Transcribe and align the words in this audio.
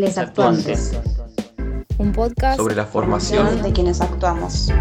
Les 0.00 0.16
Actuantes. 0.16 0.98
Un 1.98 2.12
podcast 2.12 2.56
sobre 2.58 2.74
la 2.74 2.86
formación 2.86 3.62
de 3.62 3.70
quienes 3.70 4.00
actuamos. 4.00 4.72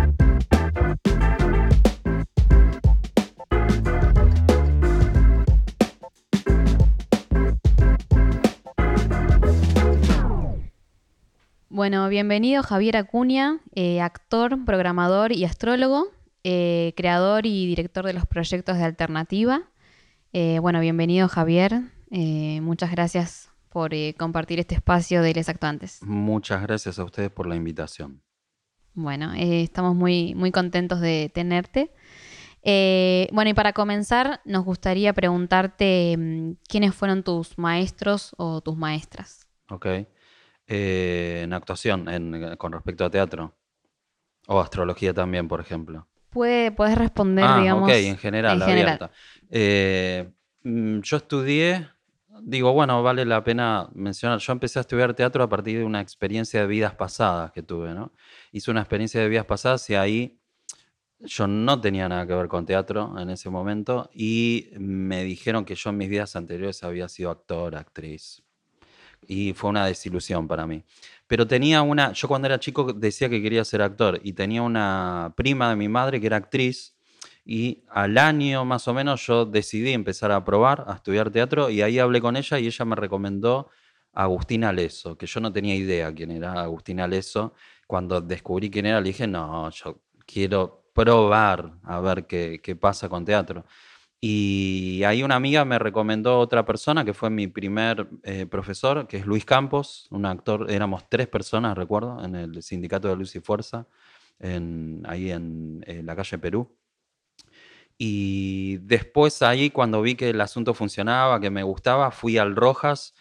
Bueno, 11.68 12.08
bienvenido 12.08 12.64
Javier 12.64 12.96
Acuña, 12.96 13.60
eh, 13.76 14.00
actor, 14.00 14.64
programador 14.64 15.34
y 15.34 15.44
astrólogo, 15.44 16.08
eh, 16.46 16.94
creador 16.96 17.46
y 17.46 17.68
director 17.68 18.06
de 18.06 18.14
los 18.14 18.26
proyectos 18.26 18.78
de 18.78 18.86
Alternativa. 18.86 19.64
Eh, 20.32 20.60
bueno, 20.60 20.80
bienvenido 20.80 21.28
Javier, 21.28 21.82
muchas 22.10 22.92
gracias 22.92 23.49
por 23.72 23.92
compartir 24.18 24.60
este 24.60 24.76
espacio 24.76 25.22
de 25.22 25.34
Les 25.34 25.50
Actuantes. 25.50 26.00
Muchas 26.04 26.62
gracias 26.62 27.00
a 27.00 27.04
ustedes 27.04 27.30
por 27.30 27.48
la 27.48 27.56
invitación. 27.56 28.22
Bueno, 28.94 29.34
estamos 29.36 29.96
muy, 29.96 30.36
muy 30.36 30.52
contentos 30.52 31.00
de 31.00 31.32
tenerte. 31.34 31.92
bueno, 32.64 33.50
y 33.50 33.54
para 33.54 33.74
comenzar, 33.74 34.42
nos 34.46 34.66
gustaría 34.66 35.14
preguntarte 35.14 36.16
mm, 36.18 36.52
quiénes 36.68 36.96
fueron 36.96 37.24
tus 37.24 37.58
maestros 37.58 38.34
o 38.38 38.62
tus 38.62 38.76
maestras. 38.76 39.48
Ok. 39.70 39.86
Eh, 40.72 41.42
en 41.44 41.54
actuación, 41.54 42.08
en, 42.10 42.56
con 42.58 42.72
respecto 42.72 43.04
a 43.04 43.10
teatro. 43.10 43.56
O 44.48 44.60
astrología 44.60 45.14
también, 45.14 45.48
por 45.48 45.60
ejemplo. 45.62 46.08
Puede, 46.30 46.72
puedes 46.72 46.96
responder, 46.96 47.46
ah, 47.48 47.60
digamos. 47.60 47.90
Ok, 47.90 47.96
en 47.96 48.18
general, 48.18 48.62
abierta. 48.62 49.12
Eh, 49.50 50.30
mm, 50.64 51.00
yo 51.02 51.18
estudié, 51.18 51.90
digo, 52.44 52.74
bueno, 52.74 53.04
vale 53.04 53.26
la 53.26 53.44
pena 53.44 53.90
mencionar. 53.94 54.40
Yo 54.40 54.54
empecé 54.54 54.80
a 54.80 54.82
estudiar 54.82 55.14
teatro 55.14 55.44
a 55.44 55.50
partir 55.50 55.80
de 55.80 55.84
una 55.84 56.02
experiencia 56.02 56.62
de 56.62 56.68
vidas 56.68 56.96
pasadas 56.96 57.52
que 57.52 57.64
tuve, 57.64 57.94
¿no? 57.94 58.12
Hice 58.52 58.72
una 58.72 58.82
experiencia 58.82 59.22
de 59.22 59.30
vidas 59.30 59.46
pasadas 59.46 59.90
y 59.90 59.96
ahí 59.96 60.40
yo 61.20 61.48
no 61.48 61.82
tenía 61.82 62.08
nada 62.08 62.26
que 62.26 62.34
ver 62.34 62.48
con 62.48 62.66
teatro 62.66 63.20
en 63.20 63.30
ese 63.30 63.50
momento 63.50 64.10
y 64.14 64.70
me 64.78 65.24
dijeron 65.24 65.66
que 65.66 65.76
yo 65.76 65.90
en 65.90 65.98
mis 65.98 66.10
vidas 66.10 66.36
anteriores 66.36 66.84
había 66.84 67.10
sido 67.10 67.30
actor, 67.30 67.76
actriz, 67.76 68.42
y 69.28 69.54
fue 69.54 69.70
una 69.70 69.86
desilusión 69.86 70.48
para 70.48 70.66
mí. 70.66 70.84
Pero 71.28 71.46
tenía 71.46 71.82
una, 71.82 72.14
yo 72.14 72.28
cuando 72.28 72.48
era 72.48 72.60
chico 72.60 72.94
decía 72.94 73.30
que 73.30 73.42
quería 73.42 73.66
ser 73.66 73.82
actor 73.82 74.20
y 74.24 74.34
tenía 74.34 74.62
una 74.62 75.34
prima 75.36 75.70
de 75.70 75.76
mi 75.76 75.90
madre 75.90 76.22
que 76.22 76.28
era 76.28 76.38
actriz 76.38 76.96
y 77.52 77.84
al 77.90 78.20
año 78.20 78.64
más 78.64 78.88
o 78.88 78.94
menos 78.94 79.26
yo 79.26 79.44
decidí 79.44 79.92
empezar 79.92 80.32
a 80.32 80.46
probar, 80.46 80.86
a 80.88 80.94
estudiar 80.94 81.32
teatro 81.32 81.72
y 81.72 81.82
ahí 81.82 81.98
hablé 81.98 82.22
con 82.22 82.38
ella 82.38 82.60
y 82.60 82.68
ella 82.68 82.86
me 82.86 82.96
recomendó 82.96 83.72
a 84.14 84.24
Agustina 84.26 84.72
Leso, 84.72 85.18
que 85.18 85.26
yo 85.26 85.40
no 85.40 85.52
tenía 85.52 85.74
idea 85.74 86.14
quién 86.14 86.30
era 86.30 86.62
Agustina 86.62 87.08
Leso. 87.08 87.56
Cuando 87.88 88.22
descubrí 88.22 88.70
quién 88.70 88.86
era 88.86 89.02
le 89.02 89.08
dije, 89.08 89.26
no, 89.26 89.68
yo 89.72 90.00
quiero 90.28 90.92
probar 90.94 91.74
a 91.82 92.00
ver 92.02 92.28
qué, 92.28 92.62
qué 92.62 92.76
pasa 92.76 93.10
con 93.10 93.26
teatro. 93.26 93.66
Y 94.22 95.02
ahí 95.04 95.24
una 95.24 95.34
amiga 95.36 95.66
me 95.66 95.80
recomendó 95.80 96.38
otra 96.38 96.66
persona 96.68 97.04
que 97.04 97.16
fue 97.16 97.32
mi 97.32 97.48
primer 97.48 98.08
eh, 98.22 98.46
profesor, 98.46 99.08
que 99.08 99.18
es 99.18 99.26
Luis 99.26 99.44
Campos, 99.44 100.08
un 100.12 100.28
actor, 100.28 100.70
éramos 100.70 101.10
tres 101.10 101.28
personas, 101.28 101.76
recuerdo, 101.76 102.24
en 102.24 102.36
el 102.36 102.62
sindicato 102.62 103.08
de 103.08 103.16
Luz 103.16 103.36
y 103.36 103.40
Fuerza, 103.40 103.88
ahí 104.40 105.32
en, 105.32 105.84
la 106.04 106.16
calle 106.16 106.38
Perú. 106.38 106.79
Y 108.02 108.78
después 108.78 109.42
ahí, 109.42 109.72
cuando 109.72 110.02
vi 110.02 110.16
que 110.16 110.30
el 110.30 110.42
asunto 110.42 110.74
funcionaba, 110.74 111.42
que 111.42 111.50
me 111.50 111.64
gustaba, 111.64 112.12
fui 112.12 112.38
al 112.38 112.56
Rojas, 112.56 113.14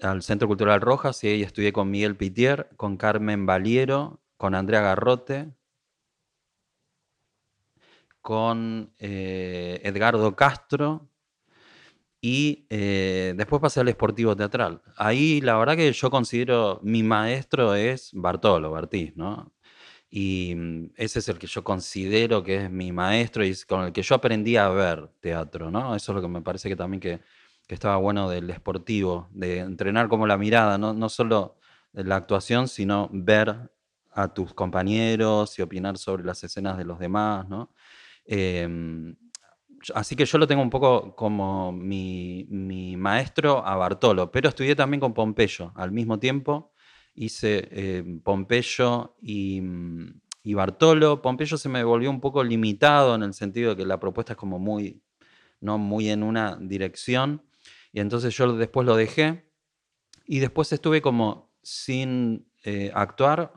al 0.00 0.22
Centro 0.22 0.48
Cultural 0.48 0.80
Rojas, 0.80 1.22
y 1.24 1.28
ahí 1.28 1.42
estudié 1.42 1.72
con 1.72 1.90
Miguel 1.90 2.16
Pitier, 2.16 2.68
con 2.76 2.96
Carmen 2.96 3.46
Valiero, 3.46 4.20
con 4.36 4.56
Andrea 4.56 4.80
Garrote, 4.80 5.52
con 8.20 8.92
eh, 8.98 9.80
Edgardo 9.84 10.34
Castro 10.34 11.08
y 12.20 12.66
eh, 12.70 13.34
después 13.36 13.62
pasé 13.62 13.78
al 13.80 13.88
Esportivo 13.88 14.34
Teatral. 14.34 14.82
Ahí 14.96 15.40
la 15.40 15.56
verdad 15.56 15.76
que 15.76 15.92
yo 15.92 16.10
considero 16.10 16.80
mi 16.82 17.04
maestro 17.04 17.76
es 17.76 18.10
Bartolo 18.12 18.72
Bartiz, 18.72 19.14
¿no? 19.16 19.52
Y 20.18 20.54
mm, 20.56 20.92
ese 20.96 21.18
es 21.18 21.28
el 21.28 21.38
que 21.38 21.46
yo 21.46 21.62
considero 21.62 22.42
que 22.42 22.64
es 22.64 22.70
mi 22.70 22.90
maestro 22.90 23.44
y 23.44 23.50
es 23.50 23.66
con 23.66 23.84
el 23.84 23.92
que 23.92 24.00
yo 24.00 24.14
aprendí 24.14 24.56
a 24.56 24.70
ver 24.70 25.10
teatro, 25.20 25.70
¿no? 25.70 25.94
Eso 25.94 26.12
es 26.12 26.16
lo 26.16 26.22
que 26.22 26.28
me 26.28 26.40
parece 26.40 26.70
que 26.70 26.76
también 26.76 27.00
que, 27.00 27.20
estaba 27.68 27.96
bueno 27.98 28.30
del 28.30 28.48
esportivo, 28.48 29.28
de 29.32 29.58
entrenar 29.58 30.08
como 30.08 30.26
la 30.26 30.38
mirada, 30.38 30.78
¿no? 30.78 30.94
no 30.94 31.10
solo 31.10 31.58
la 31.92 32.16
actuación, 32.16 32.68
sino 32.68 33.10
ver 33.12 33.70
a 34.12 34.32
tus 34.32 34.54
compañeros 34.54 35.58
y 35.58 35.62
opinar 35.62 35.98
sobre 35.98 36.24
las 36.24 36.42
escenas 36.44 36.78
de 36.78 36.84
los 36.84 36.98
demás, 36.98 37.46
¿no? 37.48 37.74
Em, 38.24 39.16
así 39.94 40.16
que 40.16 40.24
yo 40.24 40.38
lo 40.38 40.46
tengo 40.46 40.62
un 40.62 40.70
poco 40.70 41.14
como 41.14 41.72
mi, 41.72 42.46
maestro 42.96 43.66
a 43.66 43.76
Bartolo, 43.76 44.30
pero 44.30 44.48
estudié 44.48 44.74
también 44.74 45.00
con 45.00 45.12
Pompeyo 45.12 45.72
al 45.74 45.92
mismo 45.92 46.18
tiempo. 46.18 46.72
Hice 47.16 47.68
em, 47.70 48.20
Pompeyo 48.20 49.16
y, 49.20 49.62
y, 50.42 50.54
Bartolo. 50.54 51.22
Pompeyo 51.22 51.56
se 51.56 51.68
me 51.68 51.82
volvió 51.82 52.10
un 52.10 52.20
poco 52.20 52.44
limitado 52.44 53.14
en 53.14 53.22
el 53.22 53.34
sentido 53.34 53.70
de 53.70 53.76
que 53.76 53.86
la 53.86 53.98
propuesta 53.98 54.34
es 54.34 54.36
como 54.36 54.58
muy, 54.58 55.02
no 55.60 55.78
muy 55.78 56.10
en 56.10 56.22
una 56.22 56.56
dirección. 56.60 57.42
Y 57.92 58.00
entonces 58.00 58.36
yo 58.36 58.56
después 58.56 58.86
lo 58.86 58.94
dejé. 58.94 59.50
Y 60.26 60.40
después 60.40 60.72
estuve 60.72 61.00
como 61.00 61.50
sin 61.62 62.46
eh, 62.64 62.90
actuar 62.94 63.52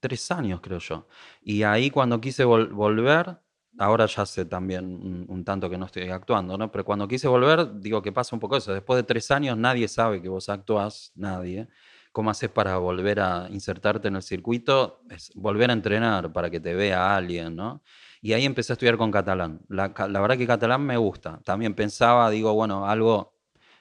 tres 0.00 0.30
años, 0.30 0.60
creo 0.60 0.78
yo. 0.78 1.06
Y 1.42 1.62
ahí 1.62 1.90
cuando 1.90 2.20
quise 2.20 2.44
volver, 2.44 3.38
ahora 3.78 4.06
ya 4.06 4.26
sé 4.26 4.44
también 4.46 5.26
un, 5.28 5.44
tanto 5.44 5.70
que 5.70 5.78
no 5.78 5.86
estoy 5.86 6.08
actuando, 6.08 6.56
¿no? 6.58 6.70
Pero 6.72 6.84
cuando 6.84 7.06
quise 7.06 7.28
volver, 7.28 7.80
digo 7.80 8.02
que 8.02 8.12
pasa 8.12 8.34
un 8.34 8.40
poco 8.40 8.56
eso. 8.56 8.72
Después 8.72 8.96
de 8.96 9.02
tres 9.04 9.30
años 9.30 9.56
nadie 9.56 9.86
sabe 9.88 10.20
que 10.20 10.28
vos 10.28 10.48
actuás, 10.48 11.12
nadie. 11.14 11.68
¿Cómo 12.12 12.30
haces 12.30 12.50
para 12.50 12.76
volver 12.78 13.20
a 13.20 13.46
insertarte 13.50 14.08
en 14.08 14.16
el 14.16 14.22
circuito? 14.22 15.02
Es 15.10 15.32
volver 15.36 15.70
a 15.70 15.74
entrenar 15.74 16.32
para 16.32 16.50
que 16.50 16.58
te 16.58 16.74
vea 16.74 17.14
alguien, 17.14 17.54
¿no? 17.54 17.82
Y 18.20 18.32
ahí 18.32 18.44
empecé 18.44 18.72
a 18.72 18.74
estudiar 18.74 18.96
con 18.96 19.10
catalán. 19.10 19.60
La, 19.68 19.88
verdad 19.88 20.36
que 20.36 20.46
catalán 20.46 20.82
me 20.82 20.96
gusta. 20.96 21.40
También 21.44 21.74
pensaba, 21.74 22.28
digo, 22.30 22.52
bueno, 22.54 22.86
algo 22.86 23.34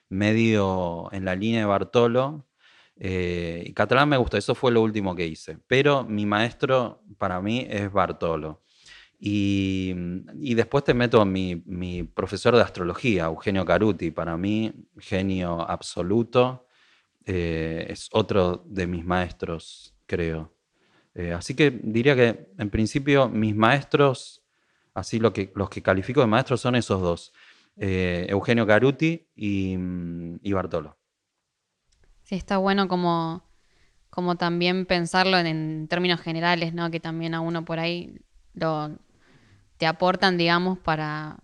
medio 0.09 1.09
en 1.11 1.25
la 1.25 1.35
línea 1.35 1.61
de 1.61 1.65
Bartolo. 1.65 2.45
Eh, 2.95 3.63
y 3.65 3.73
catalán 3.73 4.09
me 4.09 4.17
gusta, 4.17 4.37
eso 4.37 4.55
fue 4.55 4.71
lo 4.71 4.81
último 4.81 5.15
que 5.15 5.25
hice. 5.25 5.57
Pero 5.67 6.03
mi 6.05 6.25
maestro 6.25 7.01
para 7.17 7.41
mí 7.41 7.65
es 7.69 7.91
Bartolo. 7.91 8.63
Y, 9.19 9.93
después 10.55 10.83
te 10.85 10.93
meto 10.93 11.25
mi, 11.25 11.61
mi 11.65 12.03
profesor 12.03 12.55
de 12.55 12.61
astrología, 12.61 13.25
Eugenio 13.25 13.65
Caruti, 13.65 14.11
para 14.11 14.37
mí, 14.37 14.71
genio 14.97 15.61
absoluto, 15.69 16.67
eh, 17.31 17.85
es 17.91 18.09
otro 18.11 18.63
de 18.65 18.87
mis 18.87 19.05
maestros, 19.05 19.93
creo. 20.07 20.51
Eh, 21.13 21.31
así 21.31 21.53
que 21.53 21.69
diría 21.69 22.15
que 22.15 22.49
en 22.57 22.71
principio 22.71 23.29
mis 23.29 23.55
maestros, 23.55 24.41
así 24.95 25.19
lo 25.19 25.31
que, 25.31 25.51
los 25.53 25.69
que 25.69 25.83
califico 25.83 26.21
de 26.21 26.25
maestros 26.25 26.59
son 26.59 26.73
esos 26.73 26.99
dos, 27.01 27.31
eh, 27.77 28.25
Eugenio 28.29 28.65
Caruti 28.65 29.27
y, 29.35 29.77
y, 30.41 30.53
Bartolo. 30.53 30.97
Sí, 32.23 32.33
está 32.33 32.57
bueno 32.57 32.87
como, 32.87 33.43
como 34.09 34.35
también 34.35 34.87
pensarlo 34.87 35.37
en, 35.37 35.45
en 35.45 35.87
términos 35.87 36.21
generales, 36.21 36.73
¿no? 36.73 36.89
que 36.89 36.99
también 36.99 37.35
a 37.35 37.41
uno 37.41 37.63
por 37.63 37.77
ahí 37.77 38.19
lo, 38.55 38.97
te 39.77 39.85
aportan, 39.85 40.35
digamos, 40.35 40.79
para 40.79 41.37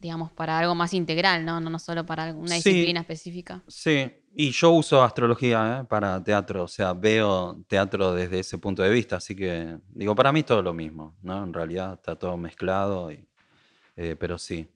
digamos, 0.00 0.32
para 0.32 0.58
algo 0.58 0.74
más 0.74 0.92
integral, 0.94 1.44
¿no? 1.44 1.60
No, 1.60 1.70
no 1.70 1.78
solo 1.78 2.04
para 2.04 2.34
una 2.34 2.56
disciplina 2.56 3.00
específica. 3.00 3.62
Sí, 3.68 4.10
y 4.34 4.50
yo 4.50 4.70
uso 4.70 5.02
astrología 5.02 5.80
¿eh? 5.80 5.84
para 5.84 6.22
teatro, 6.22 6.64
o 6.64 6.68
sea, 6.68 6.94
veo 6.94 7.62
teatro 7.68 8.14
desde 8.14 8.40
ese 8.40 8.58
punto 8.58 8.82
de 8.82 8.90
vista, 8.90 9.16
así 9.16 9.36
que, 9.36 9.78
digo, 9.90 10.14
para 10.14 10.32
mí 10.32 10.40
es 10.40 10.46
todo 10.46 10.62
lo 10.62 10.72
mismo, 10.72 11.16
¿no? 11.22 11.44
En 11.44 11.52
realidad 11.52 11.94
está 11.94 12.16
todo 12.16 12.36
mezclado, 12.36 13.10
eh, 13.10 14.16
pero 14.18 14.38
sí. 14.38 14.68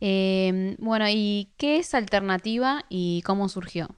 Em, 0.00 0.76
bueno, 0.78 1.04
¿y 1.08 1.52
qué 1.56 1.76
es 1.76 1.94
Alternativa 1.94 2.84
y 2.88 3.22
cómo 3.22 3.48
surgió? 3.48 3.88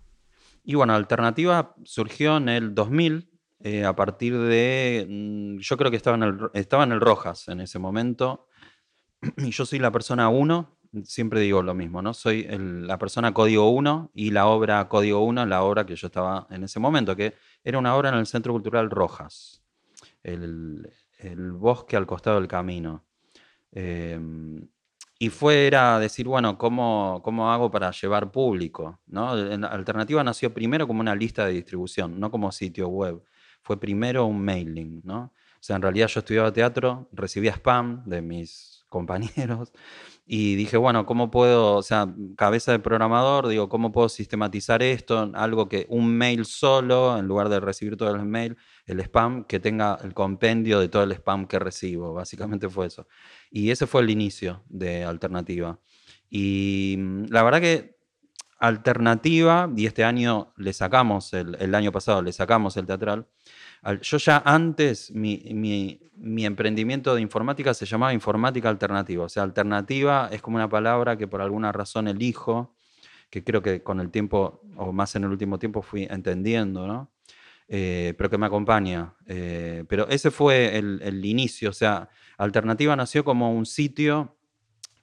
Y 0.65 0.75
bueno, 0.75 0.95
Alternativa 0.95 1.75
surgió 1.85 2.37
en 2.37 2.49
el 2.49 2.75
2000, 2.75 3.31
eh, 3.61 3.85
a 3.85 3.95
partir 3.95 4.37
de, 4.37 5.07
mm, 5.09 5.59
yo 5.59 5.77
creo 5.77 5.91
que 5.91 5.97
estaba 5.97 6.17
en, 6.17 6.23
el, 6.25 6.39
estaba 6.55 6.85
en 6.85 6.93
el 6.93 7.01
Rojas 7.01 7.49
en 7.49 7.61
ese 7.61 7.79
momento, 7.79 8.49
y 9.39 9.51
yo 9.51 9.65
soy 9.65 9.79
la 9.79 9.93
persona 9.93 10.29
1, 10.29 10.74
siempre 11.05 11.41
digo 11.41 11.63
lo 11.63 11.75
mismo, 11.75 12.03
¿no? 12.03 12.15
Soy 12.15 12.47
la 12.49 12.99
persona 12.99 13.35
código 13.35 13.71
1 13.71 14.13
y 14.15 14.31
la 14.31 14.47
obra 14.47 14.89
código 14.89 15.25
1, 15.25 15.47
la 15.47 15.63
obra 15.63 15.85
que 15.87 15.97
yo 15.97 16.07
estaba 16.07 16.47
en 16.51 16.65
ese 16.65 16.79
momento, 16.81 17.17
que 17.17 17.35
era 17.63 17.79
una 17.79 17.95
obra 17.97 18.11
en 18.11 18.17
el 18.17 18.27
Centro 18.27 18.53
Cultural 18.53 18.91
Rojas, 18.91 19.63
el, 20.23 20.91
bosque 21.53 21.97
al 21.97 22.07
costado 22.07 22.39
del 22.39 22.49
camino. 22.49 23.05
Em, 23.73 24.69
y 25.19 25.31
fue 25.31 25.67
era 25.67 25.99
decir, 25.99 26.27
bueno, 26.27 26.59
¿cómo, 26.59 27.21
¿cómo 27.25 27.51
hago 27.51 27.71
para 27.71 27.91
llevar 27.91 28.31
público? 28.31 29.01
¿no? 29.07 29.35
La 29.35 29.69
alternativa 29.69 30.23
nació 30.25 30.53
primero 30.53 30.87
como 30.87 31.01
una 31.01 31.15
lista 31.15 31.47
de 31.47 31.53
distribución, 31.53 32.19
no 32.21 32.31
como 32.31 32.53
sitio 32.53 32.89
web. 32.89 33.23
Fue 33.63 33.81
primero 33.81 34.27
un 34.27 34.45
mailing, 34.45 35.01
¿no? 35.05 35.33
O 35.55 35.67
sea, 35.67 35.77
en 35.77 35.83
realidad 35.83 36.09
yo 36.09 36.21
estudiaba 36.21 36.53
teatro, 36.53 37.09
recibía 37.13 37.53
spam 37.53 38.05
de 38.05 38.21
mis 38.21 38.74
compañeros 38.95 39.73
y 40.27 40.55
dije, 40.55 40.79
bueno, 40.79 41.05
¿cómo 41.05 41.31
puedo, 41.31 41.75
o 41.75 41.83
sea, 41.83 42.15
cabeza 42.37 42.73
de 42.73 42.79
programador, 42.79 43.49
digo, 43.49 43.69
¿cómo 43.69 43.93
puedo 43.93 44.09
sistematizar 44.09 44.83
esto? 44.83 45.31
Algo 45.35 45.69
que 45.69 45.87
un 45.91 46.17
mail 46.17 46.47
solo, 46.47 47.19
en 47.19 47.27
lugar 47.27 47.51
de 47.51 47.61
recibir 47.61 47.97
todo 47.97 48.15
el 48.15 48.25
mail, 48.25 48.57
el 48.87 49.01
spam, 49.01 49.45
que 49.45 49.61
tenga 49.61 49.99
el 50.03 50.15
compendio 50.15 50.81
de 50.81 50.89
todo 50.89 51.03
el 51.03 51.13
spam 51.13 51.47
que 51.47 51.59
recibo. 51.59 52.15
Básicamente 52.15 52.71
fue 52.71 52.87
eso. 52.87 53.07
Y 53.51 53.71
ese 53.71 53.87
fue 53.87 54.01
el 54.01 54.11
inicio 54.11 54.63
de 54.69 55.05
Alternativa. 55.05 55.79
Y 56.31 56.97
mm, 56.99 57.27
la 57.29 57.43
verdad 57.43 57.61
que 57.61 57.99
Alternativa, 58.59 59.71
y 59.77 59.85
este 59.85 60.05
año 60.05 60.55
le 60.57 60.73
sacamos, 60.73 61.35
el, 61.35 61.55
el 61.61 61.75
año 61.75 61.93
pasado 61.93 62.23
le 62.23 62.33
sacamos 62.33 62.79
el 62.79 62.87
teatral, 62.87 63.27
yo 64.01 64.19
ya 64.19 64.43
antes, 64.45 65.11
mi, 65.13 66.01
emprendimiento 66.45 67.15
de 67.15 67.21
informática 67.21 67.75
se 67.75 67.87
llamaba 67.87 68.13
informática 68.13 68.69
alternativa. 68.69 69.25
O 69.25 69.29
sea, 69.29 69.43
alternativa 69.43 70.29
es 70.33 70.41
como 70.41 70.57
una 70.57 70.69
palabra 70.69 71.17
que 71.17 71.29
por 71.29 71.41
alguna 71.41 71.73
razón 71.73 72.09
elijo, 72.09 72.75
que 73.31 73.45
creo 73.45 73.63
que 73.63 73.83
con 73.83 74.01
el 74.01 74.11
tiempo, 74.11 74.63
o 74.77 74.93
más 74.93 75.15
en 75.17 75.25
el 75.25 75.31
último 75.31 75.59
tiempo, 75.59 75.83
fui 75.83 76.07
entendiendo, 76.11 76.87
¿no? 76.87 77.11
Eh, 77.69 78.15
pero 78.17 78.31
que 78.31 78.39
me 78.39 78.47
acompaña. 78.47 79.15
Eh, 79.27 79.85
pero 79.89 80.09
ese 80.09 80.31
fue 80.31 80.77
el, 80.79 81.01
el, 81.03 81.25
inicio. 81.25 81.71
O 81.71 81.73
sea, 81.73 82.09
Alternativa 82.37 82.95
nació 82.97 83.25
como 83.25 83.53
un 83.55 83.67
sitio 83.67 84.37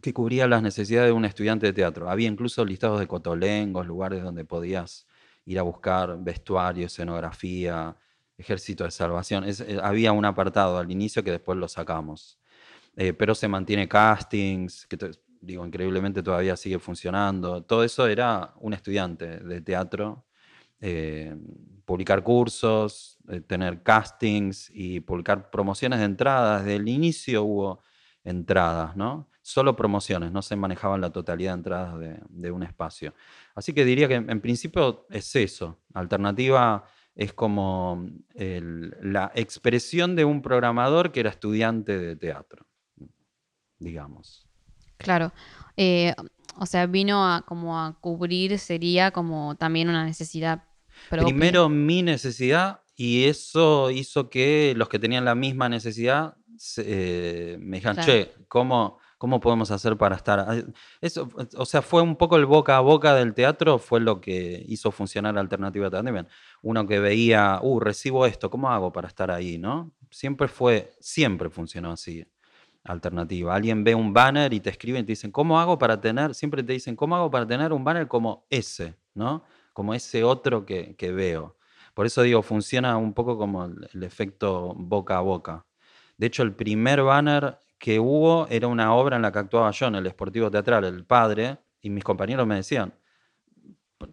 que 0.01 0.13
cubría 0.13 0.47
las 0.47 0.61
necesidades 0.63 1.09
de 1.09 1.13
un 1.13 1.25
estudiante 1.25 1.67
de 1.67 1.73
teatro. 1.73 2.09
Había 2.09 2.27
incluso 2.27 2.65
listados 2.65 2.99
de 2.99 3.07
cotolengos, 3.07 3.85
lugares 3.85 4.23
donde 4.23 4.45
podías 4.45 5.07
ir 5.45 5.59
a 5.59 5.63
buscar 5.63 6.17
vestuario, 6.19 6.87
escenografía, 6.87 7.95
Ejército 8.41 8.83
de 8.83 8.91
Salvación. 8.91 9.45
Eh, 9.47 9.79
había 9.81 10.11
un 10.11 10.25
apartado 10.25 10.77
al 10.77 10.91
inicio 10.91 11.23
que 11.23 11.31
después 11.31 11.57
lo 11.57 11.67
sacamos. 11.67 12.39
Eh, 12.97 13.13
pero 13.13 13.33
se 13.33 13.47
mantiene 13.47 13.87
castings, 13.87 14.85
que 14.87 14.97
digo, 15.39 15.65
increíblemente 15.65 16.21
todavía 16.21 16.57
sigue 16.57 16.77
funcionando. 16.79 17.63
Todo 17.63 17.83
eso 17.83 18.05
era 18.07 18.53
un 18.59 18.73
estudiante 18.73 19.37
de 19.39 19.61
teatro. 19.61 20.25
Eh, 20.81 21.35
publicar 21.85 22.23
cursos, 22.23 23.17
tener 23.47 23.83
castings 23.83 24.71
y 24.73 24.99
publicar 24.99 25.49
promociones 25.49 25.99
de 25.99 26.05
entradas. 26.05 26.63
Desde 26.65 26.75
el 26.77 26.87
inicio 26.87 27.43
hubo 27.43 27.81
entradas, 28.23 28.95
¿no? 28.95 29.29
Solo 29.41 29.75
promociones, 29.75 30.31
no 30.31 30.41
se 30.41 30.55
manejaban 30.55 31.01
la 31.01 31.09
totalidad 31.11 31.51
de 31.51 31.57
entradas 31.57 31.99
de, 31.99 32.19
de 32.29 32.51
un 32.51 32.63
espacio. 32.63 33.13
Así 33.55 33.73
que 33.73 33.83
diría 33.83 34.07
que 34.07 34.15
en 34.15 34.41
principio 34.41 35.07
es 35.09 35.35
eso. 35.35 35.79
Alternativa 35.93 36.83
es 37.15 37.33
como 37.33 38.07
la 38.35 39.31
expresión 39.35 40.15
de 40.15 40.25
un 40.25 40.41
programador 40.41 41.11
que 41.11 41.19
era 41.19 41.29
estudiante 41.29 41.97
de 41.97 42.15
teatro, 42.15 42.65
digamos. 43.79 44.47
Claro. 44.97 45.33
Eh, 45.77 46.13
o 46.57 46.65
sea, 46.65 46.85
vino 46.85 47.25
a 47.25 47.41
como 47.41 47.79
a 47.79 47.97
cubrir, 47.99 48.59
sería 48.59 49.11
como 49.11 49.55
también 49.55 49.89
una 49.89 50.05
necesidad 50.05 50.63
Primero 51.09 51.69
mi 51.69 52.03
necesidad 52.03 52.81
y 52.95 53.25
eso 53.25 53.91
hizo 53.91 54.29
que 54.29 54.73
los 54.75 54.89
que 54.89 54.99
tenían 54.99 55.25
la 55.25 55.35
misma 55.35 55.69
necesidad 55.69 56.35
eh, 56.77 57.57
me 57.59 57.77
dijeran, 57.77 58.05
che, 58.05 58.33
¿cómo, 58.47 58.99
¿Cómo 59.21 59.39
podemos 59.39 59.69
hacer 59.69 59.97
para 59.97 60.15
estar? 60.15 60.65
Eso, 60.99 61.29
o 61.55 61.65
sea, 61.67 61.83
fue 61.83 62.01
un 62.01 62.15
poco 62.15 62.37
el 62.37 62.47
boca 62.47 62.77
a 62.77 62.79
boca 62.79 63.13
del 63.13 63.35
teatro, 63.35 63.77
fue 63.77 63.99
lo 63.99 64.19
que 64.19 64.65
hizo 64.67 64.89
funcionar 64.89 65.37
Alternativa 65.37 65.91
también. 65.91 66.27
Uno 66.63 66.87
que 66.87 66.97
veía, 66.99 67.59
uh, 67.61 67.79
recibo 67.79 68.25
esto, 68.25 68.49
¿cómo 68.49 68.71
hago 68.71 68.91
para 68.91 69.07
estar 69.07 69.29
ahí? 69.29 69.59
¿no? 69.59 69.91
Siempre 70.09 70.47
fue, 70.47 70.93
siempre 70.99 71.51
funcionó 71.51 71.91
así. 71.91 72.25
Alternativa. 72.83 73.53
Alguien 73.53 73.83
ve 73.83 73.93
un 73.93 74.11
banner 74.11 74.53
y 74.53 74.59
te 74.59 74.71
escriben 74.71 75.03
y 75.03 75.05
te 75.05 75.11
dicen, 75.11 75.29
¿cómo 75.29 75.59
hago 75.59 75.77
para 75.77 76.01
tener? 76.01 76.33
Siempre 76.33 76.63
te 76.63 76.73
dicen, 76.73 76.95
¿cómo 76.95 77.15
hago 77.15 77.29
para 77.29 77.45
tener 77.45 77.73
un 77.73 77.83
banner 77.83 78.07
como 78.07 78.47
ese? 78.49 78.95
¿no? 79.13 79.43
Como 79.71 79.93
ese 79.93 80.23
otro 80.23 80.65
que, 80.65 80.95
veo. 81.15 81.57
Por 81.93 82.07
eso 82.07 82.23
digo, 82.23 82.41
funciona 82.41 82.97
un 82.97 83.13
poco 83.13 83.37
como 83.37 83.65
el 83.65 84.01
efecto 84.01 84.73
boca 84.75 85.19
a 85.19 85.21
boca. 85.21 85.67
De 86.17 86.25
hecho, 86.25 86.41
el 86.41 86.55
primer 86.55 87.03
banner 87.03 87.59
que 87.81 87.99
hubo 87.99 88.45
era 88.47 88.67
una 88.67 88.93
obra 88.93 89.15
en 89.15 89.23
la 89.23 89.31
que 89.31 89.39
actuaba 89.39 89.71
yo 89.71 89.87
en 89.87 89.95
el 89.95 90.05
Esportivo 90.05 90.51
Teatral, 90.51 90.83
el 90.83 91.03
padre, 91.03 91.57
y 91.81 91.89
mis 91.89 92.03
compañeros 92.03 92.45
me 92.45 92.53
decían, 92.53 92.93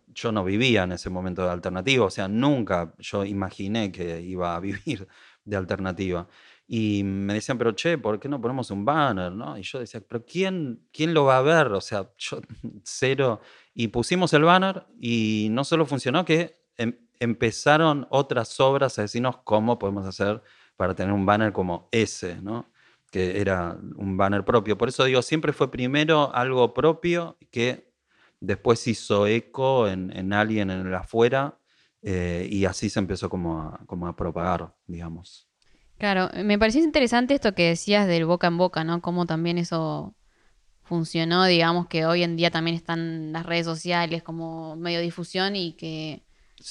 yo 0.07 0.33
no 0.33 0.43
vivía 0.43 0.85
en 0.85 0.93
ese 0.93 1.11
momento 1.11 1.45
de 1.45 1.51
alternativa, 1.51 2.07
o 2.07 2.11
sea, 2.11 2.29
nunca 2.29 2.95
yo 2.99 3.27
imaginé 3.27 3.93
que 3.93 4.23
iba 4.23 4.57
a 4.57 4.61
vivir 4.69 5.07
de 5.45 5.57
alternativa. 5.57 6.27
Y 6.67 7.03
me 7.05 7.35
decían, 7.35 7.59
pero 7.59 7.73
che, 7.73 7.99
¿por 7.99 8.19
qué 8.19 8.27
no 8.31 8.41
ponemos 8.41 8.71
un 8.71 8.87
banner? 8.87 9.33
¿no? 9.33 9.59
Y 9.59 9.63
yo 9.63 9.81
decía, 9.81 10.01
pero 10.01 10.25
¿quién, 10.25 10.87
¿quién 10.91 11.13
lo 11.13 11.25
va 11.25 11.37
a 11.37 11.43
ver? 11.43 11.67
O 11.73 11.83
sea, 11.83 12.11
yo 12.17 12.41
cero. 12.85 13.43
Y 13.75 13.89
pusimos 13.89 14.33
el 14.33 14.45
banner 14.45 14.87
y 14.99 15.49
no 15.51 15.63
solo 15.63 15.85
funcionó, 15.85 16.25
que 16.25 16.59
em, 16.79 16.95
empezaron 17.21 18.07
otras 18.09 18.59
obras 18.61 18.99
a 18.99 19.03
decirnos 19.03 19.39
cómo 19.45 19.79
podemos 19.79 20.07
hacer 20.07 20.43
para 20.77 20.95
tener 20.95 21.13
un 21.13 21.27
banner 21.27 21.53
como 21.53 21.89
ese, 21.93 22.41
¿no? 22.41 22.71
Que 23.11 23.41
era 23.41 23.79
un 23.97 24.17
banner 24.17 24.45
propio. 24.45 24.77
Por 24.77 24.89
eso 24.89 25.05
digo, 25.05 25.23
siempre 25.23 25.53
fue 25.53 25.71
primero 25.71 26.35
algo 26.35 26.75
propio 26.75 27.39
que 27.51 27.93
después 28.41 28.87
hizo 28.87 29.27
eco 29.27 29.89
en, 29.89 30.33
alguien 30.33 30.71
en 30.71 30.87
el 30.87 30.95
afuera 30.95 31.59
eh, 32.03 32.47
y 32.51 32.65
así 32.65 32.91
se 32.91 33.01
empezó 33.01 33.29
como 33.29 33.61
a, 33.61 33.81
como 33.87 34.07
a 34.07 34.17
propagar, 34.17 34.75
digamos. 34.87 35.49
Claro, 35.99 36.31
me 36.45 36.59
pareció 36.59 36.83
interesante 36.83 37.35
esto 37.35 37.55
que 37.55 37.71
decías 37.71 38.07
del 38.07 38.25
boca 38.25 38.47
en 38.47 38.57
boca, 38.57 38.85
¿no? 38.85 39.03
Cómo 39.03 39.27
también 39.27 39.59
eso 39.59 40.15
funcionó, 40.85 41.45
digamos 41.45 41.89
que 41.89 42.07
hoy 42.07 42.23
en 42.23 42.37
día 42.37 42.51
también 42.51 42.77
están 42.77 43.33
las 43.33 43.45
redes 43.45 43.67
sociales 43.67 44.23
como 44.23 44.77
medio 44.77 45.01
difusión 45.01 45.57
y 45.57 45.75
que 45.75 46.23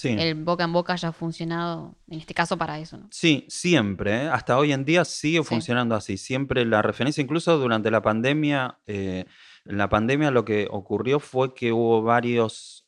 el 0.03 0.35
boca 0.35 0.63
en 0.63 0.73
boca 0.73 0.95
ya 0.95 1.09
ha 1.09 1.11
funcionado, 1.13 1.95
en 2.09 2.19
este 2.19 2.33
caso, 2.33 2.57
para 2.57 2.79
eso. 2.79 2.97
¿no? 2.97 3.07
Sí, 3.11 3.45
siempre. 3.47 4.23
¿eh? 4.23 4.27
Hasta 4.27 4.57
hoy 4.57 4.71
en 4.71 4.85
día 4.85 5.05
sigue 5.05 5.43
funcionando 5.43 5.95
así. 5.95 6.17
Siempre 6.17 6.65
la 6.65 6.81
referencia, 6.81 7.21
incluso 7.21 7.57
durante 7.57 7.89
la 7.91 8.01
pandemia, 8.01 8.79
eh, 8.87 9.25
en 9.65 9.77
la 9.77 9.89
pandemia 9.89 10.31
lo 10.31 10.45
que 10.45 10.67
ocurrió 10.69 11.19
fue 11.19 11.53
que 11.53 11.71
hubo 11.71 12.01
varios, 12.01 12.87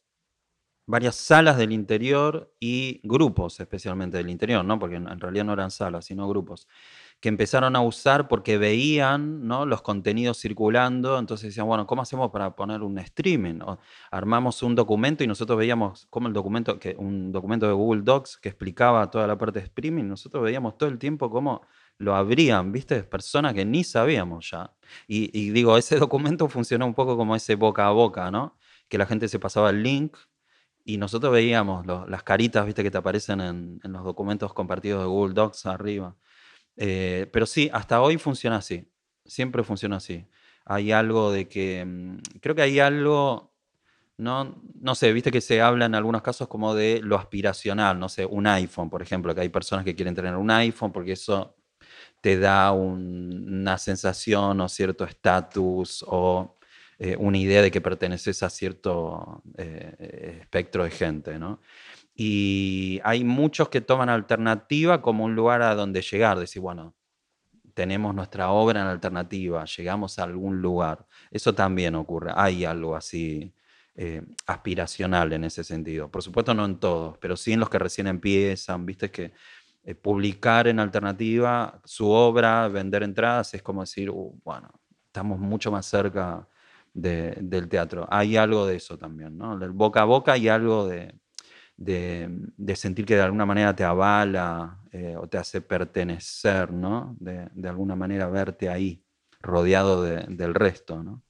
varias 0.85 1.15
salas 1.15 1.57
del 1.57 1.71
interior 1.71 2.53
y 2.59 3.01
grupos 3.03 3.59
especialmente 3.59 4.17
del 4.17 4.29
interior, 4.29 4.63
¿no? 4.65 4.79
porque 4.79 4.95
en 4.95 5.19
realidad 5.19 5.45
no 5.45 5.53
eran 5.53 5.71
salas, 5.71 6.05
sino 6.05 6.27
grupos 6.27 6.67
que 7.19 7.29
empezaron 7.29 7.75
a 7.75 7.81
usar 7.81 8.27
porque 8.27 8.57
veían 8.57 9.45
¿no? 9.45 9.65
los 9.65 9.81
contenidos 9.81 10.39
circulando, 10.39 11.19
entonces 11.19 11.49
decían, 11.49 11.67
bueno, 11.67 11.85
¿cómo 11.85 12.01
hacemos 12.01 12.31
para 12.31 12.55
poner 12.55 12.81
un 12.81 12.97
streaming? 12.99 13.59
armamos 14.09 14.63
un 14.63 14.75
documento 14.75 15.23
y 15.23 15.27
nosotros 15.27 15.57
veíamos 15.57 16.07
cómo 16.09 16.27
el 16.27 16.33
documento, 16.33 16.79
que, 16.79 16.95
un 16.97 17.31
documento 17.31 17.67
de 17.67 17.73
Google 17.73 18.03
Docs 18.03 18.37
que 18.37 18.49
explicaba 18.49 19.09
toda 19.11 19.27
la 19.27 19.37
parte 19.37 19.59
de 19.59 19.65
streaming, 19.65 20.05
nosotros 20.05 20.43
veíamos 20.43 20.77
todo 20.77 20.89
el 20.89 20.97
tiempo 20.97 21.29
cómo 21.29 21.61
lo 21.97 22.15
abrían, 22.15 22.71
¿viste? 22.71 23.03
Personas 23.03 23.53
que 23.53 23.65
ni 23.65 23.83
sabíamos 23.83 24.51
ya. 24.51 24.71
Y, 25.07 25.49
digo, 25.51 25.77
ese 25.77 25.97
documento 25.99 26.47
funcionó 26.47 26.85
un 26.85 26.93
poco 26.93 27.17
como 27.17 27.35
ese 27.35 27.55
boca 27.55 27.87
a 27.87 27.91
boca, 27.91 28.31
¿no? 28.31 28.57
Que 28.87 28.97
la 28.97 29.05
gente 29.05 29.27
se 29.27 29.39
pasaba 29.39 29.69
el 29.71 29.83
link 29.83 30.15
y 30.85 30.97
nosotros 30.97 31.33
veíamos 31.33 31.85
las 31.85 32.23
caritas, 32.23 32.65
¿viste? 32.65 32.81
Que 32.83 32.91
te 32.91 32.97
aparecen 32.97 33.41
en, 33.41 33.79
en 33.83 33.91
los 33.91 34.03
documentos 34.05 34.53
compartidos 34.53 35.01
de 35.01 35.07
Google 35.07 35.33
Docs 35.33 35.65
arriba. 35.65 36.15
Eh, 36.81 37.27
pero 37.33 37.45
sí, 37.45 37.69
hasta 37.73 38.01
hoy 38.01 38.17
funciona 38.17 38.57
así. 38.57 38.89
Siempre 39.25 39.63
funciona 39.63 39.97
así. 39.97 40.25
Hay 40.65 40.91
algo 40.91 41.31
de 41.31 41.47
que. 41.49 41.85
Mm, 41.85 42.17
creo 42.41 42.55
que 42.55 42.61
hay 42.63 42.79
algo. 42.79 43.53
No, 44.17 44.61
no 44.81 44.95
sé, 44.95 45.13
viste 45.13 45.31
que 45.31 45.41
se 45.41 45.61
habla 45.61 45.85
en 45.85 45.95
algunos 45.95 46.21
casos 46.21 46.47
como 46.49 46.75
de 46.75 47.01
lo 47.03 47.17
aspiracional, 47.17 47.99
no 47.99 48.09
sé, 48.09 48.25
un 48.25 48.47
iPhone, 48.47 48.89
por 48.89 49.01
ejemplo, 49.01 49.33
que 49.33 49.41
hay 49.41 49.49
personas 49.49 49.85
que 49.85 49.95
quieren 49.95 50.13
tener 50.15 50.35
un 50.35 50.51
iPhone 50.51 50.91
porque 50.91 51.13
eso 51.13 51.55
te 52.21 52.37
da 52.39 52.71
una 52.73 53.77
sensación 53.77 54.61
o 54.61 54.69
cierto 54.69 55.05
estatus 55.05 56.03
o 56.07 56.57
eh, 56.99 57.15
una 57.17 57.37
idea 57.37 57.61
de 57.61 57.71
que 57.71 57.81
perteneces 57.81 58.43
a 58.43 58.49
cierto 58.49 59.41
eh, 59.57 60.39
espectro 60.41 60.83
de 60.83 60.91
gente, 60.91 61.39
¿no? 61.39 61.61
Y 62.21 62.99
hay 63.05 63.23
muchos 63.23 63.69
que 63.69 63.79
toman 63.79 64.09
alternativa 64.09 65.01
como 65.01 65.23
un 65.23 65.35
lugar 65.35 65.61
a 65.61 65.73
donde 65.73 66.01
llegar, 66.01 66.37
decir, 66.37 66.61
bueno, 66.61 66.93
tenemos 67.73 68.13
nuestra 68.15 68.49
obra 68.51 68.81
en 68.81 68.87
alternativa, 68.87 69.65
llegamos 69.65 70.19
a 70.19 70.23
algún 70.23 70.61
lugar. 70.61 71.07
Eso 71.31 71.55
también 71.55 71.95
ocurre, 71.95 72.33
hay 72.35 72.65
algo 72.65 72.95
así 72.95 73.53
eh, 73.95 74.21
aspiracional 74.47 75.33
en 75.33 75.45
ese 75.45 75.63
sentido. 75.63 76.11
Por 76.11 76.23
supuesto 76.23 76.53
no 76.53 76.65
en 76.65 76.79
todos, 76.79 77.17
pero 77.19 77.37
sí 77.37 77.53
en 77.53 77.61
los 77.61 77.69
que 77.69 77.79
recién 77.79 78.07
empiezan, 78.07 78.85
viste 78.85 79.11
que 79.11 79.31
eh, 79.83 79.95
publicar 79.95 80.67
en 80.67 80.79
alternativa 80.79 81.81
su 81.85 82.09
obra, 82.09 82.67
vender 82.67 83.03
entradas, 83.03 83.53
es 83.53 83.61
como 83.63 83.81
decir, 83.81 84.09
uh, 84.09 84.39
bueno, 84.43 84.69
estamos 85.07 85.39
mucho 85.39 85.71
más 85.71 85.85
cerca 85.85 86.47
de- 86.93 87.37
del 87.41 87.69
teatro. 87.69 88.07
Hay 88.11 88.35
algo 88.37 88.65
de 88.67 88.75
eso 88.77 88.97
también, 88.97 89.37
¿no? 89.37 89.57
Del 89.57 89.71
boca 89.71 90.01
a 90.01 90.05
boca 90.05 90.33
hay 90.33 90.49
algo 90.49 90.87
de, 90.87 91.13
de- 91.85 92.75
sentir 92.75 93.05
que 93.05 93.15
de 93.15 93.21
alguna 93.23 93.45
manera 93.45 93.75
te 93.75 93.83
avala 93.83 94.79
eh, 94.91 95.15
o 95.17 95.27
te 95.27 95.37
hace 95.37 95.61
pertenecer, 95.61 96.71
¿no? 96.73 97.15
De, 97.19 97.49
de 97.53 97.69
alguna 97.69 97.95
manera 97.95 98.27
verte 98.29 98.69
ahí, 98.69 99.03
rodeado 99.41 100.03
de- 100.03 100.25
del 100.29 100.53
resto, 100.55 101.03
¿no? 101.03 101.23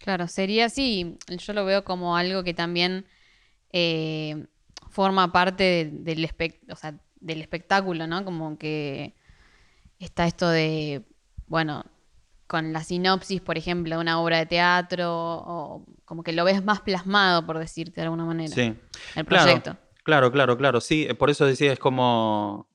Claro, 0.00 0.28
sería 0.28 0.66
así. 0.66 1.18
Yo 1.28 1.52
lo 1.52 1.64
veo 1.64 1.84
como 1.84 2.16
algo 2.16 2.42
que 2.42 2.54
también 2.54 3.06
eh, 3.72 4.46
forma 4.90 5.32
parte 5.32 5.64
de- 5.64 6.14
del, 6.16 6.30
o 6.70 6.76
sea, 6.76 6.98
del 7.20 7.40
espectáculo, 7.42 8.06
¿no? 8.06 8.24
Como 8.24 8.58
que 8.58 9.14
está 10.00 10.26
esto 10.26 10.48
de, 10.50 11.04
bueno, 11.48 11.84
con 12.50 12.72
la 12.72 12.82
sinopsis, 12.82 13.40
por 13.40 13.56
ejemplo, 13.56 13.94
de 13.94 14.00
una 14.00 14.20
obra 14.20 14.38
de 14.38 14.46
teatro, 14.46 15.06
o 15.14 15.84
como 16.04 16.24
que 16.24 16.32
lo 16.32 16.42
ves 16.42 16.64
más 16.64 16.80
plasmado, 16.80 17.46
por 17.46 17.56
decirte 17.60 18.00
de 18.00 18.02
alguna 18.06 18.24
manera, 18.24 18.52
Sí. 18.52 18.74
el 19.14 19.24
proyecto. 19.24 19.76
claro, 20.02 20.32
claro, 20.32 20.56
claro. 20.56 20.80
Sí, 20.80 21.06
eh, 21.08 21.14
por 21.14 21.30
eso 21.30 21.46
decía, 21.46 21.72
es 21.72 21.78
como, 21.78 22.68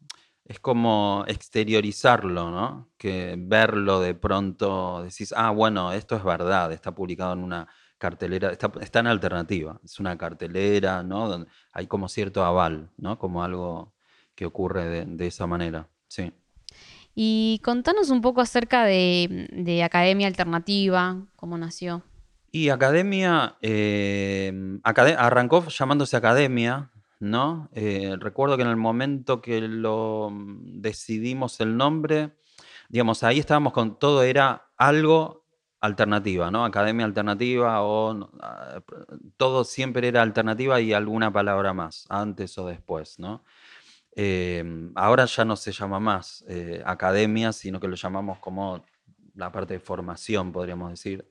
es 0.46 0.62
como 0.62 1.26
exteriorizarlo, 1.28 2.52
¿no? 2.52 2.88
Que 2.98 3.36
verlo 3.38 4.00
de 4.00 4.14
pronto, 4.14 5.04
decís, 5.04 5.34
ah, 5.36 5.50
bueno, 5.52 5.92
esto 5.92 6.16
es 6.16 6.24
verdad, 6.24 6.72
está 6.72 6.96
publicado 6.96 7.34
en 7.34 7.40
una 7.40 7.68
cartelera, 7.98 8.52
está, 8.54 8.72
está 8.80 9.00
en 9.00 9.08
alternativa, 9.08 9.82
es 9.84 10.00
una 10.00 10.18
cartelera, 10.18 11.04
¿no? 11.04 11.28
Donde 11.28 11.50
hay 11.74 11.88
como 11.88 12.08
cierto 12.08 12.46
aval, 12.46 12.92
¿no? 12.96 13.20
Como 13.20 13.44
algo 13.44 13.94
que 14.36 14.46
ocurre 14.46 14.86
de, 14.86 15.06
de 15.06 15.28
esa 15.28 15.48
manera, 15.48 15.90
sí. 16.08 16.32
Y 17.16 17.62
contanos 17.64 18.10
un 18.10 18.22
poco 18.22 18.42
acerca 18.42 18.84
de, 18.84 19.48
de 19.52 19.84
Academia 19.84 20.28
Alternativa, 20.28 21.18
cómo 21.38 21.58
nació. 21.58 22.04
Y 22.52 22.70
Academia, 22.70 23.58
eh, 23.62 24.80
arrancó 24.84 25.68
llamándose 25.68 26.16
Academia, 26.16 26.90
¿no? 27.20 27.70
Eh, 27.74 28.16
recuerdo 28.20 28.56
que 28.56 28.64
en 28.64 28.70
el 28.70 28.78
momento 28.78 29.42
que 29.42 29.62
lo 29.62 30.30
mm, 30.32 30.82
decidimos 30.82 31.60
el 31.60 31.76
nombre, 31.76 32.32
digamos, 32.90 33.24
ahí 33.24 33.40
estábamos 33.40 33.74
con 33.74 34.00
todo, 34.00 34.24
era 34.24 34.70
algo 34.78 35.46
alternativa, 35.82 36.52
¿no? 36.52 36.66
Academia 36.66 37.06
alternativa 37.06 37.82
o 37.84 38.30
ah, 38.42 38.82
todo 39.38 39.64
siempre 39.64 40.08
era 40.08 40.22
alternativa 40.22 40.80
y 40.82 40.94
alguna 40.94 41.32
palabra 41.32 41.74
más, 41.74 42.06
antes 42.10 42.58
o 42.58 42.68
después, 42.68 43.20
¿no? 43.20 43.44
Eh, 44.16 44.64
ahora 44.96 45.26
ya 45.26 45.46
no 45.46 45.56
se 45.58 45.72
llama 45.72 46.00
más 46.00 46.44
eh, 46.48 46.82
academia, 46.86 47.52
sino 47.54 47.80
que 47.80 47.88
lo 47.88 47.96
llamamos 47.96 48.40
como 48.40 48.86
la 49.36 49.52
parte 49.52 49.74
de 49.76 49.80
formación, 49.82 50.52
podríamos 50.54 50.92
decir 50.92 51.30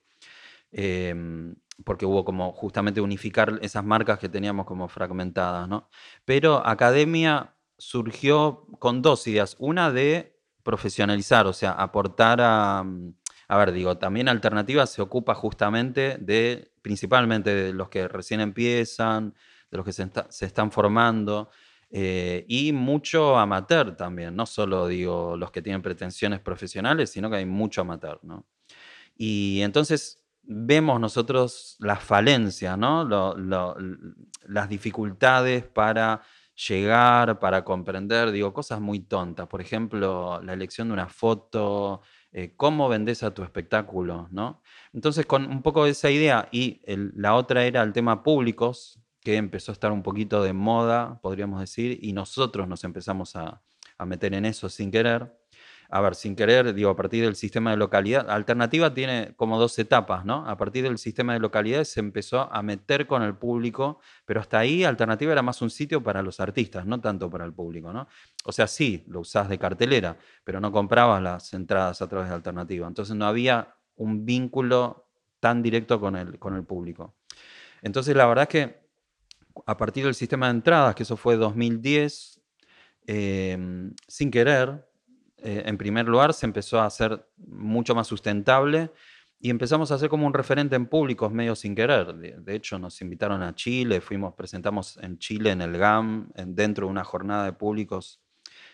em, 0.72 1.54
porque 1.84 2.06
hubo 2.06 2.24
como 2.24 2.52
justamente 2.52 3.00
unificar 3.00 3.58
esas 3.62 3.84
marcas 3.84 4.18
que 4.18 4.28
teníamos 4.28 4.66
como 4.66 4.88
fragmentadas, 4.88 5.68
¿no? 5.68 5.88
Pero 6.24 6.64
Academia 6.66 7.54
surgió 7.78 8.66
con 8.78 9.02
dos 9.02 9.26
ideas. 9.26 9.56
Una 9.58 9.90
de 9.90 10.38
profesionalizar, 10.62 11.46
o 11.46 11.52
sea, 11.52 11.72
aportar 11.72 12.40
a... 12.40 12.82
mm, 12.84 13.14
A 13.48 13.56
ver, 13.58 13.72
digo, 13.72 13.98
también 13.98 14.28
Alternativa 14.28 14.86
se 14.86 15.02
ocupa 15.02 15.34
justamente 15.34 16.16
de, 16.20 16.72
principalmente 16.82 17.54
de 17.54 17.72
los 17.74 17.88
que 17.88 18.08
recién 18.08 18.40
empiezan, 18.40 19.34
de 19.70 19.76
los 19.78 19.84
que 19.86 19.92
se 19.92 20.46
están 20.46 20.70
formando, 20.70 21.50
eh, 21.96 22.44
y 22.48 22.72
mucho 22.72 23.38
amateur 23.38 23.96
también, 23.96 24.34
no 24.34 24.46
solo 24.46 24.88
digo 24.88 25.36
los 25.36 25.52
que 25.52 25.62
tienen 25.62 25.80
pretensiones 25.80 26.40
profesionales, 26.40 27.10
sino 27.10 27.30
que 27.30 27.36
hay 27.36 27.46
mucho 27.46 27.82
amateur, 27.82 28.18
¿no? 28.24 28.44
Y 29.16 29.60
entonces 29.60 30.20
vemos 30.42 30.98
nosotros 30.98 31.76
las 31.78 32.02
falencias, 32.02 32.76
¿no? 32.76 33.04
Las 34.48 34.68
dificultades 34.68 35.66
para 35.66 36.22
llegar, 36.68 37.38
para 37.38 37.64
comprender, 37.64 38.32
digo, 38.32 38.52
cosas 38.52 38.80
muy 38.80 38.98
tontas. 38.98 39.46
Por 39.46 39.60
ejemplo, 39.60 40.40
la 40.42 40.52
elección 40.52 40.88
de 40.88 40.94
una 40.94 41.06
foto, 41.06 42.00
eh, 42.32 42.54
cómo 42.56 42.88
vendes 42.88 43.22
a 43.22 43.32
tu 43.32 43.44
espectáculo, 43.44 44.26
¿no? 44.32 44.62
Entonces, 44.92 45.26
con 45.26 45.46
un 45.46 45.62
poco 45.62 45.84
de 45.84 45.92
esa 45.92 46.10
idea 46.10 46.48
y 46.50 46.80
la 46.86 47.36
otra 47.36 47.64
era 47.66 47.84
el 47.84 47.92
tema 47.92 48.24
públicos, 48.24 48.98
que 49.24 49.36
empezó 49.36 49.72
a 49.72 49.74
estar 49.74 49.90
un 49.90 50.04
poquito 50.04 50.42
de 50.42 50.52
moda, 50.52 51.20
podríamos 51.20 51.58
decir, 51.60 51.98
y 52.00 52.12
nosotros 52.12 52.68
nos 52.68 52.84
empezamos 52.84 53.34
a, 53.34 53.62
a 53.98 54.06
meter 54.06 54.34
en 54.34 54.44
eso 54.44 54.68
sin 54.68 54.92
querer 54.92 55.32
a 55.90 56.00
ver, 56.00 56.14
sin 56.14 56.34
querer, 56.34 56.74
digo, 56.74 56.90
a 56.90 56.96
partir 56.96 57.24
del 57.24 57.36
sistema 57.36 57.70
de 57.70 57.76
localidad, 57.76 58.28
Alternativa 58.30 58.92
tiene 58.94 59.34
como 59.36 59.58
dos 59.58 59.78
etapas, 59.78 60.24
¿no? 60.24 60.44
A 60.48 60.56
partir 60.56 60.82
del 60.82 60.98
sistema 60.98 61.34
de 61.34 61.38
localidades 61.40 61.88
se 61.88 62.00
empezó 62.00 62.52
a 62.52 62.62
meter 62.62 63.06
con 63.06 63.22
el 63.22 63.36
público, 63.36 64.00
pero 64.24 64.40
hasta 64.40 64.58
ahí 64.58 64.84
Alternativa 64.84 65.32
era 65.32 65.42
más 65.42 65.62
un 65.62 65.70
sitio 65.70 66.02
para 66.02 66.22
los 66.22 66.40
artistas, 66.40 66.86
no 66.86 67.00
tanto 67.00 67.30
para 67.30 67.44
el 67.44 67.52
público, 67.52 67.92
¿no? 67.92 68.08
O 68.44 68.52
sea, 68.52 68.66
sí, 68.66 69.04
lo 69.06 69.20
usás 69.20 69.48
de 69.48 69.58
cartelera, 69.58 70.16
pero 70.42 70.60
no 70.60 70.72
comprabas 70.72 71.22
las 71.22 71.52
entradas 71.54 72.02
a 72.02 72.08
través 72.08 72.28
de 72.28 72.34
Alternativa. 72.34 72.86
Entonces 72.88 73.14
no 73.14 73.26
había 73.26 73.76
un 73.96 74.24
vínculo 74.24 75.08
tan 75.38 75.62
directo 75.62 76.00
con 76.00 76.16
el, 76.16 76.38
con 76.38 76.56
el 76.56 76.64
público. 76.64 77.14
Entonces 77.82 78.16
la 78.16 78.26
verdad 78.26 78.44
es 78.44 78.48
que 78.48 78.83
a 79.66 79.76
partir 79.76 80.04
del 80.04 80.14
sistema 80.14 80.46
de 80.46 80.52
entradas, 80.52 80.94
que 80.94 81.02
eso 81.04 81.16
fue 81.16 81.36
2010, 81.36 82.40
eh, 83.06 83.58
sin 84.08 84.30
querer, 84.30 84.88
eh, 85.38 85.62
en 85.66 85.76
primer 85.76 86.06
lugar, 86.08 86.32
se 86.34 86.46
empezó 86.46 86.80
a 86.80 86.86
hacer 86.86 87.26
mucho 87.36 87.94
más 87.94 88.06
sustentable 88.06 88.90
y 89.38 89.50
empezamos 89.50 89.92
a 89.92 89.96
hacer 89.96 90.08
como 90.08 90.26
un 90.26 90.32
referente 90.32 90.74
en 90.76 90.86
públicos 90.86 91.30
medio 91.30 91.54
sin 91.54 91.74
querer. 91.74 92.14
De, 92.14 92.54
hecho, 92.54 92.78
nos 92.78 93.00
invitaron 93.02 93.42
a 93.42 93.54
Chile, 93.54 94.00
fuimos, 94.00 94.34
presentamos 94.34 94.96
en 95.02 95.18
Chile, 95.18 95.50
en 95.50 95.60
el 95.60 95.76
GAM, 95.76 96.30
en- 96.34 96.54
dentro 96.54 96.86
de 96.86 96.90
una 96.92 97.04
jornada 97.04 97.44
de 97.44 97.52
públicos 97.52 98.20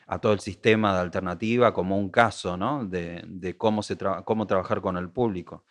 a 0.07 0.19
todo 0.21 0.33
el 0.33 0.41
sistema 0.41 0.95
de 0.95 1.01
alternativa 1.01 1.73
como 1.73 1.99
un 1.99 2.11
caso 2.11 2.57
¿no? 2.57 2.85
de, 2.85 3.23
de 3.27 3.57
cómo, 3.57 3.83
se 3.83 3.97
tra- 3.99 4.25
cómo 4.25 4.47
trabajar 4.47 4.81
con 4.81 4.97
el 4.97 5.11
público. 5.11 5.65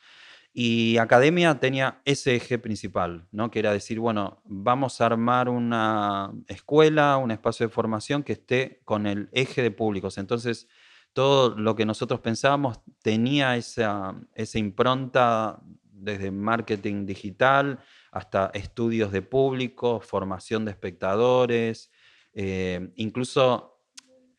Y 0.52 0.98
Academia 0.98 1.60
tenía 1.60 2.02
ese 2.06 2.36
eje 2.36 2.58
principal, 2.58 3.28
¿no? 3.32 3.52
que 3.52 3.60
era 3.60 3.72
decir, 3.72 4.00
bueno, 4.00 4.42
vamos 4.46 5.00
a 5.00 5.06
armar 5.06 5.48
una 5.48 6.32
escuela, 6.48 7.18
un 7.18 7.32
espacio 7.32 7.68
de 7.68 7.74
formación 7.74 8.24
que 8.24 8.34
esté 8.34 8.82
con 8.84 9.06
el 9.06 9.30
eje 9.32 9.62
de 9.62 9.72
públicos. 9.72 10.18
Entonces, 10.18 10.68
todo 11.14 11.56
lo 11.56 11.76
que 11.76 11.86
nosotros 11.86 12.20
pensábamos 12.20 12.80
tenía 13.02 13.56
esa, 13.58 14.16
impronta 14.56 15.60
desde 15.92 16.32
marketing 16.32 17.06
digital 17.06 17.80
hasta 18.12 18.52
estudios 18.54 19.12
de 19.12 19.22
público, 19.22 20.00
formación 20.00 20.66
de 20.66 20.72
espectadores, 20.72 21.92
eh, 22.34 22.92
incluso 22.96 23.82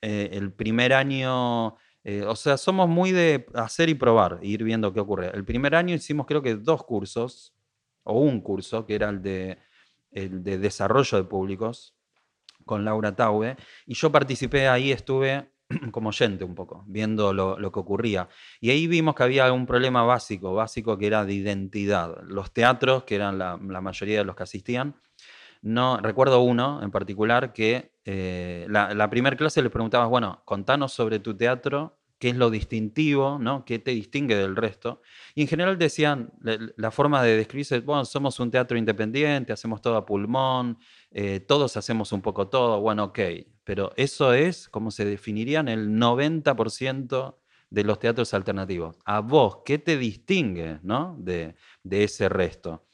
eh, 0.00 0.30
el 0.32 0.52
primer 0.52 0.92
año, 0.92 1.76
eh, 2.04 2.24
o 2.24 2.34
sea, 2.34 2.56
somos 2.56 2.88
muy 2.88 3.12
de 3.12 3.46
hacer 3.54 3.88
y 3.88 3.94
probar, 3.94 4.38
e 4.42 4.48
ir 4.48 4.64
viendo 4.64 4.92
qué 4.92 5.00
ocurre. 5.00 5.30
El 5.34 5.44
primer 5.44 5.74
año 5.74 5.94
hicimos 5.94 6.26
creo 6.26 6.42
que 6.42 6.54
dos 6.54 6.84
cursos, 6.84 7.54
o 8.02 8.20
un 8.20 8.40
curso, 8.40 8.86
que 8.86 8.94
era 8.94 9.10
el 9.10 9.22
de, 9.22 9.58
el 10.10 10.42
de 10.42 10.58
desarrollo 10.58 11.18
de 11.18 11.24
públicos, 11.24 11.94
con 12.64 12.84
Laura 12.84 13.14
Taube, 13.14 13.56
y 13.86 13.94
yo 13.94 14.10
participé 14.10 14.68
ahí, 14.68 14.92
estuve 14.92 15.50
como 15.92 16.08
oyente 16.08 16.44
un 16.44 16.54
poco, 16.54 16.84
viendo 16.86 17.32
lo, 17.32 17.58
lo 17.58 17.70
que 17.70 17.80
ocurría. 17.80 18.28
Y 18.60 18.70
ahí 18.70 18.86
vimos 18.86 19.14
que 19.14 19.22
había 19.22 19.52
un 19.52 19.66
problema 19.66 20.02
básico, 20.02 20.54
básico 20.54 20.96
que 20.96 21.06
era 21.06 21.24
de 21.24 21.34
identidad. 21.34 22.16
Los 22.22 22.52
teatros, 22.52 23.04
que 23.04 23.16
eran 23.16 23.38
la, 23.38 23.58
la 23.62 23.80
mayoría 23.80 24.18
de 24.18 24.24
los 24.24 24.36
que 24.36 24.44
asistían, 24.44 24.96
no, 25.62 25.98
recuerdo 25.98 26.40
uno 26.40 26.82
en 26.82 26.90
particular 26.90 27.52
que 27.52 27.92
eh, 28.04 28.66
la, 28.68 29.10
primera 29.10 29.36
clase 29.36 29.62
les 29.62 29.70
preguntabas, 29.70 30.08
bueno, 30.08 30.42
contanos 30.44 30.92
sobre 30.92 31.18
tu 31.18 31.36
teatro, 31.36 31.98
qué 32.18 32.30
es 32.30 32.36
lo 32.36 32.50
distintivo, 32.50 33.38
¿no? 33.38 33.64
¿Qué 33.64 33.78
te 33.78 33.90
distingue 33.92 34.36
del 34.36 34.56
resto? 34.56 35.02
Y 35.34 35.42
en 35.42 35.48
general 35.48 35.78
decían, 35.78 36.32
la, 36.40 36.58
la 36.76 36.90
forma 36.90 37.22
de 37.22 37.36
describirse, 37.36 37.80
bueno, 37.80 38.04
somos 38.04 38.40
un 38.40 38.50
teatro 38.50 38.78
independiente, 38.78 39.52
hacemos 39.52 39.82
todo 39.82 39.96
a 39.96 40.06
pulmón, 40.06 40.78
eh, 41.10 41.40
todos 41.40 41.76
hacemos 41.76 42.12
un 42.12 42.22
poco 42.22 42.48
todo, 42.48 42.80
bueno, 42.80 43.04
ok, 43.04 43.20
pero 43.64 43.92
eso 43.96 44.32
es 44.32 44.68
como 44.68 44.90
se 44.90 45.04
definirían 45.04 45.68
el 45.68 45.90
90% 45.90 47.36
de 47.70 47.84
los 47.84 47.98
teatros 47.98 48.34
alternativos. 48.34 48.96
A 49.04 49.20
vos, 49.20 49.58
¿qué 49.64 49.78
te 49.78 49.96
distingue, 49.96 50.80
¿no? 50.82 51.16
de, 51.18 51.54
de 51.82 52.04
ese 52.04 52.28
resto? 52.28 52.86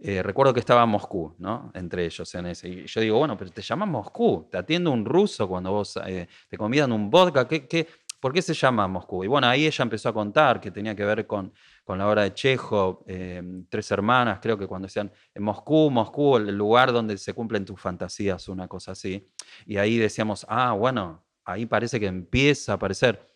Eh, 0.00 0.22
recuerdo 0.22 0.54
que 0.54 0.60
estaba 0.60 0.86
Moscú, 0.86 1.34
¿no? 1.38 1.72
Entre 1.74 2.04
ellos 2.04 2.32
en 2.36 2.46
ese. 2.46 2.68
Y 2.68 2.86
yo 2.86 3.00
digo, 3.00 3.18
bueno, 3.18 3.36
pero 3.36 3.50
te 3.50 3.62
llaman 3.62 3.88
Moscú, 3.90 4.46
te 4.50 4.56
atiende 4.56 4.90
un 4.90 5.04
ruso 5.04 5.48
cuando 5.48 5.72
vos 5.72 5.98
eh, 6.06 6.28
te 6.48 6.56
convidan 6.56 6.92
un 6.92 7.10
vodka, 7.10 7.48
¿qué, 7.48 7.66
qué, 7.66 7.88
por 8.20 8.32
qué 8.32 8.40
se 8.40 8.54
llama 8.54 8.86
Moscú? 8.86 9.24
Y 9.24 9.26
bueno, 9.26 9.48
ahí 9.48 9.66
ella 9.66 9.82
empezó 9.82 10.10
a 10.10 10.12
contar 10.12 10.60
que 10.60 10.70
tenía 10.70 10.94
que 10.94 11.04
ver 11.04 11.26
con, 11.26 11.52
con 11.84 11.98
la 11.98 12.08
obra 12.08 12.22
de 12.22 12.32
Chejo, 12.32 13.04
eh, 13.08 13.42
Tres 13.68 13.90
Hermanas, 13.90 14.38
creo 14.40 14.56
que 14.56 14.68
cuando 14.68 14.86
decían 14.86 15.10
en 15.34 15.42
Moscú, 15.42 15.90
Moscú, 15.90 16.36
el 16.36 16.56
lugar 16.56 16.92
donde 16.92 17.18
se 17.18 17.32
cumplen 17.34 17.64
tus 17.64 17.80
fantasías, 17.80 18.48
una 18.48 18.68
cosa 18.68 18.92
así. 18.92 19.28
Y 19.66 19.78
ahí 19.78 19.98
decíamos, 19.98 20.46
ah, 20.48 20.72
bueno, 20.74 21.24
ahí 21.44 21.66
parece 21.66 21.98
que 21.98 22.06
empieza 22.06 22.72
a 22.72 22.74
aparecer. 22.76 23.26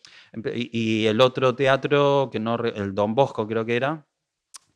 Y, 0.53 1.01
y 1.03 1.07
el 1.07 1.19
otro 1.19 1.55
teatro, 1.55 2.29
que 2.31 2.39
no, 2.39 2.55
el 2.55 2.95
Don 2.95 3.15
Bosco 3.15 3.45
creo 3.47 3.65
que 3.65 3.75
era, 3.75 4.05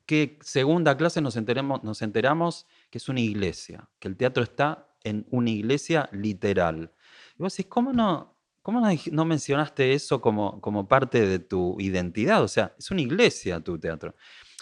que 0.07 0.39
segunda 0.41 0.97
clase 0.97 1.21
nos, 1.21 1.35
enteremos, 1.35 1.83
nos 1.83 2.01
enteramos 2.01 2.65
que 2.89 2.97
es 2.97 3.09
una 3.09 3.19
iglesia, 3.21 3.87
que 3.99 4.07
el 4.07 4.17
teatro 4.17 4.41
está 4.41 4.87
en 5.03 5.27
una 5.29 5.51
iglesia 5.51 6.09
literal. 6.11 6.91
Y 7.37 7.43
vos 7.43 7.55
decís, 7.55 7.69
¿cómo 7.69 7.93
no, 7.93 8.35
cómo 8.63 8.81
no, 8.81 8.87
no 9.11 9.25
mencionaste 9.25 9.93
eso 9.93 10.19
como, 10.21 10.59
como 10.61 10.87
parte 10.87 11.27
de 11.27 11.39
tu 11.39 11.75
identidad? 11.79 12.41
O 12.41 12.47
sea, 12.47 12.73
es 12.79 12.89
una 12.89 13.01
iglesia 13.01 13.59
tu 13.59 13.77
teatro. 13.77 14.15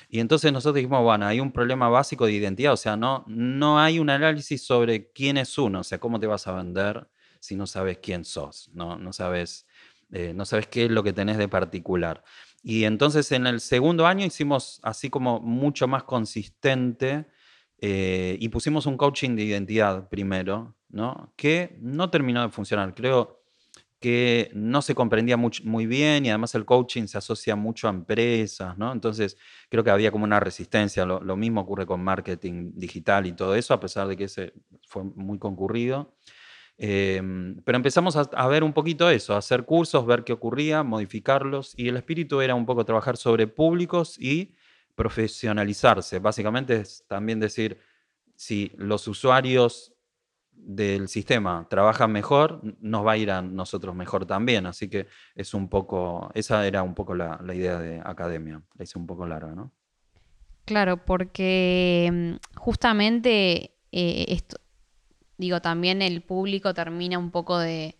Y 0.10 0.20
entonces 0.20 0.52
nosotros 0.52 0.76
dijimos, 0.76 1.04
bueno, 1.04 1.26
hay 1.26 1.40
un 1.40 1.52
problema 1.52 1.90
básico 1.90 2.26
de 2.26 2.34
identidad, 2.34 2.74
o 2.74 2.78
sea, 2.78 2.98
no, 2.98 3.24
no 3.28 3.80
hay 3.80 4.00
un 4.00 4.10
análisis 4.10 4.66
sobre 4.66 5.12
quién 5.12 5.38
es 5.38 5.58
uno, 5.58 5.82
o 5.82 5.84
sea, 5.84 6.00
cómo 6.00 6.20
te 6.20 6.28
vas 6.28 6.48
a 6.48 6.54
vender 6.54 7.08
si 7.40 7.56
no 7.56 7.68
sabes 7.68 8.00
quién 8.02 8.26
sos, 8.26 8.70
no, 8.74 8.98
no, 8.98 9.14
sabes, 9.14 9.68
eh, 10.12 10.34
no 10.34 10.46
sabes 10.46 10.68
qué 10.68 10.86
es 10.86 10.92
lo 10.92 11.04
que 11.04 11.14
tenés 11.14 11.38
de 11.38 11.48
particular. 11.48 12.24
Y 12.68 12.86
entonces 12.86 13.32
en 13.32 13.46
el 13.46 13.60
segundo 13.62 14.08
año 14.08 14.26
hicimos 14.26 14.80
así 14.82 15.12
como 15.12 15.40
mucho 15.40 15.88
más 15.88 16.04
consistente 16.04 17.28
eh, 17.78 18.38
y 18.40 18.50
pusimos 18.50 18.88
un 18.88 18.98
coaching 18.98 19.36
de 19.36 19.44
identidad 19.44 20.10
primero, 20.10 20.76
¿no? 20.90 21.32
Que 21.36 21.78
no 21.80 22.10
terminó 22.10 22.42
de 22.42 22.50
funcionar. 22.50 22.96
Creo 22.96 23.44
que 24.00 24.50
no 24.56 24.82
se 24.82 24.96
comprendía 24.96 25.38
muy 25.38 25.86
bien 25.86 26.26
y 26.26 26.30
además 26.30 26.56
el 26.56 26.66
coaching 26.66 27.06
se 27.06 27.20
asocia 27.20 27.56
mucho 27.56 27.88
a 27.88 27.92
empresas, 27.92 28.76
¿no? 28.80 28.92
Entonces 28.92 29.38
creo 29.70 29.84
que 29.84 29.92
había 29.92 30.10
como 30.10 30.24
una 30.24 30.40
resistencia. 30.40 31.06
Lo, 31.06 31.22
lo 31.22 31.38
mismo 31.38 31.62
ocurre 31.62 31.86
con 31.86 32.04
marketing 32.04 32.72
digital 32.74 33.28
y 33.28 33.34
todo 33.34 33.54
eso, 33.54 33.76
a 33.76 33.80
pesar 33.80 34.08
de 34.08 34.18
que 34.18 34.24
ese 34.24 34.54
fue 34.88 35.04
muy 35.04 35.38
concurrido. 35.38 36.16
Em, 36.78 37.62
pero 37.64 37.78
empezamos 37.78 38.16
a, 38.18 38.48
ver 38.48 38.64
un 38.64 38.74
poquito 38.74 39.10
eso, 39.10 39.34
a 39.34 39.38
hacer 39.38 39.64
cursos, 39.64 40.06
ver 40.06 40.24
qué 40.24 40.34
ocurría, 40.34 40.84
modificarlos. 40.84 41.74
Y 41.78 41.88
el 41.88 41.98
espíritu 41.98 42.42
era 42.42 42.56
un 42.56 42.66
poco 42.66 42.86
trabajar 42.86 43.18
sobre 43.18 43.48
públicos 43.48 44.20
y 44.20 44.56
profesionalizarse. 44.96 46.20
Básicamente 46.20 46.78
es 46.78 47.06
también 47.08 47.40
decir, 47.40 47.80
si 48.36 48.72
los 48.78 49.08
usuarios 49.08 49.94
del 50.52 51.08
sistema 51.10 51.68
trabajan 51.70 52.12
mejor, 52.12 52.62
nos 52.80 53.06
va 53.06 53.14
a 53.14 53.18
ir 53.18 53.32
a 53.32 53.42
nosotros 53.42 53.96
mejor 53.96 54.26
también. 54.26 54.66
Así 54.66 54.90
que 54.90 55.08
es 55.36 55.54
un 55.54 55.70
poco, 55.70 56.32
esa 56.34 56.66
era 56.66 56.84
un 56.84 56.96
poco 56.96 57.16
la, 57.16 57.40
la 57.44 57.54
idea 57.54 57.78
de 57.78 58.02
academia. 58.04 58.62
La 58.76 58.84
hice 58.84 58.98
un 58.98 59.08
poco 59.08 59.26
larga, 59.26 59.54
¿no? 59.54 59.72
Claro, 60.66 60.98
porque 60.98 62.10
mm, 62.12 62.58
justamente 62.58 63.76
eh, 63.92 64.26
esto, 64.30 64.58
digo, 65.38 65.62
también 65.62 66.02
el 66.02 66.22
público 66.22 66.74
termina 66.74 67.18
un 67.18 67.32
poco 67.32 67.58
de, 67.60 67.96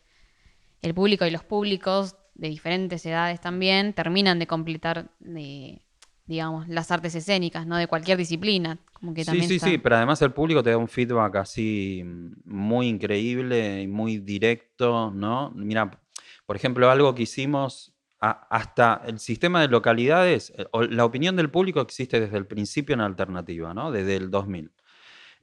el 0.82 0.94
público 0.94 1.26
y 1.26 1.32
los 1.32 1.44
públicos 1.44 2.16
de 2.36 2.50
diferentes 2.50 3.06
edades 3.06 3.40
también 3.42 3.94
terminan 3.94 4.40
de 4.40 4.48
completar, 4.48 5.10
de, 5.20 5.82
digamos, 6.26 6.68
las 6.68 6.92
artes 6.92 7.16
escénicas, 7.16 7.66
¿no? 7.66 7.78
De 7.78 7.88
cualquier 7.88 8.18
disciplina, 8.18 8.80
como 8.94 9.14
que 9.14 9.24
Sí, 9.24 9.42
sí, 9.44 9.56
está- 9.56 9.68
sí, 9.68 9.78
pero 9.78 9.96
además 9.96 10.22
el 10.22 10.32
público 10.34 10.62
te 10.62 10.70
da 10.72 10.78
un 10.78 10.88
feedback 10.88 11.38
así 11.38 12.02
mm, 12.06 12.32
muy 12.46 12.88
increíble 12.88 13.82
y 13.82 13.88
muy 13.88 14.18
directo, 14.20 15.12
¿no? 15.12 15.52
Mira, 15.56 16.00
por 16.46 16.56
ejemplo, 16.56 16.90
algo 16.92 17.16
que 17.16 17.24
hicimos, 17.24 17.94
a- 18.20 18.48
hasta 18.50 19.02
el 19.08 19.20
sistema 19.20 19.62
de 19.62 19.68
localidades, 19.68 20.54
eh, 20.58 20.66
o 20.72 20.84
la 20.84 21.06
opinión 21.06 21.36
del 21.36 21.50
público 21.50 21.82
existe 21.82 22.20
desde 22.20 22.38
el 22.38 22.48
principio 22.48 22.94
en 22.94 23.02
Alternativa, 23.02 23.74
¿no? 23.74 23.92
Desde 23.92 24.16
el 24.18 24.30
2000. 24.30 24.72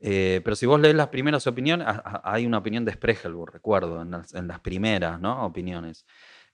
Eh, 0.04 0.40
pero 0.44 0.56
si 0.56 0.66
vos 0.66 0.80
lees 0.80 0.96
las 0.96 1.08
primeras 1.08 1.46
opiniones, 1.46 1.86
a- 1.86 2.02
a- 2.04 2.32
hay 2.34 2.44
una 2.44 2.58
opinión 2.58 2.84
de 2.84 2.92
Spregelburg, 2.92 3.52
recuerdo, 3.52 4.02
en 4.02 4.10
las, 4.10 4.34
en 4.34 4.48
las 4.48 4.58
primeras 4.60 5.20
¿no? 5.20 5.44
opiniones. 5.46 6.04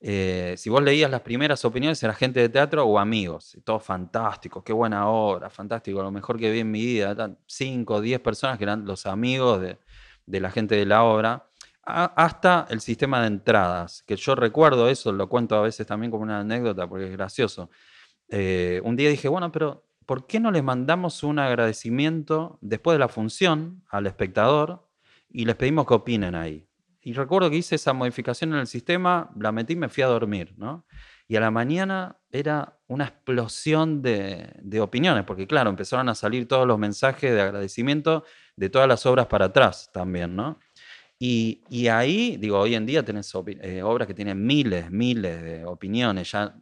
Eh, 0.01 0.55
si 0.59 0.69
vos 0.71 0.83
leías 0.83 1.11
las 1.11 1.23
primeras 1.23 1.65
opiniones, 1.65 2.03
era 2.03 2.15
gente 2.15 2.41
de 2.41 2.49
teatro 2.51 2.85
o 2.85 2.99
amigos, 2.99 3.57
todo 3.65 3.81
fantástico, 3.81 4.63
qué 4.63 4.73
buena 4.75 5.09
obra, 5.09 5.49
fantástico, 5.51 6.03
lo 6.03 6.11
mejor 6.13 6.39
que 6.39 6.51
vi 6.53 6.61
en 6.61 6.71
mi 6.71 6.81
vida. 6.85 7.37
Cinco 7.47 7.95
o 7.95 8.01
diez 8.03 8.21
personas 8.21 8.59
que 8.59 8.65
eran 8.65 8.85
los 8.85 9.07
amigos 9.07 9.61
de, 9.63 9.79
de 10.27 10.41
la 10.41 10.51
gente 10.51 10.77
de 10.77 10.85
la 10.87 11.03
obra, 11.05 11.47
a- 11.85 12.05
hasta 12.23 12.67
el 12.71 12.81
sistema 12.83 13.21
de 13.23 13.29
entradas, 13.29 14.03
que 14.07 14.15
yo 14.17 14.35
recuerdo 14.35 14.89
eso, 14.91 15.11
lo 15.11 15.29
cuento 15.29 15.57
a 15.57 15.63
veces 15.63 15.87
también 15.87 16.11
como 16.11 16.23
una 16.23 16.41
anécdota 16.41 16.87
porque 16.87 17.07
es 17.07 17.13
gracioso. 17.13 17.71
Eh, 18.29 18.81
un 18.85 18.95
día 18.97 19.09
dije, 19.11 19.29
bueno, 19.29 19.51
pero 19.51 19.88
¿por 20.09 20.27
qué 20.27 20.41
no 20.41 20.51
les 20.51 20.65
mandamos 20.65 21.23
un 21.23 21.39
agradecimiento 21.39 22.59
después 22.63 22.95
de 22.95 22.99
la 22.99 23.09
función 23.09 23.85
al 23.91 24.07
espectador 24.07 24.89
y 25.29 25.45
les 25.45 25.55
pedimos 25.55 25.87
que 25.87 25.93
opinen 25.93 26.35
ahí? 26.35 26.67
Y 27.03 27.13
recuerdo 27.13 27.51
que 27.51 27.57
hice 27.57 27.75
esa 27.75 27.93
modificación 27.93 28.55
en 28.55 28.61
el 28.61 28.67
sistema, 28.67 29.31
la 29.39 29.53
metí 29.53 29.75
y 29.75 29.77
me 29.77 29.91
fui 29.91 30.03
a 30.03 30.07
dormir, 30.07 30.55
¿no? 30.57 30.87
Y 31.29 31.37
a 31.37 31.41
la 31.41 31.51
mañana 31.51 32.17
era 32.33 32.79
una 32.87 33.05
explosión 33.05 34.01
de, 34.01 34.81
opiniones, 34.81 35.25
porque 35.25 35.47
claro, 35.47 35.69
empezaron 35.69 36.09
a 36.09 36.15
salir 36.15 36.49
todos 36.49 36.67
los 36.67 36.79
mensajes 36.79 37.31
de 37.31 37.43
agradecimiento 37.43 38.25
de 38.57 38.71
todas 38.71 38.89
las 38.89 39.05
obras 39.05 39.27
para 39.27 39.45
atrás 39.47 39.91
también, 39.93 40.35
¿no? 40.35 40.59
Y, 41.19 41.87
ahí, 41.89 42.39
digo, 42.39 42.59
hoy 42.59 42.77
en 42.77 42.87
día 42.87 43.05
tenés 43.05 43.31
eh, 43.35 43.83
obras 43.83 44.09
que 44.09 44.15
tienen 44.15 44.43
miles, 44.43 44.91
miles 44.91 45.43
de 45.43 45.67
opiniones, 45.67 46.31
ya 46.31 46.55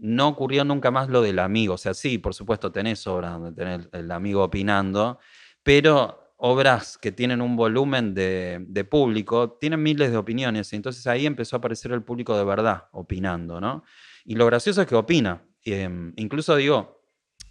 no 0.00 0.28
ocurrió 0.28 0.64
nunca 0.64 0.90
más 0.90 1.08
lo 1.08 1.22
del 1.22 1.38
amigo, 1.38 1.74
o 1.74 1.78
sea, 1.78 1.94
sí, 1.94 2.18
por 2.18 2.34
supuesto 2.34 2.72
tenés 2.72 3.06
obras 3.06 3.32
donde 3.32 3.52
tenés 3.52 3.88
el, 3.92 4.10
amigo 4.10 4.42
opinando, 4.42 5.18
pero 5.62 6.34
obras 6.36 6.96
que 6.96 7.12
tienen 7.12 7.42
un 7.42 7.54
volumen 7.54 8.14
de, 8.14 8.64
de 8.66 8.84
público 8.84 9.58
tienen 9.60 9.82
miles 9.82 10.10
de 10.10 10.16
opiniones, 10.16 10.72
entonces 10.72 11.06
ahí 11.06 11.26
empezó 11.26 11.56
a 11.56 11.58
aparecer 11.58 11.92
el 11.92 12.02
público 12.02 12.36
de 12.36 12.44
verdad 12.44 12.84
opinando, 12.92 13.60
¿no? 13.60 13.84
Y 14.24 14.34
lo 14.34 14.46
gracioso 14.46 14.80
es 14.82 14.86
que 14.86 14.94
opina, 14.94 15.44
em, 15.64 16.12
incluso 16.16 16.56
digo, 16.56 17.02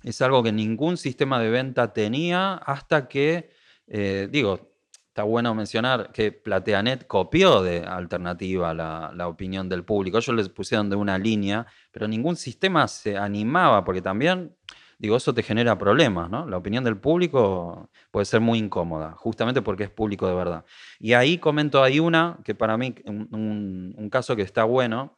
es 0.04 0.22
algo 0.22 0.42
que 0.44 0.52
ningún 0.52 0.98
sistema 0.98 1.40
de 1.40 1.50
venta 1.50 1.94
tenía 1.94 2.54
hasta 2.56 3.08
que, 3.08 3.52
eh, 3.88 4.28
digo, 4.32 4.69
está 5.10 5.24
bueno 5.24 5.54
mencionar 5.54 6.12
que 6.12 6.32
Plateanet 6.32 7.06
copió 7.08 7.62
de 7.62 7.82
Alternativa 7.82 8.74
la, 8.74 9.28
opinión 9.28 9.68
del 9.68 9.84
público. 9.84 10.18
Ellos 10.18 10.36
les 10.36 10.50
pusieron 10.50 10.90
de 10.90 10.96
una 10.96 11.18
línea, 11.18 11.68
pero 11.92 12.08
ningún 12.08 12.36
sistema 12.36 12.88
se 12.88 13.18
animaba, 13.18 13.84
porque 13.84 14.02
también, 14.02 14.56
digo, 14.98 15.18
eso 15.18 15.34
te 15.34 15.44
genera 15.44 15.78
problemas, 15.78 16.30
¿no? 16.30 16.48
La 16.48 16.58
opinión 16.58 16.84
del 16.84 16.98
público 16.98 17.90
puede 18.12 18.26
ser 18.26 18.40
muy 18.40 18.60
incómoda, 18.60 19.14
justamente 19.14 19.62
porque 19.62 19.84
es 19.86 19.90
público 19.90 20.28
de 20.28 20.36
verdad. 20.36 20.66
Y 21.00 21.14
ahí 21.14 21.38
comento, 21.38 21.84
hay 21.84 22.00
una 22.00 22.38
que 22.46 22.56
para 22.56 22.78
mí, 22.78 22.96
un 23.06 24.10
caso 24.12 24.36
que 24.36 24.44
está 24.44 24.64
bueno, 24.64 25.18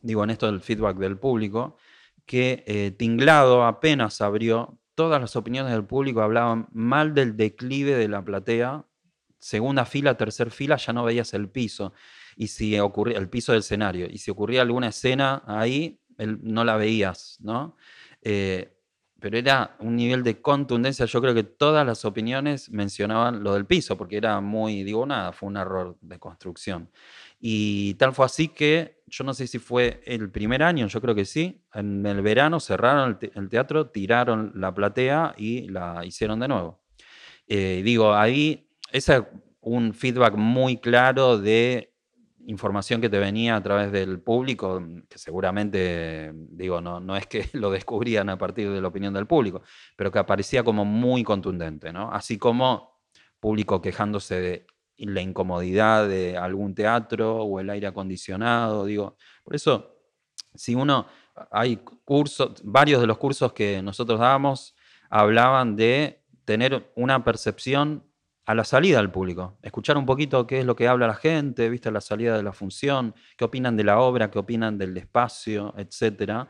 digo, 0.00 0.24
en 0.24 0.30
esto 0.30 0.46
del 0.46 0.60
feedback 0.60 0.96
del 0.96 1.18
público, 1.18 1.76
que 2.26 2.64
eh, 2.66 2.92
Tinglado 2.92 3.64
apenas 3.64 4.20
abrió, 4.20 4.78
todas 4.94 5.20
las 5.20 5.36
opiniones 5.36 5.72
del 5.72 5.84
público 5.84 6.22
hablaban 6.22 6.68
mal 6.72 7.14
del 7.14 7.36
declive 7.36 7.94
de 7.94 8.08
la 8.08 8.24
platea, 8.24 8.84
segunda 9.38 9.84
fila, 9.84 10.16
tercer 10.16 10.50
fila, 10.50 10.76
ya 10.76 10.92
no 10.92 11.04
veías 11.04 11.34
el 11.34 11.48
piso, 11.48 11.92
y 12.36 12.48
si 12.48 12.78
ocurría, 12.78 13.18
el 13.18 13.28
piso 13.28 13.52
del 13.52 13.60
escenario, 13.60 14.06
y 14.10 14.18
si 14.18 14.30
ocurría 14.30 14.62
alguna 14.62 14.88
escena 14.88 15.42
ahí, 15.46 16.00
el- 16.18 16.38
no 16.42 16.64
la 16.64 16.76
veías, 16.76 17.38
¿no? 17.40 17.76
Eh, 18.22 18.74
pero 19.20 19.36
era 19.36 19.76
un 19.80 19.96
nivel 19.96 20.22
de 20.22 20.40
contundencia, 20.40 21.04
yo 21.06 21.20
creo 21.20 21.34
que 21.34 21.42
todas 21.42 21.84
las 21.84 22.04
opiniones 22.04 22.70
mencionaban 22.70 23.42
lo 23.42 23.54
del 23.54 23.66
piso, 23.66 23.96
porque 23.96 24.16
era 24.16 24.40
muy, 24.40 24.84
digo, 24.84 25.04
nada, 25.06 25.32
fue 25.32 25.48
un 25.48 25.56
error 25.56 25.96
de 26.00 26.18
construcción. 26.20 26.88
Y 27.40 27.94
tal 27.94 28.12
fue 28.14 28.26
así 28.26 28.48
que 28.48 29.02
yo 29.06 29.24
no 29.24 29.34
sé 29.34 29.46
si 29.46 29.58
fue 29.58 30.02
el 30.06 30.30
primer 30.30 30.62
año, 30.62 30.86
yo 30.86 31.00
creo 31.00 31.14
que 31.14 31.24
sí. 31.24 31.62
En 31.74 32.04
el 32.06 32.22
verano 32.22 32.60
cerraron 32.60 33.08
el, 33.10 33.18
te- 33.18 33.32
el 33.34 33.48
teatro, 33.48 33.88
tiraron 33.90 34.52
la 34.54 34.72
platea 34.74 35.34
y 35.36 35.68
la 35.68 36.04
hicieron 36.04 36.38
de 36.40 36.48
nuevo. 36.48 36.80
Eh, 37.48 37.82
digo, 37.84 38.14
ahí 38.14 38.67
es 38.92 39.10
un 39.60 39.94
feedback 39.94 40.34
muy 40.34 40.78
claro 40.78 41.38
de 41.38 41.94
información 42.46 43.00
que 43.02 43.10
te 43.10 43.18
venía 43.18 43.56
a 43.56 43.62
través 43.62 43.92
del 43.92 44.20
público, 44.20 44.82
que 45.08 45.18
seguramente, 45.18 46.32
digo, 46.34 46.80
no, 46.80 46.98
no 46.98 47.14
es 47.14 47.26
que 47.26 47.48
lo 47.52 47.70
descubrían 47.70 48.30
a 48.30 48.38
partir 48.38 48.70
de 48.72 48.80
la 48.80 48.88
opinión 48.88 49.12
del 49.12 49.26
público, 49.26 49.62
pero 49.96 50.10
que 50.10 50.18
aparecía 50.18 50.64
como 50.64 50.84
muy 50.84 51.22
contundente, 51.22 51.92
¿no? 51.92 52.10
Así 52.10 52.38
como 52.38 53.02
público 53.38 53.82
quejándose 53.82 54.40
de 54.40 54.66
la 54.96 55.20
incomodidad 55.20 56.08
de 56.08 56.38
algún 56.38 56.74
teatro 56.74 57.36
o 57.36 57.60
el 57.60 57.70
aire 57.70 57.86
acondicionado, 57.86 58.86
digo, 58.86 59.16
por 59.44 59.54
eso, 59.54 59.96
si 60.54 60.74
uno, 60.74 61.06
hay 61.50 61.76
cursos, 62.04 62.62
varios 62.64 63.00
de 63.00 63.06
los 63.06 63.18
cursos 63.18 63.52
que 63.52 63.82
nosotros 63.82 64.18
damos 64.18 64.74
hablaban 65.10 65.76
de 65.76 66.24
tener 66.44 66.90
una 66.96 67.22
percepción 67.24 68.07
a 68.48 68.54
la 68.54 68.64
salida 68.64 68.96
del 68.96 69.10
público, 69.10 69.58
escuchar 69.62 69.98
un 69.98 70.06
poquito 70.06 70.46
qué 70.46 70.60
es 70.60 70.64
lo 70.64 70.74
que 70.74 70.88
habla 70.88 71.06
la 71.06 71.14
gente, 71.14 71.68
viste, 71.68 71.90
la 71.90 72.00
salida 72.00 72.34
de 72.34 72.42
la 72.42 72.54
función, 72.54 73.14
qué 73.36 73.44
opinan 73.44 73.76
de 73.76 73.84
la 73.84 74.00
obra, 74.00 74.30
qué 74.30 74.38
opinan 74.38 74.78
del 74.78 74.96
espacio, 74.96 75.74
etcétera. 75.76 76.48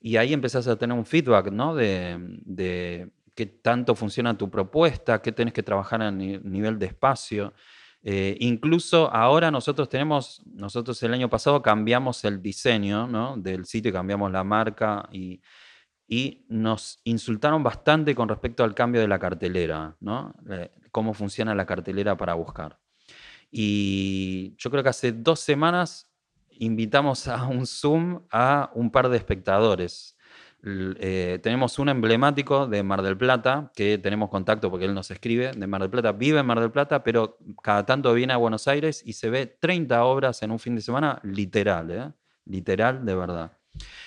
Y 0.00 0.16
ahí 0.16 0.32
empezás 0.32 0.66
a 0.66 0.76
tener 0.76 0.98
un 0.98 1.06
feedback, 1.06 1.52
¿no? 1.52 1.76
De, 1.76 3.08
qué 3.36 3.46
tanto 3.46 3.94
funciona 3.94 4.36
tu 4.36 4.50
propuesta, 4.50 5.22
qué 5.22 5.30
tenés 5.30 5.54
que 5.54 5.62
trabajar 5.62 6.02
a 6.02 6.10
ni- 6.10 6.38
nivel 6.38 6.80
de 6.80 6.86
espacio. 6.86 7.54
Eh, 8.02 8.36
incluso 8.40 9.08
ahora 9.14 9.52
nosotros 9.52 9.88
tenemos, 9.88 10.42
nosotros 10.52 11.00
el 11.04 11.14
año 11.14 11.30
pasado 11.30 11.62
cambiamos 11.62 12.24
el 12.24 12.42
diseño 12.42 13.06
¿no? 13.06 13.36
del 13.36 13.66
sitio, 13.66 13.92
cambiamos 13.92 14.32
la 14.32 14.42
marca 14.42 15.08
y, 15.12 15.40
y 16.08 16.44
nos 16.48 17.00
insultaron 17.04 17.62
bastante 17.62 18.16
con 18.16 18.28
respecto 18.28 18.64
al 18.64 18.74
cambio 18.74 19.00
de 19.00 19.08
la 19.08 19.20
cartelera, 19.20 19.96
¿no? 20.00 20.34
Cómo 20.96 21.12
funciona 21.12 21.54
la 21.54 21.66
cartelera 21.66 22.16
para 22.16 22.32
buscar. 22.32 22.78
Y 23.50 24.54
yo 24.56 24.70
creo 24.70 24.82
que 24.82 24.88
hace 24.88 25.12
dos 25.12 25.40
semanas 25.40 26.10
invitamos 26.58 27.28
a 27.28 27.44
un 27.44 27.66
Zoom 27.66 28.22
a 28.30 28.70
un 28.74 28.90
par 28.90 29.10
de 29.10 29.18
espectadores 29.18 30.16
eh, 30.64 31.38
tenemos 31.42 31.78
un 31.78 31.88
emblemático 31.88 32.66
de 32.66 32.82
Mar 32.82 33.02
del 33.02 33.16
Plata, 33.16 33.70
que 33.74 33.98
tenemos 33.98 34.30
contacto 34.30 34.70
porque 34.70 34.86
él 34.86 34.94
nos 34.94 35.10
escribe, 35.10 35.52
de 35.52 35.66
Mar 35.66 35.80
del 35.80 35.90
Plata, 35.90 36.12
vive 36.12 36.40
en 36.40 36.46
Mar 36.46 36.58
del 36.60 36.72
Plata, 36.72 37.04
pero 37.04 37.38
cada 37.62 37.86
tanto 37.86 38.12
viene 38.14 38.32
a 38.32 38.36
Buenos 38.36 38.66
Aires 38.66 39.02
y 39.04 39.12
se 39.12 39.30
ve 39.30 39.46
30 39.46 40.02
obras 40.04 40.42
en 40.42 40.50
un 40.50 40.58
fin 40.58 40.74
de 40.74 40.80
semana, 40.80 41.20
literal, 41.22 41.90
¿eh? 41.90 42.12
literal 42.46 43.04
de 43.04 43.14
verdad. 43.14 43.52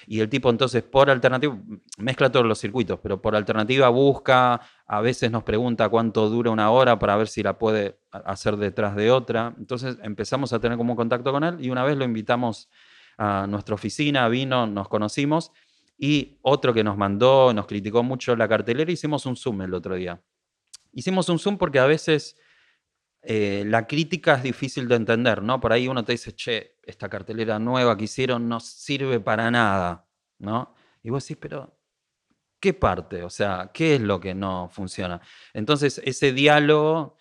Y 0.08 0.20
el 0.20 0.30
tipo 0.30 0.50
entonces 0.50 0.84
por 0.84 1.10
alternativa, 1.10 1.58
mezcla 1.98 2.32
todos 2.32 2.46
los 2.46 2.60
circuitos, 2.60 3.00
pero 3.02 3.22
por 3.22 3.36
alternativa 3.36 3.90
busca, 3.90 4.62
a 4.88 5.02
veces 5.02 5.32
nos 5.32 5.44
pregunta 5.44 5.90
cuánto 5.90 6.30
dura 6.30 6.52
una 6.52 6.72
hora 6.72 6.98
para 6.98 7.16
ver 7.16 7.28
si 7.28 7.44
la 7.44 7.58
puede 7.58 8.00
hacer 8.12 8.58
detrás 8.58 8.96
de 8.96 9.12
otra. 9.12 9.54
Entonces 9.58 9.98
empezamos 10.04 10.54
a 10.54 10.60
tener 10.60 10.78
como 10.78 10.94
un 10.94 10.98
contacto 10.98 11.32
con 11.32 11.44
él 11.44 11.58
y 11.60 11.70
una 11.70 11.84
vez 11.84 11.98
lo 11.98 12.06
invitamos 12.06 12.70
a 13.18 13.46
nuestra 13.48 13.76
oficina, 13.76 14.28
vino, 14.30 14.66
nos 14.66 14.88
conocimos 14.88 15.52
y 15.98 16.38
otro 16.42 16.74
que 16.74 16.84
nos 16.84 16.98
mandó, 16.98 17.54
nos 17.54 17.68
criticó 17.68 18.02
mucho 18.02 18.36
la 18.36 18.48
cartelera, 18.48 18.92
hicimos 18.92 19.26
un 19.26 19.36
Zoom 19.36 19.62
el 19.62 19.74
otro 19.74 19.96
día. 19.96 20.22
Hicimos 20.94 21.28
un 21.30 21.38
Zoom 21.38 21.58
porque 21.58 21.80
a 21.80 21.86
veces 21.86 22.38
eh, 23.22 23.64
la 23.66 23.86
crítica 23.86 24.36
es 24.36 24.44
difícil 24.44 24.88
de 24.88 24.96
entender, 24.96 25.44
¿no? 25.44 25.60
Por 25.60 25.74
ahí 25.74 25.88
uno 25.88 26.04
te 26.06 26.14
dice, 26.14 26.34
che, 26.34 26.78
esta 26.84 27.10
cartelera 27.10 27.60
nueva 27.60 27.98
que 27.98 28.06
hicieron 28.06 28.48
no 28.48 28.60
sirve 28.60 29.20
para 29.20 29.52
nada, 29.52 30.08
¿no? 30.38 30.74
Y 31.04 31.10
vos 31.10 31.24
decís, 31.24 31.38
pero 31.40 31.78
¿qué 32.60 32.74
parte? 32.74 33.24
O 33.24 33.30
sea, 33.30 33.72
¿qué 33.74 33.96
es 33.96 34.02
lo 34.02 34.20
que 34.20 34.34
no 34.34 34.70
funciona? 34.72 35.22
Entonces, 35.54 36.02
ese 36.06 36.34
diálogo, 36.34 37.18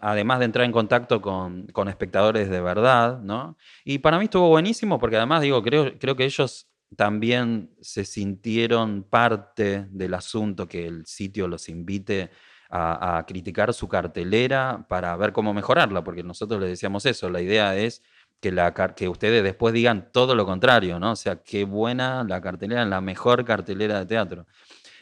además 0.00 0.38
de 0.38 0.46
entrar 0.46 0.64
en 0.64 0.72
contacto 0.72 1.20
con, 1.20 1.66
con 1.68 1.88
espectadores 1.88 2.48
de 2.50 2.60
verdad, 2.60 3.20
¿no? 3.20 3.56
Y 3.84 3.98
para 3.98 4.18
mí 4.18 4.24
estuvo 4.24 4.48
buenísimo 4.48 4.98
porque 4.98 5.16
además, 5.16 5.42
digo, 5.42 5.62
creo, 5.62 5.98
creo 5.98 6.16
que 6.16 6.24
ellos 6.24 6.68
también 6.96 7.74
se 7.80 8.04
sintieron 8.04 9.02
parte 9.02 9.86
del 9.90 10.14
asunto 10.14 10.68
que 10.68 10.86
el 10.86 11.04
sitio 11.06 11.48
los 11.48 11.68
invite 11.68 12.30
a, 12.70 13.24
criticar 13.26 13.72
su 13.72 13.88
cartelera 13.88 14.86
para 14.88 15.16
ver 15.16 15.32
cómo 15.32 15.54
mejorarla, 15.54 16.02
porque 16.04 16.22
nosotros 16.22 16.60
les 16.60 16.70
decíamos 16.70 17.06
eso, 17.06 17.30
la 17.30 17.40
idea 17.40 17.76
es 17.76 18.02
que, 18.40 18.52
la, 18.52 18.72
que 18.94 19.08
ustedes 19.08 19.42
después 19.42 19.72
digan 19.74 20.10
todo 20.12 20.34
lo 20.34 20.44
contrario, 20.46 20.98
¿no? 20.98 21.12
O 21.12 21.16
sea, 21.16 21.42
qué 21.42 21.64
buena 21.64 22.24
la 22.24 22.40
cartelera, 22.40 22.84
la 22.84 23.00
mejor 23.00 23.44
cartelera 23.44 23.98
de 24.00 24.06
teatro. 24.06 24.46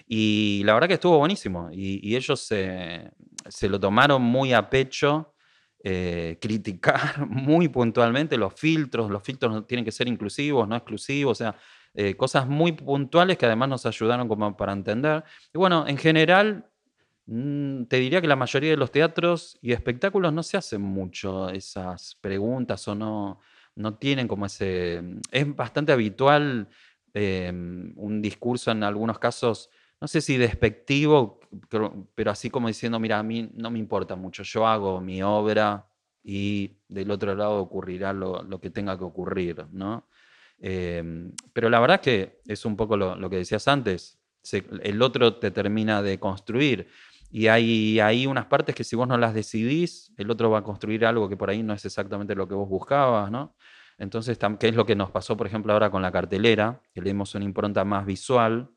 Y 0.07 0.63
la 0.65 0.75
verdad 0.75 0.89
que 0.89 0.95
estuvo 0.95 1.19
buenísimo, 1.19 1.71
y, 1.73 2.15
ellos 2.15 2.41
se, 2.41 3.11
lo 3.63 3.81
tomaron 3.81 4.23
muy 4.23 4.53
a 4.53 4.69
pecho. 4.69 5.31
Eh, 5.87 6.39
criticar 6.41 7.27
muy 7.29 7.69
puntualmente 7.69 8.39
los 8.39 8.55
filtros, 8.55 9.11
los 9.11 9.23
filtros 9.23 9.67
tienen 9.67 9.85
que 9.85 9.93
ser 9.93 10.09
inclusivos, 10.09 10.67
no 10.67 10.77
exclusivos, 10.77 11.33
o 11.33 11.45
sea, 11.45 11.57
eh, 11.93 12.17
cosas 12.17 12.49
muy 12.49 12.73
puntuales 12.73 13.37
que 13.39 13.47
además 13.47 13.69
nos 13.69 13.87
ayudaron 13.87 14.27
como 14.27 14.57
para 14.57 14.73
entender. 14.73 15.25
Y 15.53 15.59
bueno, 15.59 15.87
en 15.87 15.97
general, 15.97 16.67
te 17.27 17.97
diría 17.97 18.21
que 18.21 18.29
la 18.29 18.37
mayoría 18.37 18.71
de 18.71 18.77
los 18.77 18.91
teatros 18.91 19.59
y 19.63 19.73
espectáculos 19.73 20.33
no 20.33 20.43
se 20.43 20.57
hacen 20.57 20.83
mucho 20.83 21.49
esas 21.49 22.17
preguntas 22.21 22.87
o 22.89 22.95
no, 22.95 23.41
no 23.77 23.95
tienen 23.95 24.29
como 24.29 24.47
ese... 24.47 25.03
Es 25.31 25.57
bastante 25.57 25.93
habitual 25.93 26.69
em, 27.15 27.93
un 27.97 28.21
discurso 28.21 28.71
en 28.71 28.83
algunos 28.83 29.19
casos, 29.19 29.71
no 30.01 30.09
sé 30.09 30.21
si 30.21 30.37
despectivo, 30.37 31.41
pero 32.15 32.31
así 32.31 32.51
como 32.51 32.69
diciendo, 32.69 33.01
mira, 33.01 33.19
a 33.19 33.23
mí 33.23 33.51
no 33.55 33.71
me 33.71 33.79
importa 33.79 34.17
mucho, 34.17 34.43
yo 34.43 34.67
hago 34.67 35.01
mi 35.01 35.23
obra 35.23 35.87
y 36.23 36.79
del 36.89 37.11
otro 37.11 37.35
lado 37.35 37.59
ocurrirá 37.59 38.13
lo, 38.13 38.43
lo 38.43 38.61
que 38.61 38.71
tenga 38.71 38.99
que 38.99 39.05
ocurrir, 39.05 39.67
¿no? 39.73 40.07
Em, 40.59 41.33
pero 41.53 41.69
la 41.69 41.81
verdad 41.81 41.97
es 41.97 42.01
que 42.01 42.41
es 42.47 42.65
un 42.65 42.77
poco 42.77 42.97
lo, 42.97 43.29
que 43.29 43.37
decías 43.37 43.69
antes, 43.69 44.19
el 44.53 45.03
otro 45.03 45.37
te 45.37 45.51
termina 45.51 46.03
de 46.03 46.19
construir. 46.19 46.89
Y 47.37 47.49
hay, 47.49 48.29
unas 48.29 48.47
partes 48.47 48.77
que 48.77 48.85
si 48.85 48.95
vos 48.95 49.09
no 49.09 49.19
las 49.19 49.35
decidís, 49.35 50.13
el 50.17 50.31
otro 50.31 50.51
va 50.51 50.61
a 50.61 50.63
construir 50.63 51.05
algo 51.05 51.29
que 51.29 51.37
por 51.37 51.51
ahí 51.51 51.65
no 51.65 51.75
es 51.75 51.85
exactamente 51.85 52.37
lo 52.37 52.47
que 52.47 52.55
vos 52.55 52.69
buscabas, 52.69 53.29
¿no? 53.29 53.57
Entonces, 53.99 54.39
¿qué 54.61 54.69
es 54.69 54.77
lo 54.77 54.87
que 54.87 54.95
nos 54.95 55.11
pasó, 55.11 55.37
por 55.37 55.49
ejemplo, 55.49 55.73
ahora 55.73 55.91
con 55.91 56.01
la 56.01 56.13
cartelera? 56.13 56.81
Que 56.95 57.01
le 57.01 57.11
dimos 57.11 57.35
una 57.35 57.45
impronta 57.45 57.85
más 57.85 58.07
visual, 58.07 58.71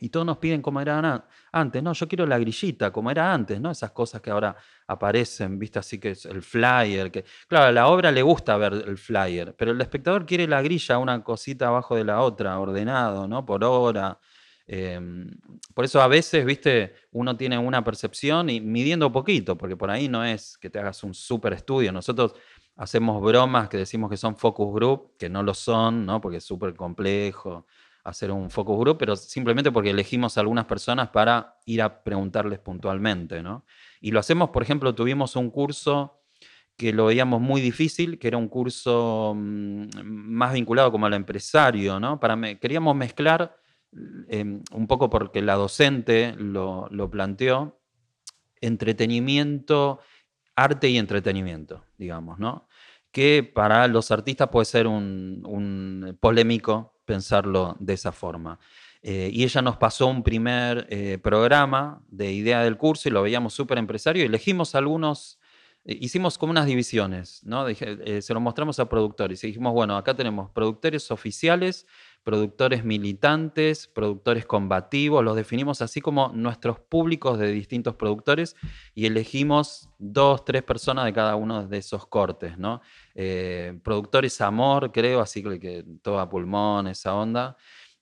y 0.00 0.08
todos 0.08 0.26
nos 0.26 0.38
piden 0.38 0.60
como 0.60 0.80
era 0.80 1.24
antes, 1.52 1.82
no, 1.84 1.92
yo 1.92 2.08
quiero 2.08 2.26
la 2.26 2.36
grillita, 2.36 2.92
como 2.92 3.12
era 3.12 3.32
antes, 3.32 3.60
¿no? 3.60 3.70
Esas 3.70 3.92
cosas 3.92 4.20
que 4.20 4.30
ahora 4.32 4.56
aparecen, 4.88 5.56
viste, 5.56 5.78
así 5.78 6.00
que 6.00 6.10
es 6.10 6.26
el 6.26 6.42
flyer, 6.42 7.12
que 7.12 7.24
claro, 7.46 7.66
a 7.66 7.72
la 7.72 7.86
obra 7.86 8.10
le 8.10 8.22
gusta 8.22 8.56
ver 8.56 8.72
el 8.72 8.98
flyer, 8.98 9.54
pero 9.56 9.70
el 9.70 9.80
espectador 9.80 10.26
quiere 10.26 10.48
la 10.48 10.62
grilla, 10.62 10.98
una 10.98 11.22
cosita 11.22 11.68
abajo 11.68 11.94
de 11.94 12.04
la 12.04 12.20
otra, 12.22 12.58
ordenado, 12.58 13.28
¿no? 13.28 13.46
Por 13.46 13.62
hora. 13.62 14.18
Em, 14.66 15.30
por 15.74 15.84
eso 15.84 16.00
a 16.00 16.08
veces, 16.08 16.44
viste, 16.44 16.94
uno 17.12 17.36
tiene 17.36 17.58
una 17.58 17.84
percepción 17.84 18.48
y 18.48 18.60
midiendo 18.60 19.12
poquito, 19.12 19.56
porque 19.58 19.76
por 19.76 19.90
ahí 19.90 20.08
no 20.08 20.24
es 20.24 20.56
que 20.58 20.70
te 20.70 20.78
hagas 20.78 21.02
un 21.04 21.14
súper 21.14 21.52
estudio. 21.52 21.92
Nosotros 21.92 22.34
hacemos 22.76 23.22
bromas 23.22 23.68
que 23.68 23.76
decimos 23.76 24.10
que 24.10 24.16
son 24.16 24.36
focus 24.36 24.74
group, 24.74 25.16
que 25.18 25.28
no 25.28 25.42
lo 25.42 25.54
son, 25.54 26.06
¿no? 26.06 26.20
Porque 26.20 26.38
es 26.38 26.44
súper 26.44 26.74
complejo 26.74 27.66
hacer 28.04 28.30
un 28.30 28.50
focus 28.50 28.78
group, 28.78 28.98
pero 28.98 29.16
simplemente 29.16 29.72
porque 29.72 29.90
elegimos 29.90 30.36
a 30.36 30.40
algunas 30.40 30.66
personas 30.66 31.08
para 31.08 31.56
ir 31.64 31.80
a 31.80 32.02
preguntarles 32.02 32.58
puntualmente, 32.58 33.42
¿no? 33.42 33.64
Y 34.00 34.10
lo 34.10 34.20
hacemos, 34.20 34.50
por 34.50 34.62
ejemplo, 34.62 34.94
tuvimos 34.94 35.36
un 35.36 35.50
curso 35.50 36.20
que 36.76 36.92
lo 36.92 37.06
veíamos 37.06 37.40
muy 37.40 37.60
difícil, 37.60 38.18
que 38.18 38.28
era 38.28 38.36
un 38.36 38.48
curso 38.48 39.32
mm, 39.34 39.86
más 40.02 40.52
vinculado 40.52 40.90
como 40.92 41.06
al 41.06 41.14
empresario, 41.14 41.98
¿no? 41.98 42.20
Para 42.20 42.36
queríamos 42.58 42.94
mezclar, 42.94 43.56
em, 44.28 44.62
un 44.72 44.86
poco 44.86 45.10
porque 45.10 45.42
la 45.42 45.54
docente 45.54 46.34
lo, 46.36 46.88
planteó, 47.10 47.80
entretenimiento, 48.60 50.00
arte 50.56 50.88
y 50.88 50.98
entretenimiento, 50.98 51.84
digamos, 51.98 52.38
¿no? 52.38 52.68
Que 53.12 53.42
para 53.42 53.86
los 53.88 54.10
artistas 54.10 54.48
puede 54.48 54.64
ser 54.64 54.86
un, 54.86 56.16
polémico 56.20 56.94
pensarlo 57.04 57.76
de 57.78 57.92
esa 57.94 58.12
forma. 58.12 58.58
Eh, 59.02 59.30
y 59.32 59.44
ella 59.44 59.60
nos 59.60 59.76
pasó 59.76 60.06
un 60.06 60.22
primer 60.22 60.86
eh, 60.88 61.18
programa 61.22 62.02
de 62.08 62.32
idea 62.32 62.62
del 62.62 62.78
curso 62.78 63.08
y 63.08 63.12
lo 63.12 63.22
veíamos 63.22 63.52
súper 63.52 63.76
empresario 63.76 64.22
y 64.22 64.26
elegimos 64.26 64.74
algunos, 64.74 65.38
eh, 65.84 65.98
hicimos 66.00 66.38
como 66.38 66.52
unas 66.52 66.64
divisiones, 66.64 67.42
¿no? 67.44 67.66
se 67.68 68.32
lo 68.32 68.40
mostramos 68.40 68.80
a 68.80 68.88
productores 68.88 69.44
y 69.44 69.48
dijimos, 69.48 69.74
bueno, 69.74 69.98
acá 69.98 70.14
tenemos 70.16 70.50
productores 70.52 71.10
oficiales, 71.10 71.86
productores 72.24 72.84
militantes, 72.84 73.86
productores 73.86 74.46
combativos, 74.46 75.22
los 75.22 75.36
definimos 75.36 75.82
así 75.82 76.00
como 76.00 76.30
nuestros 76.30 76.80
públicos 76.80 77.38
de 77.38 77.52
distintos 77.52 77.96
productores 77.96 78.56
y 78.94 79.04
elegimos 79.04 79.90
dos, 79.98 80.44
tres 80.44 80.62
personas 80.62 81.04
de 81.04 81.12
cada 81.12 81.36
uno 81.36 81.68
de 81.68 81.76
esos 81.76 82.06
cortes, 82.06 82.56
¿no? 82.56 82.80
Eh, 83.14 83.78
productores 83.84 84.40
amor, 84.40 84.90
creo, 84.90 85.20
así 85.20 85.42
que 85.60 85.84
todo 86.00 86.18
a 86.18 86.28
pulmón, 86.28 86.86
esa 86.86 87.14
onda. 87.14 87.58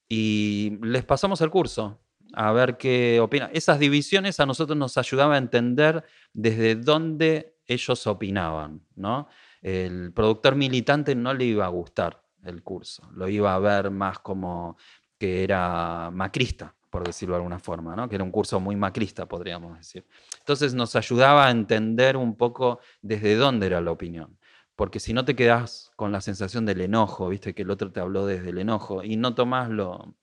Y 0.08 0.78
les 0.82 1.04
pasamos 1.04 1.40
el 1.40 1.50
curso 1.50 2.00
a 2.32 2.52
ver 2.52 2.76
qué 2.76 3.18
opinan. 3.20 3.50
Esas 3.52 3.80
divisiones 3.80 4.38
a 4.38 4.46
nosotros 4.46 4.78
nos 4.78 4.96
ayudaban 4.98 5.34
a 5.34 5.38
entender 5.38 6.04
desde 6.32 6.76
dónde 6.76 7.56
ellos 7.66 8.06
opinaban, 8.06 8.86
¿no? 8.94 9.28
El 9.62 10.12
productor 10.12 10.54
militante 10.54 11.14
no 11.16 11.34
le 11.34 11.44
iba 11.44 11.66
a 11.66 11.68
gustar 11.68 12.21
el 12.44 12.62
curso, 12.62 13.08
lo 13.14 13.28
iba 13.28 13.54
a 13.54 13.58
ver 13.58 13.90
más 13.90 14.18
como 14.18 14.76
que 15.18 15.44
era 15.44 16.10
macrista, 16.12 16.74
por 16.90 17.04
decirlo 17.06 17.34
de 17.34 17.38
alguna 17.38 17.58
forma, 17.58 17.94
¿no? 17.96 18.08
que 18.08 18.16
era 18.16 18.24
un 18.24 18.30
curso 18.30 18.60
muy 18.60 18.76
macrista, 18.76 19.26
podríamos 19.26 19.78
decir. 19.78 20.06
Entonces 20.38 20.74
nos 20.74 20.96
ayudaba 20.96 21.46
a 21.46 21.50
entender 21.50 22.16
un 22.16 22.36
poco 22.36 22.80
desde 23.00 23.36
dónde 23.36 23.66
era 23.66 23.80
la 23.80 23.92
opinión 23.92 24.36
porque 24.76 25.00
si 25.00 25.12
no 25.12 25.24
te 25.24 25.36
quedas 25.36 25.92
con 25.96 26.12
la 26.12 26.20
sensación 26.20 26.66
del 26.66 26.80
enojo, 26.80 27.28
viste 27.28 27.54
que 27.54 27.62
el 27.62 27.70
otro 27.70 27.92
te 27.92 28.00
habló 28.00 28.26
desde 28.26 28.50
el 28.50 28.58
enojo 28.58 29.04
y 29.04 29.16
no 29.16 29.34
tomas 29.34 29.68
lo, 29.68 30.16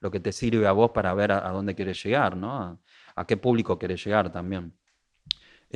lo 0.00 0.10
que 0.10 0.20
te 0.20 0.32
sirve 0.32 0.66
a 0.66 0.72
vos 0.72 0.90
para 0.90 1.14
ver 1.14 1.32
a, 1.32 1.48
dónde 1.50 1.74
quieres 1.74 2.02
llegar, 2.02 2.36
¿no? 2.36 2.78
A, 3.16 3.26
qué 3.26 3.36
público 3.36 3.78
quieres 3.78 4.04
llegar 4.04 4.30
también. 4.30 4.72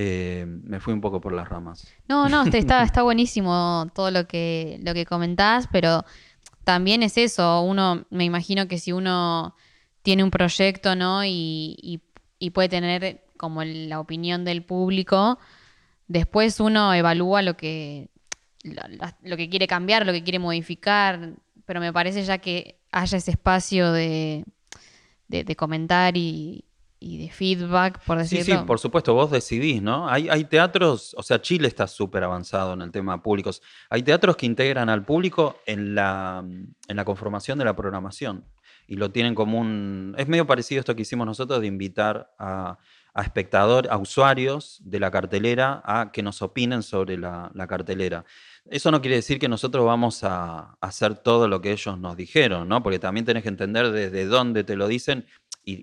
Eh, 0.00 0.44
me 0.46 0.78
fui 0.78 0.94
un 0.94 1.00
poco 1.00 1.20
por 1.20 1.32
las 1.32 1.48
ramas. 1.48 1.92
No, 2.06 2.28
no, 2.28 2.44
está, 2.44 2.84
está 2.84 3.02
buenísimo 3.02 3.90
todo 3.96 4.12
lo 4.12 4.28
que, 4.28 4.78
lo 4.84 4.94
que 4.94 5.04
comentás, 5.04 5.68
pero 5.72 6.04
también 6.62 7.02
es 7.02 7.18
eso, 7.18 7.62
uno, 7.62 8.06
me 8.08 8.24
imagino 8.24 8.68
que 8.68 8.78
si 8.78 8.92
uno 8.92 9.56
tiene 10.02 10.22
un 10.22 10.30
proyecto, 10.30 10.94
¿no? 10.94 11.24
Y, 11.24 12.00
y 12.38 12.50
puede 12.50 12.68
tener 12.68 13.24
como 13.36 13.64
la 13.64 13.98
opinión 13.98 14.44
del 14.44 14.62
público, 14.62 15.40
después 16.06 16.60
uno 16.60 16.94
evalúa 16.94 17.42
lo 17.42 17.56
que, 17.56 18.08
lo, 18.62 19.36
que 19.36 19.50
quiere 19.50 19.66
cambiar, 19.66 20.06
lo 20.06 20.12
que 20.12 20.22
quiere 20.22 20.38
modificar, 20.38 21.32
pero 21.66 21.80
me 21.80 21.92
parece 21.92 22.22
ya 22.22 22.38
que 22.38 22.78
haya 22.92 23.18
ese 23.18 23.32
espacio 23.32 23.90
de, 23.90 24.44
de 25.26 25.56
comentar 25.56 26.16
y, 26.16 26.67
y 27.00 27.18
de 27.18 27.30
feedback, 27.30 28.02
por 28.04 28.18
decirlo. 28.18 28.44
Sí, 28.44 28.52
sí, 28.52 28.58
por 28.66 28.78
supuesto, 28.78 29.14
vos 29.14 29.30
decidís, 29.30 29.80
¿no? 29.82 30.08
Hay, 30.08 30.28
hay 30.28 30.44
teatros, 30.44 31.14
o 31.16 31.22
sea, 31.22 31.40
Chile 31.40 31.68
está 31.68 31.86
súper 31.86 32.24
avanzado 32.24 32.72
en 32.72 32.82
el 32.82 32.90
tema 32.90 33.22
públicos. 33.22 33.62
Hay 33.88 34.02
teatros 34.02 34.36
que 34.36 34.46
integran 34.46 34.88
al 34.88 35.04
público 35.04 35.60
en 35.66 35.94
la, 35.94 36.44
en 36.44 36.96
la 36.96 37.04
conformación 37.04 37.58
de 37.58 37.64
la 37.64 37.76
programación 37.76 38.44
y 38.86 38.96
lo 38.96 39.10
tienen 39.10 39.34
como 39.34 39.58
un... 39.58 40.14
Es 40.18 40.28
medio 40.28 40.46
parecido 40.46 40.78
a 40.78 40.80
esto 40.80 40.96
que 40.96 41.02
hicimos 41.02 41.26
nosotros 41.26 41.60
de 41.60 41.66
invitar 41.66 42.34
a, 42.38 42.78
a 43.14 43.22
espectadores, 43.22 43.90
a 43.90 43.96
usuarios 43.96 44.80
de 44.84 45.00
la 45.00 45.10
cartelera 45.10 45.82
a 45.84 46.10
que 46.12 46.22
nos 46.22 46.40
opinen 46.40 46.82
sobre 46.82 47.18
la, 47.18 47.50
la 47.54 47.66
cartelera. 47.66 48.24
Eso 48.70 48.90
no 48.90 49.00
quiere 49.00 49.16
decir 49.16 49.38
que 49.38 49.48
nosotros 49.48 49.84
vamos 49.84 50.24
a, 50.24 50.76
hacer 50.80 51.16
todo 51.16 51.48
lo 51.48 51.60
que 51.60 51.72
ellos 51.72 51.98
nos 51.98 52.16
dijeron, 52.16 52.68
¿no? 52.68 52.82
Porque 52.82 52.98
también 52.98 53.24
tenés 53.24 53.42
que 53.42 53.48
entender 53.48 53.90
desde 53.90 54.26
dónde 54.26 54.62
te 54.62 54.76
lo 54.76 54.86
dicen 54.86 55.26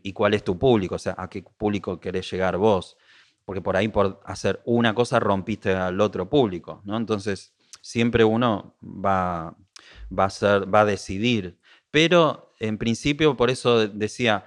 y, 0.03 0.13
cuál 0.13 0.33
es 0.33 0.43
tu 0.43 0.57
público, 0.57 0.95
o 0.95 0.99
sea, 0.99 1.15
a 1.17 1.29
qué 1.29 1.43
público 1.43 1.99
querés 1.99 2.29
llegar 2.31 2.57
vos. 2.57 2.97
Porque 3.45 3.61
por 3.61 3.77
ahí, 3.77 3.87
por 3.87 4.19
hacer 4.25 4.61
una 4.65 4.95
cosa, 4.95 5.19
rompiste 5.19 5.73
al 5.73 6.01
otro 6.01 6.29
público, 6.29 6.81
¿no? 6.83 6.97
Entonces, 6.97 7.53
siempre 7.81 8.23
uno 8.23 8.75
va, 8.83 9.55
va, 10.11 10.29
a, 10.79 10.85
decidir. 10.85 11.59
Pero, 11.91 12.55
en 12.59 12.79
principio, 12.79 13.37
por 13.37 13.51
eso 13.51 13.87
decía, 13.87 14.45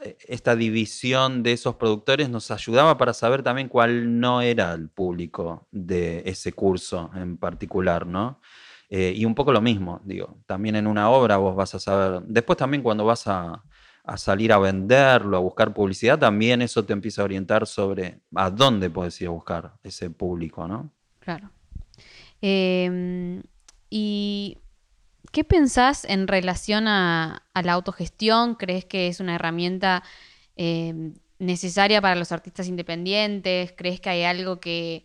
e, 0.00 0.16
esta 0.28 0.54
división 0.54 1.42
de 1.42 1.52
esos 1.52 1.74
productores 1.74 2.30
nos 2.30 2.52
ayudaba 2.52 2.96
para 2.96 3.12
saber 3.12 3.42
también 3.42 3.68
cuál 3.68 4.20
no 4.20 4.40
era 4.42 4.72
el 4.74 4.88
público 4.88 5.66
de 5.72 6.22
ese 6.26 6.52
curso 6.52 7.10
en 7.16 7.36
particular, 7.36 8.06
¿no? 8.06 8.40
Eh, 8.88 9.12
y 9.16 9.24
un 9.24 9.34
poco 9.34 9.52
lo 9.52 9.60
mismo, 9.60 10.00
digo, 10.04 10.38
también 10.46 10.76
en 10.76 10.86
una 10.86 11.10
obra 11.10 11.36
vos 11.36 11.54
vas 11.54 11.74
a 11.76 11.78
saber, 11.78 12.22
después 12.26 12.56
también 12.56 12.82
cuando 12.82 13.04
vas 13.04 13.26
a, 13.28 13.62
a 14.10 14.16
salir 14.16 14.52
a 14.52 14.58
venderlo, 14.58 15.36
a 15.36 15.40
buscar 15.40 15.72
publicidad, 15.72 16.18
también 16.18 16.62
eso 16.62 16.84
te 16.84 16.92
empieza 16.92 17.22
a 17.22 17.26
orientar 17.26 17.64
sobre 17.64 18.18
a 18.34 18.50
dónde 18.50 18.90
puedes 18.90 19.20
ir 19.20 19.28
a 19.28 19.30
buscar 19.30 19.74
ese 19.84 20.10
público, 20.10 20.66
¿no? 20.66 20.90
Claro. 21.20 21.48
Em, 22.42 23.40
¿Y 23.88 24.58
qué 25.30 25.44
pensás 25.44 26.04
en 26.04 26.26
relación 26.26 26.88
a, 26.88 27.44
la 27.54 27.72
autogestión? 27.72 28.56
¿Crees 28.56 28.84
que 28.84 29.06
es 29.06 29.20
una 29.20 29.36
herramienta 29.36 30.02
em, 30.56 31.14
necesaria 31.38 32.02
para 32.02 32.16
los 32.16 32.32
artistas 32.32 32.66
independientes? 32.66 33.72
¿Crees 33.76 34.00
que 34.00 34.10
hay 34.10 34.24
algo 34.24 34.58
que, 34.58 35.04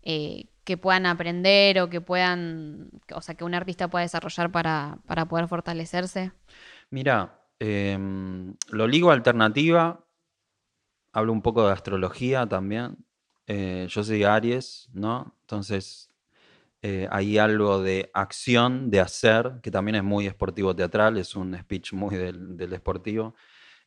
eh, 0.00 0.46
que 0.64 0.78
puedan 0.78 1.04
aprender 1.04 1.78
o 1.78 1.90
que 1.90 2.00
puedan, 2.00 2.88
o 3.14 3.20
sea, 3.20 3.34
que 3.34 3.44
un 3.44 3.52
artista 3.52 3.88
pueda 3.88 4.04
desarrollar 4.04 4.50
para, 4.50 4.96
para 5.04 5.26
poder 5.26 5.46
fortalecerse? 5.46 6.32
Mira, 6.88 7.39
Em, 7.60 8.54
lo 8.70 8.86
ligo 8.88 9.10
alternativa, 9.10 10.04
hablo 11.12 11.32
un 11.32 11.42
poco 11.42 11.66
de 11.66 11.72
astrología 11.72 12.46
también. 12.46 12.96
Eh, 13.46 13.86
yo 13.88 14.04
soy 14.04 14.22
Aries, 14.24 14.88
¿no? 14.92 15.34
Entonces 15.42 16.10
eh, 16.82 17.08
hay 17.10 17.38
algo 17.38 17.82
de 17.82 18.10
acción, 18.14 18.90
de 18.90 19.00
hacer, 19.00 19.60
que 19.62 19.70
también 19.70 19.96
es 19.96 20.04
muy 20.04 20.26
esportivo 20.26 20.74
teatral, 20.76 21.18
es 21.18 21.36
un 21.36 21.56
speech 21.58 21.92
muy 21.94 22.16
del, 22.16 22.56
del 22.56 22.72
esportivo. 22.74 23.34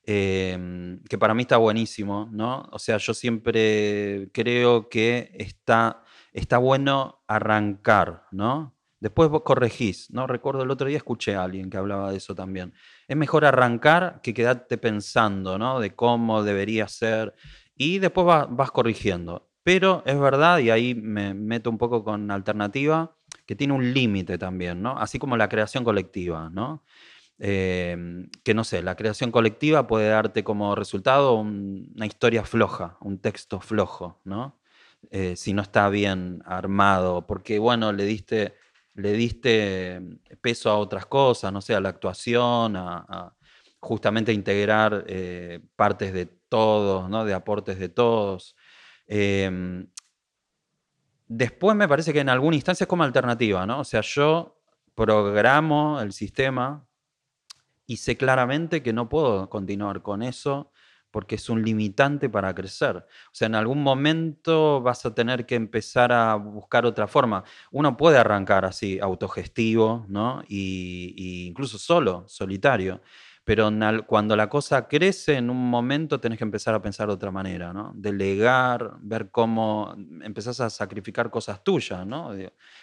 Em, 0.05 1.01
que 1.05 1.17
para 1.17 1.33
mí 1.33 1.43
está 1.43 1.57
buenísimo, 1.57 2.29
¿no? 2.31 2.69
O 2.71 2.79
sea, 2.79 2.97
yo 2.97 3.13
siempre 3.13 4.29
creo 4.33 4.89
que 4.89 5.31
está, 5.35 6.03
está 6.33 6.57
bueno 6.59 7.23
arrancar, 7.27 8.25
¿no? 8.31 8.75
Después 8.99 9.29
vos 9.29 9.43
corregís, 9.43 10.11
¿no? 10.11 10.27
Recuerdo 10.27 10.63
el 10.63 10.71
otro 10.71 10.87
día 10.87 10.97
escuché 10.97 11.35
a 11.35 11.43
alguien 11.43 11.69
que 11.69 11.77
hablaba 11.77 12.11
de 12.11 12.17
eso 12.17 12.35
también. 12.35 12.73
Es 13.07 13.17
mejor 13.17 13.45
arrancar 13.45 14.21
que 14.21 14.33
quedarte 14.33 14.77
pensando, 14.77 15.57
¿no? 15.57 15.79
De 15.79 15.95
cómo 15.95 16.43
debería 16.43 16.87
ser 16.87 17.33
y 17.75 17.99
después 17.99 18.25
vas, 18.25 18.71
corrigiendo. 18.71 19.49
Pero 19.63 20.03
es 20.05 20.19
verdad, 20.19 20.59
y 20.59 20.69
ahí 20.69 20.93
me 20.95 21.33
meto 21.33 21.69
un 21.69 21.77
poco 21.77 22.03
con 22.03 22.31
alternativa, 22.31 23.15
que 23.45 23.55
tiene 23.55 23.73
un 23.73 23.93
límite 23.93 24.37
también, 24.37 24.81
¿no? 24.81 24.97
Así 24.97 25.19
como 25.19 25.37
la 25.37 25.49
creación 25.49 25.83
colectiva, 25.83 26.49
¿no? 26.49 26.83
Em, 27.39 28.29
que 28.43 28.53
no 28.53 28.63
sé, 28.63 28.83
la 28.83 28.95
creación 28.95 29.31
colectiva 29.31 29.87
puede 29.87 30.09
darte 30.09 30.43
como 30.43 30.75
resultado 30.75 31.35
una 31.35 32.05
historia 32.05 32.43
floja, 32.45 32.97
un 33.01 33.19
texto 33.19 33.59
flojo, 33.59 34.21
¿no? 34.23 34.59
Eh, 35.11 35.35
si 35.35 35.53
no 35.53 35.61
está 35.61 35.89
bien 35.89 36.41
armado, 36.45 37.27
porque 37.27 37.59
bueno, 37.59 37.91
le 37.91 38.05
diste 38.05 38.53
le 38.95 39.13
diste 39.13 40.01
peso 40.41 40.69
a 40.69 40.77
otras 40.77 41.05
cosas, 41.05 41.51
no 41.51 41.61
sé, 41.61 41.75
a 41.75 41.81
la 41.81 41.89
actuación, 41.89 42.75
a, 42.75 43.35
justamente 43.79 44.31
integrar 44.31 45.03
eh, 45.07 45.59
partes 45.75 46.13
de 46.13 46.25
todos, 46.25 47.09
¿no? 47.09 47.25
de 47.25 47.33
aportes 47.33 47.77
de 47.79 47.89
todos. 47.89 48.55
Em, 49.07 49.87
después 51.27 51.75
me 51.75 51.87
parece 51.87 52.13
que 52.13 52.21
en 52.21 52.29
alguna 52.29 52.55
instancia 52.55 52.85
es 52.85 52.87
como 52.87 53.03
alternativa, 53.03 53.65
¿no? 53.65 53.81
O 53.81 53.83
sea, 53.83 53.99
yo 54.01 54.61
programo 54.95 55.99
el 55.99 56.13
sistema 56.13 56.87
y 57.85 57.97
sé 57.97 58.15
claramente 58.15 58.81
que 58.81 58.93
no 58.93 59.09
puedo 59.09 59.49
continuar 59.49 60.01
con 60.01 60.23
eso 60.23 60.71
porque 61.13 61.35
es 61.35 61.47
un 61.47 61.63
limitante 61.63 62.27
para 62.27 62.55
crecer. 62.55 62.97
O 62.97 63.31
sea, 63.31 63.45
en 63.45 63.53
algún 63.53 63.83
momento 63.83 64.81
vas 64.81 65.05
a 65.05 65.13
tener 65.13 65.45
que 65.45 65.53
empezar 65.53 66.11
a 66.11 66.33
buscar 66.33 66.87
otra 66.87 67.07
forma. 67.07 67.43
Uno 67.71 67.95
puede 67.95 68.17
arrancar 68.17 68.65
así, 68.65 68.99
autogestivo, 68.99 70.07
¿no? 70.09 70.43
Y, 70.47 71.45
incluso 71.47 71.77
solo, 71.77 72.23
solitario. 72.27 72.99
Pero 73.43 73.69
cuando 74.07 74.35
la 74.35 74.49
cosa 74.49 74.87
crece, 74.87 75.35
en 75.35 75.51
un 75.51 75.69
momento 75.69 76.19
tenés 76.19 76.39
que 76.39 76.45
empezar 76.45 76.73
a 76.73 76.81
pensar 76.81 77.07
de 77.09 77.13
otra 77.13 77.29
manera, 77.29 77.73
¿no? 77.73 77.91
Delegar, 77.95 78.93
ver 79.01 79.29
cómo 79.29 79.95
empezás 80.23 80.61
a 80.61 80.71
sacrificar 80.71 81.29
cosas 81.29 81.63
tuyas, 81.63 82.07
¿no? 82.07 82.31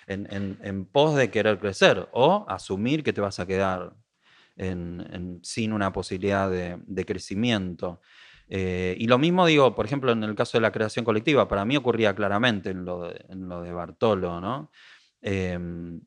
En, 0.07 0.85
pos 0.85 1.17
de 1.17 1.33
querer 1.33 1.59
crecer 1.59 2.09
o 2.13 2.47
asumir 2.49 3.03
que 3.03 3.13
te 3.13 3.21
vas 3.21 3.41
a 3.41 3.47
quedar 3.47 3.93
sin 4.57 5.73
una 5.73 5.93
posibilidad 5.93 6.49
de 6.49 7.05
crecimiento. 7.07 8.01
Eh, 8.53 8.97
y 8.99 9.07
lo 9.07 9.17
mismo 9.17 9.47
digo, 9.47 9.77
por 9.77 9.87
ejemplo, 9.87 10.11
en 10.11 10.25
el 10.25 10.35
caso 10.35 10.59
de 10.59 10.63
la 10.63 10.73
creación 10.73 11.05
colectiva, 11.05 11.47
para 11.47 11.65
mí 11.65 11.77
ocurría 11.77 12.17
claramente 12.17 12.71
en 12.71 12.85
lo 12.85 13.01
de, 13.63 13.73
Bartolo, 13.73 14.41
¿no? 14.41 14.73
Em, 15.23 16.01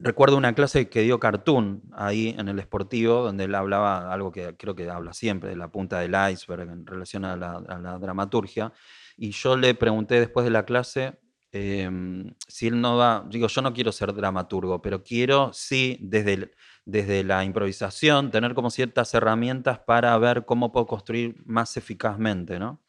recuerdo 0.00 0.36
una 0.36 0.54
clase 0.54 0.88
que 0.88 1.02
dio 1.02 1.20
Cartoon 1.20 1.82
ahí 1.92 2.34
en 2.36 2.48
el 2.48 2.58
Esportivo, 2.58 3.22
donde 3.22 3.44
él 3.44 3.54
hablaba 3.54 4.12
algo 4.12 4.32
que 4.32 4.56
creo 4.56 4.74
que 4.74 4.90
habla 4.90 5.12
siempre, 5.12 5.50
de 5.50 5.56
la 5.56 5.70
punta 5.70 6.00
del 6.00 6.16
iceberg 6.32 6.68
en 6.68 6.84
relación 6.84 7.24
a 7.24 7.36
la, 7.36 7.98
dramaturgia. 8.00 8.72
Y 9.16 9.30
yo 9.30 9.56
le 9.56 9.74
pregunté 9.76 10.18
después 10.18 10.44
de 10.44 10.50
la 10.50 10.64
clase 10.64 11.20
em, 11.52 12.34
si 12.48 12.66
él 12.66 12.80
no 12.80 12.96
va, 12.96 13.24
digo, 13.30 13.46
yo 13.46 13.62
no 13.62 13.72
quiero 13.72 13.92
ser 13.92 14.12
dramaturgo, 14.12 14.82
pero 14.82 15.04
quiero, 15.04 15.52
sí, 15.52 15.96
desde 16.00 16.32
el 16.34 16.54
desde 16.84 17.24
la 17.24 17.44
improvisación, 17.44 18.30
tener 18.30 18.54
como 18.54 18.70
ciertas 18.70 19.14
herramientas 19.14 19.78
para 19.80 20.16
ver 20.18 20.44
cómo 20.44 20.72
puedo 20.72 20.86
construir 20.86 21.42
más 21.46 21.76
eficazmente, 21.76 22.58
¿no? 22.58 22.80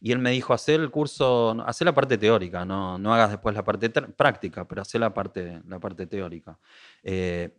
Y 0.00 0.12
él 0.12 0.18
me 0.18 0.30
dijo, 0.30 0.54
hacer 0.54 0.80
el 0.80 0.90
curso, 0.90 1.56
hacer 1.66 1.84
la 1.84 1.94
parte 1.94 2.16
teórica, 2.16 2.64
no, 2.64 2.98
no 2.98 3.12
hagas 3.12 3.30
después 3.30 3.54
la 3.54 3.64
parte 3.64 3.90
práctica, 3.90 4.66
pero 4.66 4.82
hacer 4.82 5.00
la 5.00 5.12
parte, 5.12 5.60
la 5.66 5.78
parte 5.78 6.06
teórica. 6.06 6.58
Eh, 7.02 7.54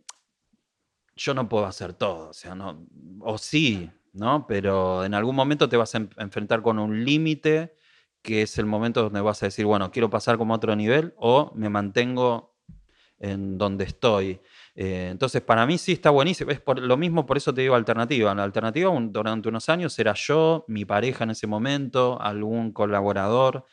yo 1.14 1.34
no 1.34 1.48
puedo 1.48 1.66
hacer 1.66 1.92
todo, 1.92 2.30
o 2.30 2.32
sea, 2.32 2.54
no, 2.54 2.86
o 3.20 3.38
sí, 3.38 3.90
¿no? 4.12 4.46
Pero 4.46 5.04
en 5.04 5.14
algún 5.14 5.36
momento 5.36 5.68
te 5.68 5.76
vas 5.76 5.94
a 5.94 5.98
enfrentar 6.18 6.62
con 6.62 6.78
un 6.78 7.04
límite 7.04 7.76
que 8.22 8.42
es 8.42 8.58
el 8.58 8.66
momento 8.66 9.02
donde 9.02 9.20
vas 9.20 9.42
a 9.42 9.46
decir, 9.46 9.66
bueno, 9.66 9.90
quiero 9.90 10.10
pasar 10.10 10.38
como 10.38 10.54
a 10.54 10.56
otro 10.56 10.74
nivel 10.76 11.12
o 11.16 11.52
me 11.54 11.68
mantengo 11.68 12.56
en 13.18 13.58
donde 13.58 13.84
estoy. 13.84 14.40
Eh, 14.74 15.08
entonces, 15.10 15.42
para 15.42 15.66
mí 15.66 15.78
sí 15.78 15.92
está 15.92 16.10
buenísimo. 16.10 16.50
Es 16.50 16.60
por, 16.60 16.80
lo 16.80 16.96
mismo, 16.96 17.26
por 17.26 17.36
eso 17.36 17.52
te 17.52 17.62
digo 17.62 17.74
alternativa. 17.74 18.34
La 18.34 18.44
alternativa 18.44 18.90
durante 19.10 19.48
unos 19.48 19.68
años 19.68 19.98
era 19.98 20.14
yo, 20.14 20.64
mi 20.68 20.84
pareja 20.84 21.24
en 21.24 21.30
ese 21.30 21.46
momento, 21.46 22.20
algún 22.20 22.72
colaborador. 22.72 23.66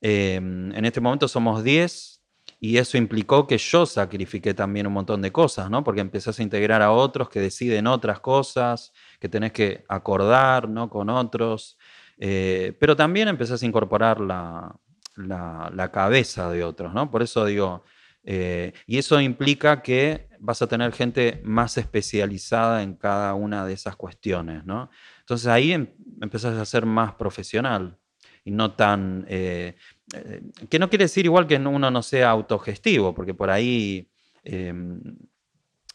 Em, 0.00 0.72
en 0.74 0.84
este 0.84 1.00
momento 1.00 1.28
somos 1.28 1.64
10 1.64 2.22
y 2.60 2.76
eso 2.78 2.98
implicó 2.98 3.46
que 3.46 3.58
yo 3.58 3.86
sacrifiqué 3.86 4.54
también 4.54 4.86
un 4.86 4.92
montón 4.92 5.22
de 5.22 5.32
cosas, 5.32 5.70
¿no? 5.70 5.82
Porque 5.84 6.00
empezás 6.00 6.38
a 6.38 6.42
integrar 6.42 6.82
a 6.82 6.92
otros 6.92 7.28
que 7.28 7.40
deciden 7.40 7.86
otras 7.86 8.20
cosas, 8.20 8.92
que 9.20 9.28
tenés 9.28 9.52
que 9.52 9.84
acordar, 9.88 10.68
¿no? 10.68 10.90
Con 10.90 11.10
otros. 11.10 11.78
Eh, 12.18 12.76
pero 12.78 12.96
también 12.96 13.28
empezás 13.28 13.62
a 13.62 13.66
incorporar 13.66 14.20
la, 14.20 14.74
la, 15.16 15.90
cabeza 15.92 16.50
de 16.50 16.64
otros, 16.64 16.92
¿no? 16.94 17.10
Por 17.10 17.22
eso 17.22 17.44
digo, 17.44 17.84
eh, 18.24 18.72
y 18.86 18.98
eso 18.98 19.20
implica 19.20 19.82
que 19.82 20.28
vas 20.44 20.60
a 20.60 20.66
tener 20.66 20.92
gente 20.92 21.40
más 21.42 21.78
especializada 21.78 22.82
en 22.82 22.94
cada 22.94 23.32
una 23.32 23.64
de 23.64 23.72
esas 23.72 23.96
cuestiones, 23.96 24.64
¿no? 24.66 24.90
Entonces 25.20 25.46
ahí 25.46 25.72
em, 25.72 25.88
empezás 26.20 26.58
a 26.58 26.64
ser 26.66 26.84
más 26.84 27.14
profesional 27.14 27.98
y 28.44 28.50
no 28.50 28.72
tan... 28.72 29.24
Eh, 29.28 29.74
eh, 30.14 30.42
que 30.68 30.78
no 30.78 30.90
quiere 30.90 31.06
decir 31.06 31.24
igual 31.24 31.46
que 31.46 31.56
uno 31.56 31.90
no 31.90 32.02
sea 32.02 32.28
autogestivo, 32.30 33.14
porque 33.14 33.32
por 33.32 33.48
ahí 33.48 34.10
em, 34.42 35.00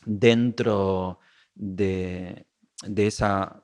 dentro 0.04 1.20
de, 1.54 2.48
de 2.88 3.08
esa 3.08 3.64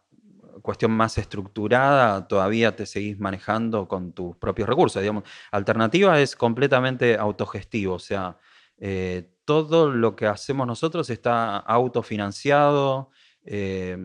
cuestión 0.61 0.91
más 0.91 1.17
estructurada, 1.17 2.27
todavía 2.27 2.75
te 2.75 2.85
seguís 2.85 3.19
manejando 3.19 3.87
con 3.87 4.13
tus 4.13 4.35
propios 4.37 4.69
recursos. 4.69 5.01
Digamos. 5.01 5.23
Alternativa 5.51 6.19
es 6.21 6.35
completamente 6.35 7.17
autogestivo, 7.17 7.95
o 7.95 7.99
sea, 7.99 8.37
eh, 8.77 9.34
todo 9.45 9.91
lo 9.91 10.15
que 10.15 10.27
hacemos 10.27 10.67
nosotros 10.67 11.09
está 11.09 11.57
autofinanciado, 11.57 13.11
eh, 13.43 13.97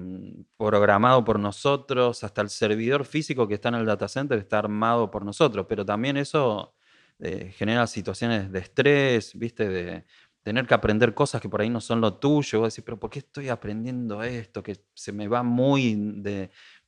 programado 0.56 1.24
por 1.24 1.38
nosotros, 1.38 2.22
hasta 2.24 2.42
el 2.42 2.50
servidor 2.50 3.04
físico 3.04 3.48
que 3.48 3.54
está 3.54 3.70
en 3.70 3.76
el 3.76 3.86
data 3.86 4.08
center 4.08 4.38
está 4.38 4.58
armado 4.58 5.10
por 5.10 5.24
nosotros, 5.24 5.66
pero 5.68 5.84
también 5.84 6.16
eso 6.18 6.74
eh, 7.18 7.52
genera 7.56 7.86
situaciones 7.86 8.52
de 8.52 8.58
estrés, 8.60 9.32
¿viste? 9.38 9.68
De, 9.68 10.04
tener 10.42 10.66
que 10.66 10.74
aprender 10.74 11.14
cosas 11.14 11.40
que 11.40 11.48
por 11.48 11.60
ahí 11.60 11.68
no 11.68 11.80
son 11.80 12.00
lo 12.00 12.14
tuyo, 12.14 12.62
decís, 12.62 12.82
pero 12.84 12.98
¿por 12.98 13.10
qué 13.10 13.20
estoy 13.20 13.48
aprendiendo 13.48 14.22
esto? 14.22 14.62
Que 14.62 14.84
se 14.94 15.12
me 15.12 15.28
va 15.28 15.42
muy 15.42 15.94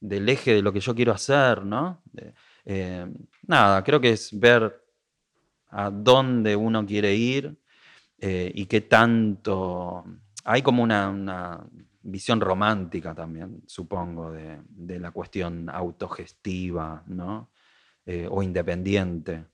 del 0.01 0.29
eje 0.29 0.55
de 0.55 0.63
lo 0.63 0.73
que 0.73 0.81
yo 0.81 0.95
quiero 0.95 1.13
hacer, 1.13 1.65
¿no? 1.65 2.03
Eh, 2.65 3.07
nada, 3.47 3.85
creo 3.85 4.01
que 4.01 4.11
es 4.11 4.39
ver 4.39 4.83
a 5.69 5.91
dónde 5.91 6.57
uno 6.57 6.85
quiere 6.87 7.15
ir 7.15 7.59
eh, 8.23 8.53
y 8.55 8.67
qué 8.67 8.81
tanto... 8.83 10.05
Hay 10.45 10.63
como 10.63 10.83
una, 10.85 11.61
visión 12.05 12.41
romántica 12.41 13.15
también, 13.15 13.63
supongo, 13.67 14.33
de, 14.33 15.01
la 15.01 15.11
cuestión 15.11 15.69
autogestiva, 15.69 17.03
¿no? 17.07 17.51
Eh, 18.07 18.29
o 18.31 18.43
independiente. 18.43 19.45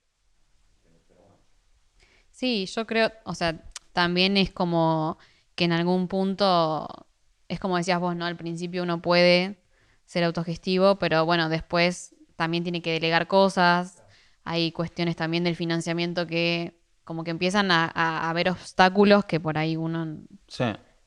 Sí, 2.30 2.66
yo 2.66 2.86
creo, 2.86 3.10
o 3.24 3.34
sea, 3.34 3.64
también 3.92 4.36
es 4.36 4.50
como 4.52 5.18
que 5.54 5.64
en 5.64 5.72
algún 5.72 6.08
punto, 6.08 7.06
es 7.48 7.60
como 7.60 7.76
decías 7.76 8.00
vos, 8.00 8.16
¿no? 8.16 8.26
Al 8.26 8.36
principio 8.36 8.82
uno 8.82 9.02
puede 9.02 9.58
ser 10.04 10.24
autogestivo, 10.24 10.98
pero 10.98 11.26
bueno, 11.26 11.48
después 11.48 12.14
también 12.36 12.62
tiene 12.62 12.80
que 12.80 12.92
delegar 12.92 13.28
cosas. 13.28 14.02
Hay 14.44 14.72
cuestiones 14.72 15.16
también 15.16 15.44
del 15.44 15.56
financiamiento 15.56 16.26
que 16.26 16.77
como 17.08 17.24
que 17.24 17.30
empiezan 17.30 17.70
a, 17.70 18.28
haber 18.28 18.50
obstáculos 18.50 19.24
que 19.24 19.40
por 19.40 19.56
ahí 19.56 19.78
uno 19.78 20.18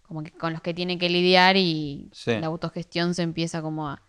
como 0.01 0.23
que 0.23 0.31
con 0.31 0.51
los 0.51 0.63
que 0.63 0.73
tiene 0.73 0.97
que 0.97 1.11
lidiar 1.11 1.57
y 1.57 2.09
la 2.25 2.47
autogestión 2.47 3.13
se 3.13 3.21
empieza 3.21 3.61
como 3.61 3.87
a... 3.87 4.01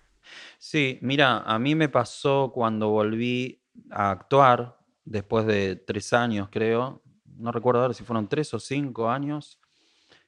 Sí, 0.59 0.99
mira, 1.03 1.41
a 1.41 1.59
mí 1.59 1.75
me 1.75 1.91
pasó 1.91 2.51
cuando 2.55 2.89
volví 2.89 3.61
a 3.91 4.11
actuar, 4.11 4.79
después 5.05 5.45
de 5.45 5.77
tres 5.77 6.15
años 6.15 6.49
creo, 6.51 7.03
no 7.37 7.53
recuerdo 7.53 7.83
ahora 7.83 7.93
si 7.93 8.05
fueron 8.05 8.27
tres 8.27 8.55
o 8.55 8.59
cinco 8.59 9.11
años 9.11 9.61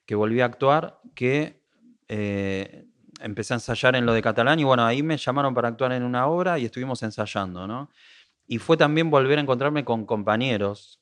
que 0.05 0.15
volví 0.15 0.43
a 0.43 0.45
actuar, 0.45 1.01
que 1.15 1.63
eh, 2.09 2.85
empecé 3.21 3.55
a 3.55 3.57
ensayar 3.57 3.97
en 3.97 4.05
lo 4.05 4.13
de 4.13 4.21
catalán 4.21 4.61
y 4.61 4.65
bueno, 4.65 4.85
ahí 4.85 5.03
me 5.03 5.17
llamaron 5.17 5.55
para 5.55 5.69
actuar 5.69 5.93
en 5.93 6.03
una 6.03 6.27
obra 6.27 6.59
y 6.59 6.67
estuvimos 6.67 7.03
ensayando, 7.03 7.67
¿no? 7.67 7.89
Y 8.47 8.59
fue 8.59 8.77
también 8.77 9.09
volver 9.09 9.39
a 9.39 9.41
encontrarme 9.41 9.83
con 9.83 10.05
compañeros, 10.05 11.01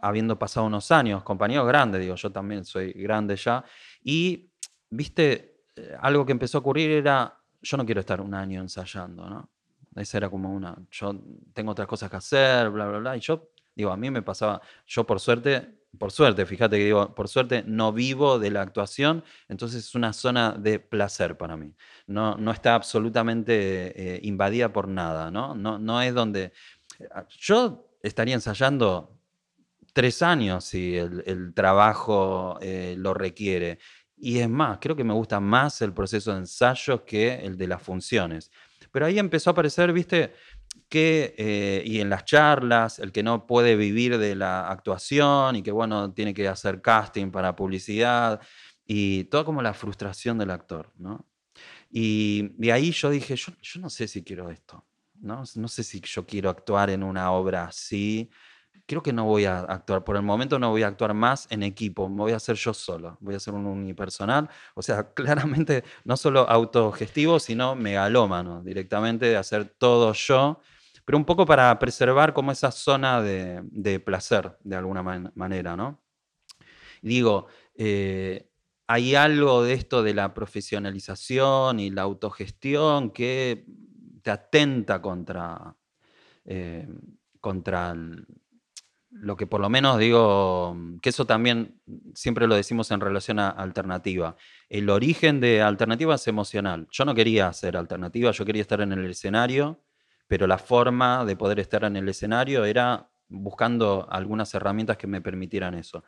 habiendo 0.00 0.38
pasado 0.38 0.66
unos 0.66 0.90
años, 0.90 1.22
compañeros 1.22 1.66
grandes, 1.66 2.00
digo, 2.00 2.14
yo 2.14 2.30
también 2.30 2.64
soy 2.64 2.92
grande 2.92 3.36
ya, 3.36 3.64
y, 4.02 4.50
viste, 4.90 5.64
eh, 5.76 5.96
algo 6.00 6.24
que 6.26 6.32
empezó 6.32 6.58
a 6.58 6.60
ocurrir 6.60 6.90
era, 6.90 7.38
yo 7.62 7.76
no 7.76 7.84
quiero 7.84 8.00
estar 8.00 8.20
un 8.20 8.34
año 8.34 8.60
ensayando, 8.60 9.28
¿no? 9.28 9.50
Esa 9.96 10.18
era 10.18 10.30
como 10.30 10.52
una, 10.52 10.76
yo 10.90 11.14
tengo 11.52 11.72
otras 11.72 11.88
cosas 11.88 12.10
que 12.10 12.16
hacer, 12.16 12.70
bla, 12.70 12.86
bla, 12.86 12.98
bla, 12.98 13.16
y 13.16 13.20
yo 13.20 13.50
Digo, 13.74 13.92
a 13.92 13.96
mí 13.96 14.10
me 14.10 14.22
pasaba, 14.22 14.60
yo 14.86 15.06
por 15.06 15.20
suerte, 15.20 15.74
por 15.98 16.12
suerte, 16.12 16.44
fíjate 16.44 16.76
que 16.76 16.84
digo, 16.84 17.14
por 17.14 17.28
suerte 17.28 17.64
no 17.66 17.92
vivo 17.92 18.38
de 18.38 18.50
la 18.50 18.62
actuación, 18.62 19.24
entonces 19.48 19.86
es 19.86 19.94
una 19.94 20.12
zona 20.12 20.52
de 20.52 20.80
placer 20.80 21.36
para 21.36 21.56
mí. 21.56 21.74
No, 22.06 22.36
no 22.36 22.50
está 22.50 22.74
absolutamente 22.74 24.16
eh, 24.16 24.20
invadida 24.22 24.72
por 24.72 24.88
nada, 24.88 25.30
¿no? 25.30 25.54
¿no? 25.54 25.78
No 25.78 26.02
es 26.02 26.14
donde... 26.14 26.52
Ah, 27.12 27.26
yo 27.30 27.88
estaría 28.02 28.34
ensayando 28.34 29.19
tres 30.00 30.22
años 30.22 30.64
si 30.64 30.96
el, 30.96 31.52
trabajo 31.52 32.56
eh, 32.62 32.94
lo 32.96 33.12
requiere. 33.12 33.78
Y 34.16 34.38
es 34.38 34.48
más, 34.48 34.78
creo 34.80 34.96
que 34.96 35.04
me 35.04 35.12
gusta 35.12 35.40
más 35.40 35.82
el 35.82 35.92
proceso 35.92 36.32
de 36.32 36.38
ensayos 36.38 37.02
que 37.02 37.34
el 37.34 37.58
de 37.58 37.66
las 37.66 37.82
funciones. 37.82 38.50
Pero 38.90 39.04
ahí 39.04 39.18
empezó 39.18 39.50
a 39.50 39.52
aparecer, 39.52 39.92
viste, 39.92 40.32
que, 40.88 41.34
eh, 41.36 41.82
y 41.84 42.00
en 42.00 42.08
las 42.08 42.24
charlas, 42.24 42.98
el 42.98 43.12
que 43.12 43.22
no 43.22 43.46
puede 43.46 43.76
vivir 43.76 44.16
de 44.16 44.34
la 44.36 44.70
actuación 44.70 45.56
y 45.56 45.62
que, 45.62 45.70
bueno, 45.70 46.14
tiene 46.14 46.32
que 46.32 46.48
hacer 46.48 46.80
casting 46.80 47.30
para 47.30 47.54
publicidad 47.54 48.40
y 48.86 49.24
toda 49.24 49.44
como 49.44 49.60
la 49.60 49.74
frustración 49.74 50.38
del 50.38 50.50
actor, 50.50 50.90
¿no? 50.96 51.28
Y, 51.90 52.54
de 52.56 52.72
ahí 52.72 52.90
yo 52.92 53.10
dije, 53.10 53.36
yo, 53.36 53.52
yo, 53.60 53.80
no 53.80 53.90
sé 53.90 54.08
si 54.08 54.24
quiero 54.24 54.48
esto, 54.48 54.82
¿no? 55.16 55.42
No 55.56 55.68
sé 55.68 55.84
si 55.84 56.00
yo 56.00 56.24
quiero 56.24 56.48
actuar 56.48 56.88
en 56.88 57.02
una 57.02 57.32
obra 57.32 57.64
así. 57.66 58.30
Creo 58.86 59.02
que 59.02 59.12
no 59.12 59.24
voy 59.24 59.44
a 59.44 59.60
actuar, 59.60 60.04
por 60.04 60.16
el 60.16 60.22
momento 60.22 60.58
no 60.58 60.70
voy 60.70 60.82
a 60.82 60.88
actuar 60.88 61.14
más 61.14 61.46
en 61.50 61.62
equipo, 61.62 62.08
me 62.08 62.16
voy 62.16 62.32
a 62.32 62.36
hacer 62.36 62.56
yo 62.56 62.74
solo, 62.74 63.16
voy 63.20 63.34
a 63.34 63.40
ser 63.40 63.54
un 63.54 63.66
unipersonal, 63.66 64.48
o 64.74 64.82
sea, 64.82 65.12
claramente 65.12 65.84
no 66.04 66.16
solo 66.16 66.48
autogestivo, 66.48 67.38
sino 67.38 67.74
megalómano, 67.76 68.62
directamente 68.62 69.26
de 69.26 69.36
hacer 69.36 69.64
todo 69.64 70.12
yo 70.12 70.60
pero 71.10 71.18
un 71.18 71.24
poco 71.24 71.44
para 71.44 71.76
preservar 71.80 72.32
como 72.32 72.52
esa 72.52 72.70
zona 72.70 73.20
de, 73.20 74.00
placer, 74.04 74.56
de 74.62 74.76
alguna 74.76 75.02
manera, 75.02 75.76
¿no? 75.76 76.00
Digo, 77.02 77.48
eh, 77.74 78.48
hay 78.86 79.16
algo 79.16 79.64
de 79.64 79.72
esto 79.72 80.04
de 80.04 80.14
la 80.14 80.32
profesionalización 80.34 81.80
y 81.80 81.90
la 81.90 82.02
autogestión 82.02 83.10
que 83.10 83.64
te 84.22 84.30
atenta 84.30 85.02
contra, 85.02 85.76
eh, 86.44 86.86
contra 87.40 87.92
lo 89.10 89.36
que 89.36 89.46
por 89.46 89.60
lo 89.60 89.68
menos 89.68 89.98
digo, 89.98 90.76
que 91.02 91.10
eso 91.10 91.26
también 91.26 91.80
siempre 92.14 92.46
lo 92.46 92.54
decimos 92.54 92.90
en 92.90 93.00
relación 93.00 93.38
a 93.38 93.50
alternativa. 93.50 94.36
El 94.68 94.88
origen 94.88 95.40
de 95.40 95.62
alternativa 95.62 96.14
es 96.14 96.28
emocional. 96.28 96.86
Yo 96.90 97.04
no 97.04 97.14
quería 97.14 97.48
hacer 97.48 97.76
alternativa, 97.76 98.30
yo 98.30 98.44
quería 98.44 98.62
estar 98.62 98.80
en 98.80 98.92
el 98.92 99.10
escenario 99.10 99.80
pero 100.30 100.46
la 100.46 100.58
forma 100.58 101.24
de 101.24 101.34
poder 101.34 101.58
estar 101.58 101.82
en 101.82 101.96
el 101.96 102.08
escenario 102.08 102.64
era 102.64 103.10
buscando 103.28 104.06
algunas 104.08 104.54
herramientas 104.54 104.96
que 104.96 105.08
me 105.08 105.20
permitieran 105.20 105.74
eso. 105.74 106.04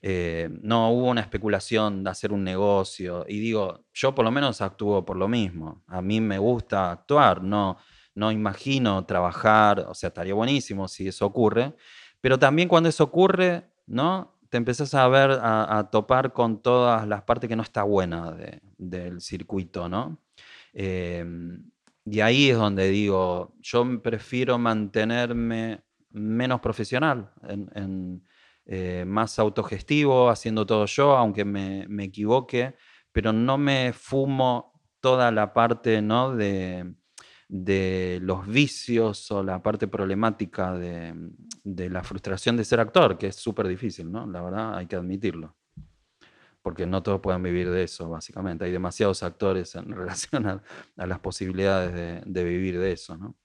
Eh, 0.00 0.48
no 0.62 0.90
hubo 0.92 1.10
una 1.10 1.22
especulación 1.22 2.04
de 2.04 2.10
hacer 2.10 2.32
un 2.32 2.44
negocio. 2.44 3.24
Y 3.28 3.40
digo, 3.40 3.86
yo 3.92 4.14
por 4.14 4.24
lo 4.24 4.30
menos 4.30 4.60
actúo 4.60 5.04
por 5.04 5.16
lo 5.16 5.26
mismo. 5.26 5.82
A 5.88 6.00
mí 6.00 6.20
me 6.20 6.38
gusta 6.38 6.92
actuar, 6.92 7.42
no, 7.42 7.76
no 8.14 8.30
imagino 8.30 9.04
trabajar, 9.06 9.80
o 9.88 9.94
sea, 9.94 10.06
estaría 10.06 10.34
buenísimo 10.34 10.86
si 10.86 11.08
eso 11.08 11.26
ocurre, 11.26 11.74
pero 12.24 12.38
también 12.38 12.68
cuando 12.68 12.88
eso 12.88 13.04
ocurre, 13.04 13.64
¿no? 13.86 14.38
Te 14.48 14.56
empezás 14.56 14.94
a 14.94 15.06
ver, 15.08 15.38
a, 15.42 15.90
topar 15.92 16.32
con 16.32 16.62
todas 16.62 17.06
las 17.06 17.20
partes 17.24 17.48
que 17.48 17.54
no 17.54 17.62
está 17.62 17.82
buena 17.82 18.34
del 18.78 19.20
circuito, 19.20 19.90
¿no? 19.90 20.16
Eh, 20.72 21.22
y 22.06 22.20
ahí 22.20 22.48
es 22.48 22.56
donde 22.56 22.88
digo, 22.88 23.52
yo 23.60 24.00
prefiero 24.00 24.56
mantenerme 24.58 25.82
menos 26.12 26.62
profesional, 26.62 27.30
eh, 28.64 29.04
más 29.06 29.38
autogestivo, 29.38 30.30
haciendo 30.30 30.64
todo 30.64 30.86
yo, 30.86 31.14
aunque 31.18 31.44
me, 31.44 32.04
equivoque, 32.04 32.74
pero 33.12 33.34
no 33.34 33.58
me 33.58 33.92
fumo 33.92 34.80
toda 35.00 35.30
la 35.30 35.52
parte 35.52 36.00
¿no? 36.00 36.34
de, 36.34 36.90
los 38.20 38.46
vicios 38.46 39.30
o 39.30 39.42
la 39.42 39.62
parte 39.62 39.86
problemática 39.88 40.72
de, 40.72 41.14
de 41.62 41.90
la 41.90 42.02
frustración 42.02 42.56
de 42.56 42.64
ser 42.64 42.80
actor, 42.80 43.16
que 43.16 43.28
es 43.28 43.36
súper 43.36 43.68
difícil, 43.68 44.10
¿no? 44.10 44.26
La 44.26 44.42
verdad, 44.42 44.76
hay 44.76 44.86
que 44.86 44.96
admitirlo 44.96 45.54
porque 46.64 46.86
no 46.86 47.02
todos 47.02 47.20
pueden 47.20 47.42
vivir 47.42 47.70
de 47.70 47.82
eso, 47.82 48.08
básicamente. 48.08 48.64
Hay 48.64 48.72
demasiados 48.72 49.22
actores 49.22 49.74
en 49.74 49.92
relación 49.94 50.46
a, 50.46 50.62
las 50.96 51.18
posibilidades 51.20 52.24
de, 52.24 52.44
vivir 52.44 52.80
de 52.80 52.92
eso, 52.92 53.18
¿no? 53.18 53.36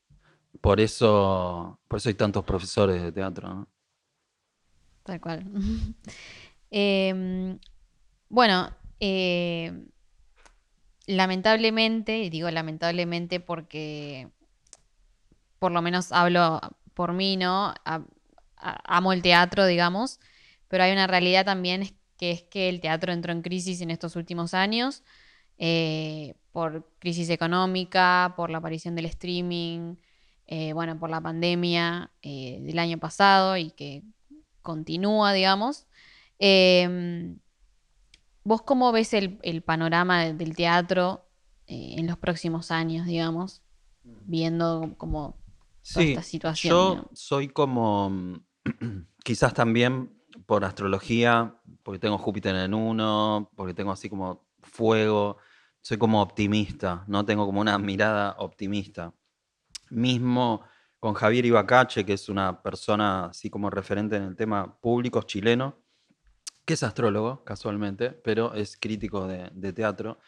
Por 0.61 0.79
eso, 0.79 1.81
por 1.85 1.97
eso 1.97 2.07
hay 2.07 2.15
tantos 2.15 2.45
profesores 2.45 3.03
de 3.03 3.11
teatro, 3.11 3.49
¿no? 3.49 3.67
Tal 5.03 5.19
cual. 5.19 5.45
Em, 6.71 7.57
bueno, 8.29 8.69
eh, 8.99 9.85
lamentablemente, 11.09 12.19
y 12.19 12.29
digo 12.29 12.51
lamentablemente 12.51 13.39
porque 13.39 14.29
por 15.57 15.71
lo 15.71 15.81
menos 15.81 16.11
hablo 16.11 16.61
por 16.93 17.13
mí, 17.13 17.35
¿no? 17.35 17.73
amo 18.55 19.13
el 19.13 19.21
teatro, 19.23 19.65
digamos, 19.65 20.19
pero 20.67 20.83
hay 20.83 20.91
una 20.91 21.07
realidad 21.07 21.45
también 21.45 21.97
que 22.17 22.31
es 22.31 22.43
que 22.43 22.69
el 22.69 22.79
teatro 22.79 23.11
entró 23.11 23.31
en 23.31 23.41
crisis 23.41 23.81
en 23.81 23.89
estos 23.89 24.15
últimos 24.15 24.53
años 24.53 25.03
eh, 25.57 26.35
por 26.51 26.87
crisis 26.99 27.29
económica, 27.29 28.33
por 28.35 28.51
la 28.51 28.59
aparición 28.59 28.95
del 28.95 29.05
streaming, 29.05 29.95
eh, 30.45 30.73
bueno, 30.73 30.99
por 30.99 31.09
la 31.09 31.21
pandemia 31.21 32.11
eh, 32.21 32.59
del 32.61 32.77
año 32.77 32.99
pasado 32.99 33.57
y 33.57 33.71
que 33.71 34.03
continúa, 34.61 35.33
digamos. 35.33 35.87
¿Vos 38.49 38.61
cómo 38.63 38.91
ves 38.91 39.13
el, 39.13 39.39
el 39.43 39.61
panorama 39.63 40.23
de- 40.23 40.33
del 40.33 40.55
teatro 40.55 41.25
eh, 41.67 41.95
en 41.97 42.07
los 42.07 42.17
próximos 42.17 42.71
años, 42.71 43.05
digamos? 43.07 43.61
Viendo 44.25 44.95
como 44.97 45.35
toda 45.93 46.03
Sí, 46.03 46.05
esta 46.05 46.23
situación. 46.23 46.79
yo 46.79 46.85
digamos. 46.87 47.11
soy 47.13 47.49
como, 47.49 48.09
mm, 48.09 48.35
quizás 49.23 49.53
también 49.53 50.11
por 50.45 50.63
astrología, 50.65 51.55
porque 51.83 51.99
tengo 51.99 52.17
Júpiter 52.17 52.55
en 52.55 52.73
uno, 52.73 53.49
porque 53.55 53.73
tengo 53.73 53.91
así 53.91 54.09
como 54.09 54.47
fuego, 54.61 55.37
soy 55.81 55.97
como 55.97 56.21
optimista, 56.21 57.03
¿no? 57.07 57.25
Tengo 57.25 57.45
como 57.45 57.61
una 57.61 57.77
mirada 57.79 58.35
optimista. 58.39 59.13
Mismo 59.89 60.63
con 60.99 61.13
Javier 61.15 61.45
Ibacache, 61.45 62.05
que 62.05 62.13
es 62.13 62.29
una 62.29 62.61
persona 62.61 63.27
así 63.27 63.49
como 63.49 63.69
referente 63.69 64.17
en 64.17 64.23
el 64.23 64.35
tema 64.35 64.79
público 64.81 65.23
chileno, 65.23 65.77
que 66.69 66.75
es 66.75 66.83
astrólogo, 66.83 67.43
casualmente, 67.45 68.11
pero 68.11 68.53
es 68.53 68.77
crítico 68.77 69.27
de, 69.27 69.73
teatro. 69.73 70.19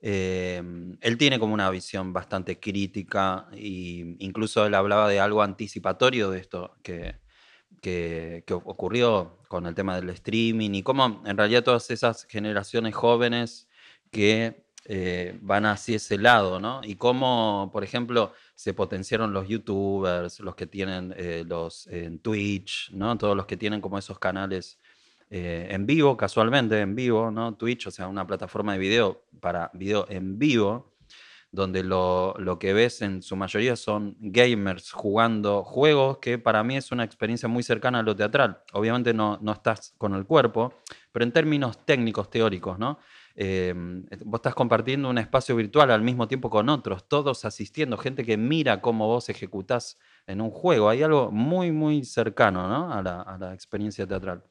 Eh, 0.00 0.62
él 1.00 1.18
tiene 1.18 1.40
como 1.40 1.52
una 1.52 1.68
visión 1.70 2.12
bastante 2.12 2.60
crítica 2.60 3.48
e 3.50 4.14
incluso 4.20 4.64
él 4.64 4.74
hablaba 4.74 5.08
de 5.08 5.18
algo 5.18 5.42
anticipatorio 5.42 6.30
de 6.30 6.38
esto 6.38 6.76
que, 6.84 7.16
que, 7.82 8.44
que 8.46 8.54
ocurrió 8.54 9.40
con 9.48 9.66
el 9.66 9.74
tema 9.74 9.96
del 9.96 10.10
streaming 10.10 10.70
y 10.74 10.84
cómo 10.84 11.20
en 11.26 11.36
realidad 11.36 11.64
todas 11.64 11.90
esas 11.90 12.26
generaciones 12.26 12.94
jóvenes 12.94 13.68
que 14.12 14.68
eh, 14.84 15.36
van 15.42 15.66
hacia 15.66 15.96
ese 15.96 16.16
lado, 16.16 16.60
¿no? 16.60 16.80
Y 16.84 16.94
cómo, 16.94 17.70
por 17.72 17.82
ejemplo, 17.82 18.32
se 18.54 18.72
potenciaron 18.72 19.32
los 19.32 19.48
youtubers, 19.48 20.38
los 20.38 20.54
que 20.54 20.68
tienen 20.68 21.12
eh, 21.16 21.42
los 21.44 21.88
en 21.88 22.20
Twitch, 22.20 22.92
¿no? 22.92 23.18
Todos 23.18 23.36
los 23.36 23.46
que 23.46 23.56
tienen 23.56 23.80
como 23.80 23.98
esos 23.98 24.20
canales 24.20 24.78
eh, 25.30 25.68
en 25.70 25.86
vivo, 25.86 26.16
casualmente 26.16 26.80
en 26.80 26.94
vivo, 26.94 27.30
¿no? 27.30 27.54
Twitch, 27.54 27.86
o 27.86 27.90
sea, 27.90 28.08
una 28.08 28.26
plataforma 28.26 28.72
de 28.72 28.78
video 28.78 29.22
para 29.40 29.70
video 29.74 30.06
en 30.08 30.38
vivo, 30.38 30.96
donde 31.50 31.82
lo, 31.82 32.34
lo 32.38 32.58
que 32.58 32.72
ves 32.72 33.00
en 33.02 33.22
su 33.22 33.34
mayoría 33.36 33.76
son 33.76 34.16
gamers 34.20 34.92
jugando 34.92 35.64
juegos, 35.64 36.18
que 36.18 36.38
para 36.38 36.62
mí 36.62 36.76
es 36.76 36.92
una 36.92 37.04
experiencia 37.04 37.48
muy 37.48 37.62
cercana 37.62 38.00
a 38.00 38.02
lo 38.02 38.14
teatral. 38.14 38.62
Obviamente 38.72 39.14
no, 39.14 39.38
no 39.40 39.52
estás 39.52 39.94
con 39.98 40.14
el 40.14 40.26
cuerpo, 40.26 40.74
pero 41.12 41.24
en 41.24 41.32
términos 41.32 41.84
técnicos, 41.84 42.30
teóricos, 42.30 42.78
¿no? 42.78 42.98
Eh, 43.34 43.72
vos 44.24 44.38
estás 44.38 44.54
compartiendo 44.54 45.08
un 45.08 45.16
espacio 45.16 45.54
virtual 45.54 45.90
al 45.92 46.02
mismo 46.02 46.26
tiempo 46.26 46.50
con 46.50 46.68
otros, 46.68 47.06
todos 47.08 47.44
asistiendo, 47.44 47.96
gente 47.96 48.24
que 48.24 48.36
mira 48.36 48.80
cómo 48.80 49.06
vos 49.06 49.28
ejecutás 49.28 49.96
en 50.26 50.40
un 50.40 50.50
juego. 50.50 50.88
Hay 50.88 51.02
algo 51.02 51.30
muy, 51.30 51.70
muy 51.70 52.04
cercano 52.04 52.68
¿no? 52.68 52.92
a, 52.92 53.00
la, 53.00 53.22
a 53.22 53.38
la 53.38 53.54
experiencia 53.54 54.06
teatral. 54.06 54.42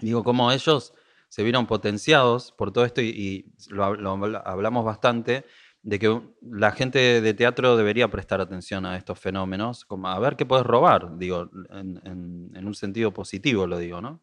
Digo, 0.00 0.24
cómo 0.24 0.50
ellos 0.52 0.92
se 1.28 1.42
vieron 1.42 1.66
potenciados 1.66 2.52
por 2.52 2.72
todo 2.72 2.84
esto 2.84 3.00
y, 3.02 3.52
lo, 3.68 3.84
hab- 3.84 3.98
lo 3.98 4.10
habla- 4.12 4.42
hablamos 4.44 4.84
bastante 4.84 5.44
de 5.82 5.98
que 5.98 6.20
la 6.42 6.72
gente 6.72 7.20
de 7.20 7.34
teatro 7.34 7.76
debería 7.76 8.08
prestar 8.08 8.40
atención 8.40 8.86
a 8.86 8.96
estos 8.96 9.18
fenómenos, 9.18 9.84
como 9.84 10.08
a 10.08 10.18
ver 10.18 10.36
qué 10.36 10.46
puedes 10.46 10.64
robar, 10.66 11.18
digo, 11.18 11.50
en, 11.70 12.66
un 12.66 12.74
sentido 12.74 13.12
positivo 13.12 13.66
lo 13.66 13.78
digo, 13.78 14.00
¿no? 14.00 14.22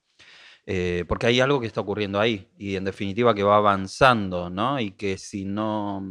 Eh, 0.65 1.05
porque 1.07 1.27
hay 1.27 1.39
algo 1.39 1.59
que 1.59 1.67
está 1.67 1.81
ocurriendo 1.81 2.19
ahí 2.19 2.49
y 2.57 2.75
en 2.75 2.83
definitiva 2.85 3.33
que 3.35 3.43
va 3.43 3.57
avanzando, 3.57 4.49
¿no? 4.49 4.79
Y 4.79 4.91
que 4.91 5.17
si 5.17 5.45
no, 5.45 6.03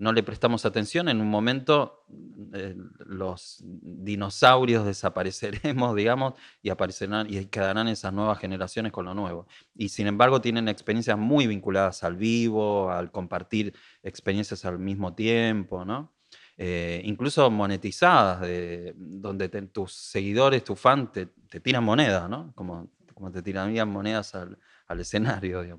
no 0.00 0.14
le 0.14 0.22
prestamos 0.22 0.64
atención, 0.64 1.10
en 1.10 1.20
un 1.20 1.28
momento 1.28 2.06
eh, 2.54 2.74
los 3.04 3.62
dinosaurios 3.62 4.86
desapareceremos, 4.86 5.94
digamos, 5.94 6.34
y 6.62 6.70
aparecerán 6.70 7.26
y 7.32 7.44
quedarán 7.44 7.86
esas 7.86 8.14
nuevas 8.14 8.38
generaciones 8.38 8.92
con 8.92 9.04
lo 9.04 9.14
nuevo. 9.14 9.46
Y 9.74 9.90
sin 9.90 10.06
embargo 10.06 10.40
tienen 10.40 10.68
experiencias 10.68 11.18
muy 11.18 11.46
vinculadas 11.46 12.02
al 12.02 12.16
vivo, 12.16 12.90
al 12.90 13.12
compartir 13.12 13.74
experiencias 14.02 14.64
al 14.64 14.78
mismo 14.78 15.14
tiempo, 15.14 15.84
¿no? 15.84 16.14
Eh, 16.56 17.02
incluso 17.04 17.50
monetizadas, 17.50 18.40
de, 18.40 18.94
donde 18.96 19.50
tus 19.50 19.92
seguidores, 19.92 20.64
tus 20.64 20.80
fans 20.80 21.12
te, 21.12 21.26
te 21.26 21.60
tiran 21.60 21.84
monedas, 21.84 22.28
¿no? 22.30 22.54
Como, 22.54 22.90
como 23.12 23.30
te 23.30 23.42
tirarían 23.42 23.90
monedas 23.90 24.34
al, 24.34 24.58
al 24.86 25.00
escenario, 25.00 25.78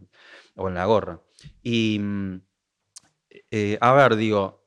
o 0.55 0.67
en 0.67 0.73
la 0.75 0.85
gorra. 0.85 1.19
Y, 1.63 1.97
mm, 1.99 2.41
eh, 3.51 3.77
a 3.81 3.93
ver, 3.93 4.15
digo, 4.15 4.65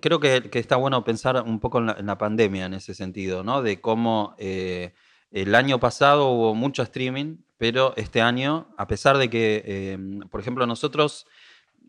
creo 0.00 0.20
que, 0.20 0.50
está 0.54 0.76
bueno 0.76 1.04
pensar 1.04 1.42
un 1.42 1.60
poco 1.60 1.78
en 1.78 2.06
la, 2.06 2.18
pandemia 2.18 2.66
en 2.66 2.74
ese 2.74 2.94
sentido, 2.94 3.44
¿no? 3.44 3.62
De 3.62 3.80
cómo 3.80 4.34
eh, 4.38 4.94
el 5.30 5.54
año 5.54 5.78
pasado 5.78 6.30
hubo 6.30 6.54
mucho 6.54 6.82
streaming, 6.82 7.38
pero 7.58 7.94
este 7.96 8.20
año, 8.20 8.68
a 8.76 8.86
pesar 8.86 9.18
de 9.18 9.30
que, 9.30 9.62
eh, 9.64 9.98
por 10.30 10.40
ejemplo, 10.40 10.66
nosotros, 10.66 11.26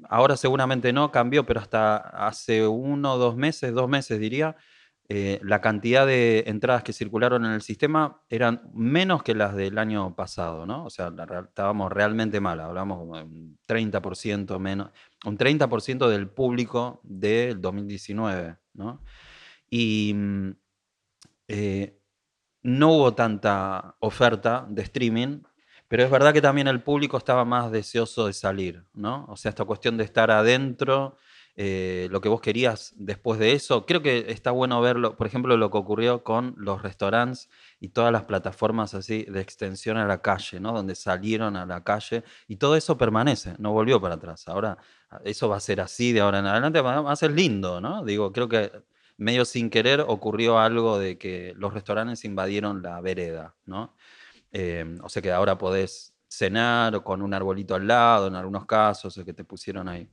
ahora 0.09 0.37
seguramente 0.37 0.93
no, 0.93 1.11
cambió, 1.11 1.45
pero 1.45 1.59
hasta 1.59 1.97
hace 1.97 2.67
uno, 2.67 3.17
dos 3.17 3.35
meses, 3.35 3.73
dos 3.73 3.89
meses 3.89 4.19
diría, 4.19 4.55
eh, 5.09 5.39
la 5.43 5.59
cantidad 5.59 6.07
de 6.07 6.45
entradas 6.47 6.83
que 6.83 6.93
circularon 6.93 7.43
en 7.45 7.51
el 7.51 7.61
sistema 7.61 8.21
eran 8.29 8.69
menos 8.73 9.21
que 9.21 9.35
las 9.35 9.53
del 9.53 9.77
año 9.77 10.15
pasado, 10.15 10.65
¿no? 10.65 10.85
O 10.85 10.89
sea, 10.89 11.11
estábamos 11.45 11.91
realmente 11.91 12.39
mal, 12.39 12.61
hablamos 12.61 12.99
como 12.99 13.17
de 13.17 13.23
un 13.23 13.59
30% 13.67 14.59
menos, 14.59 14.91
un 15.25 15.37
30% 15.37 16.07
del 16.07 16.29
público 16.29 17.01
del 17.03 17.59
2019, 17.59 18.57
¿no? 18.75 19.03
Y 19.69 20.13
mm, 20.15 20.51
eh, 21.49 21.99
no 22.63 22.93
hubo 22.93 23.13
tanta 23.13 23.97
oferta 23.99 24.65
de 24.69 24.83
streaming, 24.83 25.41
pero 25.89 26.03
es 26.03 26.09
verdad 26.09 26.33
que 26.33 26.41
también 26.41 26.67
el 26.67 26.81
público 26.81 27.17
estaba 27.17 27.43
más 27.43 27.71
deseoso 27.71 28.27
de 28.27 28.33
salir, 28.33 28.85
¿no? 28.93 29.25
O 29.27 29.35
sea, 29.35 29.49
esta 29.49 29.65
cuestión 29.65 29.97
de 29.97 30.05
estar 30.05 30.31
adentro, 30.31 31.17
eh, 31.55 32.07
lo 32.09 32.19
que 32.21 32.29
vos 32.29 32.41
querías 32.41 32.93
después 32.95 33.39
de 33.39 33.53
eso, 33.53 33.85
creo 33.85 34.01
que 34.01 34.25
está 34.29 34.51
bueno 34.51 34.81
verlo, 34.81 35.15
por 35.15 35.27
ejemplo, 35.27 35.55
lo 35.55 35.69
que 35.69 35.77
ocurrió 35.77 36.23
con 36.23 36.55
los 36.57 36.81
restaurantes 36.81 37.49
y 37.79 37.89
todas 37.89 38.11
las 38.11 38.23
plataformas 38.23 38.95
así 38.95 39.23
de 39.25 39.41
extensión 39.41 39.97
a 39.97 40.07
la 40.07 40.21
calle, 40.21 40.59
¿no? 40.59 40.73
Donde 40.73 40.95
salieron 40.95 41.55
a 41.55 41.65
la 41.65 41.83
calle 41.83 42.23
y 42.47 42.55
todo 42.55 42.75
eso 42.75 42.97
permanece, 42.97 43.53
no 43.59 43.71
volvió 43.71 44.01
para 44.01 44.15
atrás. 44.15 44.47
Ahora 44.47 44.77
eso 45.23 45.47
va 45.47 45.57
a 45.57 45.59
ser 45.59 45.79
así 45.81 46.11
de 46.11 46.21
ahora 46.21 46.39
en 46.39 46.47
adelante, 46.47 46.81
va 46.81 47.11
a 47.11 47.15
ser 47.15 47.31
lindo, 47.31 47.79
¿no? 47.79 48.03
Digo, 48.03 48.31
creo 48.33 48.49
que 48.49 48.71
medio 49.17 49.45
sin 49.45 49.69
querer 49.69 50.01
ocurrió 50.01 50.59
algo 50.59 50.97
de 50.97 51.17
que 51.17 51.53
los 51.55 51.73
restaurantes 51.73 52.25
invadieron 52.25 52.81
la 52.81 52.99
vereda, 53.01 53.55
¿no? 53.65 53.95
Eh, 54.51 54.97
o 55.01 55.09
sea 55.09 55.21
que 55.21 55.31
ahora 55.31 55.57
podés 55.57 56.13
cenar 56.27 56.95
o 56.95 57.03
con 57.03 57.21
un 57.21 57.33
arbolito 57.33 57.75
al 57.75 57.87
lado, 57.87 58.27
en 58.27 58.35
algunos 58.35 58.65
casos, 58.65 59.17
el 59.17 59.25
que 59.25 59.33
te 59.33 59.43
pusieron 59.43 59.87
ahí. 59.87 60.09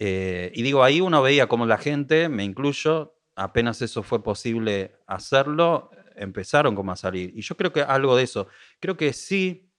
Eh, 0.00 0.52
y 0.54 0.62
digo, 0.62 0.84
ahí 0.84 1.00
uno 1.00 1.20
veía 1.22 1.48
como 1.48 1.66
la 1.66 1.76
gente, 1.76 2.28
me 2.28 2.44
incluyo, 2.44 3.16
apenas 3.34 3.82
eso 3.82 4.04
fue 4.04 4.22
posible 4.22 4.94
hacerlo, 5.08 5.90
empezaron 6.14 6.76
como 6.76 6.92
a 6.92 6.96
salir. 6.96 7.32
Y 7.34 7.42
yo 7.42 7.56
creo 7.56 7.72
que 7.72 7.82
algo 7.82 8.16
de 8.16 8.22
eso, 8.22 8.46
creo 8.78 8.96
que 8.96 9.12
sí, 9.12 9.72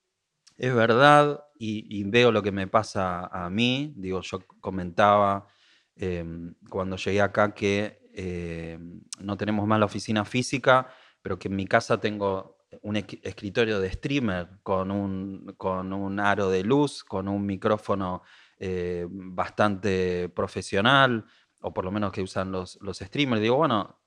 es 0.58 0.76
verdad, 0.76 1.46
y, 1.58 2.04
veo 2.04 2.34
lo 2.34 2.44
que 2.44 2.52
me 2.52 2.68
pasa 2.68 3.28
a 3.28 3.50
mí, 3.50 3.94
digo, 3.96 4.20
yo 4.22 4.40
comentaba 4.60 5.48
em, 5.96 6.54
cuando 6.70 6.98
llegué 6.98 7.22
acá 7.22 7.54
que 7.54 8.02
em, 8.14 9.02
no 9.20 9.38
tenemos 9.38 9.66
más 9.68 9.80
la 9.80 9.86
oficina 9.86 10.26
física, 10.26 10.90
pero 11.22 11.40
que 11.40 11.48
en 11.48 11.56
mi 11.56 11.66
casa 11.66 12.00
tengo 12.00 12.58
un 12.82 12.98
escritorio 12.98 13.80
de 13.80 13.92
streamer 13.92 14.50
con 14.64 14.92
un, 14.92 15.54
con 15.58 15.94
un 15.94 16.20
aro 16.20 16.50
de 16.50 16.64
luz, 16.64 17.04
con 17.04 17.28
un 17.30 17.46
micrófono 17.46 18.22
eh, 18.60 19.08
bastante 19.10 20.30
profesional, 20.30 21.26
o 21.62 21.74
por 21.74 21.86
lo 21.86 21.92
menos 21.92 22.12
que 22.12 22.22
usan 22.22 22.52
los, 22.52 22.78
los 22.82 23.00
streamers. 23.00 23.42
Digo, 23.42 23.56
bueno, 23.56 24.00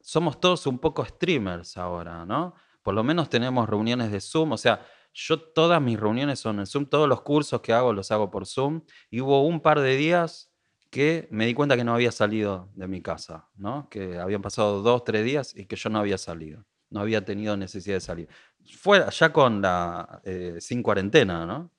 somos 0.00 0.40
todos 0.40 0.66
un 0.66 0.78
poco 0.78 1.04
streamers 1.04 1.76
ahora, 1.76 2.26
¿no? 2.26 2.54
Por 2.82 2.94
lo 2.94 3.04
menos 3.04 3.28
tenemos 3.28 3.68
reuniones 3.68 4.10
de 4.10 4.20
Zoom, 4.20 4.52
o 4.52 4.56
sea, 4.56 4.84
yo 5.14 5.40
todas 5.40 5.80
mis 5.80 6.00
reuniones 6.00 6.40
son 6.40 6.58
en 6.58 6.66
Zoom, 6.66 6.86
todos 6.86 7.08
los 7.08 7.22
cursos 7.22 7.60
que 7.60 7.72
hago 7.72 7.92
los 7.92 8.10
hago 8.10 8.30
por 8.30 8.46
Zoom, 8.46 8.82
y 9.10 9.20
hubo 9.20 9.46
un 9.46 9.60
par 9.60 9.80
de 9.80 9.96
días 9.96 10.52
que 10.90 11.28
me 11.30 11.46
di 11.46 11.54
cuenta 11.54 11.76
que 11.76 11.84
no 11.84 11.94
había 11.94 12.12
salido 12.12 12.70
de 12.74 12.86
mi 12.88 13.00
casa, 13.00 13.48
¿no? 13.54 13.88
Que 13.88 14.18
habían 14.18 14.42
pasado 14.42 14.82
dos, 14.82 15.04
tres 15.04 15.24
días 15.24 15.56
y 15.56 15.66
que 15.66 15.76
yo 15.76 15.88
no 15.88 15.98
había 15.98 16.18
salido, 16.18 16.66
no 16.90 17.00
había 17.00 17.24
tenido 17.24 17.56
necesidad 17.56 17.96
de 17.96 18.00
salir. 18.00 18.28
Fuera, 18.76 19.08
ya 19.10 19.32
con 19.32 19.62
la, 19.62 20.20
eh, 20.24 20.56
sin 20.60 20.82
cuarentena, 20.82 21.46
¿no? 21.46 21.70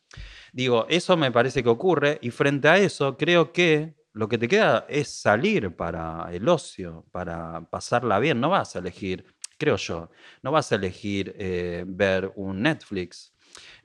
Digo, 0.54 0.86
eso 0.88 1.18
me 1.18 1.32
parece 1.32 1.64
que 1.64 1.70
ocurre 1.70 2.20
y 2.22 2.30
frente 2.30 2.68
a 2.68 2.78
eso 2.78 3.18
creo 3.18 3.52
que 3.52 3.96
lo 4.14 4.30
que 4.30 4.38
te 4.38 4.48
queda 4.48 4.86
es 4.88 5.10
salir 5.10 5.76
para 5.76 6.30
el 6.32 6.48
ocio, 6.48 7.06
para 7.12 7.68
pasarla 7.72 8.20
bien. 8.20 8.40
No 8.40 8.50
vas 8.50 8.76
a 8.76 8.80
elegir, 8.80 9.26
creo 9.58 9.78
yo, 9.78 10.12
no 10.44 10.52
vas 10.52 10.72
a 10.72 10.76
elegir 10.76 11.36
eh, 11.38 11.84
ver 11.88 12.32
un 12.36 12.62
Netflix 12.62 13.32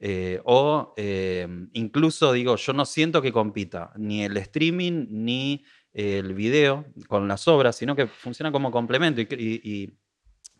Eh, 0.00 0.40
o 0.44 0.94
eh, 0.96 1.46
incluso 1.72 2.32
digo, 2.32 2.56
yo 2.56 2.72
no 2.72 2.84
siento 2.84 3.20
que 3.20 3.32
compita 3.32 3.92
ni 3.96 4.24
el 4.24 4.36
streaming 4.36 5.06
ni 5.10 5.64
el 5.92 6.34
video 6.34 6.86
con 7.08 7.28
las 7.28 7.48
obras, 7.48 7.76
sino 7.76 7.96
que 7.96 8.06
funciona 8.06 8.52
como 8.52 8.70
complemento. 8.70 9.20
Y, 9.20 9.96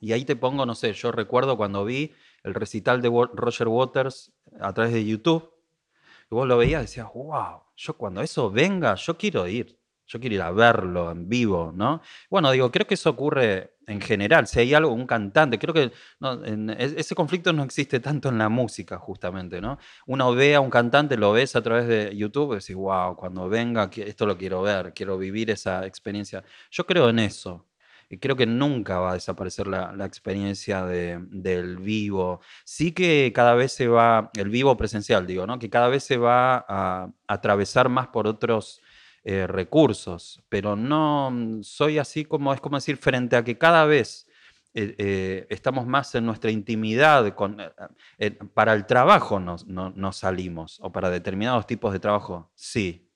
y, 0.01 0.13
ahí 0.13 0.25
te 0.25 0.37
pongo, 0.37 0.67
no 0.67 0.75
sé, 0.75 0.93
yo 0.93 1.13
recuerdo 1.13 1.57
cuando 1.57 1.85
vi 1.85 2.13
el 2.45 2.55
recital 2.55 3.03
de 3.03 3.09
Roger 3.35 3.69
Waters 3.69 4.33
a 4.61 4.73
través 4.73 4.93
de 4.93 5.05
YouTube, 5.05 5.58
y 6.31 6.35
vos 6.35 6.47
lo 6.47 6.59
veías 6.59 6.83
y 6.83 6.87
decías, 6.87 7.09
wow, 7.15 7.63
yo 7.77 7.95
cuando 7.97 8.23
eso 8.23 8.51
venga, 8.51 8.95
yo 8.95 9.17
quiero 9.17 9.47
ir. 9.47 9.79
Yo 10.11 10.19
quiero 10.19 10.37
ir 10.37 10.41
a 10.43 10.51
verlo 10.51 11.11
en 11.11 11.29
vivo, 11.29 11.71
¿no? 11.75 12.01
Bueno, 12.31 12.51
digo, 12.51 12.71
creo 12.71 12.87
que 12.87 12.95
eso 12.95 13.11
ocurre 13.11 13.77
en 13.87 14.01
general. 14.01 14.47
Si 14.47 14.59
hay 14.59 14.73
algo, 14.73 14.91
un 14.91 15.07
cantante, 15.07 15.59
creo 15.59 15.75
que 15.75 15.93
ese 16.79 17.15
conflicto 17.15 17.53
no 17.53 17.63
existe 17.63 18.01
tanto 18.01 18.31
en 18.31 18.39
la 18.39 18.49
música, 18.49 18.97
justamente, 18.97 19.61
¿no? 19.61 19.79
Uno 20.07 20.35
ve 20.35 20.55
a 20.55 20.61
un 20.61 20.71
cantante, 20.71 21.19
lo 21.19 21.33
ves 21.33 21.57
a 21.57 21.63
través 21.63 21.87
de 21.89 22.17
YouTube 22.17 22.53
y 22.53 22.55
decís, 22.55 22.75
wow, 22.75 23.17
cuando 23.17 23.51
venga, 23.51 23.91
esto 23.97 24.25
lo 24.25 24.39
quiero 24.39 24.63
ver, 24.63 24.95
quiero 24.95 25.19
vivir 25.19 25.51
esa 25.51 25.85
experiencia. 25.85 26.43
Yo 26.71 26.87
creo 26.87 27.11
en 27.11 27.19
eso. 27.19 27.68
Creo 28.21 28.37
que 28.37 28.47
nunca 28.47 28.99
va 29.01 29.11
a 29.11 29.15
desaparecer 29.15 29.67
la, 29.67 29.95
experiencia 30.07 30.85
del 30.87 31.77
vivo. 31.77 32.41
Sí 32.65 32.93
que 32.93 33.33
cada 33.35 33.55
vez 33.55 33.73
se 33.73 33.89
va, 33.89 34.31
el 34.35 34.49
vivo 34.49 34.77
presencial, 34.77 35.27
digo, 35.27 35.47
¿no? 35.47 35.59
Que 35.59 35.69
cada 35.69 35.89
vez 35.89 36.05
se 36.05 36.17
va 36.17 36.65
a 36.69 37.11
atravesar 37.27 37.89
más 37.89 38.09
por 38.09 38.27
otros 38.27 38.81
eh, 39.25 39.47
recursos, 39.47 40.43
pero 40.49 40.75
no 40.75 41.31
mm, 41.31 41.63
soy 41.63 41.99
así 41.99 42.25
como, 42.25 42.55
es 42.55 42.61
como 42.63 42.77
decir, 42.77 42.97
frente 42.97 43.37
a 43.37 43.45
que 43.45 43.59
cada 43.59 43.85
vez 43.85 44.27
eh, 44.75 44.95
eh, 44.97 45.47
estamos 45.51 45.87
más 45.87 46.15
en 46.15 46.25
nuestra 46.25 46.51
intimidad, 46.51 47.35
con, 47.35 47.59
para 48.55 48.73
el 48.75 48.87
trabajo 48.87 49.41
no, 49.41 49.57
no, 49.67 50.13
salimos, 50.13 50.79
o 50.81 50.93
para 50.93 51.11
determinados 51.11 51.67
tipos 51.67 51.93
de 51.93 52.01
trabajo, 52.01 52.51
sí. 52.55 53.08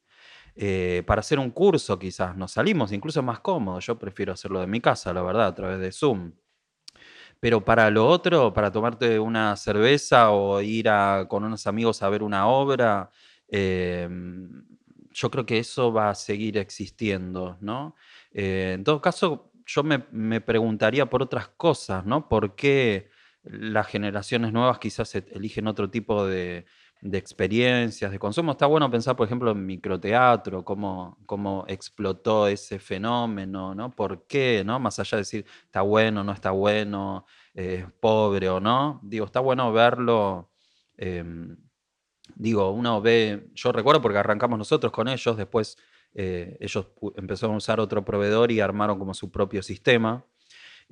Para 1.07 1.21
hacer 1.21 1.39
un 1.39 1.51
curso 1.51 1.99
quizás 1.99 2.37
nos 2.37 2.53
salimos, 2.53 2.93
incluso 2.93 3.23
más 3.23 3.41
cómodo, 3.41 3.81
yo 3.81 3.99
prefiero 3.99 4.33
hacerlo 4.33 4.61
de 4.61 4.67
mi 4.67 4.81
casa, 4.81 5.13
la 5.13 5.23
verdad, 5.23 5.47
a 5.47 5.55
través 5.55 5.81
de 5.81 5.93
Zoom. 5.93 6.33
Pero 7.41 7.65
para 7.65 7.91
lo 7.91 8.07
otro, 8.07 8.53
para 8.53 8.71
tomarte 8.71 9.19
una 9.19 9.57
cerveza 9.57 10.31
o 10.31 10.61
ir 10.61 10.87
con 11.29 11.45
unos 11.45 11.67
amigos 11.67 12.03
a 12.03 12.09
ver 12.09 12.23
una 12.23 12.47
obra, 12.47 13.11
yo 15.13 15.31
creo 15.31 15.47
que 15.47 15.59
eso 15.59 15.93
va 15.93 16.11
a 16.11 16.15
seguir 16.15 16.59
existiendo, 16.59 17.59
¿no? 17.61 17.95
Eh, 18.33 18.73
en 18.75 18.85
todo 18.85 19.01
caso, 19.01 19.53
yo 19.67 19.83
me, 19.83 20.41
preguntaría 20.41 21.09
por 21.09 21.23
otras 21.23 21.49
cosas, 21.49 22.05
¿no? 22.05 22.29
¿Por 22.29 22.55
qué 22.55 23.11
las 23.43 23.87
generaciones 23.87 24.53
nuevas 24.53 24.79
quizás 24.79 25.15
e, 25.15 25.25
eligen 25.33 25.67
otro 25.67 25.91
tipo 25.91 26.27
de, 26.27 26.67
experiencias, 27.19 28.11
de 28.11 28.19
consumo? 28.19 28.53
Está 28.53 28.67
bueno 28.67 28.91
pensar, 28.91 29.17
por 29.17 29.27
ejemplo, 29.27 29.51
en 29.51 29.67
microteatro, 29.67 30.65
cómo, 30.65 31.19
cómo 31.27 31.65
explotó 31.69 32.47
ese 32.49 32.79
fenómeno, 32.79 33.75
¿no? 33.75 33.91
¿Por 33.91 34.27
qué, 34.27 34.63
no? 34.65 34.79
Más 34.81 34.99
allá 34.99 35.17
de 35.17 35.23
decir, 35.23 35.47
está 35.65 35.83
bueno, 35.83 36.25
no 36.25 36.33
está 36.33 36.51
bueno, 36.53 37.27
es 37.55 37.85
pobre 38.01 38.49
o 38.49 38.61
no. 38.61 39.01
Digo, 39.03 39.27
está 39.27 39.41
bueno 39.41 39.73
verlo... 39.73 40.51
Em, 40.97 41.57
digo, 42.37 42.71
uno 42.71 43.01
ve, 43.01 43.49
yo 43.55 43.73
recuerdo 43.73 44.01
porque 44.01 44.19
arrancamos 44.19 44.59
nosotros 44.59 44.93
con 44.93 45.09
ellos, 45.09 45.37
después 45.37 45.77
eh, 46.15 46.57
ellos 46.61 46.89
empezaron 47.17 47.55
a 47.55 47.59
usar 47.59 47.81
otro 47.81 48.05
proveedor 48.05 48.53
y 48.53 48.61
armaron 48.61 48.99
como 48.99 49.15
su 49.15 49.31
propio 49.31 49.63
sistema. 49.63 50.25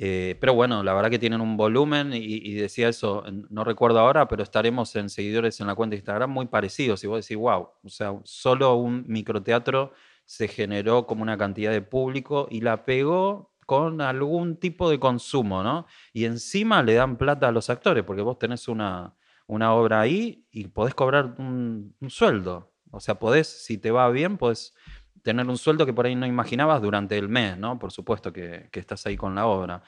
Eh, 0.02 0.38
pero 0.40 0.54
bueno, 0.54 0.82
la 0.82 0.94
verdad 0.94 1.10
que 1.10 1.18
tienen 1.18 1.42
un 1.42 1.58
volumen 1.58 2.12
y, 2.14 2.54
decía 2.54 2.88
eso, 2.88 3.22
no 3.50 3.64
recuerdo 3.64 4.00
ahora, 4.00 4.28
pero 4.28 4.42
estaremos 4.42 4.96
en 4.96 5.10
seguidores 5.10 5.60
en 5.60 5.66
la 5.66 5.74
cuenta 5.74 5.90
de 5.92 5.98
Instagram 5.98 6.30
muy 6.30 6.46
parecidos. 6.46 7.04
Y 7.04 7.06
vos 7.06 7.22
decís, 7.22 7.36
wow, 7.36 7.68
o 7.84 7.88
sea, 7.90 8.18
solo 8.24 8.76
un 8.76 9.04
microteatro 9.06 9.92
se 10.24 10.48
generó 10.48 11.06
como 11.06 11.22
una 11.22 11.36
cantidad 11.36 11.70
de 11.70 11.82
público 11.82 12.48
y 12.50 12.62
la 12.62 12.86
pegó 12.86 13.52
con 13.66 14.00
algún 14.00 14.56
tipo 14.56 14.88
de 14.88 14.98
consumo, 14.98 15.62
¿no? 15.62 15.86
Y 16.14 16.24
encima 16.24 16.82
le 16.82 16.94
dan 16.94 17.18
plata 17.18 17.48
a 17.48 17.52
los 17.52 17.68
actores, 17.68 18.02
porque 18.02 18.22
vos 18.22 18.38
tenés 18.38 18.68
una, 18.68 19.14
una 19.46 19.74
obra 19.74 20.00
ahí 20.00 20.46
y 20.50 20.68
podés 20.68 20.94
cobrar 20.94 21.34
un, 21.36 21.94
sueldo. 22.08 22.72
O 22.90 23.00
sea, 23.00 23.16
podés, 23.16 23.48
si 23.48 23.76
te 23.76 23.90
va 23.90 24.08
bien, 24.08 24.38
podés 24.38 24.74
tener 25.22 25.46
un 25.48 25.58
sueldo 25.58 25.86
que 25.86 25.92
por 25.92 26.06
ahí 26.06 26.14
no 26.14 26.26
imaginabas 26.26 26.82
durante 26.82 27.16
el 27.18 27.28
mes, 27.28 27.58
¿no? 27.58 27.78
Por 27.78 27.92
supuesto 27.92 28.32
que, 28.32 28.68
estás 28.72 29.06
ahí 29.06 29.16
con 29.16 29.34
la 29.34 29.46
obra. 29.46 29.82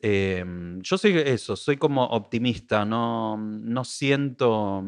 Em, 0.00 0.80
yo 0.82 0.98
soy 0.98 1.16
eso, 1.18 1.56
soy 1.56 1.76
como 1.76 2.04
optimista, 2.04 2.84
no, 2.84 3.36
no 3.36 3.84
siento, 3.84 4.84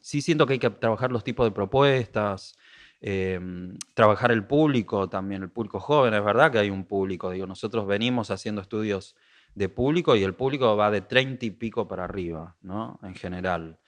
sí 0.00 0.20
siento 0.22 0.46
que 0.46 0.54
hay 0.54 0.58
que 0.58 0.70
trabajar 0.70 1.12
los 1.12 1.24
tipos 1.24 1.46
de 1.46 1.52
propuestas, 1.52 2.56
em, 3.00 3.78
trabajar 3.94 4.32
el 4.32 4.44
público 4.46 5.08
también, 5.08 5.42
el 5.42 5.50
público 5.50 5.78
joven, 5.80 6.14
es 6.14 6.24
verdad 6.24 6.50
que 6.50 6.58
hay 6.58 6.70
un 6.70 6.84
público, 6.84 7.30
digo, 7.30 7.46
nosotros 7.46 7.86
venimos 7.86 8.30
haciendo 8.30 8.60
estudios 8.60 9.14
de 9.54 9.68
público 9.68 10.16
y 10.16 10.24
el 10.24 10.34
público 10.34 10.76
va 10.76 10.90
de 10.90 11.00
30 11.02 11.46
y 11.46 11.50
pico 11.50 11.86
para 11.86 12.04
arriba, 12.04 12.56
¿no? 12.62 12.98
En 13.02 13.14
general. 13.14 13.78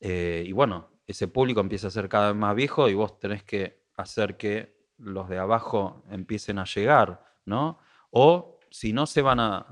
Eh, 0.00 0.44
y 0.46 0.52
bueno, 0.52 0.90
ese 1.06 1.28
público 1.28 1.60
empieza 1.60 1.88
a 1.88 1.90
ser 1.90 2.08
cada 2.08 2.28
vez 2.28 2.36
más 2.36 2.54
viejo 2.54 2.88
y 2.88 2.94
vos 2.94 3.18
tenés 3.18 3.42
que 3.44 3.79
hacer 4.00 4.36
que 4.36 4.76
los 4.98 5.28
de 5.28 5.38
abajo 5.38 6.04
empiecen 6.10 6.58
a 6.58 6.64
llegar, 6.64 7.24
¿no? 7.44 7.78
O 8.10 8.58
si 8.70 8.92
no, 8.92 9.06
se 9.06 9.22
van 9.22 9.40
a, 9.40 9.66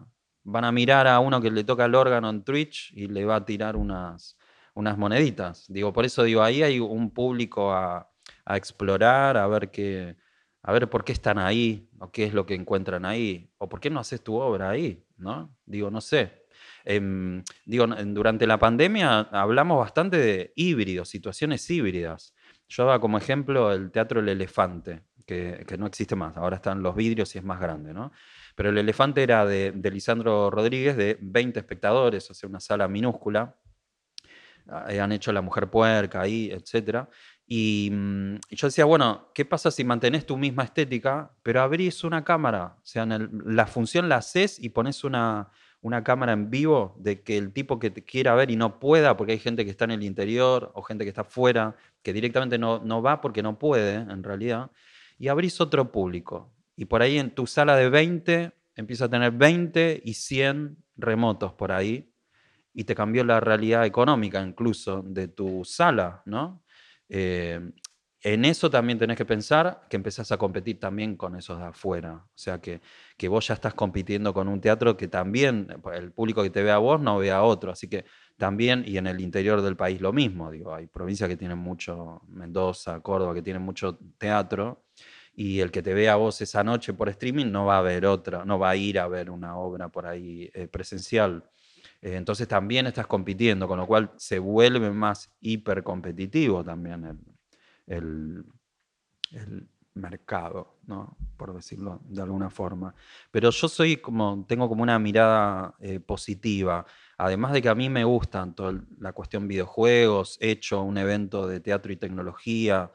van 0.44 0.64
a 0.64 0.72
mirar 0.72 1.06
a 1.06 1.20
uno 1.20 1.40
que 1.40 1.50
le 1.50 1.64
toca 1.64 1.84
el 1.84 1.94
órgano 1.94 2.30
en 2.30 2.42
Twitch 2.42 2.92
y 2.94 3.06
le 3.08 3.24
va 3.24 3.36
a 3.36 3.44
tirar 3.44 3.76
unas, 3.76 4.38
unas 4.74 4.96
moneditas. 4.96 5.66
Digo, 5.68 5.92
por 5.92 6.04
eso 6.04 6.22
digo, 6.22 6.42
ahí 6.42 6.62
hay 6.62 6.80
un 6.80 7.10
público 7.10 7.72
a, 7.72 8.10
a 8.44 8.56
explorar, 8.56 9.36
a 9.36 9.46
ver 9.46 9.70
qué, 9.70 10.16
a 10.62 10.72
ver 10.72 10.88
por 10.88 11.04
qué 11.04 11.12
están 11.12 11.38
ahí, 11.38 11.88
o 11.98 12.10
qué 12.10 12.24
es 12.24 12.34
lo 12.34 12.46
que 12.46 12.54
encuentran 12.54 13.04
ahí, 13.04 13.52
o 13.58 13.68
por 13.68 13.80
qué 13.80 13.90
no 13.90 14.00
haces 14.00 14.22
tu 14.22 14.36
obra 14.36 14.70
ahí, 14.70 15.04
¿no? 15.16 15.54
Digo, 15.66 15.90
no 15.90 16.00
sé. 16.00 16.46
Em, 16.84 17.42
digo, 17.66 17.86
durante 17.86 18.46
la 18.46 18.58
pandemia 18.58 19.20
hablamos 19.32 19.78
bastante 19.78 20.16
de 20.16 20.52
híbridos, 20.56 21.08
situaciones 21.08 21.68
híbridas. 21.70 22.34
Yo 22.68 22.84
daba 22.84 23.00
como 23.00 23.18
ejemplo 23.18 23.72
el 23.72 23.90
Teatro 23.90 24.20
El 24.20 24.28
Elefante, 24.28 25.02
que, 25.24 25.76
no 25.78 25.86
existe 25.86 26.16
más, 26.16 26.36
ahora 26.36 26.56
están 26.56 26.82
los 26.82 26.94
vidrios 26.94 27.34
y 27.34 27.38
es 27.38 27.44
más 27.44 27.60
grande, 27.60 27.92
¿no? 27.92 28.12
Pero 28.54 28.70
el 28.70 28.78
Elefante 28.78 29.22
era 29.22 29.44
de, 29.44 29.72
Lisandro 29.90 30.50
Rodríguez, 30.50 30.96
de 30.96 31.18
20 31.20 31.58
espectadores, 31.60 32.30
o 32.30 32.34
sea, 32.34 32.48
una 32.48 32.60
sala 32.60 32.88
minúscula. 32.88 33.54
Ah, 34.68 34.88
han 35.00 35.12
hecho 35.12 35.32
La 35.32 35.40
Mujer 35.40 35.68
Puerca 35.70 36.20
ahí, 36.20 36.50
etcétera. 36.50 37.08
Mm, 37.46 38.36
y, 38.50 38.56
yo 38.56 38.66
decía, 38.66 38.84
bueno, 38.84 39.30
¿qué 39.34 39.44
pasa 39.44 39.70
si 39.70 39.84
mantenés 39.84 40.26
tu 40.26 40.36
misma 40.36 40.64
estética, 40.64 41.30
pero 41.42 41.62
abrís 41.62 42.04
una 42.04 42.24
cámara? 42.24 42.76
O 42.82 42.86
sea, 42.86 43.06
la 43.06 43.66
función 43.66 44.08
la 44.08 44.16
haces 44.16 44.58
y 44.58 44.70
pones 44.70 45.04
una, 45.04 45.50
una 45.80 46.02
cámara 46.02 46.32
en 46.32 46.50
vivo 46.50 46.94
de 46.98 47.22
que 47.22 47.38
el 47.38 47.52
tipo 47.52 47.78
que 47.78 47.90
te 47.90 48.04
quiera 48.04 48.34
ver 48.34 48.50
y 48.50 48.56
no 48.56 48.80
pueda, 48.80 49.16
porque 49.16 49.32
hay 49.32 49.38
gente 49.38 49.64
que 49.64 49.70
está 49.70 49.84
en 49.84 49.92
el 49.92 50.02
interior 50.02 50.72
o 50.74 50.82
gente 50.82 51.04
que 51.04 51.10
está 51.10 51.24
fuera, 51.24 51.76
que 52.02 52.12
directamente 52.12 52.58
no, 52.58 52.80
no 52.80 53.02
va 53.02 53.20
porque 53.20 53.42
no 53.42 53.58
puede, 53.58 53.94
en 53.94 54.22
realidad, 54.22 54.70
y 55.18 55.28
abrís 55.28 55.60
otro 55.60 55.92
público. 55.92 56.52
Y 56.76 56.86
por 56.86 57.02
ahí 57.02 57.18
en 57.18 57.30
tu 57.30 57.46
sala 57.46 57.76
de 57.76 57.88
20 57.88 58.52
empieza 58.76 59.06
a 59.06 59.08
tener 59.08 59.32
20 59.32 60.02
y 60.04 60.14
100 60.14 60.76
remotos 60.96 61.52
por 61.52 61.72
ahí, 61.72 62.12
y 62.74 62.84
te 62.84 62.94
cambió 62.94 63.24
la 63.24 63.40
realidad 63.40 63.84
económica 63.84 64.40
incluso 64.40 65.02
de 65.02 65.26
tu 65.26 65.64
sala, 65.64 66.22
¿no? 66.26 66.62
Eh, 67.08 67.72
en 68.34 68.44
eso 68.44 68.70
también 68.70 68.98
tenés 68.98 69.16
que 69.16 69.24
pensar 69.24 69.86
que 69.88 69.96
empezás 69.96 70.32
a 70.32 70.38
competir 70.38 70.80
también 70.80 71.16
con 71.16 71.36
esos 71.36 71.58
de 71.58 71.66
afuera. 71.66 72.24
O 72.26 72.30
sea, 72.34 72.60
que, 72.60 72.80
que 73.16 73.28
vos 73.28 73.46
ya 73.46 73.54
estás 73.54 73.74
compitiendo 73.74 74.34
con 74.34 74.48
un 74.48 74.60
teatro 74.60 74.96
que 74.96 75.08
también, 75.08 75.68
el 75.94 76.12
público 76.12 76.42
que 76.42 76.50
te 76.50 76.62
ve 76.62 76.70
a 76.70 76.78
vos 76.78 77.00
no 77.00 77.18
ve 77.18 77.30
a 77.30 77.42
otro. 77.42 77.70
Así 77.70 77.88
que 77.88 78.04
también, 78.36 78.84
y 78.86 78.98
en 78.98 79.06
el 79.06 79.20
interior 79.20 79.62
del 79.62 79.76
país 79.76 80.00
lo 80.00 80.12
mismo. 80.12 80.50
Digo, 80.50 80.74
hay 80.74 80.86
provincias 80.86 81.28
que 81.28 81.36
tienen 81.36 81.58
mucho, 81.58 82.22
Mendoza, 82.28 83.00
Córdoba, 83.00 83.34
que 83.34 83.42
tienen 83.42 83.62
mucho 83.62 83.98
teatro. 84.18 84.84
Y 85.34 85.60
el 85.60 85.70
que 85.70 85.82
te 85.82 85.94
ve 85.94 86.08
a 86.08 86.16
vos 86.16 86.40
esa 86.40 86.64
noche 86.64 86.94
por 86.94 87.08
streaming 87.08 87.46
no 87.52 87.66
va 87.66 87.78
a 87.78 87.82
ver 87.82 88.06
otra, 88.06 88.44
no 88.44 88.58
va 88.58 88.70
a 88.70 88.76
ir 88.76 88.98
a 88.98 89.06
ver 89.06 89.30
una 89.30 89.56
obra 89.56 89.88
por 89.88 90.06
ahí 90.06 90.50
eh, 90.54 90.66
presencial. 90.66 91.44
Eh, 92.02 92.16
entonces 92.16 92.48
también 92.48 92.86
estás 92.86 93.06
compitiendo, 93.06 93.68
con 93.68 93.78
lo 93.78 93.86
cual 93.86 94.12
se 94.16 94.38
vuelve 94.40 94.90
más 94.90 95.32
hipercompetitivo 95.40 96.64
también 96.64 97.04
el, 97.04 97.18
mercado, 99.94 100.78
¿no? 100.86 101.16
por 101.36 101.54
decirlo 101.54 102.00
de 102.04 102.22
alguna 102.22 102.50
forma. 102.50 102.94
Pero 103.30 103.50
yo 103.50 103.68
soy 103.68 103.96
como, 103.96 104.44
tengo 104.48 104.68
como 104.68 104.82
una 104.82 104.98
mirada 104.98 105.74
eh, 105.80 106.00
positiva. 106.00 106.86
Además 107.16 107.52
de 107.52 107.62
que 107.62 107.68
a 107.68 107.74
mí 107.74 107.88
me 107.88 108.04
gustan 108.04 108.54
toda 108.54 108.80
la 108.98 109.12
cuestión 109.12 109.48
videojuegos, 109.48 110.38
he 110.40 110.50
hecho 110.50 110.82
un 110.82 110.98
evento 110.98 111.46
de 111.46 111.60
teatro 111.60 111.92
y 111.92 111.96
tecnología 111.96 112.92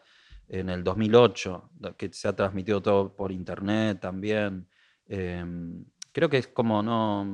en 0.47 0.69
el 0.69 0.83
2008, 0.83 1.71
que 1.97 2.11
se 2.13 2.27
ha 2.27 2.35
transmitido 2.35 2.81
todo 2.81 3.15
por 3.15 3.31
internet 3.31 3.99
también. 3.99 4.67
Em, 5.07 5.85
Creo 6.13 6.29
que 6.29 6.37
es 6.37 6.47
como 6.47 6.83
no, 6.83 7.25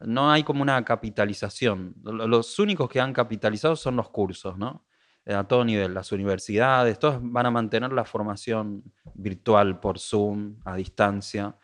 no 0.00 0.30
hay 0.30 0.42
como 0.42 0.60
una 0.60 0.84
capitalización. 0.84 1.94
Los 2.02 2.58
únicos 2.58 2.90
que 2.90 3.00
han 3.00 3.12
capitalizado 3.12 3.76
son 3.76 3.94
los 3.94 4.10
cursos, 4.10 4.58
¿no? 4.58 4.84
Eh, 5.28 5.34
a 5.34 5.44
todo 5.44 5.62
nivel, 5.62 5.92
las 5.92 6.10
universidades, 6.10 6.98
todos 6.98 7.18
van 7.20 7.44
a 7.44 7.50
mantener 7.50 7.92
la 7.92 8.06
formación 8.06 8.82
virtual 9.12 9.78
por 9.78 9.98
Zoom, 9.98 10.56
a 10.64 10.74
distancia. 10.74 11.54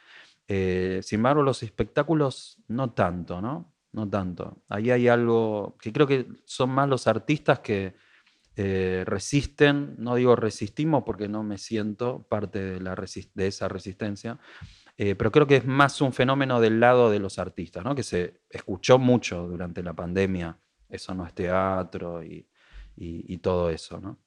Eh, 0.47 1.01
sin 1.03 1.21
embargo, 1.21 1.43
los 1.43 1.63
espectáculos 1.63 2.59
no 2.69 2.91
tanto, 2.91 3.41
¿no? 3.41 3.73
No 3.93 4.07
tanto. 4.07 4.63
Ahí 4.69 4.91
hay 4.91 5.09
algo 5.09 5.79
que 5.81 5.95
creo 5.95 6.07
que 6.07 6.29
son 6.45 6.71
más 6.71 6.91
los 6.91 7.07
artistas 7.07 7.61
que 7.61 7.95
eh, 8.57 9.03
resisten, 9.07 9.95
no 9.97 10.15
digo 10.15 10.37
resistimos 10.37 11.03
porque 11.03 11.27
no 11.27 11.43
me 11.43 11.57
siento 11.57 12.27
parte 12.29 12.63
de, 12.63 12.81
la 12.81 12.95
de 12.95 13.47
esa 13.47 13.69
resistencia, 13.69 14.39
pero 14.97 15.33
creo 15.33 15.47
que 15.47 15.57
es 15.57 15.65
más 15.65 16.01
un 16.03 16.13
fenómeno 16.13 16.61
del 16.61 16.79
lado 16.79 17.11
de 17.11 17.19
los 17.19 17.39
artistas, 17.39 17.83
¿no? 17.83 17.95
que 17.95 18.05
se 18.05 18.43
escuchó 18.51 18.99
mucho 18.99 19.49
durante 19.49 19.83
la 19.83 19.93
pandemia, 19.93 20.57
eso 20.89 21.15
no 21.15 21.27
es 21.27 21.35
teatro 21.35 22.23
y, 22.23 22.47
todo 23.43 23.71
eso. 23.71 24.01
¿no? 24.01 24.19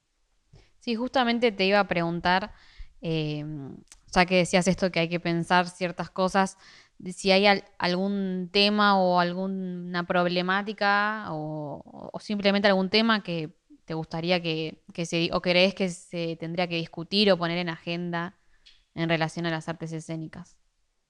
Sí, 0.80 0.94
justamente 0.94 1.52
te 1.52 1.64
iba 1.64 1.80
a 1.80 1.88
preguntar, 1.88 2.52
em, 3.00 3.76
ya 4.12 4.26
que 4.26 4.36
decías 4.36 4.68
esto 4.68 4.90
que 4.90 5.00
hay 5.00 5.08
que 5.08 5.20
pensar 5.20 5.68
ciertas 5.68 6.10
cosas, 6.10 6.56
si 7.12 7.30
hay 7.30 7.62
algún 7.78 8.48
tema 8.52 8.98
o 8.98 9.20
alguna 9.20 10.06
problemática 10.06 11.26
o, 11.30 12.10
o, 12.12 12.20
simplemente 12.20 12.68
algún 12.68 12.90
tema 12.90 13.22
que 13.22 13.54
te 13.84 13.94
gustaría 13.94 14.42
que, 14.42 14.82
que 14.92 15.06
se, 15.06 15.30
o 15.32 15.40
crees 15.40 15.74
que 15.74 15.88
se 15.88 16.36
tendría 16.36 16.66
que 16.66 16.76
discutir 16.76 17.30
o 17.30 17.38
poner 17.38 17.58
en 17.58 17.68
agenda 17.68 18.36
en 18.94 19.08
relación 19.08 19.46
a 19.46 19.50
las 19.50 19.68
artes 19.68 19.92
escénicas? 19.92 20.56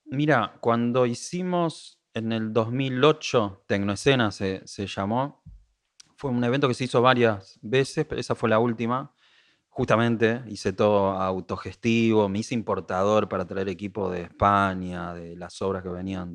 Mira, 0.05 0.59
cuando 0.61 1.07
hicimos 1.07 2.01
en 2.15 2.33
el 2.33 2.53
2008, 2.53 3.65
Tecnoescena 3.67 4.31
se, 4.31 4.67
se 4.67 4.87
llamó, 4.87 5.43
fue 6.19 6.33
un 6.33 6.43
evento 6.43 6.67
que 6.67 6.75
se 6.75 6.85
hizo 6.85 7.01
varias 7.01 7.61
veces, 7.63 8.05
pero 8.05 8.21
esa 8.21 8.35
fue 8.35 8.49
la 8.49 8.59
última. 8.59 9.15
Justamente 9.69 10.43
hice 10.49 10.73
todo 10.73 11.13
autogestivo, 11.13 12.29
me 12.29 12.41
hice 12.41 12.55
importador 12.55 13.29
para 13.29 13.47
traer 13.47 13.69
equipo 13.69 14.11
de 14.11 14.23
España, 14.23 15.15
de 15.15 15.37
las 15.37 15.63
obras 15.63 15.85
que 15.85 15.91
venían 15.91 16.35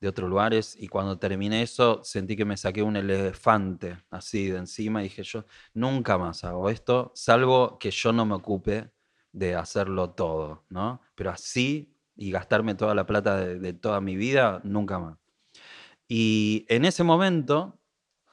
de, 0.00 0.08
otros 0.08 0.30
lugares 0.30 0.74
y 0.80 0.88
cuando 0.88 1.18
terminé 1.18 1.60
eso 1.60 2.00
sentí 2.02 2.34
que 2.34 2.46
me 2.46 2.56
saqué 2.56 2.82
un 2.82 2.96
elefante 2.96 3.98
así 4.08 4.48
de 4.48 4.56
encima 4.56 5.02
y 5.02 5.04
dije 5.04 5.22
yo 5.22 5.44
nunca 5.74 6.16
más 6.16 6.42
hago 6.42 6.70
esto, 6.70 7.12
salvo 7.14 7.78
que 7.78 7.90
yo 7.90 8.10
no 8.14 8.24
me 8.24 8.34
ocupe 8.34 8.90
de 9.32 9.54
hacerlo 9.54 10.10
todo, 10.10 10.64
¿no? 10.70 11.02
Pero 11.14 11.30
así 11.30 11.94
y 12.16 12.30
gastarme 12.30 12.74
toda 12.74 12.94
la 12.94 13.04
plata 13.04 13.36
de, 13.36 13.72
toda 13.74 14.00
mi 14.00 14.16
vida, 14.16 14.62
nunca 14.64 14.98
más. 14.98 15.18
Y 16.08 16.64
en 16.70 16.86
ese 16.86 17.04
momento 17.04 17.79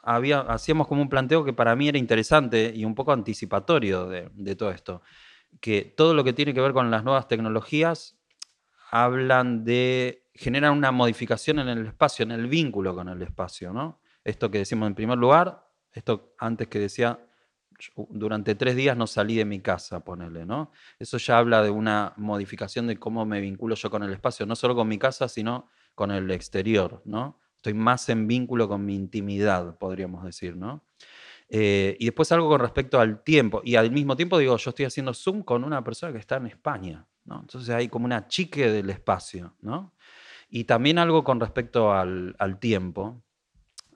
hacíamos 0.08 0.88
como 0.88 1.02
un 1.02 1.10
planteo 1.10 1.44
que 1.44 1.54
para 1.54 1.76
mí 1.76 1.88
era 1.90 1.98
interesante 1.98 2.72
y 2.74 2.86
un 2.86 2.96
poco 2.96 3.12
anticipatorio 3.12 4.08
de, 4.08 4.30
de 4.34 4.56
todo 4.56 4.72
esto, 4.72 5.02
que 5.60 5.82
todo 5.84 6.14
lo 6.14 6.24
que 6.24 6.34
tiene 6.34 6.54
que 6.54 6.62
ver 6.62 6.74
con 6.74 6.90
las 6.92 7.04
nuevas 7.04 7.28
tecnologías 7.28 8.18
hablan 8.92 9.64
de 9.64 10.24
generan 10.34 10.78
una 10.78 10.92
modificación 10.92 11.60
en 11.60 11.68
el 11.68 11.88
espacio, 11.88 12.24
en 12.24 12.32
el 12.32 12.48
vínculo 12.48 12.94
con 12.94 13.10
el 13.10 13.22
espacio, 13.24 13.74
¿no? 13.74 14.00
Esto 14.24 14.52
que 14.52 14.60
decimos 14.60 14.88
en 14.88 14.94
primer 14.96 15.18
lugar, 15.18 15.68
esto 15.92 16.36
antes 16.38 16.68
que 16.68 16.80
decía, 16.80 17.20
durante 18.10 18.56
tres 18.56 18.76
días 18.76 18.96
no 18.96 19.08
salí 19.08 19.36
de 19.36 19.46
mi 19.46 19.60
casa, 19.60 20.04
ponele, 20.04 20.46
¿no? 20.46 20.72
Eso 21.00 21.18
ya 21.18 21.38
habla 21.38 21.64
de 21.64 21.70
una 21.70 22.14
modificación 22.18 22.88
de 22.88 22.98
cómo 22.98 23.26
me 23.26 23.42
vinculo 23.42 23.76
yo 23.76 23.90
con 23.90 24.04
el 24.04 24.14
espacio, 24.14 24.46
no 24.46 24.56
solo 24.56 24.76
con 24.76 24.88
mi 24.88 24.98
casa, 24.98 25.28
sino 25.28 25.70
con 25.96 26.12
el 26.12 26.30
exterior, 26.32 27.02
¿no? 27.06 27.40
Estoy 27.68 27.82
más 27.82 28.08
en 28.08 28.30
vínculo 28.30 28.70
con 28.70 28.86
mi 28.86 28.96
intimidad, 28.96 29.78
podríamos 29.78 30.24
decir, 30.24 30.56
¿no? 30.56 30.86
Eh, 31.50 31.98
y 32.00 32.06
después 32.06 32.32
algo 32.32 32.48
con 32.48 32.62
respecto 32.62 32.98
al 32.98 33.22
tiempo. 33.24 33.62
Y 33.62 33.76
al 33.76 33.92
mismo 33.92 34.16
tiempo 34.16 34.38
digo, 34.38 34.56
yo 34.56 34.70
estoy 34.70 34.86
haciendo 34.86 35.14
Zoom 35.14 35.44
con 35.44 35.66
una 35.66 35.84
persona 35.84 36.14
que 36.14 36.20
está 36.20 36.38
en 36.38 36.46
España, 36.46 37.06
¿no? 37.26 37.42
Entonces 37.42 37.76
hay 37.76 37.90
como 37.90 38.06
una 38.06 38.26
chique 38.30 38.72
del 38.72 38.90
espacio, 38.90 39.54
¿no? 39.60 39.94
Y 40.50 40.64
también 40.64 40.98
algo 40.98 41.26
con 41.26 41.42
respecto 41.42 41.92
al, 41.92 42.38
tiempo. 42.62 43.22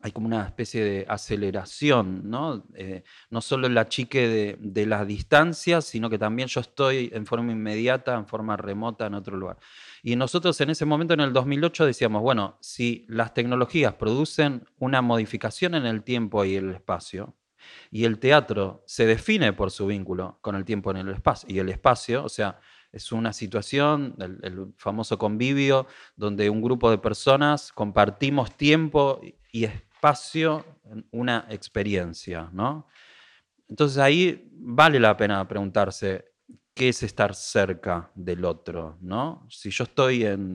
Hay 0.04 0.12
como 0.12 0.28
una 0.28 0.45
especie 0.45 0.84
de 0.84 1.06
aceleración, 1.08 2.30
¿no? 2.30 2.64
Eh, 2.74 3.04
no 3.30 3.41
solo 3.41 3.70
la 3.70 3.88
chique 3.88 4.28
de, 4.28 4.58
de, 4.60 4.86
las 4.86 5.06
distancias, 5.06 5.86
sino 5.86 6.10
que 6.10 6.18
también 6.18 6.47
yo 6.47 6.62
estoy 6.62 7.12
en 7.14 7.26
forma 7.26 7.52
inmediata, 7.52 8.16
en 8.16 8.26
forma 8.26 8.58
remota 8.58 9.06
en 9.06 9.14
otro 9.14 9.38
lugar. 9.38 9.58
Y 10.04 10.16
nosotros 10.16 10.60
en 10.62 10.72
ese 10.72 10.86
momento, 10.86 11.14
en 11.14 11.20
el 11.20 11.34
2008, 11.34 11.86
decíamos, 11.86 12.22
bueno, 12.22 12.58
si 12.62 13.06
las 13.08 13.34
tecnologías 13.34 13.93
producen 13.93 14.68
una 14.80 15.02
modificación 15.02 15.76
en 15.76 15.86
el 15.86 16.04
tiempo 16.04 16.43
y 16.45 16.56
el 16.56 16.72
espacio, 16.72 17.36
y 17.91 18.06
el 18.06 18.20
teatro 18.20 18.84
se 18.88 19.06
define 19.06 19.54
por 19.54 19.72
su 19.72 19.86
vínculo 19.86 20.39
con 20.41 20.56
el 20.56 20.66
tiempo 20.66 20.91
en 20.91 20.97
el 20.97 21.10
espacio, 21.10 21.47
y 21.54 21.60
el 21.60 21.70
espacio, 21.70 22.24
o 22.24 22.30
sea, 22.30 22.60
es 22.91 23.12
una 23.12 23.32
situación, 23.32 24.16
el, 24.20 24.74
famoso 24.78 25.18
convivio, 25.18 25.88
donde 26.16 26.49
un 26.49 26.62
grupo 26.62 26.91
de 26.91 26.97
personas 26.97 27.72
compartimos 27.72 28.56
tiempo 28.58 29.22
y 29.52 29.68
espacio 30.02 30.66
una 31.12 31.45
experiencia, 31.52 32.49
¿no? 32.52 32.88
Entonces 33.70 33.99
ahí 33.99 34.49
vale 34.52 34.99
la 34.99 35.16
pena 35.16 35.47
preguntarse 35.47 36.26
qué 36.74 36.89
es 36.89 37.04
estar 37.04 37.36
cerca 37.36 38.10
del 38.16 38.43
otro, 38.45 38.97
¿no? 38.99 39.45
Si 39.52 39.70
yo 39.70 39.84
estoy 39.84 40.26
en, 40.26 40.54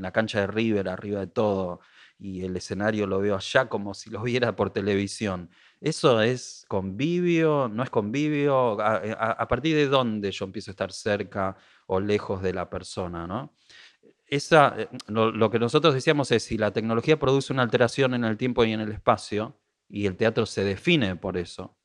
la 0.00 0.12
cancha 0.12 0.40
de 0.40 0.46
River, 0.46 0.88
arriba 0.88 1.20
de 1.20 1.26
todo, 1.26 1.80
y 2.18 2.42
el 2.42 2.56
escenario 2.56 3.06
lo 3.06 3.20
veo 3.20 3.36
allá 3.36 3.68
como 3.68 3.92
si 3.92 4.08
lo 4.08 4.22
viera 4.22 4.56
por 4.56 4.70
televisión, 4.70 5.50
¿Eso 5.80 6.20
es 6.20 6.66
convivio? 6.68 7.68
¿No 7.68 7.82
es 7.82 7.88
convivio? 7.88 8.78
Eh, 9.02 9.16
¿A, 9.18 9.48
partir 9.48 9.74
de 9.74 9.86
dónde 9.86 10.30
yo 10.30 10.44
empiezo 10.44 10.70
a 10.70 10.72
estar 10.72 10.92
cerca 10.92 11.56
o 11.86 12.00
lejos 12.00 12.42
de 12.42 12.52
la 12.52 12.68
persona? 12.68 13.26
¿no? 13.26 13.54
Esa, 14.30 14.74
eh, 14.78 14.88
lo, 15.08 15.50
que 15.50 15.58
nosotros 15.58 15.92
decíamos 15.92 16.30
es, 16.30 16.44
si 16.44 16.56
la 16.56 16.72
tecnología 16.72 17.18
produce 17.18 17.52
una 17.52 17.62
alteración 17.62 18.14
en 18.14 18.24
el 18.24 18.36
tiempo 18.36 18.64
y 18.64 18.72
en 18.72 18.80
el 18.80 18.92
espacio, 18.92 19.58
y 19.88 20.06
el 20.06 20.16
teatro 20.16 20.46
se 20.46 20.62
define 20.62 21.16
por 21.16 21.36
eso, 21.36 21.76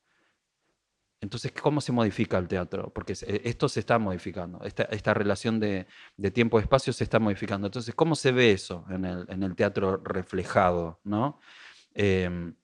entonces, 1.20 1.50
¿cómo 1.50 1.80
se 1.80 1.92
modifica 1.92 2.38
el 2.38 2.46
teatro? 2.46 2.92
Porque 2.92 3.14
esto 3.42 3.68
se 3.68 3.80
está 3.80 3.98
modificando, 3.98 4.60
esta, 4.62 5.14
relación 5.14 5.58
de, 5.58 5.86
tiempo-espacio 6.32 6.92
se 6.92 7.04
está 7.04 7.18
modificando. 7.18 7.66
Entonces, 7.66 7.94
¿cómo 7.94 8.14
se 8.14 8.32
ve 8.32 8.52
eso 8.52 8.84
en 8.90 9.04
el, 9.42 9.56
teatro 9.56 9.96
reflejado? 9.96 11.00
¿no? 11.04 11.40
Em, 11.94 12.54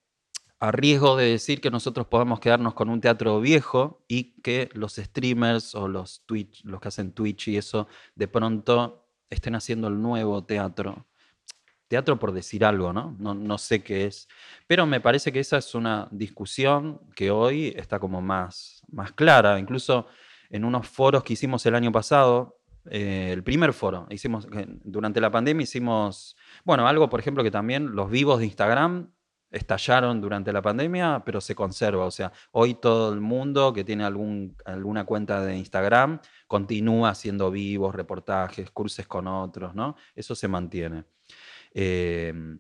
a 0.61 0.70
riesgo 0.70 1.16
de 1.16 1.30
decir 1.30 1.61
que 1.61 1.72
nosotros 1.72 2.07
podamos 2.07 2.39
quedarnos 2.39 2.74
con 2.74 2.89
un 2.89 3.01
teatro 3.01 3.41
viejo 3.41 4.05
y 4.07 4.41
que 4.43 4.68
los 4.74 4.95
streamers 4.95 5.74
o 5.74 5.89
los 5.89 6.24
Twitch, 6.26 6.62
los 6.64 6.80
que 6.80 6.89
hacen 6.89 7.12
Twitch 7.12 7.49
y 7.49 7.57
eso, 7.57 7.89
de 8.14 8.28
pronto 8.28 9.01
estén 9.33 9.55
haciendo 9.55 9.89
el 9.89 10.01
nuevo 10.01 10.45
teatro. 10.45 11.07
Teatro 11.89 12.18
por 12.18 12.33
decir 12.33 12.64
algo, 12.64 12.93
¿no? 12.93 13.16
¿no? 13.18 13.35
No 13.35 13.59
sé 13.59 13.83
qué 13.83 14.07
es. 14.07 14.28
Pero 14.66 14.87
me 14.87 15.01
parece 15.01 15.33
que 15.33 15.41
esa 15.41 15.59
es 15.59 15.74
una 15.74 16.09
discusión 16.11 17.01
que 17.14 17.30
hoy 17.30 17.74
está 17.76 17.99
como 17.99 18.22
más, 18.22 18.83
más 18.91 19.12
clara. 19.12 19.59
Incluso 19.59 20.07
en 20.49 20.64
unos 20.64 20.87
foros 20.89 21.22
que 21.22 21.35
hicimos 21.35 21.64
el 21.66 21.74
año 21.74 21.93
pasado, 21.93 22.59
eh, 22.91 23.30
el 23.33 23.43
primer 23.43 23.72
foro, 23.72 24.07
hicimos, 24.11 24.49
durante 24.83 25.20
la 25.20 25.30
pandemia 25.30 25.62
hicimos, 25.62 26.37
bueno, 26.64 26.89
algo 26.89 27.09
por 27.09 27.20
ejemplo 27.20 27.45
que 27.45 27.51
también 27.51 27.95
los 27.95 28.11
vivos 28.11 28.41
de 28.41 28.47
Instagram 28.47 29.12
estallaron 29.53 30.20
durante 30.20 30.53
la 30.53 30.62
pandemia, 30.62 31.22
pero 31.24 31.40
se 31.40 31.55
conserva. 31.55 32.07
O 32.07 32.11
sea, 32.11 32.32
hoy 32.53 32.74
todo 32.74 33.12
el 33.12 33.20
mundo 33.20 33.72
que 33.72 33.84
tiene 33.84 34.05
algún, 34.05 34.57
alguna 34.64 35.05
cuenta 35.05 35.44
de 35.44 35.57
Instagram 35.57 36.20
continúa 36.46 37.11
haciendo 37.11 37.50
vivos, 37.50 37.94
reportajes, 37.94 38.70
cursos 38.70 39.07
con 39.07 39.26
otros, 39.28 39.74
¿no? 39.74 39.96
Eso 40.14 40.34
se 40.34 40.48
mantiene. 40.48 41.05
Em, 41.72 42.59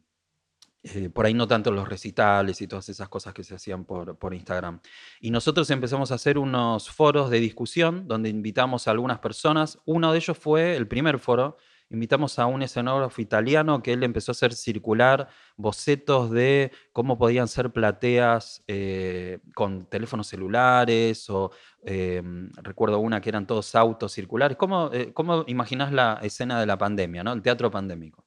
eh, 0.84 1.10
por 1.10 1.26
ahí 1.26 1.34
no 1.34 1.46
tanto 1.46 1.70
los 1.70 1.88
recitales 1.88 2.60
y 2.60 2.66
todas 2.66 2.88
esas 2.88 3.08
cosas 3.08 3.32
que 3.32 3.44
se 3.44 3.54
hacían 3.54 3.84
por, 3.84 4.18
por, 4.18 4.34
Instagram. 4.34 4.80
Y 5.20 5.30
nosotros 5.30 5.70
empezamos 5.70 6.10
a 6.10 6.16
hacer 6.16 6.38
unos 6.38 6.90
foros 6.90 7.30
de 7.30 7.38
discusión 7.38 8.08
donde 8.08 8.28
invitamos 8.28 8.88
a 8.88 8.90
algunas 8.90 9.20
personas. 9.20 9.78
Uno 9.84 10.12
de 10.12 10.18
ellos 10.18 10.36
fue 10.36 10.76
el 10.76 10.88
primer 10.88 11.18
foro 11.20 11.56
invitamos 11.92 12.38
a 12.38 12.46
un 12.46 12.62
escenógrafo 12.62 13.20
italiano 13.20 13.82
que 13.82 13.92
él 13.92 14.02
empezó 14.02 14.32
a 14.32 14.34
hacer 14.34 14.54
circular 14.54 15.28
bocetos 15.56 16.30
de 16.30 16.72
cómo 16.92 17.18
podían 17.18 17.48
ser 17.48 17.70
plateas 17.70 18.64
eh, 18.66 19.40
con 19.54 19.86
teléfonos 19.86 20.26
celulares 20.26 21.28
o 21.28 21.50
em, 21.84 22.50
recuerdo 22.62 22.98
una 22.98 23.20
que 23.20 23.28
eran 23.28 23.46
todos 23.46 23.74
autos 23.74 24.12
circulares. 24.12 24.56
¿Cómo, 24.56 24.90
eh, 24.92 25.12
¿Cómo 25.12 25.44
imaginás 25.46 25.92
la 25.92 26.18
escena 26.22 26.58
de 26.58 26.66
la 26.66 26.78
pandemia, 26.78 27.22
¿no? 27.22 27.32
el 27.32 27.42
teatro 27.42 27.70
pandémico? 27.70 28.24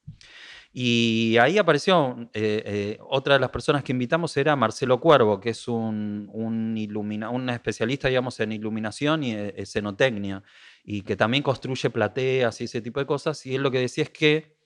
Y 0.72 1.38
ahí 1.40 1.56
apareció 1.56 2.28
eh, 2.34 2.98
otra 3.00 3.34
de 3.34 3.40
las 3.40 3.48
personas 3.48 3.82
que 3.82 3.92
invitamos 3.92 4.36
era 4.36 4.54
Marcelo 4.56 5.00
Cuervo, 5.00 5.40
que 5.40 5.50
es 5.50 5.68
un, 5.68 6.28
un, 6.34 7.48
especialista 7.50 8.08
digamos, 8.08 8.38
en 8.40 8.52
iluminación 8.52 9.22
y 9.24 9.32
escenotecnia 9.32 10.42
y 10.88 11.02
que 11.02 11.16
también 11.16 11.42
construye 11.42 11.90
plateas 11.90 12.60
y 12.60 12.64
ese 12.64 12.80
tipo 12.80 13.00
de 13.00 13.06
cosas. 13.06 13.44
Y 13.44 13.56
él 13.56 13.62
lo 13.62 13.72
que 13.72 13.80
decía 13.80 14.04
es 14.04 14.10
que 14.10 14.56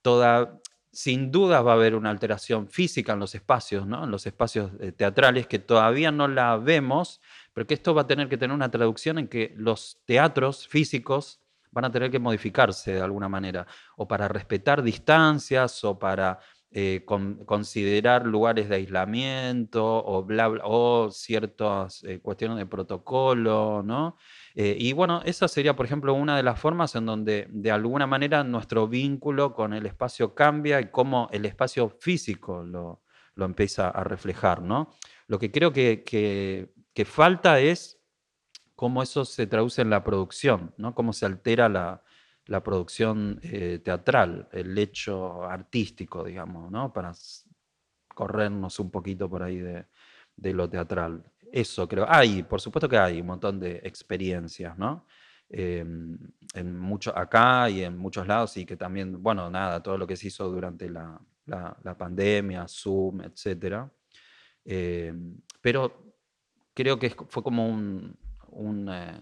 toda, 0.00 0.58
sin 0.90 1.30
duda 1.30 1.60
va 1.60 1.72
a 1.72 1.74
haber 1.74 1.94
una 1.94 2.08
alteración 2.08 2.68
física 2.68 3.12
en 3.12 3.20
los 3.20 3.34
espacios, 3.34 3.86
¿no? 3.86 4.04
en 4.04 4.10
los 4.10 4.26
espacios 4.26 4.72
eh, 4.80 4.92
teatrales, 4.92 5.46
que 5.46 5.58
todavía 5.58 6.10
no 6.10 6.26
la 6.26 6.56
vemos, 6.56 7.20
pero 7.52 7.66
que 7.66 7.74
esto 7.74 7.94
va 7.94 8.02
a 8.02 8.06
tener 8.06 8.30
que 8.30 8.38
tener 8.38 8.54
una 8.54 8.70
traducción 8.70 9.18
en 9.18 9.28
que 9.28 9.52
los 9.56 10.00
teatros 10.06 10.66
físicos 10.66 11.42
van 11.70 11.84
a 11.84 11.92
tener 11.92 12.10
que 12.10 12.18
modificarse 12.18 12.94
de 12.94 13.02
alguna 13.02 13.28
manera, 13.28 13.66
o 13.98 14.08
para 14.08 14.26
respetar 14.26 14.82
distancias, 14.82 15.84
o 15.84 15.98
para 15.98 16.40
eh, 16.70 17.04
considerar 17.04 18.26
lugares 18.26 18.70
de 18.70 18.76
aislamiento, 18.76 19.84
o, 19.84 20.24
bla, 20.24 20.48
o 20.64 21.10
ciertas 21.10 22.02
eh, 22.04 22.20
cuestiones 22.20 22.56
de 22.56 22.64
protocolo, 22.64 23.82
¿no? 23.84 24.16
Eh, 24.60 24.76
y 24.76 24.92
bueno, 24.92 25.22
esa 25.24 25.46
sería, 25.46 25.76
por 25.76 25.86
ejemplo, 25.86 26.12
una 26.14 26.36
de 26.36 26.42
las 26.42 26.58
formas 26.58 26.96
en 26.96 27.06
donde 27.06 27.46
de 27.48 27.70
alguna 27.70 28.08
manera 28.08 28.42
nuestro 28.42 28.88
vínculo 28.88 29.54
con 29.54 29.72
el 29.72 29.86
espacio 29.86 30.34
cambia 30.34 30.80
y 30.80 30.90
cómo 30.90 31.28
el 31.30 31.44
espacio 31.44 31.88
físico 31.88 32.64
lo, 32.64 33.00
empieza 33.36 33.88
a 33.88 34.02
reflejar, 34.02 34.60
¿no? 34.62 34.90
Lo 35.28 35.38
que 35.38 35.52
creo 35.52 35.72
que, 35.72 36.72
falta 37.06 37.60
es 37.60 38.00
cómo 38.74 39.00
eso 39.00 39.24
se 39.24 39.46
traduce 39.46 39.80
en 39.80 39.90
la 39.90 40.02
producción, 40.02 40.74
¿no? 40.76 40.92
Cómo 40.92 41.12
se 41.12 41.26
altera 41.26 41.68
la, 41.68 42.02
producción 42.64 43.38
eh, 43.44 43.78
teatral, 43.78 44.48
el 44.50 44.76
hecho 44.76 45.44
artístico, 45.44 46.24
digamos, 46.24 46.68
¿no? 46.72 46.92
Para 46.92 47.12
corrernos 48.12 48.80
un 48.80 48.90
poquito 48.90 49.30
por 49.30 49.44
ahí 49.44 49.58
de 49.58 50.52
lo 50.52 50.68
teatral. 50.68 51.22
Eso 51.52 51.88
creo. 51.88 52.06
Hay, 52.08 52.42
por 52.42 52.60
supuesto 52.60 52.88
que 52.88 52.98
hay 52.98 53.20
un 53.20 53.26
montón 53.26 53.58
de 53.60 53.80
experiencias, 53.84 54.76
¿no? 54.78 55.06
Em, 55.50 56.18
en 56.54 56.78
mucho, 56.78 57.16
acá 57.16 57.70
y 57.70 57.82
en 57.82 57.96
muchos 57.96 58.26
lados, 58.26 58.56
y 58.58 58.66
que 58.66 58.76
también, 58.76 59.22
bueno, 59.22 59.50
nada, 59.50 59.82
todo 59.82 59.96
lo 59.96 60.06
que 60.06 60.16
se 60.16 60.28
hizo 60.28 60.48
durante 60.50 60.90
la, 60.90 61.18
pandemia, 61.96 62.66
Zoom, 62.68 63.22
etc. 63.22 63.88
Em, 64.64 65.40
pero 65.60 66.14
creo 66.74 66.98
que 66.98 67.10
fue 67.10 67.42
como 67.42 67.66
un, 67.66 68.16
eh, 68.92 69.20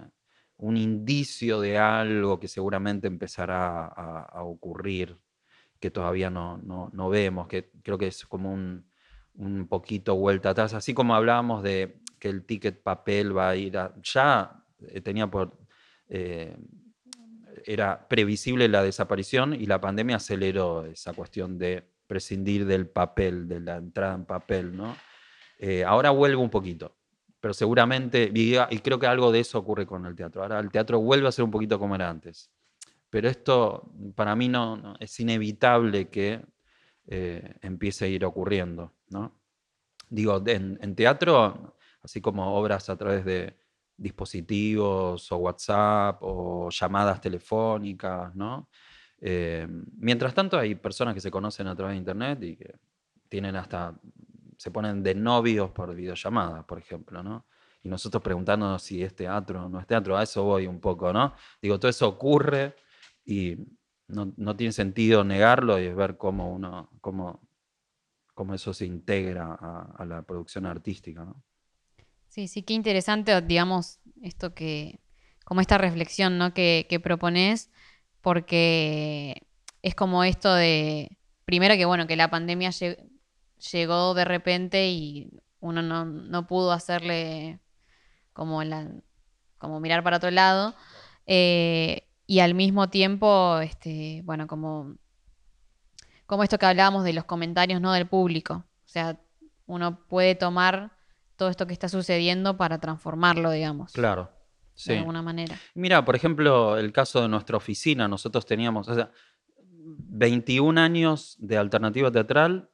un, 0.59 0.77
indicio 0.77 1.61
de 1.61 1.79
algo 1.79 2.41
que 2.41 2.49
seguramente 2.49 3.07
empezará 3.07 3.87
a, 3.87 4.43
ocurrir, 4.43 5.17
que 5.81 5.91
todavía 5.91 6.31
no, 6.31 6.59
no, 6.59 7.09
vemos, 7.09 7.47
que 7.49 7.71
creo 7.83 7.99
que 7.99 8.09
es 8.09 8.27
como 8.27 8.53
un, 8.53 8.91
un 9.35 9.69
poquito 9.69 10.17
vuelta 10.17 10.51
atrás, 10.51 10.75
así 10.75 10.95
como 10.95 11.15
hablábamos 11.15 11.63
de 11.63 12.01
que 12.27 12.31
el 12.31 12.45
ticket 12.45 12.83
papel 12.83 13.37
va 13.37 13.51
a 13.51 13.57
ir. 13.57 13.79
Ya 14.03 14.65
eh, 14.81 15.01
tenía 15.01 15.29
por... 15.29 15.57
Eh, 16.09 16.57
era 17.65 18.07
previsible 18.09 18.69
la 18.69 18.83
desaparición 18.83 19.55
y 19.55 19.67
la 19.67 19.81
pandemia 19.81 20.17
aceleró 20.17 20.85
esa 20.85 21.13
cuestión 21.15 21.59
de 21.59 21.85
prescindir 22.07 22.67
del 22.67 22.89
papel, 22.89 23.49
de 23.49 23.61
la 23.61 23.77
entrada 23.77 24.15
en 24.15 24.25
papel, 24.25 24.77
¿no? 24.77 24.97
Eh, 25.59 25.83
ahora 25.83 26.11
vuelve 26.11 26.37
un 26.37 26.51
poquito, 26.51 26.97
pero 27.41 27.55
seguramente, 27.55 28.31
y 28.33 28.79
creo 28.81 29.01
que 29.01 29.07
algo 29.07 29.33
de 29.33 29.41
eso 29.41 29.59
ocurre 29.59 29.87
con 29.87 30.05
el 30.07 30.15
teatro. 30.15 30.43
Ahora 30.43 30.61
el 30.61 30.71
teatro 30.71 31.01
vuelve 31.01 31.27
a 31.27 31.33
ser 31.33 31.45
un 31.45 31.51
poquito 31.51 31.79
como 31.79 31.95
era 31.95 32.09
antes. 32.09 32.53
Pero 33.11 33.29
esto 33.29 33.91
para 34.15 34.37
mí 34.37 34.49
no, 34.49 34.95
es 35.01 35.19
inevitable 35.19 36.09
que 36.09 36.45
empiece 37.09 38.05
a 38.05 38.09
ir 38.09 38.25
ocurriendo, 38.25 38.93
¿no? 39.09 39.41
Digo, 40.09 40.41
en 40.47 40.95
teatro 40.95 41.76
así 42.07 42.21
como 42.21 42.57
obras 42.57 42.89
a 42.89 42.97
través 42.97 43.25
de 43.25 43.57
dispositivos 43.97 45.33
o 45.33 45.37
WhatsApp 45.39 46.19
o 46.21 46.71
llamadas 46.71 47.21
telefónicas, 47.21 48.35
¿no? 48.37 48.69
Eh, 49.21 49.67
mientras 49.99 50.33
tanto 50.33 50.57
hay 50.57 50.77
personas 50.77 51.15
que 51.15 51.21
se 51.21 51.33
conocen 51.33 51.67
a 51.67 51.75
través 51.75 51.95
de 51.95 51.99
Internet 51.99 52.43
y 52.45 52.57
que 52.57 52.75
tienen 53.29 53.57
hasta, 53.57 53.99
se 54.57 54.71
ponen 54.71 55.03
de 55.03 55.15
novios 55.17 55.71
por 55.73 55.95
videollamadas, 55.95 56.65
por 56.65 56.79
ejemplo, 56.79 57.23
¿no? 57.25 57.47
Y 57.83 57.89
nosotros 57.89 58.23
preguntándonos 58.23 58.83
si 58.83 59.03
es 59.03 59.15
teatro 59.17 59.67
o 59.67 59.69
no 59.69 59.81
es 59.81 59.87
teatro, 59.87 60.17
a 60.17 60.23
eso 60.23 60.45
voy 60.45 60.69
un 60.69 60.81
poco, 60.81 61.13
¿no? 61.13 61.35
Digo, 61.61 61.81
todo 61.81 61.91
eso 61.91 62.09
ocurre 62.09 62.77
y 63.25 63.57
no, 64.07 64.55
tiene 64.57 64.73
sentido 64.73 65.25
negarlo 65.25 65.81
y 65.81 65.87
es 65.87 65.97
ver 65.97 66.17
cómo 66.17 66.53
uno, 66.55 66.91
cómo, 67.01 67.41
cómo 68.33 68.55
eso 68.55 68.73
se 68.73 68.87
integra 68.87 69.57
a, 69.59 69.95
a 69.99 70.05
la 70.05 70.23
producción 70.23 70.67
artística, 70.67 71.25
¿no? 71.25 71.43
Sí, 72.37 72.49
sí, 72.49 72.63
qué 72.63 72.75
interesante, 72.75 73.41
digamos, 73.41 73.99
esto 74.21 74.55
que, 74.55 75.01
como 75.47 75.63
esta 75.63 75.79
reflexión, 75.79 76.37
¿no? 76.37 76.53
Que, 76.53 76.87
que 76.87 77.01
propones, 77.01 77.71
porque 78.21 79.47
es 79.81 79.95
como 79.95 80.23
esto 80.23 80.53
de, 80.55 81.17
primero 81.47 81.77
que, 81.77 81.87
bueno, 81.87 82.07
que 82.07 82.15
la 82.15 82.29
pandemia 82.29 82.73
llegó 83.73 84.13
de 84.13 84.25
repente 84.27 84.91
y 84.91 85.31
uno 85.61 85.81
no, 85.81 86.47
pudo 86.47 86.73
hacerle 86.73 87.59
como, 88.35 88.63
la, 88.65 88.87
como 89.57 89.81
mirar 89.81 90.05
para 90.05 90.19
otro 90.19 90.31
lado, 90.31 90.75
eh, 91.25 92.07
y 92.27 92.41
al 92.41 92.53
mismo 92.55 92.91
tiempo, 92.91 93.61
este, 93.61 94.21
bueno, 94.27 94.47
como, 94.47 94.99
como 96.27 96.43
esto 96.43 96.59
que 96.59 96.67
hablábamos 96.67 97.03
de 97.05 97.15
los 97.15 97.25
comentarios, 97.25 97.81
¿no? 97.81 97.95
Del 97.95 98.07
público. 98.07 98.67
O 98.85 98.89
sea, 98.89 99.19
uno 99.65 100.07
puede 100.07 100.35
tomar 100.35 100.96
todo 101.37 101.49
esto 101.49 101.67
que 101.67 101.73
está 101.73 101.89
sucediendo 101.89 102.57
para 102.57 102.79
transformarlo, 102.79 103.51
digamos. 103.51 103.93
Claro. 103.93 104.31
Sí. 104.75 104.93
De 104.93 104.99
alguna 104.99 105.23
manera. 105.23 105.59
Mira, 105.75 106.05
por 106.05 106.17
ejemplo, 106.17 106.77
el 106.77 106.93
caso 106.93 107.23
de 107.23 107.29
nuestra 107.29 107.57
oficina, 107.57 108.09
nosotros 108.09 108.45
teníamos, 108.45 108.89
o 108.89 108.95
sea, 108.95 109.11
21 109.49 110.79
años 110.81 111.37
de 111.39 111.57
alternativa 111.57 112.11
teatral, 112.11 112.71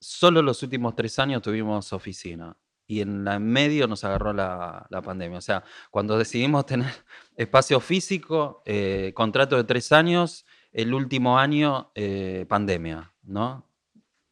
solo 0.00 0.42
los 0.42 0.62
últimos 0.62 0.96
tres 0.96 1.18
años 1.18 1.42
tuvimos 1.42 1.92
oficina. 1.92 2.56
Y 2.86 3.00
en 3.00 3.24
la 3.24 3.38
medio 3.38 3.86
nos 3.86 4.04
agarró 4.04 4.32
la, 4.32 4.86
pandemia. 5.02 5.38
O 5.38 5.42
sea, 5.42 5.64
cuando 5.90 6.18
decidimos 6.18 6.66
tener 6.66 6.92
espacio 7.36 7.80
físico, 7.80 8.62
eh, 8.66 9.12
contrato 9.14 9.56
de 9.56 9.64
tres 9.64 9.92
años, 9.92 10.44
el 10.72 10.92
último 10.92 11.38
año, 11.38 11.92
eh, 11.94 12.46
pandemia, 12.48 13.12
¿no? 13.22 13.70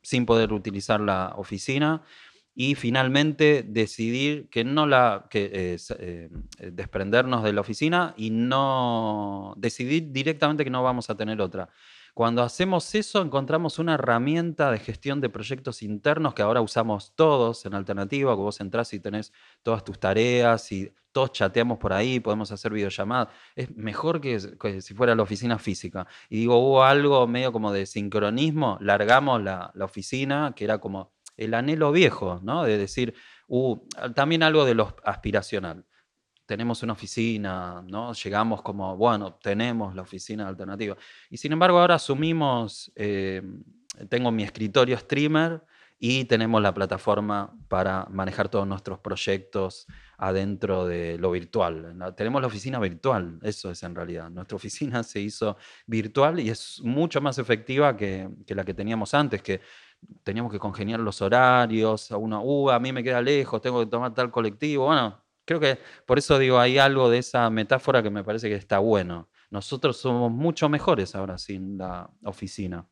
Sin 0.02 0.26
poder 0.26 0.52
utilizar 0.52 1.00
la 1.00 1.32
oficina 1.36 2.02
y 2.54 2.74
finalmente 2.74 3.64
decidir 3.66 4.48
que 4.50 4.64
no 4.64 4.86
la 4.86 5.26
que 5.30 5.50
eh, 5.52 5.76
eh, 5.98 6.28
desprendernos 6.72 7.42
de 7.42 7.52
la 7.52 7.62
oficina 7.62 8.14
y 8.16 8.30
no 8.30 9.54
decidir 9.56 10.12
directamente 10.12 10.64
que 10.64 10.70
no 10.70 10.82
vamos 10.82 11.08
a 11.08 11.16
tener 11.16 11.40
otra. 11.40 11.70
Cuando 12.14 12.42
hacemos 12.42 12.94
eso 12.94 13.22
encontramos 13.22 13.78
una 13.78 13.94
herramienta 13.94 14.70
de 14.70 14.78
gestión 14.78 15.22
de 15.22 15.30
proyectos 15.30 15.82
internos 15.82 16.34
que 16.34 16.42
ahora 16.42 16.60
usamos 16.60 17.14
todos 17.14 17.64
en 17.64 17.72
alternativa, 17.72 18.34
que 18.34 18.42
vos 18.42 18.60
entras 18.60 18.92
y 18.92 19.00
tenés 19.00 19.32
todas 19.62 19.82
tus 19.82 19.98
tareas 19.98 20.70
y 20.72 20.92
todos 21.10 21.32
chateamos 21.32 21.78
por 21.78 21.94
ahí, 21.94 22.20
podemos 22.20 22.52
hacer 22.52 22.72
videollamadas. 22.72 23.28
Es 23.56 23.74
mejor 23.76 24.20
que, 24.20 24.40
si 24.82 24.94
fuera 24.94 25.14
la 25.14 25.22
oficina 25.22 25.58
física. 25.58 26.06
Y 26.28 26.40
digo, 26.40 26.56
hubo 26.58 26.84
algo 26.84 27.26
medio 27.26 27.50
como 27.52 27.72
de 27.72 27.86
sincronismo, 27.86 28.78
largamos 28.80 29.42
la, 29.42 29.70
la 29.74 29.84
oficina, 29.86 30.52
que 30.54 30.64
era 30.64 30.78
como 30.78 31.12
el 31.36 31.54
anhelo 31.54 31.92
viejo, 31.92 32.40
¿no? 32.42 32.64
De 32.64 32.78
decir, 32.78 33.14
uh, 33.48 33.76
también 34.14 34.42
algo 34.42 34.64
de 34.64 34.74
lo 34.74 34.96
aspiracional. 35.04 35.84
Tenemos 36.46 36.82
una 36.82 36.92
oficina, 36.92 37.82
¿no? 37.86 38.12
Llegamos 38.12 38.62
como, 38.62 38.96
bueno, 38.96 39.34
tenemos 39.34 39.94
la 39.94 40.02
oficina 40.02 40.48
alternativa. 40.48 40.96
Y 41.30 41.36
sin 41.36 41.52
embargo, 41.52 41.78
ahora 41.78 41.94
asumimos, 41.94 42.92
eh, 42.96 43.42
tengo 44.08 44.30
mi 44.30 44.42
escritorio 44.42 44.98
streamer 44.98 45.62
y 45.98 46.24
tenemos 46.24 46.60
la 46.60 46.74
plataforma 46.74 47.56
para 47.68 48.06
manejar 48.10 48.48
todos 48.48 48.66
nuestros 48.66 48.98
proyectos 48.98 49.86
adentro 50.18 50.84
de 50.84 51.16
lo 51.16 51.30
virtual. 51.30 51.96
Tenemos 52.16 52.40
la 52.40 52.48
oficina 52.48 52.80
virtual, 52.80 53.38
eso 53.42 53.70
es 53.70 53.82
en 53.84 53.94
realidad. 53.94 54.28
Nuestra 54.28 54.56
oficina 54.56 55.04
se 55.04 55.20
hizo 55.20 55.56
virtual 55.86 56.40
y 56.40 56.50
es 56.50 56.80
mucho 56.82 57.20
más 57.20 57.38
efectiva 57.38 57.96
que, 57.96 58.28
que 58.44 58.54
la 58.54 58.64
que 58.64 58.74
teníamos 58.74 59.14
antes, 59.14 59.42
que 59.42 59.60
teníamos 60.22 60.52
que 60.52 60.58
congeniar 60.58 61.00
los 61.00 61.20
horarios, 61.22 62.12
a 62.12 62.16
uno, 62.16 62.42
uh, 62.42 62.70
a 62.70 62.78
mí 62.78 62.92
me 62.92 63.02
queda 63.02 63.20
lejos, 63.20 63.60
tengo 63.60 63.80
que 63.80 63.86
tomar 63.86 64.14
tal 64.14 64.30
colectivo. 64.30 64.86
Bueno, 64.86 65.22
creo 65.44 65.60
que 65.60 65.78
por 66.06 66.18
eso 66.18 66.38
digo, 66.38 66.58
hay 66.58 66.78
algo 66.78 67.10
de 67.10 67.18
esa 67.18 67.48
metáfora 67.50 68.02
que 68.02 68.10
me 68.10 68.24
parece 68.24 68.48
que 68.48 68.54
está 68.54 68.78
bueno. 68.78 69.28
Nosotros 69.50 69.96
somos 69.96 70.30
mucho 70.30 70.68
mejores 70.68 71.14
ahora 71.14 71.38
sin 71.38 71.78
la 71.78 72.10
oficina. 72.24 72.86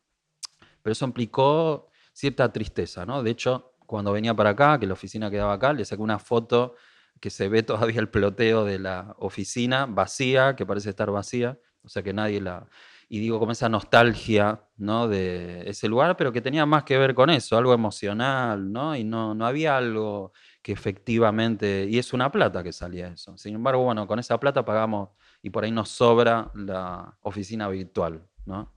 Pero 0.82 0.92
eso 0.92 1.04
implicó 1.04 1.88
cierta 2.12 2.52
tristeza, 2.52 3.06
¿no? 3.06 3.22
De 3.22 3.30
hecho, 3.30 3.74
cuando 3.86 4.12
venía 4.12 4.34
para 4.34 4.50
acá, 4.50 4.78
que 4.78 4.86
la 4.86 4.92
oficina 4.94 5.30
quedaba 5.30 5.54
acá, 5.54 5.72
le 5.72 5.84
saqué 5.84 6.02
una 6.02 6.18
foto 6.18 6.74
que 7.20 7.30
se 7.30 7.48
ve 7.48 7.62
todavía 7.62 8.00
el 8.00 8.08
ploteo 8.08 8.64
de 8.64 8.78
la 8.78 9.14
oficina 9.18 9.86
vacía, 9.86 10.56
que 10.56 10.66
parece 10.66 10.90
estar 10.90 11.10
vacía, 11.10 11.58
o 11.82 11.88
sea 11.88 12.02
que 12.02 12.12
nadie 12.12 12.40
la 12.40 12.68
y 13.12 13.18
digo 13.18 13.40
como 13.40 13.50
esa 13.50 13.68
nostalgia 13.68 14.62
¿no? 14.76 15.08
de 15.08 15.68
ese 15.68 15.88
lugar, 15.88 16.16
pero 16.16 16.30
que 16.32 16.40
tenía 16.40 16.64
más 16.64 16.84
que 16.84 16.96
ver 16.96 17.12
con 17.12 17.28
eso, 17.28 17.58
algo 17.58 17.74
emocional, 17.74 18.72
¿no? 18.72 18.94
Y 18.94 19.02
no, 19.02 19.34
no 19.34 19.46
había 19.46 19.76
algo 19.76 20.32
que 20.62 20.70
efectivamente, 20.70 21.88
y 21.90 21.98
es 21.98 22.12
una 22.12 22.30
plata 22.30 22.62
que 22.62 22.72
salía 22.72 23.08
eso. 23.08 23.36
Sin 23.36 23.56
embargo, 23.56 23.82
bueno, 23.82 24.06
con 24.06 24.20
esa 24.20 24.38
plata 24.38 24.64
pagamos 24.64 25.08
y 25.42 25.50
por 25.50 25.64
ahí 25.64 25.72
nos 25.72 25.88
sobra 25.88 26.52
la 26.54 27.16
oficina 27.22 27.68
virtual, 27.68 28.22
¿no? 28.46 28.72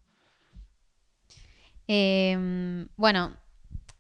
Em, 1.85 2.87
bueno, 2.95 3.37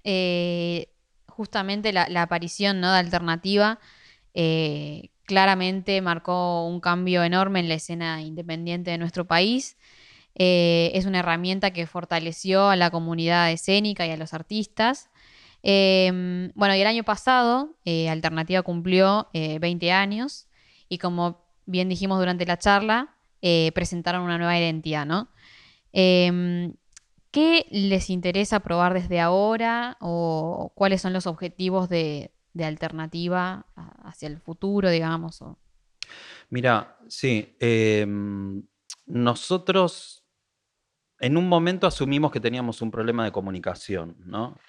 eh, 0.03 0.87
justamente 1.27 1.93
la, 1.93 2.07
aparición 2.23 2.81
¿no? 2.81 2.91
de 2.91 2.97
Alternativa 2.97 3.79
eh, 4.33 5.11
claramente 5.25 6.01
marcó 6.01 6.65
un 6.67 6.79
cambio 6.79 7.23
enorme 7.23 7.59
en 7.59 7.69
la 7.69 7.75
escena 7.75 8.19
independiente 8.23 8.89
de 8.89 8.97
nuestro 8.97 9.27
país. 9.27 9.77
Eh, 10.35 10.91
es 10.95 11.05
una 11.05 11.19
herramienta 11.19 11.71
que 11.71 11.85
fortaleció 11.85 12.69
a 12.69 12.75
la 12.75 12.89
comunidad 12.91 13.51
escénica 13.51 14.05
y 14.07 14.11
a 14.11 14.17
los 14.17 14.33
artistas. 14.33 15.09
Em, 15.61 16.51
bueno, 16.55 16.75
y 16.75 16.81
el 16.81 16.87
año 16.87 17.03
pasado 17.03 17.75
eh, 17.85 18.09
Alternativa 18.09 18.61
cumplió 18.63 19.29
20 19.33 19.91
años 19.91 20.47
y 20.89 20.97
como 20.97 21.45
bien 21.65 21.87
dijimos 21.87 22.19
durante 22.19 22.45
la 22.45 22.57
charla, 22.57 23.15
presentaron 23.73 24.23
una 24.23 24.37
nueva 24.37 24.57
identidad, 24.57 25.05
¿no? 25.05 25.29
Em, 25.91 26.73
¿Qué 27.33 27.65
les 27.71 28.11
interesa 28.11 28.59
probar 28.59 28.93
desde 28.93 29.19
ahora 29.19 29.97
o 29.99 30.71
cuáles 30.75 31.01
son 31.01 31.13
los 31.13 31.25
objetivos 31.25 31.89
de, 31.89 32.31
alternativa 32.63 33.65
hacia 34.03 34.27
el 34.27 34.39
futuro, 34.39 34.91
digamos? 34.91 35.43
Mira, 36.51 36.95
sí, 37.07 37.55
em, 37.59 38.61
nosotros 39.07 40.22
en 41.23 41.37
un 41.37 41.47
momento 41.47 41.87
asumimos 41.87 42.33
que 42.33 42.41
teníamos 42.41 42.81
un 42.81 42.91
problema 42.91 43.23
de 43.23 43.31
comunicación, 43.31 44.17
¿no? 44.25 44.59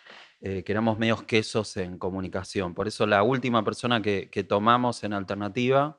Eh, 0.41 0.63
que 0.63 0.71
éramos 0.71 0.97
medios 1.01 1.25
quesos 1.25 1.77
en 1.77 1.99
comunicación. 1.99 2.75
Por 2.75 2.87
eso 2.87 3.09
la 3.09 3.25
última 3.25 3.65
persona 3.65 4.01
que, 4.01 4.47
tomamos 4.49 5.03
en 5.03 5.15
alternativa, 5.15 5.99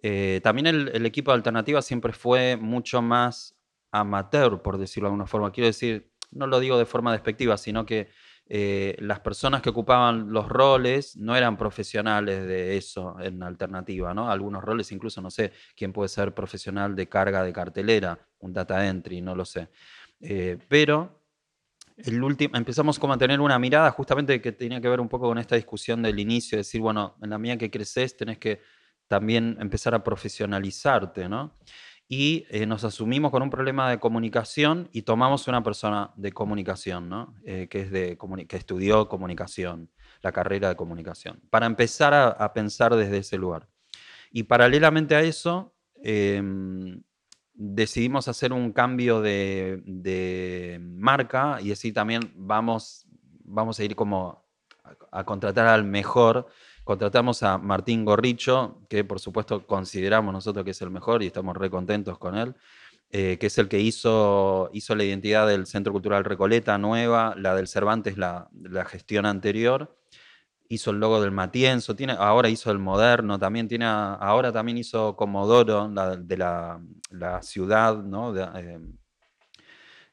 eh, 0.00 0.40
también 0.44 0.68
el, 0.68 1.06
equipo 1.06 1.32
de 1.32 1.38
alternativa 1.38 1.82
siempre 1.82 2.12
fue 2.12 2.56
mucho 2.56 3.02
más 3.02 3.56
amateur, 3.90 4.62
por 4.62 4.78
decirlo 4.78 5.08
de 5.08 5.14
alguna 5.14 5.26
forma. 5.26 5.50
Quiero 5.50 5.66
decir, 5.66 6.08
no 6.30 6.46
lo 6.46 6.60
digo 6.60 6.78
de 6.78 6.86
forma 6.86 7.10
despectiva, 7.10 7.56
sino 7.56 7.84
que 7.84 8.10
eh, 8.46 8.96
las 8.98 9.20
personas 9.20 9.62
que 9.62 9.70
ocupaban 9.70 10.30
los 10.30 10.48
roles 10.48 11.16
no 11.16 11.34
eran 11.34 11.56
profesionales 11.56 12.46
de 12.46 12.76
eso 12.76 13.16
en 13.20 13.42
alternativa, 13.42 14.12
¿no? 14.12 14.30
Algunos 14.30 14.62
roles, 14.62 14.92
incluso 14.92 15.22
no 15.22 15.30
sé 15.30 15.52
quién 15.74 15.92
puede 15.92 16.08
ser 16.08 16.34
profesional 16.34 16.94
de 16.94 17.08
carga 17.08 17.42
de 17.42 17.52
cartelera, 17.52 18.18
un 18.40 18.52
data 18.52 18.86
entry, 18.86 19.22
no 19.22 19.34
lo 19.34 19.46
sé. 19.46 19.70
Eh, 20.20 20.58
pero 20.68 21.22
el 21.96 22.20
empezamos 22.52 22.98
como 22.98 23.14
a 23.14 23.18
tener 23.18 23.40
una 23.40 23.58
mirada 23.58 23.90
justamente 23.92 24.40
que 24.40 24.52
tenía 24.52 24.80
que 24.80 24.88
ver 24.88 25.00
un 25.00 25.08
poco 25.08 25.28
con 25.28 25.38
esta 25.38 25.56
discusión 25.56 26.02
del 26.02 26.18
inicio, 26.18 26.58
decir, 26.58 26.80
bueno, 26.80 27.16
en 27.22 27.30
la 27.30 27.38
medida 27.38 27.56
que 27.56 27.70
creces 27.70 28.16
tenés 28.16 28.38
que 28.38 28.60
también 29.06 29.56
empezar 29.60 29.94
a 29.94 30.02
profesionalizarte, 30.02 31.28
¿no? 31.28 31.56
Y 32.08 32.46
eh, 32.50 32.66
nos 32.66 32.84
asumimos 32.84 33.30
con 33.30 33.42
un 33.42 33.50
problema 33.50 33.88
de 33.90 33.98
comunicación 33.98 34.88
y 34.92 35.02
tomamos 35.02 35.48
una 35.48 35.62
persona 35.62 36.12
de 36.16 36.32
comunicación, 36.32 37.08
¿no? 37.08 37.34
Eh, 37.44 37.66
que, 37.70 37.80
es 37.80 37.90
de, 37.90 38.18
que 38.46 38.56
estudió 38.56 39.08
comunicación, 39.08 39.90
la 40.20 40.32
carrera 40.32 40.68
de 40.68 40.76
comunicación, 40.76 41.40
para 41.50 41.66
empezar 41.66 42.12
a, 42.14 42.52
pensar 42.52 42.94
desde 42.94 43.18
ese 43.18 43.38
lugar. 43.38 43.68
Y 44.30 44.44
paralelamente 44.44 45.14
a 45.14 45.22
eso, 45.22 45.74
em, 46.02 47.02
decidimos 47.54 48.28
hacer 48.28 48.52
un 48.52 48.72
cambio 48.72 49.22
de, 49.22 50.78
marca 50.82 51.58
y 51.62 51.72
así 51.72 51.92
también 51.92 52.32
vamos, 52.36 53.06
vamos 53.44 53.78
a 53.78 53.84
ir 53.84 53.96
como 53.96 54.44
a 55.10 55.24
contratar 55.24 55.66
al 55.66 55.84
mejor 55.84 56.48
Contratamos 56.84 57.42
a 57.42 57.58
Martín 57.58 58.04
Gorricho, 58.04 58.82
que 58.88 59.04
por 59.04 59.18
supuesto 59.18 59.66
consideramos 59.66 60.32
nosotros 60.32 60.64
que 60.64 60.72
es 60.72 60.82
el 60.82 60.90
mejor 60.90 61.22
y 61.22 61.26
estamos 61.26 61.56
re 61.56 61.70
contentos 61.70 62.18
con 62.18 62.36
él, 62.36 62.54
eh, 63.10 63.38
que 63.38 63.46
es 63.46 63.58
el 63.58 63.68
que 63.68 63.80
hizo, 63.80 64.70
hizo 64.72 64.94
la 64.94 65.04
identidad 65.04 65.48
del 65.48 65.66
Centro 65.66 65.92
Cultural 65.92 66.24
Recoleta 66.24 66.76
nueva, 66.78 67.34
la 67.38 67.54
del 67.54 67.68
Cervantes, 67.68 68.18
la, 68.18 68.48
la 68.52 68.84
gestión 68.84 69.26
anterior 69.26 69.96
hizo 70.68 70.90
el 70.90 70.98
logo 70.98 71.20
del 71.20 71.30
Matienzo, 71.30 71.94
tiene, 71.94 72.14
ahora 72.18 72.48
hizo 72.48 72.70
el 72.70 72.78
moderno, 72.78 73.38
también 73.38 73.68
tiene, 73.68 73.86
ahora 73.86 74.52
también 74.52 74.78
hizo 74.78 75.16
Comodoro, 75.16 75.88
la, 75.88 76.16
de 76.16 76.36
la, 76.36 76.80
la 77.10 77.42
ciudad. 77.42 78.02
Eh, 78.56 78.80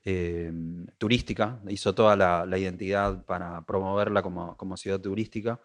eh, 0.04 0.52
turística, 0.98 1.60
hizo 1.70 1.94
toda 1.94 2.16
la, 2.16 2.44
la, 2.48 2.58
identidad 2.58 3.24
para 3.24 3.62
promoverla 3.62 4.24
como, 4.24 4.58
como 4.58 4.76
ciudad 4.76 5.00
turística. 5.00 5.60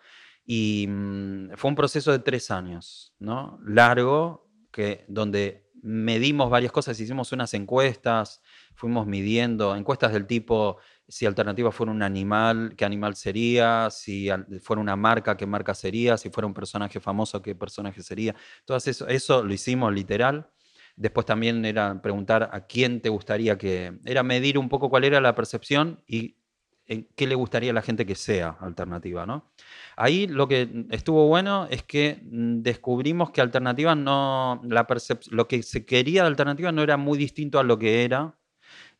Y 0.47 0.87
mm, 0.89 1.51
fue 1.57 1.71
un 1.71 1.75
proceso 1.75 2.13
de 2.13 2.21
tres 2.21 2.51
años, 2.51 3.15
¿no? 3.19 3.59
Largo, 3.65 4.49
que, 4.71 5.05
donde 5.09 5.67
medimos 5.83 6.51
varias 6.51 6.73
cosas, 6.73 6.99
hicimos 6.99 7.33
unas 7.33 7.55
encuestas, 7.55 8.43
fuimos 8.75 9.07
midiendo, 9.07 9.77
encuestas 9.77 10.13
del 10.13 10.27
tipo, 10.27 10.79
si 11.09 11.27
alternativa 11.27 11.71
fuera 11.71 11.93
un 11.93 12.03
animal, 12.03 12.75
qué 12.77 12.85
animal 12.85 13.15
sería, 13.15 13.89
si 13.91 14.29
fuera 14.63 14.83
una 14.83 14.97
marca, 14.97 15.37
qué 15.37 15.47
marca 15.47 15.75
sería, 15.75 16.17
si 16.17 16.31
fuera 16.31 16.47
un 16.47 16.55
personaje 16.55 17.01
famoso, 17.01 17.41
qué 17.43 17.55
personaje 17.55 18.03
sería. 18.03 18.35
Todo 18.65 18.77
eso, 18.77 19.07
eso 19.07 19.45
lo 19.45 19.53
hicimos 19.53 19.93
literal. 19.93 20.51
Después 20.97 21.27
también 21.27 21.65
era 21.65 22.01
preguntar 22.03 22.51
a 22.53 22.67
quién 22.67 23.01
te 23.01 23.09
gustaría 23.09 23.59
que... 23.59 23.99
Era 24.05 24.23
medir 24.23 24.59
un 24.59 24.69
poco 24.69 24.91
cuál 24.91 25.05
era 25.05 25.21
la 25.21 25.35
percepción 25.35 26.03
y 26.07 26.39
qué 26.87 27.27
le 27.27 27.35
gustaría 27.35 27.71
a 27.71 27.75
la 27.75 27.83
gente 27.83 28.07
que 28.07 28.15
sea 28.15 28.57
alternativa, 28.61 29.27
¿no? 29.27 29.51
Ahí 29.97 30.27
lo 30.27 30.47
que 30.49 30.87
estuvo 30.91 31.27
bueno 31.27 31.67
es 31.71 31.83
que 31.83 32.21
mm, 32.23 32.63
descubrimos 32.63 33.31
que 33.31 33.41
alternativa 33.41 33.95
no, 33.95 34.61
la 34.65 34.87
lo 35.31 35.49
que 35.49 35.63
se 35.63 35.85
quería 35.87 36.23
de 36.23 36.29
alternativa 36.29 36.73
no 36.73 36.83
era 36.83 36.97
muy 36.97 37.19
distinto 37.19 37.59
a 37.59 37.65
lo 37.65 37.79
que 37.79 38.05
era. 38.05 38.39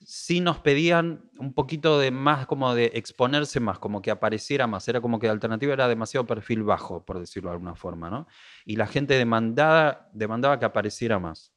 Sí 0.05 0.41
nos 0.41 0.59
pedían 0.61 1.31
un 1.39 1.55
poquito 1.55 1.99
de 1.99 2.11
más, 2.11 2.47
como 2.47 2.75
de 2.75 2.93
exponerse 2.95 3.61
más, 3.61 3.79
como 3.79 4.03
que 4.03 4.11
apareciera 4.11 4.67
más. 4.67 4.89
Era 4.89 5.01
como 5.01 5.19
que 5.19 5.29
alternativa 5.29 5.73
era 5.73 5.89
demasiado 5.89 6.27
perfil 6.27 6.63
bajo, 6.65 7.05
por 7.05 7.19
decirlo 7.21 7.51
de 7.51 7.55
alguna 7.55 7.75
forma, 7.77 8.11
¿no? 8.11 8.27
Y 8.65 8.77
la 8.77 8.87
gente 8.87 9.15
demandaba, 9.15 10.11
demandaba 10.13 10.59
que 10.59 10.67
apareciera 10.67 11.19
más. 11.19 11.56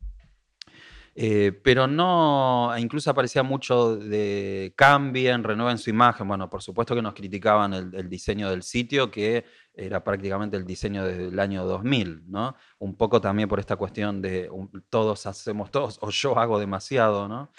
Eh, 1.22 1.52
pero 1.52 1.86
no, 1.86 2.74
incluso 2.78 3.12
aparecía 3.12 3.44
mucho 3.44 3.98
de 3.98 4.72
cambien, 4.78 5.44
renueven 5.44 5.78
su 5.78 5.90
imagen. 5.90 6.26
Bueno, 6.26 6.50
por 6.50 6.64
supuesto 6.64 6.96
que 6.96 7.02
nos 7.02 7.14
criticaban 7.14 7.74
el, 7.74 8.08
diseño 8.10 8.50
del 8.50 8.64
sitio, 8.64 9.12
que 9.12 9.44
era 9.74 10.02
prácticamente 10.02 10.56
el 10.56 10.66
diseño 10.66 11.04
desde 11.04 11.28
el 11.28 11.38
año 11.42 11.66
2000, 11.66 12.24
¿no? 12.32 12.56
Un 12.78 12.96
poco 12.96 13.20
también 13.20 13.50
por 13.50 13.60
esta 13.60 13.76
cuestión 13.76 14.22
de 14.22 14.50
todos 14.90 15.26
hacemos 15.26 15.72
todos, 15.72 15.98
o 16.02 16.10
yo 16.10 16.40
hago 16.40 16.58
demasiado, 16.58 17.28
¿no? 17.28 17.52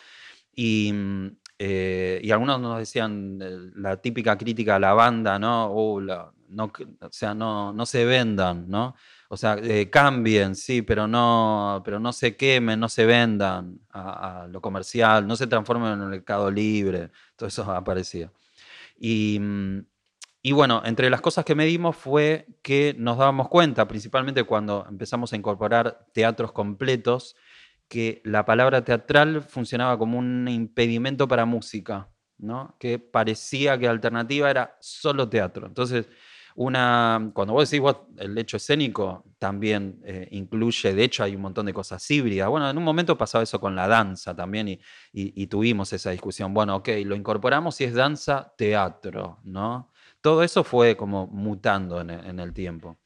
Y, 0.56 0.94
eh, 1.58 2.18
y 2.22 2.30
algunos 2.30 2.62
nos 2.62 2.78
decían 2.78 3.40
eh, 3.42 3.72
la 3.74 3.98
típica 4.00 4.38
crítica 4.38 4.76
a 4.76 4.80
la 4.80 4.94
banda, 4.94 5.38
¿no? 5.38 5.70
Uh, 5.70 6.00
no 6.48 6.64
o 6.64 7.12
sea, 7.12 7.34
no, 7.34 7.74
no 7.74 7.84
se 7.84 8.06
vendan, 8.06 8.70
¿no? 8.70 8.94
O 9.32 9.36
sea, 9.36 9.56
eh, 9.62 9.88
cambien, 9.90 10.56
sí, 10.56 10.82
pero 10.82 11.06
no, 11.06 11.82
pero 11.84 12.00
no 12.00 12.12
se 12.12 12.36
quemen, 12.36 12.80
no 12.80 12.88
se 12.88 13.06
vendan 13.06 13.78
a, 13.90 14.48
lo 14.50 14.60
comercial, 14.60 15.24
no 15.24 15.36
se 15.36 15.46
transformen 15.46 15.92
en 15.92 16.02
el 16.02 16.08
mercado 16.08 16.50
libre. 16.50 17.10
Todo 17.36 17.48
eso 17.48 17.62
aparecía. 17.72 18.32
Y, 18.98 19.38
mm, 19.40 19.84
y 20.42 20.50
bueno, 20.52 20.82
entre 20.84 21.10
las 21.10 21.20
cosas 21.20 21.44
que 21.44 21.54
medimos 21.54 21.94
fue 21.96 22.48
que 22.62 22.96
nos 22.98 23.18
dábamos 23.18 23.48
cuenta, 23.48 23.86
principalmente 23.86 24.42
cuando 24.42 24.84
empezamos 24.88 25.32
a 25.32 25.36
incorporar 25.36 26.06
teatros 26.12 26.50
completos, 26.50 27.36
que 27.86 28.22
la 28.24 28.44
palabra 28.44 28.84
teatral 28.84 29.42
funcionaba 29.42 29.96
como 29.96 30.18
un 30.18 30.48
impedimento 30.48 31.28
para 31.28 31.44
música, 31.44 32.08
¿no? 32.38 32.76
que 32.80 32.98
parecía 32.98 33.78
que 33.78 33.84
la 33.86 33.92
alternativa 33.92 34.50
era 34.50 34.76
solo 34.80 35.28
teatro. 35.28 35.68
Entonces, 35.68 36.08
una, 36.60 37.30
cuando 37.32 37.54
vos 37.54 37.70
decís 37.70 37.82
el 38.18 38.36
hecho 38.36 38.58
escénico 38.58 39.24
también 39.38 39.98
eh, 40.04 40.28
incluye, 40.32 40.92
de 40.92 41.04
hecho 41.04 41.24
hay 41.24 41.34
un 41.34 41.40
montón 41.40 41.64
de 41.64 41.72
cosas 41.72 42.08
híbridas. 42.10 42.50
Bueno, 42.50 42.68
en 42.68 42.76
un 42.76 42.84
momento 42.84 43.16
pasaba 43.16 43.42
eso 43.42 43.58
con 43.58 43.74
la 43.74 43.88
danza 43.88 44.36
también 44.36 44.78
y, 45.10 45.46
tuvimos 45.46 45.90
esa 45.94 46.10
discusión. 46.10 46.52
Bueno, 46.52 46.76
ok, 46.76 46.88
lo 47.06 47.16
incorporamos 47.16 47.80
y 47.80 47.84
es 47.84 47.94
danza, 47.94 48.52
teatro, 48.58 49.38
¿no? 49.42 49.90
Todo 50.20 50.42
eso 50.42 50.62
fue 50.62 50.98
como 50.98 51.26
mutando 51.28 52.02
en, 52.02 52.10
en 52.10 52.38
el 52.38 52.52
tiempo. 52.52 52.98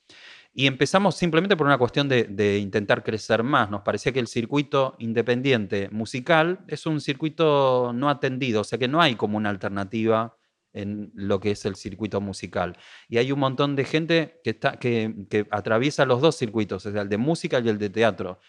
Y 0.52 0.66
empezamos 0.66 1.14
simplemente 1.14 1.56
por 1.56 1.68
una 1.68 1.78
cuestión 1.78 2.08
de, 2.08 2.24
de, 2.24 2.58
intentar 2.58 3.04
crecer 3.04 3.44
más. 3.44 3.70
Nos 3.70 3.82
parecía 3.82 4.10
que 4.10 4.18
el 4.18 4.26
circuito 4.26 4.96
independiente 4.98 5.88
musical 5.92 6.64
es 6.66 6.86
un 6.86 7.00
circuito 7.00 7.92
no 7.94 8.08
atendido, 8.10 8.62
o 8.62 8.64
sea 8.64 8.80
que 8.80 8.88
no 8.88 9.00
hay 9.00 9.14
como 9.14 9.36
una 9.36 9.50
alternativa 9.50 10.36
en 10.74 11.10
lo 11.14 11.40
que 11.40 11.52
es 11.52 11.64
el 11.64 11.76
circuito 11.76 12.20
musical. 12.20 12.76
Y 13.08 13.16
hay 13.18 13.32
un 13.32 13.38
montón 13.38 13.76
de 13.76 13.84
gente 13.84 14.40
que, 14.44 14.50
está, 14.50 14.72
que, 14.72 15.46
atraviesa 15.50 16.04
los 16.04 16.20
dos 16.20 16.36
circuitos, 16.36 16.84
el 16.84 17.08
de 17.08 17.16
música 17.16 17.60
y 17.60 17.68
el 17.68 17.78
de 17.78 17.90
teatro. 17.90 18.40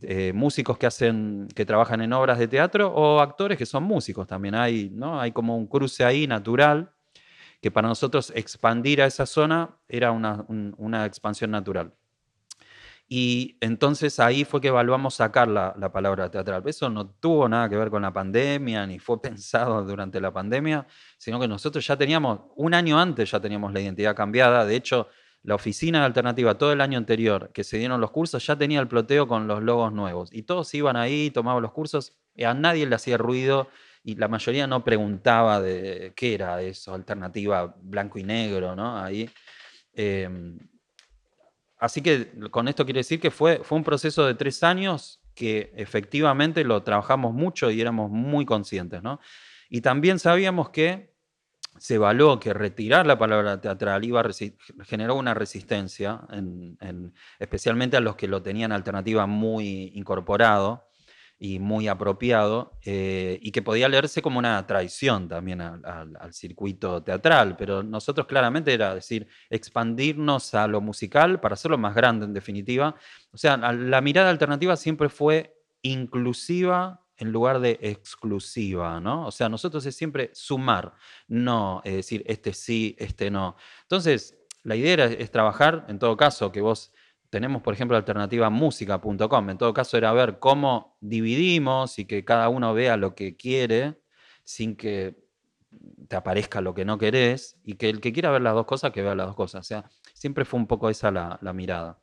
Eh, 0.00 0.32
músicos 0.34 0.78
que 0.78 0.86
hacen, 0.86 1.48
que 1.54 1.66
trabajan 1.66 2.00
en 2.00 2.14
obras 2.14 2.38
de 2.38 2.48
teatro 2.48 2.90
o 2.94 3.20
actores 3.20 3.58
que 3.58 3.66
son 3.66 3.84
músicos 3.84 4.26
también. 4.26 4.54
Hay, 4.54 4.90
¿no? 4.90 5.20
hay 5.20 5.32
como 5.32 5.56
un 5.56 5.66
cruce 5.66 6.02
ahí 6.02 6.26
natural 6.26 6.92
que 7.60 7.70
para 7.70 7.88
nosotros 7.88 8.32
expandir 8.34 9.02
a 9.02 9.06
esa 9.06 9.26
zona 9.26 9.76
era 9.88 10.12
una, 10.12 10.44
una 10.48 11.04
expansión 11.04 11.50
natural. 11.50 11.92
Y 13.08 13.56
entonces 13.60 14.18
ahí 14.18 14.44
fue 14.44 14.60
que 14.60 14.68
evaluamos 14.68 15.14
sacar 15.14 15.46
la, 15.46 15.74
la, 15.78 15.92
palabra 15.92 16.28
teatral. 16.28 16.62
Eso 16.66 16.90
no 16.90 17.08
tuvo 17.08 17.48
nada 17.48 17.68
que 17.68 17.76
ver 17.76 17.88
con 17.88 18.02
la 18.02 18.12
pandemia, 18.12 18.84
ni 18.86 18.98
fue 18.98 19.20
pensado 19.22 19.84
durante 19.84 20.20
la 20.20 20.32
pandemia, 20.32 20.86
sino 21.18 21.38
que 21.38 21.46
nosotros 21.46 21.86
ya 21.86 21.96
teníamos, 21.96 22.40
un 22.56 22.74
año 22.74 22.98
antes 22.98 23.30
ya 23.30 23.40
teníamos 23.40 23.72
la 23.72 23.80
identidad 23.80 24.16
cambiada. 24.16 24.64
De 24.64 24.74
hecho, 24.74 25.08
la 25.42 25.54
oficina 25.54 26.00
de 26.00 26.06
alternativa 26.06 26.58
todo 26.58 26.72
el 26.72 26.80
año 26.80 26.98
anterior 26.98 27.52
que 27.52 27.62
se 27.62 27.78
dieron 27.78 28.00
los 28.00 28.10
cursos 28.10 28.44
ya 28.44 28.56
tenía 28.56 28.80
el 28.80 28.88
ploteo 28.88 29.28
con 29.28 29.46
los 29.46 29.62
logos 29.62 29.92
nuevos. 29.92 30.32
Y 30.32 30.42
todos 30.42 30.74
iban 30.74 30.96
ahí, 30.96 31.30
tomaban 31.30 31.62
los 31.62 31.72
cursos, 31.72 32.16
y 32.34 32.42
a 32.42 32.54
nadie 32.54 32.86
le 32.86 32.96
hacía 32.96 33.16
ruido 33.16 33.68
y 34.02 34.16
la 34.16 34.28
mayoría 34.28 34.66
no 34.66 34.84
preguntaba 34.84 35.60
de 35.60 36.12
qué 36.16 36.34
era 36.34 36.60
eso, 36.62 36.94
alternativa 36.94 37.74
blanco 37.80 38.18
y 38.18 38.24
negro, 38.24 38.74
¿no? 38.74 38.98
Ahí. 38.98 39.30
Em, 39.92 40.58
así 41.78 42.02
que 42.02 42.32
con 42.50 42.68
esto 42.68 42.84
quiere 42.84 43.00
decir 43.00 43.20
que 43.20 43.30
fue, 43.30 43.60
fue 43.62 43.78
un 43.78 43.84
proceso 43.84 44.26
de 44.26 44.34
tres 44.34 44.62
años 44.62 45.20
que 45.34 45.72
efectivamente 45.76 46.64
lo 46.64 46.82
trabajamos 46.82 47.34
mucho 47.34 47.70
y 47.70 47.80
éramos 47.80 48.10
muy 48.10 48.46
conscientes, 48.46 49.02
¿no? 49.02 49.20
Y 49.68 49.82
también 49.82 50.18
sabíamos 50.18 50.70
que 50.70 51.14
se 51.78 51.96
evaluó 51.96 52.40
que 52.40 52.54
retirar 52.54 53.06
la 53.06 53.18
palabra 53.18 53.60
teatral 53.60 54.04
iba 54.04 54.20
a 54.20 54.24
generó 54.84 55.14
una 55.16 55.34
resistencia, 55.34 56.22
especialmente 57.38 57.96
a 57.96 58.00
los 58.00 58.16
que 58.16 58.28
lo 58.28 58.42
tenían 58.42 58.72
alternativa 58.72 59.26
muy 59.26 59.92
incorporado 59.94 60.85
y 61.38 61.58
muy 61.58 61.86
apropiado, 61.86 62.78
eh, 62.84 63.38
y 63.42 63.52
que 63.52 63.60
podía 63.60 63.88
leerse 63.88 64.22
como 64.22 64.38
una 64.38 64.66
traición 64.66 65.28
también 65.28 65.60
al 65.60 66.32
circuito 66.32 67.02
teatral, 67.02 67.56
pero 67.56 67.82
nosotros 67.82 68.26
claramente 68.26 68.72
era 68.72 68.94
decir, 68.94 69.28
expandirnos 69.50 70.54
a 70.54 70.66
lo 70.66 70.80
musical 70.80 71.40
para 71.40 71.54
hacerlo 71.54 71.76
más 71.76 71.94
grande 71.94 72.24
en 72.24 72.32
definitiva. 72.32 72.94
O 73.32 73.36
sea, 73.36 73.56
la 73.56 74.00
mirada 74.00 74.30
alternativa 74.30 74.76
siempre 74.76 75.08
fue 75.10 75.54
inclusiva 75.82 77.02
en 77.18 77.32
lugar 77.32 77.60
de 77.60 77.78
exclusiva, 77.82 79.00
¿no? 79.00 79.26
O 79.26 79.30
sea, 79.30 79.48
nosotros 79.48 79.84
es 79.86 79.94
siempre 79.96 80.30
sumar, 80.34 80.94
no 81.28 81.80
es 81.84 81.94
decir, 81.96 82.22
este 82.26 82.52
sí, 82.52 82.94
este 82.98 83.30
no. 83.30 83.56
Entonces, 83.82 84.38
la 84.62 84.76
idea 84.76 85.04
es 85.04 85.30
trabajar, 85.30 85.86
en 85.88 85.98
todo 85.98 86.16
caso, 86.16 86.50
que 86.50 86.60
vos 86.60 86.92
tenemos, 87.30 87.62
por 87.62 87.74
ejemplo, 87.74 87.96
alternativa 87.96 88.50
música.com, 88.50 89.50
en 89.50 89.58
todo 89.58 89.74
caso 89.74 89.96
era 89.96 90.12
ver 90.12 90.38
cómo 90.38 90.96
dividimos 91.00 91.98
y 91.98 92.06
que 92.06 92.24
cada 92.24 92.48
uno 92.48 92.74
vea 92.74 92.96
lo 92.96 93.14
que 93.14 93.36
quiere 93.36 94.00
sin 94.44 94.76
que 94.76 95.16
te 96.08 96.16
aparezca 96.16 96.60
lo 96.60 96.74
que 96.74 96.84
no 96.84 96.98
querés 96.98 97.58
y 97.64 97.74
que 97.74 97.88
el 97.90 98.00
que 98.00 98.12
quiera 98.12 98.30
ver 98.30 98.42
las 98.42 98.54
dos 98.54 98.66
cosas, 98.66 98.92
que 98.92 99.02
vea 99.02 99.14
las 99.14 99.26
dos 99.26 99.36
cosas. 99.36 99.60
O 99.60 99.64
sea, 99.64 99.84
siempre 100.14 100.44
fue 100.44 100.60
un 100.60 100.66
poco 100.66 100.88
esa 100.88 101.10
la 101.10 101.52
mirada. 101.52 102.00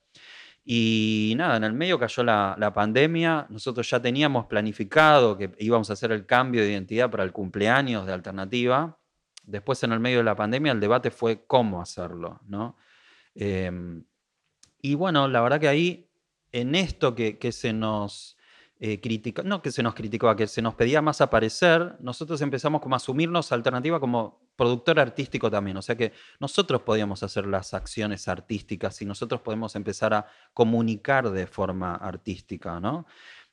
Y 0.65 1.33
nada, 1.35 1.57
en 1.57 1.65
el 1.65 1.73
medio 1.73 1.99
cayó 1.99 2.23
la, 2.23 2.71
pandemia, 2.73 3.47
nosotros 3.49 3.89
ya 3.89 4.01
teníamos 4.01 4.45
planificado 4.45 5.37
que 5.37 5.51
íbamos 5.59 5.89
a 5.89 5.93
hacer 5.93 6.11
el 6.11 6.25
cambio 6.25 6.61
de 6.61 6.71
identidad 6.71 7.11
para 7.11 7.23
el 7.23 7.33
cumpleaños 7.33 8.05
de 8.05 8.13
alternativa. 8.13 8.97
Después 9.43 9.83
en 9.83 9.91
el 9.91 9.99
medio 9.99 10.19
de 10.19 10.23
la 10.23 10.35
pandemia 10.35 10.71
el 10.71 10.79
debate 10.79 11.11
fue 11.11 11.45
cómo 11.45 11.81
hacerlo, 11.81 12.39
¿no? 12.47 12.77
Em, 13.35 14.05
y 14.83 14.95
bueno, 14.95 15.29
la 15.29 15.41
verdad 15.41 15.61
que 15.61 15.69
ahí, 15.69 16.09
en 16.51 16.75
esto 16.75 17.15
que, 17.15 17.39
que 17.39 17.53
se 17.53 17.71
nos 17.71 18.37
eh, 18.85 18.99
no 19.45 19.61
que 19.61 19.71
se 19.71 19.81
nos 19.81 19.93
criticaba, 19.93 20.35
que 20.35 20.45
se 20.45 20.61
nos 20.61 20.75
pedía 20.75 21.01
más 21.01 21.21
aparecer, 21.21 21.95
nosotros 22.01 22.41
empezamos 22.41 22.81
como 22.81 22.95
a 22.95 22.97
asumirnos 22.97 23.53
alternativa 23.53 23.97
como 23.97 24.49
productor 24.57 24.99
artístico 24.99 25.49
también. 25.49 25.77
O 25.77 25.81
sea 25.81 25.95
que 25.95 26.11
nosotros 26.41 26.81
podíamos 26.81 27.23
hacer 27.23 27.47
las 27.47 27.73
acciones 27.73 28.27
artísticas 28.27 29.01
y 29.01 29.05
nosotros 29.05 29.39
podemos 29.39 29.77
empezar 29.77 30.13
a 30.13 30.27
comunicar 30.53 31.31
de 31.31 31.47
forma 31.47 31.95
artística, 31.95 32.81
¿no? 32.81 33.05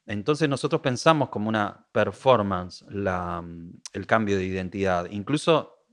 Entonces 0.04 0.48
nosotros 0.48 0.80
pensamos 0.80 1.28
como 1.28 1.48
una 1.48 1.86
performance 1.92 2.84
la, 2.90 3.44
el 3.92 4.06
cambio 4.08 4.36
de 4.36 4.46
identidad. 4.46 5.06
Incluso 5.12 5.84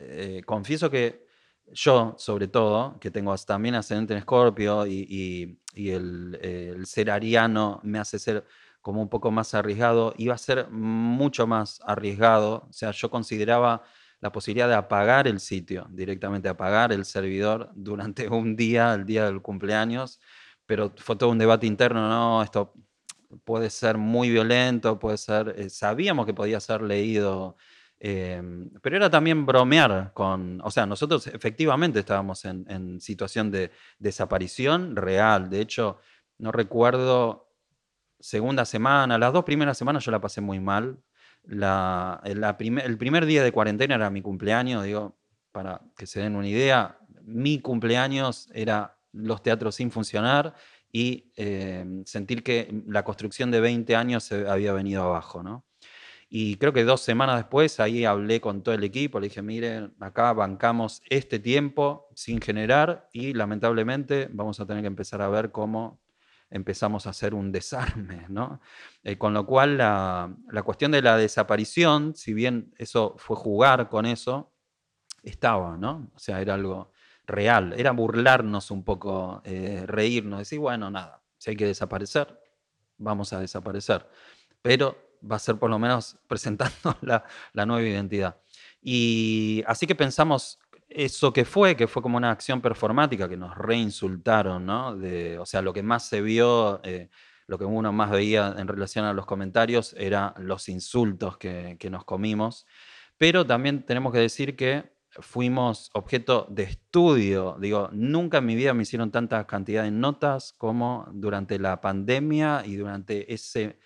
eh, 0.00 0.42
confieso 0.44 0.90
que 0.90 1.25
yo, 1.72 2.14
sobre 2.18 2.48
todo, 2.48 2.98
que 3.00 3.10
tengo 3.10 3.36
también 3.38 3.74
ascendente 3.74 4.14
en 4.14 4.18
Escorpio 4.18 4.86
y, 4.86 5.58
el, 5.74 6.38
el, 6.40 6.86
ser 6.86 7.10
ariano 7.10 7.80
me 7.82 7.98
hace 7.98 8.18
ser 8.18 8.44
como 8.80 9.02
un 9.02 9.08
poco 9.08 9.30
más 9.30 9.52
arriesgado, 9.54 10.14
iba 10.16 10.34
a 10.34 10.38
ser 10.38 10.70
mucho 10.70 11.46
más 11.46 11.80
arriesgado. 11.84 12.66
O 12.70 12.72
sea, 12.72 12.92
yo 12.92 13.10
consideraba 13.10 13.82
la 14.20 14.32
posibilidad 14.32 14.68
de 14.68 14.74
apagar 14.74 15.28
el 15.28 15.40
sitio, 15.40 15.86
directamente 15.90 16.48
apagar 16.48 16.92
el 16.92 17.04
servidor 17.04 17.70
durante 17.74 18.28
un 18.28 18.56
día, 18.56 18.94
el 18.94 19.04
día 19.04 19.26
del 19.26 19.42
cumpleaños, 19.42 20.20
pero 20.66 20.92
fue 20.96 21.16
todo 21.16 21.30
un 21.30 21.38
debate 21.38 21.66
interno, 21.66 22.08
¿no? 22.08 22.42
Esto 22.42 22.74
puede 23.44 23.70
ser 23.70 23.98
muy 23.98 24.30
violento, 24.30 24.98
puede 24.98 25.18
ser, 25.18 25.54
eh, 25.58 25.70
sabíamos 25.70 26.26
que 26.26 26.34
podía 26.34 26.60
ser 26.60 26.82
leído 26.82 27.56
Em, 27.98 28.70
pero 28.82 28.96
era 28.96 29.08
también 29.08 29.46
bromear 29.46 30.12
con, 30.12 30.60
o 30.62 30.70
sea, 30.70 30.84
nosotros 30.84 31.26
efectivamente 31.28 32.00
estábamos 32.00 32.44
en, 32.44 33.00
situación 33.00 33.50
de 33.50 33.70
desaparición 33.98 34.96
real. 34.96 35.48
De 35.48 35.60
hecho, 35.60 35.98
no 36.38 36.52
recuerdo, 36.52 37.48
segunda 38.20 38.64
semana, 38.64 39.18
las 39.18 39.32
dos 39.32 39.44
primeras 39.44 39.78
semanas 39.78 40.04
yo 40.04 40.10
la 40.10 40.20
pasé 40.20 40.40
muy 40.40 40.60
mal. 40.60 40.98
La, 41.44 42.20
el 42.24 42.98
primer 42.98 43.24
día 43.24 43.42
de 43.42 43.52
cuarentena 43.52 43.94
era 43.94 44.10
mi 44.10 44.20
cumpleaños, 44.20 44.84
digo, 44.84 45.16
para 45.52 45.80
que 45.96 46.06
se 46.06 46.20
den 46.20 46.36
una 46.36 46.48
idea, 46.48 46.98
mi 47.22 47.60
cumpleaños 47.60 48.50
era 48.52 48.98
los 49.12 49.42
teatros 49.42 49.76
sin 49.76 49.90
funcionar 49.90 50.54
y 50.92 51.32
em, 51.36 52.04
sentir 52.04 52.42
que 52.42 52.82
la 52.86 53.04
construcción 53.04 53.50
de 53.50 53.60
20 53.60 53.96
años 53.96 54.24
se 54.24 54.48
había 54.48 54.72
venido 54.72 55.02
abajo, 55.02 55.42
¿no? 55.42 55.64
Y 56.28 56.56
creo 56.56 56.72
que 56.72 56.84
dos 56.84 57.02
semanas 57.02 57.36
después 57.36 57.78
ahí 57.78 58.04
hablé 58.04 58.40
con 58.40 58.62
todo 58.62 58.74
el 58.74 58.82
equipo, 58.82 59.20
le 59.20 59.28
dije, 59.28 59.42
miren, 59.42 59.94
acá 60.00 60.32
bancamos 60.32 61.02
este 61.08 61.38
tiempo 61.38 62.08
sin 62.14 62.40
generar 62.40 63.08
y 63.12 63.32
lamentablemente 63.32 64.28
vamos 64.32 64.58
a 64.58 64.66
tener 64.66 64.82
que 64.82 64.88
empezar 64.88 65.22
a 65.22 65.28
ver 65.28 65.52
cómo 65.52 66.00
empezamos 66.50 67.06
a 67.06 67.10
hacer 67.10 67.34
un 67.34 67.52
desarme, 67.52 68.26
¿no? 68.28 68.60
Eh, 69.04 69.18
con 69.18 69.34
lo 69.34 69.46
cual 69.46 69.78
la, 69.78 70.36
cuestión 70.64 70.92
de 70.92 71.02
la 71.02 71.16
desaparición, 71.16 72.14
si 72.16 72.34
bien 72.34 72.74
eso 72.78 73.14
fue 73.18 73.36
jugar 73.36 73.88
con 73.88 74.06
eso, 74.06 74.52
estaba, 75.22 75.76
¿no? 75.76 76.10
O 76.14 76.18
sea, 76.18 76.40
era 76.40 76.54
algo 76.54 76.92
real, 77.24 77.74
era 77.76 77.92
burlarnos 77.92 78.70
un 78.70 78.84
poco, 78.84 79.42
eh, 79.44 79.84
reírnos, 79.86 80.40
decir, 80.40 80.58
bueno, 80.58 80.90
nada, 80.90 81.22
si 81.38 81.50
hay 81.50 81.56
que 81.56 81.66
desaparecer, 81.66 82.40
vamos 82.98 83.32
a 83.32 83.40
desaparecer. 83.40 84.08
Pero 84.62 85.05
va 85.22 85.36
a 85.36 85.38
ser 85.40 85.56
por 85.56 85.70
lo 85.70 85.78
menos 85.78 86.16
presentando 86.28 86.96
la, 87.02 87.24
nueva 87.66 87.82
identidad. 87.82 88.36
Y 88.82 89.62
así 89.66 89.86
que 89.86 89.94
pensamos 89.94 90.58
eso 90.88 91.32
que 91.32 91.44
fue, 91.44 91.76
que 91.76 91.88
fue 91.88 92.02
como 92.02 92.16
una 92.16 92.30
acción 92.30 92.60
performática, 92.60 93.28
que 93.28 93.36
nos 93.36 93.56
reinsultaron, 93.56 94.64
¿no? 94.64 94.96
O 95.40 95.46
sea, 95.46 95.62
lo 95.62 95.72
que 95.72 95.82
más 95.82 96.08
se 96.08 96.20
vio, 96.22 96.80
eh, 96.84 97.10
lo 97.46 97.58
que 97.58 97.64
uno 97.64 97.92
más 97.92 98.10
veía 98.10 98.54
en 98.56 98.68
relación 98.68 99.04
a 99.04 99.12
los 99.12 99.26
comentarios, 99.26 99.94
era 99.98 100.34
los 100.38 100.68
insultos 100.68 101.38
que, 101.38 101.76
que 101.78 101.90
nos 101.90 102.04
comimos. 102.04 102.66
Pero 103.18 103.46
también 103.46 103.84
tenemos 103.84 104.12
que 104.12 104.20
decir 104.20 104.56
que 104.56 104.96
fuimos 105.20 105.90
objeto 105.94 106.46
de 106.50 106.64
estudio. 106.64 107.56
Digo, 107.60 107.88
nunca 107.92 108.38
en 108.38 108.46
mi 108.46 108.54
vida 108.54 108.74
me 108.74 108.82
hicieron 108.82 109.10
tanta 109.10 109.46
cantidad 109.46 109.84
de 109.84 109.90
notas 109.90 110.52
como 110.56 111.06
durante 111.12 111.58
la 111.58 111.80
pandemia 111.80 112.62
y 112.64 112.76
durante 112.76 113.32
ese 113.32 113.78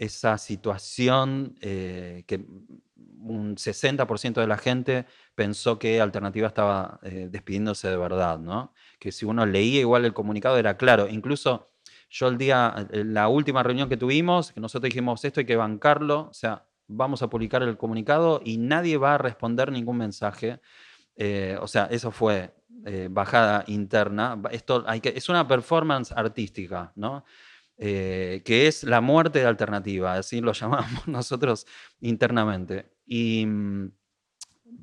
esa 0.00 0.38
situación 0.38 1.56
eh, 1.60 2.24
que 2.26 2.42
un 3.18 3.56
60% 3.56 4.40
de 4.40 4.46
la 4.46 4.56
gente 4.56 5.04
pensó 5.34 5.78
que 5.78 6.00
Alternativa 6.00 6.48
estaba 6.48 6.98
eh, 7.02 7.28
despidiéndose 7.30 7.88
de 7.88 7.98
verdad, 7.98 8.38
¿no? 8.38 8.72
Que 8.98 9.12
si 9.12 9.26
uno 9.26 9.44
leía 9.44 9.80
igual 9.80 10.06
el 10.06 10.14
comunicado 10.14 10.56
era 10.56 10.78
claro. 10.78 11.06
Incluso 11.06 11.70
yo 12.08 12.28
el 12.28 12.38
día, 12.38 12.74
la 12.90 13.28
última 13.28 13.62
reunión 13.62 13.90
que 13.90 13.98
tuvimos, 13.98 14.52
que 14.52 14.60
nosotros 14.60 14.88
dijimos 14.88 15.22
esto 15.22 15.40
hay 15.40 15.46
que 15.46 15.56
bancarlo, 15.56 16.28
o 16.30 16.34
sea, 16.34 16.64
vamos 16.86 17.20
a 17.20 17.28
publicar 17.28 17.62
el 17.62 17.76
comunicado 17.76 18.40
y 18.42 18.56
nadie 18.56 18.96
va 18.96 19.16
a 19.16 19.18
responder 19.18 19.70
ningún 19.70 19.98
mensaje. 19.98 20.60
Eh, 21.14 21.58
o 21.60 21.68
sea, 21.68 21.88
eso 21.90 22.10
fue 22.10 22.54
bajada 23.10 23.64
interna. 23.66 24.40
Es 25.02 25.28
una 25.28 25.46
performance 25.46 26.10
artística, 26.12 26.90
¿no? 26.96 27.22
Eh, 27.82 28.42
que 28.44 28.66
es 28.66 28.84
la 28.84 29.00
muerte 29.00 29.38
de 29.38 29.46
alternativa, 29.46 30.12
así 30.14 30.42
lo 30.42 30.52
llamamos 30.60 31.08
nosotros 31.08 31.66
internamente. 32.00 32.92
Y 33.06 33.46
mm, 33.46 33.90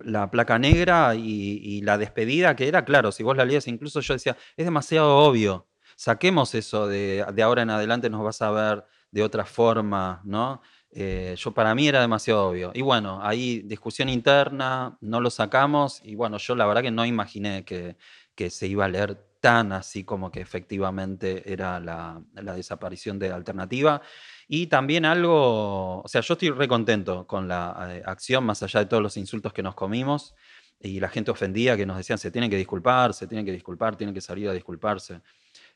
la 0.02 0.32
placa 0.32 0.58
negra 0.58 1.14
y, 1.16 1.82
la 1.82 1.98
despedida 2.00 2.56
que 2.56 2.68
era, 2.68 2.86
claro, 2.86 3.12
si 3.12 3.24
vos 3.24 3.38
la 3.38 3.46
leías, 3.46 3.68
incluso 3.68 4.02
yo 4.02 4.14
decía, 4.16 4.36
es 4.56 4.66
demasiado 4.66 5.16
obvio, 5.18 5.68
saquemos 5.96 6.56
eso 6.56 6.88
de, 6.88 7.26
de 7.34 7.44
ahora 7.44 7.62
en 7.62 7.70
adelante 7.70 8.10
nos 8.10 8.24
vas 8.24 8.42
a 8.42 8.52
ver 8.52 8.84
de 9.12 9.24
otra 9.24 9.46
forma, 9.46 10.22
¿no? 10.26 10.62
Eh, 10.92 11.36
yo 11.38 11.54
para 11.54 11.76
mí 11.76 11.88
era 11.88 12.02
demasiado 12.02 12.48
obvio. 12.50 12.72
Y 12.74 12.82
bueno, 12.82 13.20
ahí 13.22 13.62
discusión 13.62 14.10
interna, 14.10 14.98
no 15.02 15.22
lo 15.22 15.30
sacamos 15.30 16.02
y 16.04 16.16
bueno, 16.16 16.38
yo 16.40 16.56
la 16.56 16.66
verdad 16.66 16.82
que 16.82 16.92
no 16.92 17.06
imaginé 17.06 17.64
que, 17.64 17.98
que 18.36 18.50
se 18.50 18.68
iba 18.68 18.86
a 18.86 18.90
leer 18.90 19.27
así 19.48 20.04
como 20.04 20.32
que 20.32 20.42
efectivamente 20.42 21.52
era 21.52 21.80
la, 21.80 22.22
desaparición 22.34 23.20
de 23.20 23.32
alternativa. 23.32 24.02
Y 24.48 24.68
también 24.68 25.06
algo, 25.06 26.02
o 26.02 26.08
sea, 26.08 26.22
yo 26.22 26.34
estoy 26.34 26.52
re 26.52 26.68
contento 26.68 27.28
con 27.28 27.48
la 27.48 27.90
eh, 27.90 28.04
acción, 28.06 28.46
más 28.46 28.64
allá 28.64 28.82
de 28.82 28.86
todos 28.86 29.04
los 29.04 29.18
insultos 29.18 29.54
que 29.54 29.64
nos 29.64 29.76
comimos 29.76 30.36
y 30.80 31.00
la 31.00 31.10
gente 31.10 31.32
ofendía 31.32 31.76
que 31.76 31.86
nos 31.86 31.98
decían 31.98 32.20
se 32.20 32.32
tienen 32.32 32.50
que 32.50 32.58
disculpar, 32.58 33.14
se 33.14 33.28
tienen 33.28 33.46
que 33.46 33.52
disculpar, 33.52 33.96
tienen 33.96 34.14
que 34.14 34.22
salir 34.22 34.48
a 34.50 34.54
disculparse. 34.54 35.22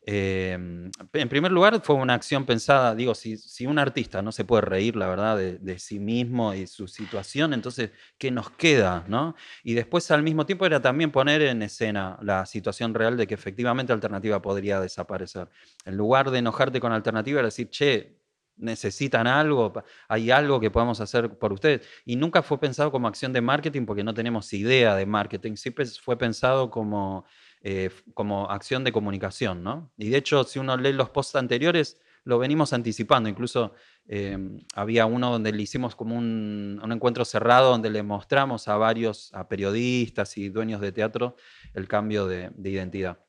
Em, 0.03 0.89
en 1.13 1.29
primer 1.29 1.51
lugar, 1.51 1.79
fue 1.83 1.95
una 1.95 2.15
acción 2.15 2.45
pensada, 2.45 2.95
digo, 2.95 3.13
si, 3.13 3.65
un 3.67 3.77
artista 3.77 4.23
no 4.23 4.31
se 4.31 4.43
puede 4.45 4.63
reír, 4.63 4.95
la 4.95 5.07
verdad, 5.07 5.37
de, 5.37 5.59
de, 5.59 5.77
sí 5.77 5.99
mismo 5.99 6.55
y 6.55 6.65
su 6.65 6.87
situación, 6.87 7.53
entonces, 7.53 7.91
¿qué 8.17 8.31
nos 8.31 8.49
queda? 8.49 9.05
¿no? 9.07 9.35
Y 9.63 9.75
después, 9.75 10.09
al 10.09 10.23
mismo 10.23 10.45
tiempo, 10.47 10.65
era 10.65 10.81
también 10.81 11.11
poner 11.11 11.43
en 11.43 11.61
escena 11.61 12.17
la 12.23 12.47
situación 12.47 12.95
real 12.95 13.15
de 13.15 13.27
que 13.27 13.35
efectivamente 13.35 13.93
Alternativa 13.93 14.41
podría 14.41 14.79
desaparecer. 14.79 15.49
En 15.85 15.97
lugar 15.97 16.31
de 16.31 16.39
enojarte 16.39 16.79
con 16.79 16.91
Alternativa, 16.93 17.39
era 17.39 17.47
decir, 17.47 17.69
che, 17.69 18.21
necesitan 18.57 19.27
algo, 19.27 19.73
hay 20.07 20.31
algo 20.31 20.59
que 20.59 20.71
podamos 20.71 20.99
hacer 21.01 21.37
por 21.37 21.53
ustedes. 21.53 21.87
Y 22.05 22.15
nunca 22.15 22.41
fue 22.41 22.59
pensado 22.59 22.91
como 22.91 23.07
acción 23.07 23.33
de 23.33 23.41
marketing 23.41 23.85
porque 23.85 24.03
no 24.03 24.13
tenemos 24.13 24.51
idea 24.53 24.95
de 24.95 25.05
marketing, 25.05 25.55
siempre 25.55 25.85
fue 25.85 26.17
pensado 26.17 26.69
como, 26.69 27.25
eh, 27.61 27.89
como 28.13 28.49
acción 28.49 28.83
de 28.83 28.91
comunicación, 28.91 29.63
¿no? 29.63 29.91
Y 29.97 30.09
de 30.09 30.17
hecho, 30.17 30.43
si 30.43 30.59
uno 30.59 30.77
lee 30.77 30.93
los 30.93 31.09
posts 31.09 31.35
anteriores, 31.35 31.99
lo 32.23 32.37
venimos 32.37 32.73
anticipando, 32.73 33.29
incluso 33.29 33.73
eh, 34.07 34.37
había 34.75 35.05
uno 35.05 35.31
donde 35.31 35.51
le 35.51 35.61
hicimos 35.61 35.95
como 35.95 36.15
un, 36.15 36.79
un, 36.83 36.91
encuentro 36.91 37.25
cerrado 37.25 37.71
donde 37.71 37.89
le 37.89 38.03
mostramos 38.03 38.67
a 38.67 38.77
varios, 38.77 39.33
a 39.33 39.47
periodistas 39.47 40.37
y 40.37 40.49
dueños 40.49 40.81
de 40.81 40.91
teatro, 40.91 41.35
el 41.73 41.87
cambio 41.87 42.27
de, 42.27 42.51
de 42.55 42.69
identidad. 42.69 43.19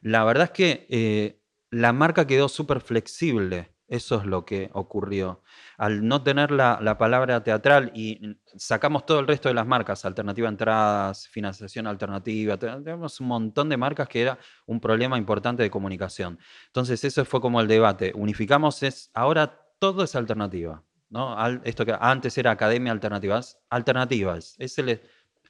La 0.00 0.24
verdad 0.24 0.44
es 0.44 0.50
que 0.50 0.86
eh, 0.88 1.40
la 1.70 1.92
marca 1.92 2.26
quedó 2.26 2.48
súper 2.48 2.80
flexible 2.80 3.72
eso 3.90 4.20
es 4.20 4.24
lo 4.24 4.44
que 4.44 4.70
ocurrió. 4.72 5.42
Al 5.76 6.06
no 6.06 6.22
tener 6.22 6.52
la, 6.52 6.78
la, 6.80 6.96
palabra 6.96 7.42
teatral 7.42 7.90
y 7.92 8.36
sacamos 8.56 9.04
todo 9.04 9.18
el 9.18 9.26
resto 9.26 9.48
de 9.48 9.54
las 9.54 9.66
marcas, 9.66 10.04
alternativa 10.04 10.48
entradas, 10.48 11.26
financiación 11.26 11.88
alternativa, 11.88 12.56
tenemos 12.56 13.18
un 13.20 13.26
montón 13.26 13.68
de 13.68 13.76
marcas 13.76 14.08
que 14.08 14.22
era 14.22 14.38
un 14.64 14.78
problema 14.78 15.18
importante 15.18 15.64
de 15.64 15.70
comunicación. 15.70 16.38
Entonces 16.66 17.02
eso 17.02 17.24
fue 17.24 17.40
como 17.40 17.60
el 17.60 17.66
debate. 17.66 18.12
Unificamos 18.14 18.84
es, 18.84 19.10
ahora 19.12 19.60
todo 19.80 20.04
es 20.04 20.14
alternativa. 20.14 20.84
¿no? 21.08 21.36
Esto 21.64 21.84
que 21.84 21.96
antes 22.00 22.38
era 22.38 22.52
academia 22.52 22.92
alternativas, 22.92 23.58
alternativas. 23.70 24.54
Es 24.58 24.78
el, 24.78 25.00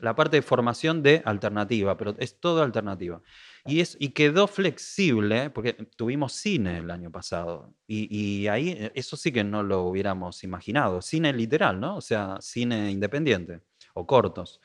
la 0.03 0.15
parte 0.15 0.37
de 0.37 0.43
formación 0.43 1.03
de 1.03 1.23
alternativa, 1.25 1.97
pero 1.97 2.15
es 2.19 2.41
todo 2.41 2.63
alternativa. 2.63 3.23
Y, 3.67 3.81
es, 3.81 3.97
y 4.01 4.11
quedó 4.11 4.47
flexible, 4.47 5.51
porque 5.51 5.75
tuvimos 5.97 6.33
cine 6.33 6.79
el 6.79 6.91
año 6.91 7.11
pasado, 7.11 7.75
y, 7.87 8.09
y, 8.15 8.49
ahí 8.49 8.71
eh, 8.71 8.93
eso 8.95 9.17
sí 9.17 9.33
que 9.33 9.45
no 9.45 9.63
lo 9.63 9.83
hubiéramos 9.83 10.45
imaginado, 10.45 11.03
cine 11.03 11.33
literal, 11.33 11.79
¿no? 11.79 11.97
O 11.97 12.01
sea, 12.01 12.39
cine 12.41 12.91
independiente 12.91 13.61
o 13.95 14.07
cortos. 14.07 14.61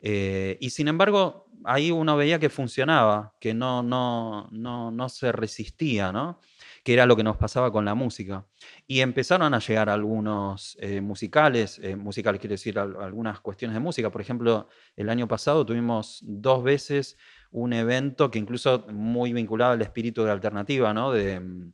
Eh, 0.00 0.56
y 0.60 0.70
sin 0.70 0.88
embargo, 0.88 1.46
ahí 1.64 1.90
uno 1.90 2.16
veía 2.16 2.38
que 2.38 2.48
funcionaba, 2.48 3.34
que 3.40 3.52
no, 3.54 3.82
no, 3.82 4.48
no, 4.50 4.90
no 4.90 5.08
se 5.08 5.32
resistía, 5.32 6.12
¿no? 6.12 6.40
Que 6.82 6.94
era 6.94 7.06
lo 7.06 7.16
que 7.16 7.24
nos 7.24 7.36
pasaba 7.36 7.70
con 7.70 7.84
la 7.84 7.94
música. 7.94 8.46
Y 8.86 9.00
empezaron 9.00 9.54
a 9.54 9.58
llegar 9.58 9.88
algunos 9.88 10.76
eh, 10.80 11.00
musicales, 11.00 11.78
eh, 11.82 11.96
musicales 11.96 12.40
quiere 12.40 12.54
decir 12.54 12.78
algunas 12.78 13.40
cuestiones 13.40 13.74
de 13.74 13.80
música. 13.80 14.10
Por 14.10 14.20
ejemplo, 14.20 14.68
el 14.96 15.10
año 15.10 15.28
pasado 15.28 15.66
tuvimos 15.66 16.20
dos 16.22 16.62
veces 16.62 17.18
un 17.50 17.72
evento 17.72 18.30
que 18.30 18.38
incluso 18.38 18.86
muy 18.88 19.32
vinculado 19.32 19.72
al 19.72 19.82
espíritu 19.82 20.24
de 20.24 20.30
alternativa, 20.30 20.94
¿no? 20.94 21.12
de, 21.12 21.70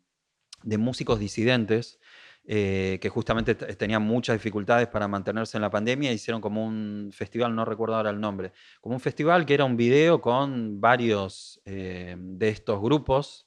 de 0.63 0.79
músicos 0.79 1.19
disidentes. 1.19 2.01
Eh, 2.49 3.01
que 3.03 3.09
justamente 3.09 3.57
tenían 3.57 4.03
muchas 4.03 4.37
dificultades 4.37 4.87
para 4.87 5.09
mantenerse 5.09 5.59
en 5.59 5.63
la 5.63 5.71
pandemia, 5.71 6.13
hicieron 6.13 6.41
como 6.41 6.65
un 6.65 7.11
festival, 7.13 7.53
no 7.57 7.65
recuerdo 7.65 7.97
ahora 7.97 8.11
el 8.11 8.21
nombre, 8.21 8.53
como 8.81 8.95
un 8.95 9.01
festival 9.01 9.45
que 9.45 9.55
era 9.55 9.65
un 9.65 9.77
video 9.77 10.21
con 10.21 10.81
varios 10.81 11.61
de 11.65 12.49
estos 12.49 12.81
grupos 12.81 13.46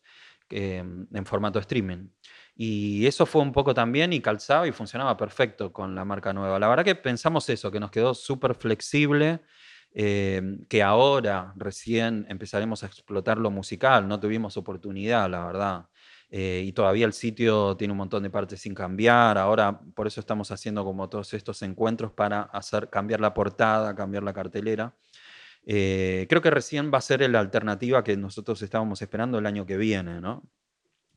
eh, 0.49 0.83
en 1.13 1.25
formato 1.25 1.59
streaming. 1.59 2.09
Y 2.55 3.05
eso 3.05 3.25
fue 3.25 3.41
un 3.41 3.53
poco 3.53 3.73
también 3.73 4.11
y 4.11 4.19
calzaba 4.21 4.67
y 4.67 4.71
funcionaba 4.71 5.15
perfecto 5.15 5.71
con 5.71 5.95
la 5.95 6.03
marca 6.03 6.33
nueva. 6.33 6.59
La 6.59 6.67
verdad 6.67 6.83
que 6.83 6.95
pensamos 6.95 7.47
eso, 7.49 7.71
que 7.71 7.79
nos 7.79 7.91
quedó 7.91 8.13
súper 8.13 8.55
flexible 8.55 9.39
eh, 9.93 10.41
que 10.67 10.83
ahora 10.83 11.53
recién 11.55 12.25
empezaremos 12.29 12.83
a 12.83 12.87
explotar 12.87 13.37
lo 13.37 13.49
musical, 13.49 14.07
no 14.07 14.19
tuvimos 14.19 14.55
oportunidad, 14.57 15.29
la 15.29 15.45
verdad. 15.45 15.85
Eh, 16.31 16.63
y 16.63 16.73
todavía 16.73 17.07
el 17.07 17.13
sitio 17.13 17.75
tiene 17.75 17.91
un 17.93 17.97
montón 17.97 18.21
de 18.21 18.29
partes 18.29 18.61
sin 18.61 18.75
cambiar. 18.75 19.37
Ahora, 19.39 19.79
por 19.95 20.05
eso 20.05 20.19
estamos 20.19 20.51
haciendo 20.51 20.83
como 20.83 21.09
todos 21.09 21.33
estos 21.33 21.61
encuentros 21.63 22.11
para 22.11 22.41
hacer 22.43 22.89
cambiar 22.89 23.19
la 23.19 23.33
portada, 23.33 23.95
cambiar 23.95 24.23
la 24.23 24.33
cartelera. 24.33 24.93
Eh, 25.65 26.25
creo 26.29 26.41
que 26.41 26.49
recién 26.49 26.91
va 26.93 26.97
a 26.99 27.01
ser 27.01 27.27
la 27.29 27.39
alternativa 27.39 28.03
que 28.03 28.17
nosotros 28.17 28.61
estábamos 28.61 29.01
esperando 29.01 29.37
el 29.37 29.45
año 29.45 29.65
que 29.65 29.77
viene, 29.77 30.21
¿no? 30.21 30.43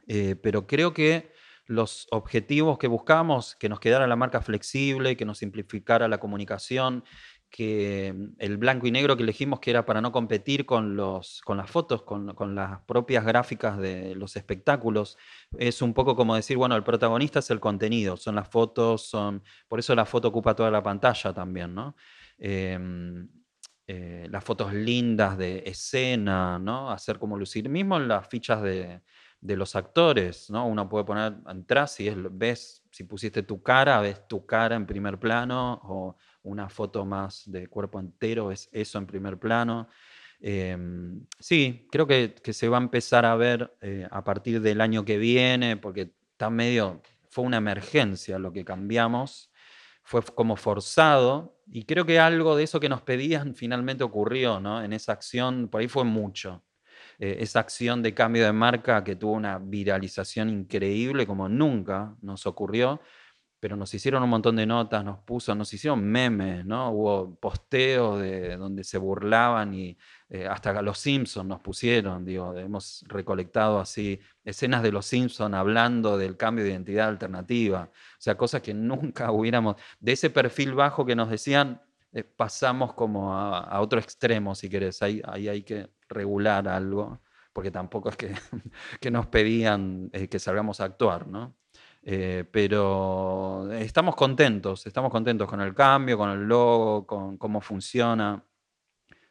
Eh, 0.09 0.37
pero 0.37 0.67
creo 0.67 0.93
que 0.93 1.33
los 1.67 2.09
objetivos 2.11 2.79
que 2.79 2.89
buscamos, 2.89 3.57
que 3.57 3.69
nos 3.69 3.81
quedara 3.81 4.07
la 4.07 4.17
marca 4.17 4.43
flexible, 4.43 5.17
que 5.17 5.25
nos 5.25 5.39
simplificara 5.39 6.09
la 6.09 6.19
comunicación, 6.19 7.05
que 7.51 8.13
mm, 8.15 8.35
el 8.39 8.57
blanco 8.57 8.87
y 8.87 8.91
negro 8.91 9.17
que 9.17 9.23
elegimos, 9.23 9.61
que 9.61 9.71
era 9.71 9.87
para 9.87 10.01
no 10.01 10.11
competir 10.13 10.67
con, 10.67 10.97
los, 10.97 11.41
con 11.43 11.57
las 11.57 11.71
fotos, 11.71 12.03
con, 12.03 12.35
con, 12.35 12.55
las 12.55 12.81
propias 12.81 13.25
gráficas 13.25 13.79
de 13.79 14.15
los 14.17 14.37
espectáculos, 14.37 15.19
es 15.57 15.83
un 15.83 15.95
poco 15.95 16.17
como 16.17 16.35
decir, 16.35 16.57
bueno, 16.57 16.75
el 16.77 16.83
protagonista 16.85 17.39
es 17.39 17.51
el 17.51 17.61
contenido, 17.61 18.17
son 18.17 18.35
las 18.35 18.49
fotos, 18.49 19.03
son, 19.07 19.43
por 19.69 19.79
eso 19.79 19.95
la 19.95 20.05
foto 20.05 20.29
ocupa 20.29 20.57
toda 20.57 20.71
la 20.71 20.83
pantalla 20.83 21.33
también, 21.33 21.75
¿no? 21.75 21.95
Eh, 22.39 22.79
eh, 23.95 24.27
las 24.31 24.43
fotos 24.43 24.73
lindas 24.73 25.37
de 25.37 25.65
escena, 25.67 26.59
¿no? 26.59 26.91
Hacer 26.91 27.19
como 27.19 27.37
lucir, 27.37 27.69
mismo 27.69 27.99
las 27.99 28.27
fichas 28.27 28.63
de, 28.63 29.03
de 29.39 29.55
los 29.55 29.77
actores, 29.77 30.49
¿no? 30.49 30.67
Uno 30.67 30.89
puede 30.89 31.05
poner 31.05 31.35
atrás, 31.45 31.93
si 31.93 32.09
es, 32.09 32.17
ves, 32.31 32.83
si 32.91 33.05
pusiste 33.05 33.43
tu 33.43 33.63
cara, 33.63 34.01
ves 34.01 34.27
tu 34.27 34.47
cara 34.47 34.77
en 34.77 34.87
primer 34.87 35.19
plano, 35.19 35.79
o 35.85 36.17
una 36.45 36.71
foto 36.71 37.05
más 37.05 37.43
de 37.45 37.67
cuerpo 37.67 38.01
entero, 38.01 38.51
es 38.51 38.71
eso 38.73 38.97
en 38.97 39.07
primer 39.07 39.39
plano. 39.39 39.89
Eh, 40.41 40.75
sí, 41.39 41.87
creo 41.91 42.07
que, 42.07 42.35
que, 42.43 42.55
se 42.55 42.71
va 42.71 42.79
a 42.79 42.81
empezar 42.81 43.27
a 43.27 43.37
ver 43.37 43.77
eh, 43.83 44.09
a 44.11 44.25
partir 44.25 44.63
del 44.63 44.81
año 44.81 45.05
que 45.05 45.19
viene, 45.19 45.77
porque 45.77 46.15
está 46.31 46.49
medio, 46.49 47.03
fue 47.29 47.45
una 47.45 47.59
emergencia 47.59 48.39
lo 48.39 48.55
que 48.55 48.65
cambiamos, 48.65 49.53
fue 50.03 50.23
como 50.23 50.57
forzado, 50.57 51.62
y 51.73 51.85
creo 51.85 52.05
que 52.05 52.21
algo 52.21 52.55
de 52.57 52.65
eso 52.65 52.79
que 52.81 52.89
nos 52.89 53.03
pedían 53.03 53.55
finalmente 53.57 54.05
ocurrió, 54.05 54.61
¿no? 54.61 54.83
En 54.83 54.93
esa 54.93 55.13
acción, 55.13 55.69
por 55.69 55.81
ahí 55.81 55.89
fue 55.89 56.05
mucho. 56.05 56.63
Eh, 57.19 57.39
esa 57.41 57.61
acción 57.61 58.03
de 58.03 58.15
cambio 58.15 58.45
de 58.45 58.53
marca 58.53 59.05
que 59.05 59.17
tuvo 59.17 59.33
una 59.33 59.59
viralización 59.59 60.51
increíble 60.51 61.27
como 61.27 61.49
nunca 61.49 62.15
nos 62.21 62.47
ocurrió, 62.47 63.01
pero 63.63 63.77
nos 63.77 63.95
hicieron 63.95 64.25
un 64.25 64.29
montón 64.29 64.57
de 64.57 64.67
notas, 64.67 65.05
nos 65.05 65.21
puso, 65.21 65.55
nos 65.55 65.73
hicieron 65.73 66.03
memes, 66.03 66.67
¿no? 66.67 66.91
Hubo 66.91 67.37
posteos 67.37 68.21
de 68.21 68.57
donde 68.57 68.83
se 68.83 68.99
burlaban 68.99 69.73
y 69.73 69.97
eh, 70.29 70.49
hasta 70.49 70.83
los 70.83 70.99
Simpsons 70.99 71.47
nos 71.49 71.61
pusieron, 71.61 72.25
digo, 72.25 72.59
hemos 72.59 73.05
recolectado 73.07 73.79
así 73.79 74.19
escenas 74.45 74.83
de 74.83 74.91
los 74.91 75.07
Simpsons 75.07 75.55
hablando 75.55 76.19
del 76.19 76.37
cambio 76.37 76.65
de 76.65 76.73
identidad 76.73 77.07
alternativa, 77.07 77.89
o 77.93 78.17
sea, 78.19 78.37
cosas 78.37 78.63
que 78.63 78.75
nunca 78.75 79.31
hubiéramos, 79.31 79.77
de 80.01 80.11
ese 80.11 80.29
perfil 80.31 80.75
bajo 80.75 81.07
que 81.07 81.15
nos 81.15 81.31
decían, 81.31 81.81
eh, 82.13 82.25
pasamos 82.25 82.95
como 82.95 83.33
a, 83.33 83.61
a, 83.61 83.81
otro 83.81 84.01
extremo, 84.01 84.57
si 84.57 84.69
querés, 84.69 85.03
ahí, 85.03 85.23
hay 85.25 85.63
que 85.63 85.89
regular 86.09 86.67
algo, 86.67 87.21
porque 87.53 87.71
tampoco 87.71 88.09
es 88.09 88.17
que, 88.17 88.35
que 89.01 89.13
nos 89.13 89.29
pedían 89.29 90.11
eh, 90.13 90.27
que 90.27 90.41
salgamos 90.41 90.81
a 90.81 90.85
actuar, 90.87 91.29
¿no? 91.29 91.55
Eh, 92.05 92.45
pero 92.51 93.71
estamos 93.73 94.17
contentos, 94.17 94.87
estamos 94.87 95.11
contentos 95.11 95.49
con 95.49 95.61
el 95.61 95.75
cambio, 95.75 96.19
con 96.19 96.31
el 96.31 96.43
logo, 96.49 97.07
con 97.07 97.37
cómo 97.39 97.61
funciona. 97.61 98.45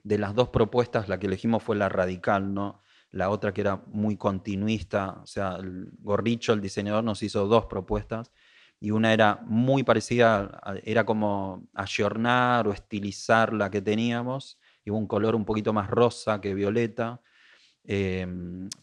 De 0.03 0.18
las 0.18 0.34
dos 0.34 0.49
propuestas, 0.49 1.10
la 1.10 1.19
que 1.19 1.27
elegimos 1.27 1.64
fue 1.64 1.76
la 1.76 1.89
radical, 1.89 2.53
¿no? 2.53 2.81
La 3.11 3.30
otra 3.30 3.53
que 3.53 3.61
era 3.61 3.84
muy 3.88 4.18
continuista, 4.18 5.19
o 5.22 5.27
sea, 5.27 5.57
el 5.57 5.91
Gorricho, 5.99 6.53
el 6.53 6.61
diseñador, 6.61 7.03
nos 7.03 7.22
hizo 7.23 7.48
dos 7.48 7.65
propuestas 7.65 8.31
y 8.80 8.91
una 8.91 9.14
era 9.14 9.41
muy 9.45 9.84
parecida, 9.84 10.60
era 10.84 11.06
como 11.06 11.68
ayornar 11.76 12.68
o 12.68 12.73
estilizar 12.73 13.53
la 13.53 13.69
que 13.69 13.81
teníamos, 13.81 14.60
y 14.84 14.89
un 14.89 15.06
color 15.07 15.35
un 15.35 15.45
poquito 15.45 15.72
más 15.72 15.89
rosa 15.89 16.41
que 16.41 16.56
violeta, 16.56 17.22
eh, 17.84 18.28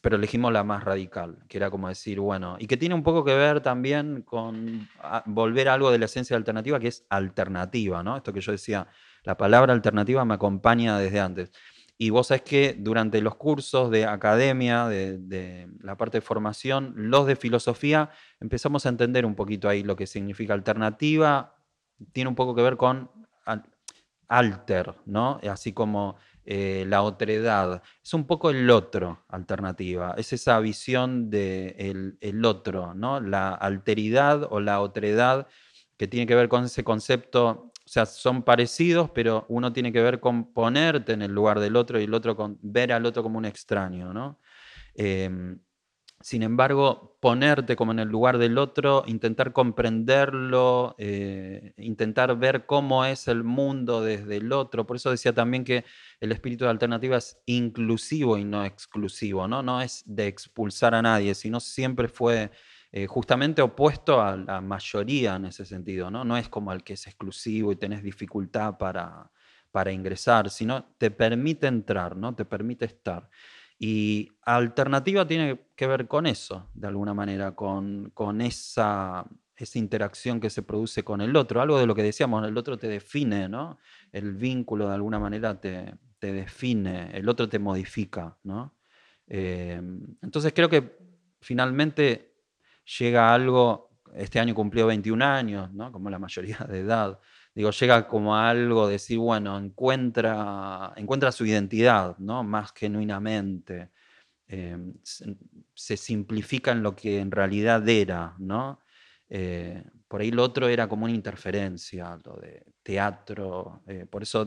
pero 0.00 0.16
elegimos 0.16 0.52
la 0.52 0.64
más 0.64 0.82
radical, 0.82 1.38
que 1.48 1.58
era 1.58 1.70
como 1.70 1.88
decir, 1.88 2.18
bueno, 2.20 2.56
y 2.58 2.66
que 2.66 2.76
tiene 2.76 2.94
un 2.94 3.02
poco 3.02 3.24
que 3.24 3.34
ver 3.34 3.60
también 3.60 4.22
con 4.22 4.88
a, 5.00 5.22
volver 5.26 5.68
a 5.68 5.74
algo 5.74 5.90
de 5.90 5.98
la 5.98 6.06
esencia 6.06 6.36
alternativa, 6.36 6.80
que 6.80 6.88
es 6.88 7.06
alternativa, 7.08 8.02
¿no? 8.02 8.16
Esto 8.16 8.32
que 8.32 8.40
yo 8.40 8.52
decía, 8.52 8.88
la 9.22 9.36
palabra 9.36 9.72
alternativa 9.72 10.24
me 10.24 10.34
acompaña 10.34 10.98
desde 10.98 11.20
antes. 11.20 11.52
Y 11.96 12.10
vos 12.10 12.28
sabés 12.28 12.42
que 12.42 12.76
durante 12.78 13.20
los 13.20 13.36
cursos 13.36 13.90
de 13.90 14.04
academia, 14.06 14.86
de, 14.86 15.18
de, 15.18 15.68
la 15.80 15.96
parte 15.96 16.18
de 16.18 16.22
formación, 16.22 16.92
los 16.96 17.26
de 17.26 17.36
filosofía, 17.36 18.10
empezamos 18.40 18.86
a 18.86 18.88
entender 18.88 19.26
un 19.26 19.34
poquito 19.34 19.68
ahí 19.68 19.82
lo 19.82 19.96
que 19.96 20.06
significa 20.06 20.54
alternativa. 20.54 21.56
Tiene 22.12 22.28
un 22.28 22.36
poco 22.36 22.54
que 22.54 22.62
ver 22.62 22.76
con 22.76 23.10
alter, 24.28 24.94
¿no? 25.06 25.40
Así 25.50 25.72
como 25.72 26.16
eh, 26.50 26.86
la 26.88 27.02
otredad. 27.02 27.82
Es 28.02 28.14
un 28.14 28.26
poco 28.26 28.48
el 28.48 28.70
otro, 28.70 29.22
alternativa. 29.28 30.14
Es 30.16 30.32
esa 30.32 30.58
visión 30.60 31.28
del 31.28 31.76
de 31.76 32.16
el 32.22 32.44
otro, 32.46 32.94
¿no? 32.94 33.20
La 33.20 33.50
alteridad 33.50 34.48
o 34.50 34.58
la 34.58 34.80
otredad 34.80 35.46
que 35.98 36.08
tiene 36.08 36.26
que 36.26 36.34
ver 36.34 36.48
con 36.48 36.64
ese 36.64 36.82
concepto. 36.84 37.70
O 37.84 37.88
sea, 37.88 38.06
son 38.06 38.44
parecidos, 38.44 39.10
pero 39.10 39.44
uno 39.50 39.74
tiene 39.74 39.92
que 39.92 40.00
ver 40.00 40.20
con 40.20 40.54
ponerte 40.54 41.12
en 41.12 41.20
el 41.20 41.32
lugar 41.32 41.60
del 41.60 41.76
otro 41.76 42.00
y 42.00 42.04
el 42.04 42.14
otro 42.14 42.34
con 42.34 42.58
ver 42.62 42.94
al 42.94 43.04
otro 43.04 43.22
como 43.22 43.36
un 43.36 43.44
extraño, 43.44 44.14
¿no? 44.14 44.40
Em, 44.94 45.60
sin 46.20 46.42
embargo, 46.42 47.16
ponerte 47.20 47.76
como 47.76 47.92
en 47.92 48.00
el 48.00 48.08
lugar 48.08 48.38
del 48.38 48.58
otro, 48.58 49.04
intentar 49.06 49.52
comprenderlo, 49.52 50.96
eh, 50.98 51.74
intentar 51.76 52.36
ver 52.36 52.66
cómo 52.66 53.04
es 53.04 53.28
el 53.28 53.44
mundo 53.44 54.02
desde 54.02 54.38
el 54.38 54.52
otro. 54.52 54.84
Por 54.84 54.96
eso 54.96 55.10
decía 55.12 55.32
también 55.32 55.64
que 55.64 55.84
el 56.20 56.32
espíritu 56.32 56.64
de 56.64 56.70
alternativa 56.70 57.16
es 57.16 57.40
inclusivo 57.46 58.36
y 58.36 58.44
no 58.44 58.64
exclusivo, 58.64 59.46
¿no? 59.46 59.62
No 59.62 59.80
es 59.80 60.02
de 60.06 60.26
expulsar 60.26 60.94
a 60.96 61.02
nadie, 61.02 61.34
sino 61.36 61.60
siempre 61.60 62.08
fue 62.08 62.50
eh, 62.90 63.06
justamente 63.06 63.62
opuesto 63.62 64.20
a 64.20 64.36
la 64.36 64.60
mayoría 64.60 65.36
en 65.36 65.44
ese 65.46 65.64
sentido, 65.64 66.10
¿no? 66.10 66.24
No 66.24 66.36
es 66.36 66.48
como 66.48 66.72
el 66.72 66.82
que 66.82 66.94
es 66.94 67.06
exclusivo 67.06 67.70
y 67.70 67.76
tenés 67.76 68.02
dificultad 68.02 68.76
para, 68.76 69.30
para 69.70 69.92
ingresar, 69.92 70.50
sino 70.50 70.84
te 70.98 71.10
permite 71.12 71.68
entrar, 71.68 72.16
¿no? 72.16 72.34
Te 72.34 72.44
permite 72.44 72.86
estar. 72.86 73.28
Y 73.78 74.28
alternativa 74.42 75.26
tiene 75.26 75.60
que 75.76 75.86
ver 75.86 76.08
con 76.08 76.26
eso, 76.26 76.68
de 76.74 76.88
alguna 76.88 77.14
manera, 77.14 77.54
con, 77.54 78.12
esa, 78.40 79.24
interacción 79.74 80.40
que 80.40 80.50
se 80.50 80.62
produce 80.62 81.04
con 81.04 81.20
el 81.20 81.36
otro. 81.36 81.60
Algo 81.60 81.78
de 81.78 81.86
lo 81.86 81.94
que 81.94 82.02
decíamos, 82.02 82.46
el 82.46 82.56
otro 82.56 82.76
te 82.76 82.88
define, 82.88 83.48
¿no? 83.48 83.78
El 84.10 84.34
vínculo 84.34 84.88
de 84.88 84.94
alguna 84.94 85.20
manera 85.20 85.60
te, 85.60 85.94
te 86.18 86.32
define, 86.32 87.16
el 87.16 87.28
otro 87.28 87.48
te 87.48 87.58
modifica, 87.60 88.36
¿no? 88.42 88.74
Eh, 89.28 89.80
entonces 90.22 90.52
creo 90.54 90.68
que 90.68 90.98
finalmente 91.40 92.34
llega 92.98 93.32
algo, 93.32 94.00
este 94.14 94.40
año 94.40 94.54
cumplió 94.54 94.86
21 94.86 95.24
años, 95.24 95.72
¿no? 95.72 95.92
Como 95.92 96.10
la 96.10 96.18
mayoría 96.18 96.58
de 96.68 96.80
edad 96.80 97.20
digo, 97.58 97.72
llega 97.72 98.06
como 98.06 98.36
a 98.36 98.50
algo 98.50 98.86
de 98.86 98.92
decir, 98.92 99.18
bueno, 99.18 99.58
encuentra, 99.58 100.92
encuentra 100.94 101.32
su 101.32 101.44
identidad, 101.44 102.16
¿no? 102.18 102.44
Más 102.44 102.72
genuinamente. 102.72 103.90
Em, 104.46 104.94
se, 105.02 105.96
simplifica 105.96 106.70
en 106.70 106.84
lo 106.84 106.94
que 106.94 107.18
en 107.18 107.32
realidad 107.32 107.86
era, 107.88 108.36
¿no? 108.38 108.80
Eh, 109.28 109.82
por 110.06 110.20
ahí 110.20 110.30
lo 110.30 110.44
otro 110.44 110.68
era 110.68 110.88
como 110.88 111.06
una 111.06 111.14
interferencia, 111.14 112.20
lo 112.24 112.36
de 112.36 112.64
teatro. 112.84 113.82
Eh, 113.88 114.06
por 114.08 114.22
eso, 114.22 114.46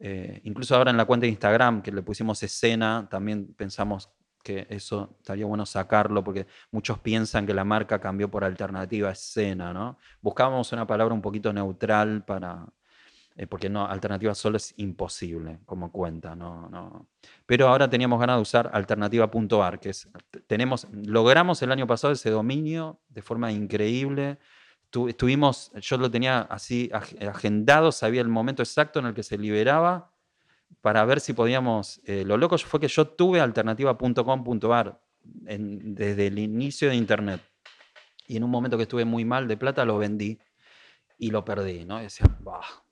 eh, 0.00 0.40
incluso 0.42 0.74
ahora 0.74 0.90
en 0.90 0.96
la 0.96 1.04
cuenta 1.04 1.26
de 1.26 1.30
Instagram 1.30 1.82
que 1.82 1.92
le 1.92 2.02
pusimos 2.02 2.42
escena, 2.42 3.06
también 3.08 3.54
pensamos 3.54 4.10
eso 4.48 5.16
estaría 5.18 5.46
bueno 5.46 5.66
sacarlo 5.66 6.24
porque 6.24 6.46
muchos 6.70 6.98
piensan 6.98 7.46
que 7.46 7.54
la 7.54 7.64
marca 7.64 8.00
cambió 8.00 8.30
por 8.30 8.44
alternativa 8.44 9.10
escena, 9.10 9.72
¿no? 9.72 9.98
Buscábamos 10.20 10.72
una 10.72 10.86
palabra 10.86 11.14
un 11.14 11.22
poquito 11.22 11.52
neutral 11.52 12.24
para, 12.24 12.66
eh, 13.36 13.46
porque 13.46 13.68
no, 13.68 13.86
alternativa 13.86 14.34
solo 14.34 14.56
es 14.56 14.74
imposible 14.78 15.60
como 15.64 15.92
cuenta, 15.92 16.34
no, 16.34 16.68
no. 16.68 17.06
Pero 17.46 17.68
ahora 17.68 17.88
teníamos 17.88 18.18
ganas 18.18 18.36
de 18.36 18.42
usar 18.42 18.70
alternativa.ar, 18.72 19.78
que 19.78 19.90
es, 19.90 20.08
tenemos, 20.46 20.88
logramos 20.92 21.62
el 21.62 21.70
año 21.70 21.86
pasado 21.86 22.12
ese 22.12 22.30
dominio 22.30 23.00
de 23.08 23.22
forma 23.22 23.52
increíble. 23.52 24.38
estuvimos, 25.08 25.70
yo 25.80 25.98
lo 25.98 26.10
tenía 26.10 26.40
así 26.40 26.90
agendado, 26.92 27.92
sabía 27.92 28.22
el 28.22 28.28
momento 28.28 28.62
exacto 28.62 28.98
en 28.98 29.06
el 29.06 29.14
que 29.14 29.22
se 29.22 29.38
liberaba 29.38 30.10
para 30.80 31.04
ver 31.04 31.20
si 31.20 31.32
podíamos... 31.32 32.00
Eh, 32.04 32.24
lo 32.24 32.36
loco 32.36 32.58
fue 32.58 32.80
que 32.80 32.88
yo 32.88 33.06
tuve 33.06 33.40
alternativa.com.ar 33.40 35.00
desde 35.22 36.26
el 36.26 36.38
inicio 36.38 36.88
de 36.88 36.96
Internet. 36.96 37.40
Y 38.26 38.36
en 38.36 38.44
un 38.44 38.50
momento 38.50 38.76
que 38.76 38.84
estuve 38.84 39.04
muy 39.04 39.24
mal 39.24 39.48
de 39.48 39.56
plata 39.56 39.84
lo 39.84 39.98
vendí 39.98 40.38
y 41.18 41.30
lo 41.30 41.44
perdí, 41.44 41.84
¿no? 41.84 41.98
decía, 41.98 42.26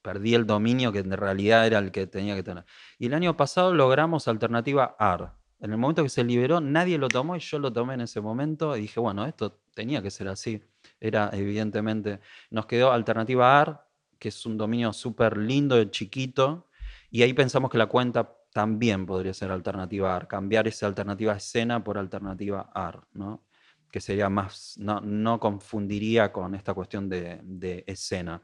perdí 0.02 0.34
el 0.34 0.46
dominio 0.46 0.92
que 0.92 0.98
en 0.98 1.12
realidad 1.12 1.66
era 1.66 1.78
el 1.78 1.92
que 1.92 2.06
tenía 2.06 2.34
que 2.34 2.42
tener. 2.42 2.64
Y 2.98 3.06
el 3.06 3.14
año 3.14 3.36
pasado 3.36 3.72
logramos 3.72 4.26
alternativa 4.28 4.96
AR. 4.98 5.34
En 5.60 5.70
el 5.70 5.78
momento 5.78 6.02
que 6.02 6.08
se 6.08 6.24
liberó, 6.24 6.60
nadie 6.60 6.98
lo 6.98 7.08
tomó 7.08 7.36
y 7.36 7.40
yo 7.40 7.58
lo 7.58 7.72
tomé 7.72 7.94
en 7.94 8.02
ese 8.02 8.20
momento 8.20 8.76
y 8.76 8.82
dije, 8.82 9.00
bueno, 9.00 9.24
esto 9.24 9.60
tenía 9.74 10.02
que 10.02 10.10
ser 10.10 10.28
así. 10.28 10.62
Era 11.00 11.30
evidentemente, 11.32 12.20
nos 12.50 12.66
quedó 12.66 12.92
alternativa 12.92 13.60
AR, 13.60 13.86
que 14.18 14.28
es 14.28 14.44
un 14.44 14.58
dominio 14.58 14.92
súper 14.92 15.36
lindo, 15.36 15.82
chiquito, 15.84 16.66
y 17.10 17.22
ahí 17.22 17.32
pensamos 17.32 17.70
que 17.70 17.78
la 17.78 17.86
cuenta 17.86 18.36
también 18.52 19.06
podría 19.06 19.34
ser 19.34 19.50
alternativa 19.50 20.16
AR, 20.16 20.28
cambiar 20.28 20.66
esa 20.66 20.86
alternativa 20.86 21.36
escena 21.36 21.82
por 21.84 21.98
alternativa 21.98 22.70
AR, 22.74 23.06
¿no? 23.12 23.44
que 23.90 24.00
sería 24.00 24.28
más, 24.28 24.74
no, 24.78 25.00
no 25.00 25.40
confundiría 25.40 26.32
con 26.32 26.54
esta 26.54 26.74
cuestión 26.74 27.08
de, 27.08 27.40
de, 27.42 27.84
escena. 27.86 28.42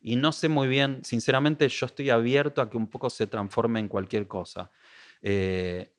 Y 0.00 0.16
no 0.16 0.32
sé 0.32 0.48
muy 0.48 0.68
bien, 0.68 1.04
sinceramente 1.04 1.68
yo 1.68 1.86
estoy 1.86 2.10
abierto 2.10 2.60
a 2.60 2.70
que 2.70 2.76
un 2.76 2.88
poco 2.88 3.10
se 3.10 3.26
transforme 3.26 3.80
en 3.80 3.88
cualquier 3.88 4.28
cosa. 4.28 4.70
Eh, 5.22 5.94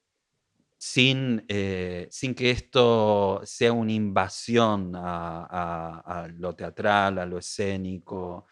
sin, 0.77 1.43
eh, 1.47 2.07
sin, 2.11 2.35
que 2.35 2.51
esto 2.51 3.41
sea 3.43 3.73
una 3.73 3.91
invasión 3.91 4.95
a, 4.95 5.45
a, 5.45 6.23
a, 6.23 6.27
lo 6.27 6.55
teatral, 6.55 7.17
a 7.17 7.25
lo 7.25 7.39
escénico, 7.39 8.45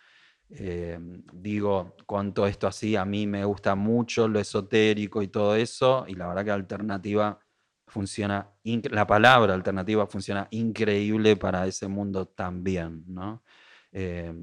eh, 0.55 0.99
digo, 1.33 1.95
todo 2.33 2.45
esto 2.45 2.67
así, 2.67 2.95
a 2.95 3.05
mí 3.05 3.25
me 3.25 3.43
gusta 3.43 3.75
mucho 3.75 4.27
lo 4.27 4.39
esotérico 4.39 5.21
y 5.21 5.27
todo 5.27 5.55
eso, 5.55 6.05
y 6.07 6.13
la 6.13 6.27
verdad 6.27 6.45
que 6.45 6.51
alternativa 6.51 7.39
funciona, 7.87 8.49
la 8.63 9.07
palabra 9.07 9.53
alternativa 9.53 10.05
funciona 10.05 10.47
increíble 10.51 11.35
para 11.37 11.65
ese 11.65 11.87
mundo 11.87 12.27
también, 12.27 13.03
¿no? 13.07 13.43
Eh, 13.91 14.33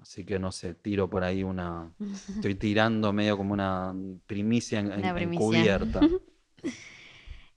así 0.00 0.24
que 0.24 0.38
no 0.38 0.52
sé, 0.52 0.74
tiro 0.74 1.10
por 1.10 1.24
ahí 1.24 1.42
una, 1.42 1.92
estoy 2.28 2.54
tirando 2.54 3.12
medio 3.12 3.36
como 3.36 3.52
una 3.52 3.94
primicia 4.26 4.80
en, 4.80 5.04
encubierta. 5.04 6.00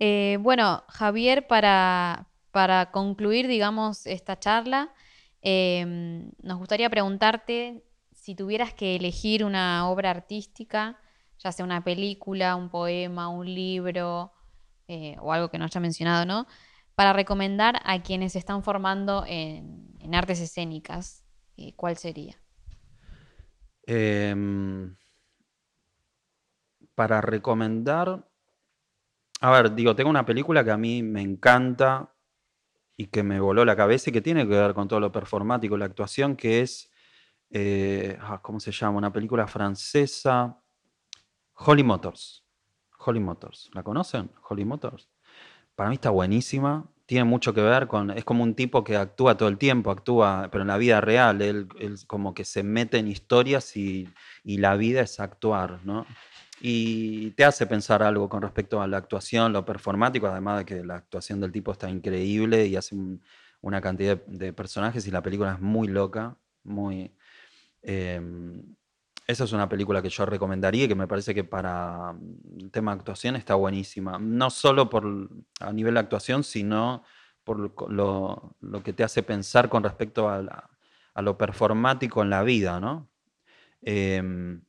Eh, 0.04 0.40
bueno, 0.42 0.84
Javier, 0.88 1.46
para, 1.46 2.28
para 2.50 2.90
concluir, 2.90 3.48
digamos, 3.48 4.08
esta 4.08 4.40
charla, 4.40 4.92
nos 5.44 6.58
gustaría 6.58 6.90
preguntarte 6.90 7.84
si 8.22 8.36
tuvieras 8.36 8.72
que 8.76 8.96
elegir 8.96 9.44
una 9.44 9.90
obra 9.90 10.12
artística, 10.12 11.00
ya 11.40 11.52
sea 11.52 11.66
una 11.66 11.84
película, 11.84 12.56
un 12.56 12.70
poema, 12.70 13.30
un 13.30 13.52
libro 13.52 14.32
eh, 14.88 15.16
o 15.20 15.34
algo 15.34 15.50
que 15.50 15.58
no 15.58 15.66
haya 15.66 15.82
mencionado, 15.82 16.24
¿no? 16.28 16.46
Para 16.94 17.14
recomendar 17.14 17.82
a 17.84 18.04
quienes 18.04 18.34
se 18.34 18.40
están 18.40 18.64
formando 18.64 19.26
en, 19.28 20.14
artes 20.14 20.40
escénicas, 20.40 21.26
eh, 21.58 21.74
¿cuál 21.76 21.98
sería? 21.98 22.40
Em, 23.88 24.96
para 26.94 27.22
recomendar, 27.22 28.30
a 29.40 29.50
ver, 29.50 29.74
digo, 29.74 29.96
tengo 29.96 30.12
una 30.12 30.28
película 30.28 30.64
que 30.64 30.70
a 30.70 30.78
mí 30.78 31.02
me 31.02 31.24
encanta 31.24 32.14
y 32.96 33.08
que 33.08 33.24
me 33.24 33.40
voló 33.40 33.66
la 33.66 33.76
cabeza 33.76 34.12
y 34.12 34.14
que 34.14 34.22
tiene 34.22 34.44
que 34.44 34.54
ver 34.54 34.76
con 34.76 34.88
todo 34.88 35.00
lo 35.00 35.12
performático, 35.12 35.76
la 35.76 35.86
actuación, 35.86 36.36
que 36.36 36.62
es 36.62 36.91
eh, 37.52 38.18
ah, 38.22 38.40
¿cómo 38.42 38.60
se 38.60 38.72
llama? 38.72 38.98
Una 38.98 39.14
película 39.14 39.48
francesa, 39.48 40.58
Holly 41.54 41.84
Motors. 41.84 42.44
Holly 42.98 43.20
Motors, 43.20 43.70
¿la 43.74 43.84
conocen? 43.84 44.32
Holly 44.48 44.66
Motors. 44.66 45.10
Para 45.76 45.90
mí 45.90 45.96
está 45.96 46.10
buenísima, 46.12 46.90
tiene 47.06 47.26
mucho 47.26 47.54
que 47.54 47.62
ver 47.62 47.88
con, 47.88 48.12
es 48.12 48.24
como 48.24 48.44
un 48.44 48.56
tipo 48.56 48.84
que 48.84 48.96
actúa 48.96 49.36
todo 49.36 49.50
el 49.50 49.58
tiempo, 49.58 49.92
actúa, 49.92 50.48
pero 50.52 50.62
en 50.62 50.70
la 50.70 50.78
vida 50.78 51.02
real, 51.02 51.42
él, 51.42 51.68
como 52.08 52.34
que 52.34 52.46
se 52.46 52.64
mete 52.64 53.00
en 53.00 53.08
historias 53.08 53.76
y, 53.76 54.08
la 54.46 54.76
vida 54.76 55.02
es 55.02 55.20
actuar, 55.20 55.80
¿no? 55.84 56.06
Y 56.62 57.32
te 57.32 57.44
hace 57.44 57.66
pensar 57.66 58.04
algo 58.04 58.30
con 58.30 58.42
respecto 58.42 58.82
a 58.82 58.88
la 58.88 58.98
actuación, 58.98 59.52
lo 59.52 59.66
performático, 59.66 60.28
además 60.28 60.60
de 60.60 60.66
que 60.66 60.84
la 60.86 60.96
actuación 60.96 61.42
del 61.42 61.52
tipo 61.52 61.72
está 61.72 61.90
increíble 61.90 62.68
y 62.68 62.76
hace 62.76 62.96
una 63.62 63.82
cantidad 63.82 64.24
de 64.26 64.54
personajes 64.54 65.08
y 65.08 65.12
la 65.12 65.22
película 65.24 65.54
es 65.54 65.60
muy 65.60 65.88
loca, 65.88 66.38
muy, 66.64 67.14
Em, 67.82 68.76
esa 69.28 69.44
es 69.46 69.54
una 69.54 69.70
película 69.70 70.02
que 70.02 70.10
yo 70.10 70.26
recomendaría 70.26 70.86
y 70.86 70.88
que 70.88 70.96
me 70.96 71.08
parece 71.08 71.34
que 71.34 71.44
para 71.44 72.14
mm, 72.14 72.60
el 72.60 72.72
tema 72.72 72.92
de 72.92 73.00
actuación 73.00 73.36
está 73.36 73.56
buenísima. 73.56 74.18
No 74.20 74.50
solo 74.50 74.90
por, 74.90 75.30
a 75.60 75.72
nivel 75.72 75.94
de 75.96 76.00
actuación, 76.00 76.44
sino 76.44 77.04
por 77.44 77.92
lo, 77.92 78.56
que 78.84 78.94
te 78.94 79.04
hace 79.04 79.24
pensar 79.24 79.70
con 79.70 79.84
respecto 79.84 80.30
a, 80.30 80.70
lo 81.22 81.38
performático 81.38 82.22
en 82.22 82.30
la 82.30 82.44
vida, 82.44 82.80
¿no? 82.80 83.10
Em, 83.82 84.62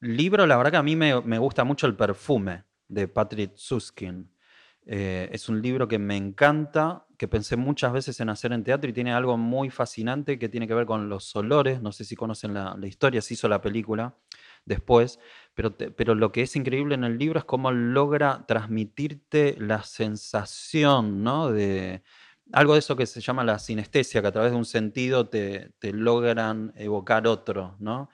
libro, 0.00 0.46
la 0.46 0.56
verdad 0.56 0.72
que 0.72 0.76
a 0.78 0.82
mí 0.82 0.96
me, 0.96 1.20
me 1.22 1.38
gusta 1.38 1.64
mucho 1.64 1.86
El 1.86 1.96
perfume 1.96 2.64
de 2.88 3.08
Patrick 3.08 3.56
Suskin. 3.56 4.30
Eh, 4.88 5.28
es 5.32 5.48
un 5.48 5.60
libro 5.60 5.88
que 5.88 5.98
me 5.98 6.16
encanta, 6.16 7.06
que 7.18 7.26
pensé 7.26 7.56
muchas 7.56 7.92
veces 7.92 8.20
en 8.20 8.28
hacer 8.28 8.52
en 8.52 8.62
teatro 8.62 8.88
y 8.88 8.92
tiene 8.92 9.12
algo 9.12 9.36
muy 9.36 9.68
fascinante 9.68 10.38
que 10.38 10.48
tiene 10.48 10.68
que 10.68 10.74
ver 10.74 10.86
con 10.86 11.08
los 11.08 11.34
olores. 11.34 11.82
No 11.82 11.90
sé 11.90 12.04
si 12.04 12.14
conocen 12.14 12.54
la, 12.54 12.78
historia, 12.84 13.20
se 13.20 13.34
hizo 13.34 13.48
la 13.48 13.60
película 13.60 14.14
después, 14.64 15.18
pero, 15.54 15.76
pero 15.76 16.14
lo 16.14 16.30
que 16.30 16.42
es 16.42 16.54
increíble 16.54 16.94
en 16.94 17.04
el 17.04 17.18
libro 17.18 17.40
es 17.40 17.44
cómo 17.44 17.72
logra 17.72 18.44
transmitirte 18.46 19.56
la 19.58 19.82
sensación, 19.82 21.22
¿no? 21.24 21.50
De 21.50 22.02
algo 22.52 22.74
de 22.74 22.78
eso 22.78 22.94
que 22.94 23.06
se 23.06 23.20
llama 23.20 23.42
la 23.42 23.58
sinestesia, 23.58 24.22
que 24.22 24.28
a 24.28 24.32
través 24.32 24.52
de 24.52 24.58
un 24.58 24.64
sentido 24.64 25.28
te, 25.28 25.72
te 25.80 25.92
logran 25.92 26.72
evocar 26.76 27.26
otro, 27.26 27.76
¿no? 27.80 28.08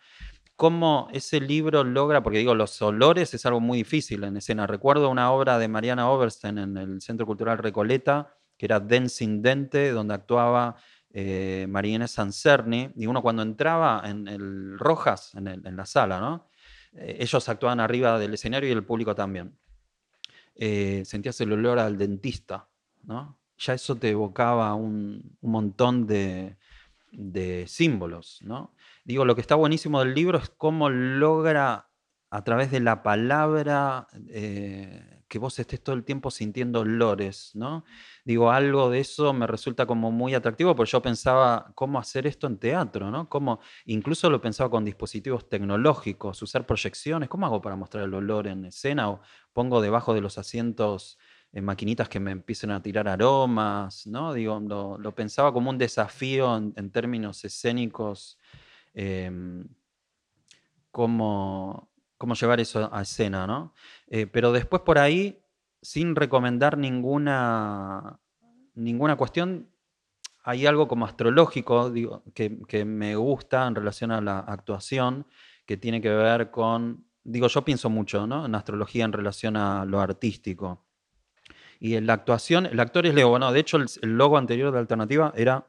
Cómo 0.56 1.08
ese 1.12 1.40
libro 1.40 1.84
logra, 1.84 2.22
porque 2.22 2.38
digo, 2.38 2.54
los 2.54 2.80
olores 2.82 3.34
es 3.34 3.46
algo 3.46 3.60
muy 3.60 3.78
difícil 3.78 4.24
en 4.24 4.36
escena. 4.36 4.66
Recuerdo 4.66 5.10
una 5.10 5.30
obra 5.32 5.58
de 5.58 5.68
Mariana 5.68 6.10
Oberstein 6.10 6.58
en 6.58 6.76
el 6.76 7.00
Centro 7.00 7.26
Cultural 7.26 7.58
Recoleta, 7.58 8.34
que 8.56 8.66
era 8.66 8.80
Dancing 8.80 9.42
Dente, 9.42 9.90
donde 9.90 10.14
actuaba 10.14 10.76
eh, 11.10 11.66
María 11.68 12.06
Sancerni, 12.06 12.90
y 12.96 13.06
uno 13.06 13.22
cuando 13.22 13.42
entraba 13.42 14.02
en 14.04 14.28
el 14.28 14.78
Rojas, 14.78 15.34
en, 15.34 15.76
la 15.76 15.86
sala, 15.86 16.20
¿no? 16.20 16.48
Eh, 16.92 17.18
ellos 17.20 17.48
actuaban 17.48 17.80
arriba 17.80 18.18
del 18.18 18.34
escenario 18.34 18.68
y 18.68 18.72
el 18.72 18.84
público 18.84 19.14
también. 19.14 19.58
Eh, 20.54 21.02
sentías 21.04 21.40
el 21.40 21.52
olor 21.52 21.78
al 21.78 21.98
dentista, 21.98 22.68
¿no? 23.02 23.38
Ya 23.58 23.74
eso 23.74 23.96
te 23.96 24.10
evocaba 24.10 24.74
un, 24.74 25.36
un 25.40 25.50
montón 25.50 26.06
de, 26.06 26.56
de 27.12 27.66
símbolos, 27.66 28.40
¿no? 28.42 28.74
Digo, 29.04 29.24
lo 29.24 29.34
que 29.34 29.40
está 29.40 29.54
buenísimo 29.54 30.00
del 30.00 30.14
libro 30.14 30.38
es 30.38 30.48
cómo 30.50 30.88
logra 30.88 31.90
a 32.30 32.44
través 32.44 32.70
de 32.70 32.80
la 32.80 33.02
palabra 33.02 34.06
eh, 34.28 35.22
que 35.28 35.38
vos 35.38 35.58
estés 35.58 35.82
todo 35.82 35.96
el 35.96 36.04
tiempo 36.04 36.30
sintiendo 36.30 36.80
olores, 36.80 37.50
¿no? 37.54 37.84
Digo, 38.24 38.50
algo 38.50 38.90
de 38.90 39.00
eso 39.00 39.32
me 39.32 39.46
resulta 39.46 39.86
como 39.86 40.12
muy 40.12 40.34
atractivo, 40.34 40.76
porque 40.76 40.92
yo 40.92 41.02
pensaba 41.02 41.72
cómo 41.74 41.98
hacer 41.98 42.26
esto 42.26 42.46
en 42.46 42.58
teatro, 42.58 43.10
¿no? 43.10 43.28
Cómo, 43.28 43.60
incluso 43.86 44.30
lo 44.30 44.40
pensaba 44.40 44.70
con 44.70 44.84
dispositivos 44.84 45.48
tecnológicos, 45.48 46.40
usar 46.42 46.66
proyecciones, 46.66 47.28
¿cómo 47.28 47.46
hago 47.46 47.60
para 47.60 47.76
mostrar 47.76 48.04
el 48.04 48.14
olor 48.14 48.46
en 48.46 48.66
escena? 48.66 49.10
O 49.10 49.20
pongo 49.52 49.80
debajo 49.80 50.14
de 50.14 50.20
los 50.20 50.38
asientos 50.38 51.18
eh, 51.52 51.60
maquinitas 51.60 52.08
que 52.08 52.20
me 52.20 52.30
empiecen 52.30 52.70
a 52.70 52.82
tirar 52.82 53.08
aromas, 53.08 54.06
¿no? 54.06 54.32
Digo, 54.32 54.60
lo, 54.60 55.14
pensaba 55.14 55.52
como 55.52 55.70
un 55.70 55.78
desafío 55.78 56.56
en 56.56 56.90
términos 56.90 57.44
escénicos, 57.44 58.38
em, 58.94 59.64
cómo, 60.90 61.90
cómo 62.19 62.35
llevar 62.35 62.60
eso 62.60 62.89
a 62.93 63.02
escena, 63.02 63.47
¿no? 63.47 63.74
Eh, 64.06 64.27
pero 64.27 64.52
después 64.52 64.82
por 64.82 64.98
ahí, 64.98 65.43
sin 65.81 66.14
recomendar 66.14 66.78
ninguna, 66.78 68.20
ninguna 68.74 69.16
cuestión, 69.16 69.69
hay 70.44 70.66
algo 70.66 70.89
como 70.89 71.06
astrológico 71.06 71.90
digo, 71.90 72.23
que, 72.35 72.60
que 72.69 72.85
me 72.85 73.16
gusta 73.16 73.66
en 73.66 73.74
relación 73.74 74.10
a 74.10 74.20
la 74.20 74.40
actuación, 74.40 75.27
que 75.66 75.77
tiene 75.77 76.01
que 76.01 76.10
ver 76.10 76.51
con, 76.51 77.06
digo, 77.23 77.48
yo 77.48 77.64
pienso 77.64 77.89
mucho 77.90 78.27
¿no? 78.27 78.47
en 78.47 78.55
astrología 78.55 79.05
en 79.05 79.12
relación 79.12 79.56
a 79.56 79.85
lo 79.85 80.01
artístico. 80.01 80.85
Y 81.78 81.97
en 81.97 82.06
la 82.06 82.12
actuación, 82.12 82.66
el 82.66 82.78
actor 82.78 83.06
es 83.06 83.14
Leo. 83.14 83.31
Bueno, 83.31 83.51
de 83.51 83.59
hecho, 83.59 83.77
el, 83.77 83.86
el 84.02 84.16
logo 84.16 84.39
anterior 84.39 84.73
de 84.73 84.78
Alternativa 84.78 85.32
era 85.36 85.66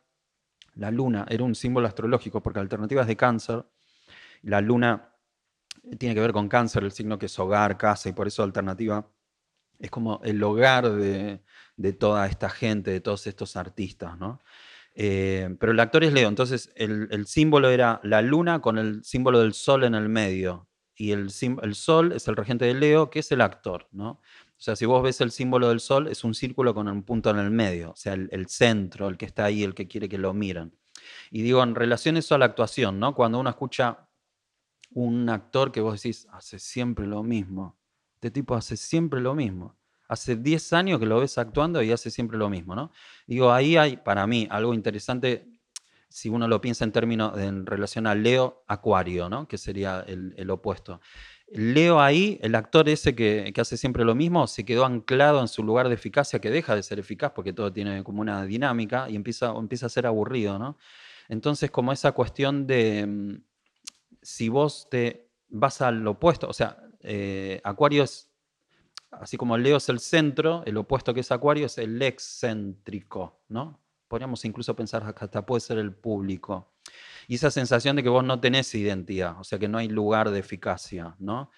la 0.75 0.91
luna, 0.91 1.25
era 1.29 1.43
un 1.43 1.55
símbolo 1.55 1.87
astrológico, 1.87 2.41
porque 2.41 2.59
Alternativa 2.59 3.01
es 3.01 3.07
de 3.07 3.17
cáncer. 3.17 3.65
La 4.41 4.61
luna 4.61 5.13
tiene 5.97 6.15
que 6.15 6.21
ver 6.21 6.33
con 6.33 6.47
cáncer, 6.47 6.83
el 6.83 6.91
signo 6.91 7.17
que 7.17 7.27
es 7.27 7.39
hogar, 7.39 7.77
casa, 7.77 8.09
y 8.09 8.13
por 8.13 8.27
eso 8.27 8.43
Alternativa 8.43 9.07
es 9.79 9.89
como 9.91 10.21
el 10.23 10.41
hogar 10.43 10.89
de, 10.89 11.41
de 11.75 11.93
toda 11.93 12.27
esta 12.27 12.49
gente, 12.49 12.91
de 12.91 13.01
todos 13.01 13.27
estos 13.27 13.55
artistas, 13.55 14.17
¿no? 14.17 14.39
Eh, 14.95 15.55
pero 15.59 15.71
el 15.71 15.79
actor 15.79 16.03
es 16.03 16.13
Leo, 16.13 16.29
entonces 16.29 16.71
el, 16.75 17.07
el 17.11 17.25
símbolo 17.25 17.69
era 17.69 17.99
la 18.03 18.21
luna 18.21 18.61
con 18.61 18.77
el 18.77 19.03
símbolo 19.03 19.39
del 19.39 19.53
sol 19.53 19.83
en 19.83 19.95
el 19.95 20.07
medio. 20.07 20.69
Y 20.95 21.11
el, 21.11 21.29
el 21.63 21.75
sol 21.75 22.11
es 22.11 22.27
el 22.27 22.35
regente 22.35 22.65
de 22.65 22.75
Leo, 22.75 23.09
que 23.09 23.19
es 23.19 23.31
el 23.31 23.41
actor, 23.41 23.87
¿no? 23.91 24.21
O 24.57 24.61
sea, 24.63 24.75
si 24.75 24.85
vos 24.85 25.03
ves 25.03 25.19
el 25.21 25.31
símbolo 25.31 25.69
del 25.69 25.79
sol, 25.79 26.07
es 26.07 26.23
un 26.23 26.33
círculo 26.33 26.73
con 26.73 26.87
un 26.87 27.03
punto 27.03 27.29
en 27.29 27.39
el 27.39 27.51
medio, 27.51 27.91
o 27.91 27.95
sea, 27.95 28.13
el, 28.13 28.47
centro, 28.47 29.09
el 29.09 29.17
que 29.17 29.25
está 29.25 29.45
ahí, 29.45 29.63
el 29.63 29.73
que 29.73 29.87
quiere 29.87 30.07
que 30.07 30.17
lo 30.17 30.33
miren. 30.33 30.73
Y 31.31 31.41
digo, 31.41 31.61
en 31.63 31.75
relación 31.75 32.15
eso 32.15 32.35
a 32.35 32.37
la 32.37 32.45
actuación, 32.45 32.99
¿no? 32.99 33.13
Cuando 33.13 33.39
uno 33.39 33.49
escucha 33.49 34.07
un 34.91 35.29
actor 35.29 35.71
que 35.71 35.81
vos 35.81 36.01
decís, 36.01 36.27
hace 36.31 36.59
siempre 36.59 37.05
lo 37.07 37.23
mismo. 37.23 37.77
Este 38.15 38.31
tipo 38.31 38.55
hace 38.55 38.77
siempre 38.77 39.19
lo 39.19 39.35
mismo. 39.35 39.75
Hace 40.07 40.35
10 40.35 40.73
años 40.73 40.99
que 40.99 41.07
lo 41.07 41.19
ves 41.19 41.37
actuando 41.37 41.81
y 41.81 41.91
hace 41.91 42.09
siempre 42.09 42.37
lo 42.37 42.49
mismo, 42.49 42.75
¿no? 42.75 42.91
Digo, 43.27 43.51
ahí 43.51 43.75
hay 43.75 43.97
para 43.97 44.25
mí 44.27 44.47
algo 44.49 44.73
interesante, 44.73 45.45
si 46.07 46.29
uno 46.29 46.47
lo 46.47 46.61
piensa 46.61 46.85
en 46.85 46.91
términos 46.91 47.37
en 47.37 47.65
relación 47.65 48.07
a 48.07 48.15
Leo 48.15 48.63
Acuario, 48.67 49.27
¿no? 49.27 49.47
Que 49.47 49.57
sería 49.57 50.05
el 50.07 50.49
opuesto. 50.51 51.01
Leo 51.55 52.01
ahí, 52.01 52.39
el 52.41 52.55
actor 52.55 52.89
ese 52.89 53.13
que, 53.13 53.53
hace 53.57 53.77
siempre 53.77 54.03
lo 54.03 54.15
mismo, 54.15 54.47
se 54.47 54.65
quedó 54.65 54.85
anclado 54.85 55.39
en 55.39 55.47
su 55.47 55.63
lugar 55.63 55.87
de 55.87 55.93
eficacia, 55.93 56.39
que 56.39 56.49
deja 56.49 56.75
de 56.75 56.81
ser 56.81 56.97
eficaz 56.99 57.31
porque 57.31 57.53
todo 57.53 57.71
tiene 57.71 58.03
como 58.03 58.21
una 58.21 58.43
dinámica 58.45 59.07
y 59.07 59.15
empieza, 59.15 59.51
empieza 59.51 59.85
a 59.85 59.89
ser 59.89 60.07
aburrido, 60.07 60.57
¿no? 60.57 60.77
Entonces, 61.29 61.69
como 61.69 61.91
esa 61.91 62.13
cuestión 62.13 62.65
de, 62.65 63.05
mm, 63.05 63.43
si 64.23 64.49
vos 64.49 64.87
te 64.89 65.29
vas 65.49 65.81
al 65.81 66.05
opuesto, 66.07 66.47
o 66.47 66.53
sea, 66.53 66.77
eh, 67.01 67.61
Acuario 67.63 68.03
es, 68.03 68.31
así 69.11 69.37
como 69.37 69.55
Leo 69.55 69.77
es 69.77 69.89
el 69.89 69.99
centro, 69.99 70.63
el 70.65 70.77
opuesto 70.77 71.13
que 71.13 71.19
es 71.19 71.31
Acuario 71.31 71.67
es 71.67 71.77
el 71.77 72.01
excéntrico, 72.01 73.41
¿no? 73.49 73.82
Podríamos 74.07 74.43
incluso 74.45 74.75
pensar 74.75 75.01
que 75.13 75.25
hasta 75.25 75.45
puede 75.45 75.61
ser 75.61 75.77
el 75.77 75.93
público. 75.93 76.73
Y 77.27 77.35
esa 77.35 77.51
sensación 77.51 77.95
de 77.95 78.03
que 78.03 78.09
vos 78.09 78.23
no 78.23 78.39
tenés 78.39 78.73
identidad, 78.75 79.39
o 79.39 79.43
sea, 79.43 79.57
que 79.59 79.67
no 79.67 79.77
hay 79.77 79.87
lugar 79.87 80.29
de 80.29 80.39
eficacia, 80.39 81.15
¿no? 81.19 81.51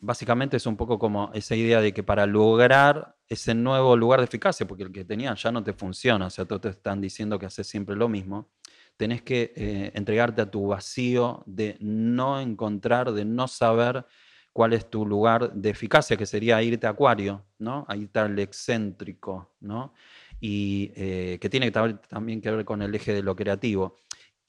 Básicamente 0.00 0.56
es 0.56 0.66
un 0.66 0.76
poco 0.76 0.98
como 0.98 1.30
esa 1.34 1.56
idea 1.56 1.80
de 1.80 1.92
que 1.92 2.02
para 2.02 2.26
lograr 2.26 3.16
ese 3.26 3.54
nuevo 3.54 3.96
lugar 3.96 4.20
de 4.20 4.24
eficacia, 4.24 4.66
porque 4.66 4.84
el 4.84 4.92
que 4.92 5.04
tenías 5.04 5.42
ya 5.42 5.52
no 5.52 5.62
te 5.62 5.72
funciona, 5.72 6.26
o 6.26 6.30
sea, 6.30 6.44
todos 6.44 6.62
te 6.62 6.68
están 6.70 7.00
diciendo 7.00 7.38
que 7.38 7.46
haces 7.46 7.66
siempre 7.66 7.96
lo 7.96 8.08
mismo, 8.08 8.48
tenés 8.96 9.22
que 9.22 9.52
eh, 9.56 9.92
entregarte 9.94 10.42
a 10.42 10.50
tu 10.50 10.68
vacío 10.68 11.42
de 11.46 11.76
no 11.80 12.40
encontrar, 12.40 13.12
de 13.12 13.24
no 13.24 13.46
saber 13.48 14.06
cuál 14.52 14.72
es 14.72 14.90
tu 14.90 15.06
lugar 15.06 15.52
de 15.52 15.70
eficacia, 15.70 16.16
que 16.16 16.26
sería 16.26 16.60
irte 16.62 16.86
a 16.86 16.90
Acuario, 16.90 17.44
¿no? 17.58 17.84
Ahí 17.88 18.04
está 18.04 18.26
el 18.26 18.38
excéntrico, 18.40 19.52
¿no? 19.60 19.94
Y 20.40 20.92
eh, 20.96 21.38
que 21.40 21.48
tiene 21.48 21.70
también 21.70 22.40
que 22.40 22.50
ver 22.50 22.64
con 22.64 22.82
el 22.82 22.94
eje 22.94 23.12
de 23.12 23.22
lo 23.22 23.34
creativo. 23.34 23.96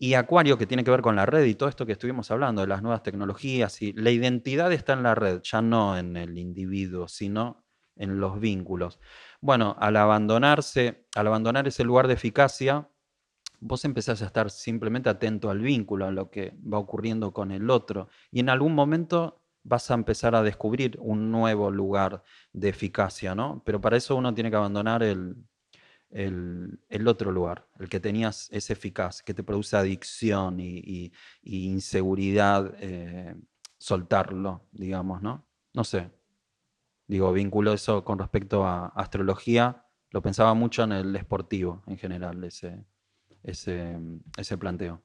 Y 0.02 0.14
Acuario, 0.14 0.58
que 0.58 0.66
tiene 0.66 0.86
que 0.86 0.92
ver 0.92 1.02
con 1.02 1.18
la 1.18 1.26
red 1.26 1.44
y 1.44 1.56
todo 1.56 1.68
esto 1.68 1.86
que 1.86 1.92
estuvimos 1.92 2.32
hablando, 2.32 2.62
de 2.62 2.68
las 2.68 2.82
nuevas 2.82 3.04
tecnologías, 3.04 3.82
y 3.82 3.92
la 3.94 4.12
identidad 4.12 4.72
está 4.72 4.94
en 4.94 5.04
la 5.04 5.14
red, 5.14 5.42
ya 5.44 5.62
no 5.62 5.98
en 5.98 6.16
el 6.16 6.38
individuo, 6.38 7.10
sino 7.10 7.66
en 7.98 8.20
los 8.22 8.40
vínculos. 8.40 9.00
Bueno, 9.42 9.76
al 9.78 9.98
abandonarse, 9.98 11.06
al 11.16 11.28
abandonar 11.28 11.68
ese 11.68 11.84
lugar 11.84 12.08
de 12.08 12.14
eficacia, 12.14 12.90
vos 13.60 13.84
empezás 13.86 14.22
a 14.22 14.26
estar 14.28 14.50
simplemente 14.50 15.10
atento 15.10 15.50
al 15.50 15.60
vínculo, 15.60 16.06
a 16.06 16.12
lo 16.12 16.30
que 16.32 16.54
va 16.62 16.78
ocurriendo 16.80 17.34
con 17.34 17.52
el 17.52 17.70
otro. 17.70 18.08
Y 18.32 18.40
en 18.40 18.50
algún 18.50 18.74
momento 18.74 19.42
vas 19.64 19.92
a 19.92 19.96
empezar 19.96 20.34
a 20.34 20.44
descubrir 20.44 20.98
un 21.02 21.30
nuevo 21.30 21.70
lugar 21.72 22.24
de 22.54 22.70
eficacia, 22.70 23.36
¿no? 23.36 23.62
Pero 23.66 23.82
para 23.82 23.98
eso 23.98 24.16
uno 24.16 24.34
tiene 24.34 24.50
que 24.50 24.56
abandonar 24.56 25.04
el, 25.04 25.36
el, 26.12 27.08
otro 27.08 27.32
lugar, 27.32 27.68
el 27.80 27.90
que 27.90 28.00
tenías 28.00 28.50
es 28.52 28.70
eficaz, 28.70 29.22
que 29.22 29.34
te 29.34 29.44
produce 29.44 29.78
adicción 29.78 30.60
y, 30.60 31.12
inseguridad, 31.44 32.74
eh, 32.80 33.36
soltarlo, 33.78 34.68
digamos, 34.72 35.22
¿no? 35.22 35.46
No 35.74 35.84
sé. 35.84 36.12
Digo, 37.08 37.32
vinculo 37.34 37.74
eso 37.74 38.04
con 38.04 38.20
respecto 38.20 38.66
a 38.66 38.88
astrología, 38.88 39.86
lo 40.12 40.22
pensaba 40.22 40.54
mucho 40.54 40.84
en 40.84 40.92
el 40.92 41.16
esportivo 41.16 41.84
en 41.88 41.98
general, 41.98 42.44
ese, 42.44 42.86
ese, 43.44 43.98
ese 44.38 44.58
planteo. 44.58 45.02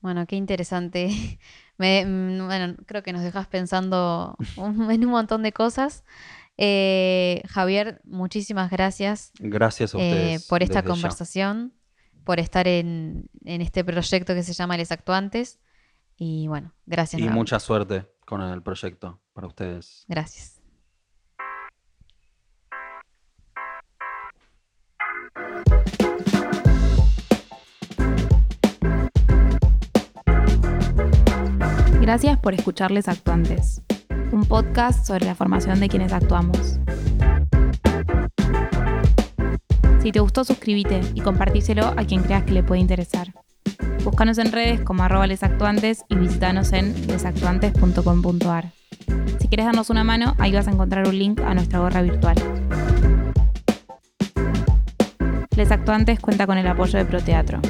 Bueno, 0.00 0.26
qué 0.26 0.36
interesante. 0.36 1.10
Me, 1.78 2.04
mm, 2.04 2.46
bueno, 2.46 2.76
creo 2.86 3.02
que 3.02 3.12
nos 3.12 3.22
dejas 3.22 3.46
pensando 3.46 4.36
en 4.56 5.04
un 5.04 5.10
montón 5.10 5.42
de 5.42 5.52
cosas. 5.52 6.04
Eh, 6.60 7.40
Javier, 7.48 8.00
muchísimas 8.04 8.68
gracias 8.70 9.30
Gracias 9.38 9.94
a 9.94 9.98
eh, 9.98 10.10
ustedes. 10.10 10.46
por 10.48 10.62
esta 10.64 10.80
ya. 10.80 10.84
conversación, 10.84 11.72
por 12.24 12.40
estar 12.40 12.66
en, 12.66 13.30
en 13.44 13.62
este 13.62 13.84
proyecto 13.84 14.34
que 14.34 14.42
se 14.42 14.52
llama 14.52 14.76
Les 14.76 14.90
Actuantes. 14.92 15.60
Y 16.16 16.48
bueno, 16.48 16.74
gracias. 16.84 17.20
Y 17.20 17.22
nuevamente. 17.22 17.38
mucha 17.38 17.60
suerte 17.60 18.06
con 18.26 18.42
el 18.42 18.60
proyecto 18.62 19.20
para 19.32 19.46
ustedes. 19.46 20.04
Gracias. 20.08 20.60
Gracias 32.00 32.38
por 32.38 32.54
escucharles 32.54 33.08
Actuantes, 33.08 33.82
un 34.32 34.44
podcast 34.44 35.06
sobre 35.06 35.26
la 35.26 35.34
formación 35.34 35.80
de 35.80 35.88
quienes 35.88 36.12
actuamos. 36.12 36.78
Si 40.00 40.12
te 40.12 40.20
gustó, 40.20 40.44
suscríbete 40.44 41.00
y 41.14 41.20
compartíselo 41.20 41.86
a 41.86 42.04
quien 42.04 42.22
creas 42.22 42.44
que 42.44 42.52
le 42.52 42.62
puede 42.62 42.80
interesar. 42.80 43.34
Búscanos 44.04 44.38
en 44.38 44.52
redes 44.52 44.80
como 44.80 45.02
arroba 45.02 45.26
lesactuantes 45.26 46.04
y 46.08 46.16
visitanos 46.16 46.72
en 46.72 46.94
lesactuantes.com.ar. 47.08 48.72
Si 49.40 49.48
quieres 49.48 49.66
darnos 49.66 49.90
una 49.90 50.04
mano, 50.04 50.34
ahí 50.38 50.52
vas 50.52 50.68
a 50.68 50.70
encontrar 50.70 51.06
un 51.08 51.18
link 51.18 51.40
a 51.40 51.54
nuestra 51.54 51.80
gorra 51.80 52.02
virtual. 52.02 52.36
Les 55.56 55.70
Actuantes 55.72 56.20
cuenta 56.20 56.46
con 56.46 56.56
el 56.56 56.68
apoyo 56.68 56.98
de 56.98 57.04
Proteatro, 57.04 57.60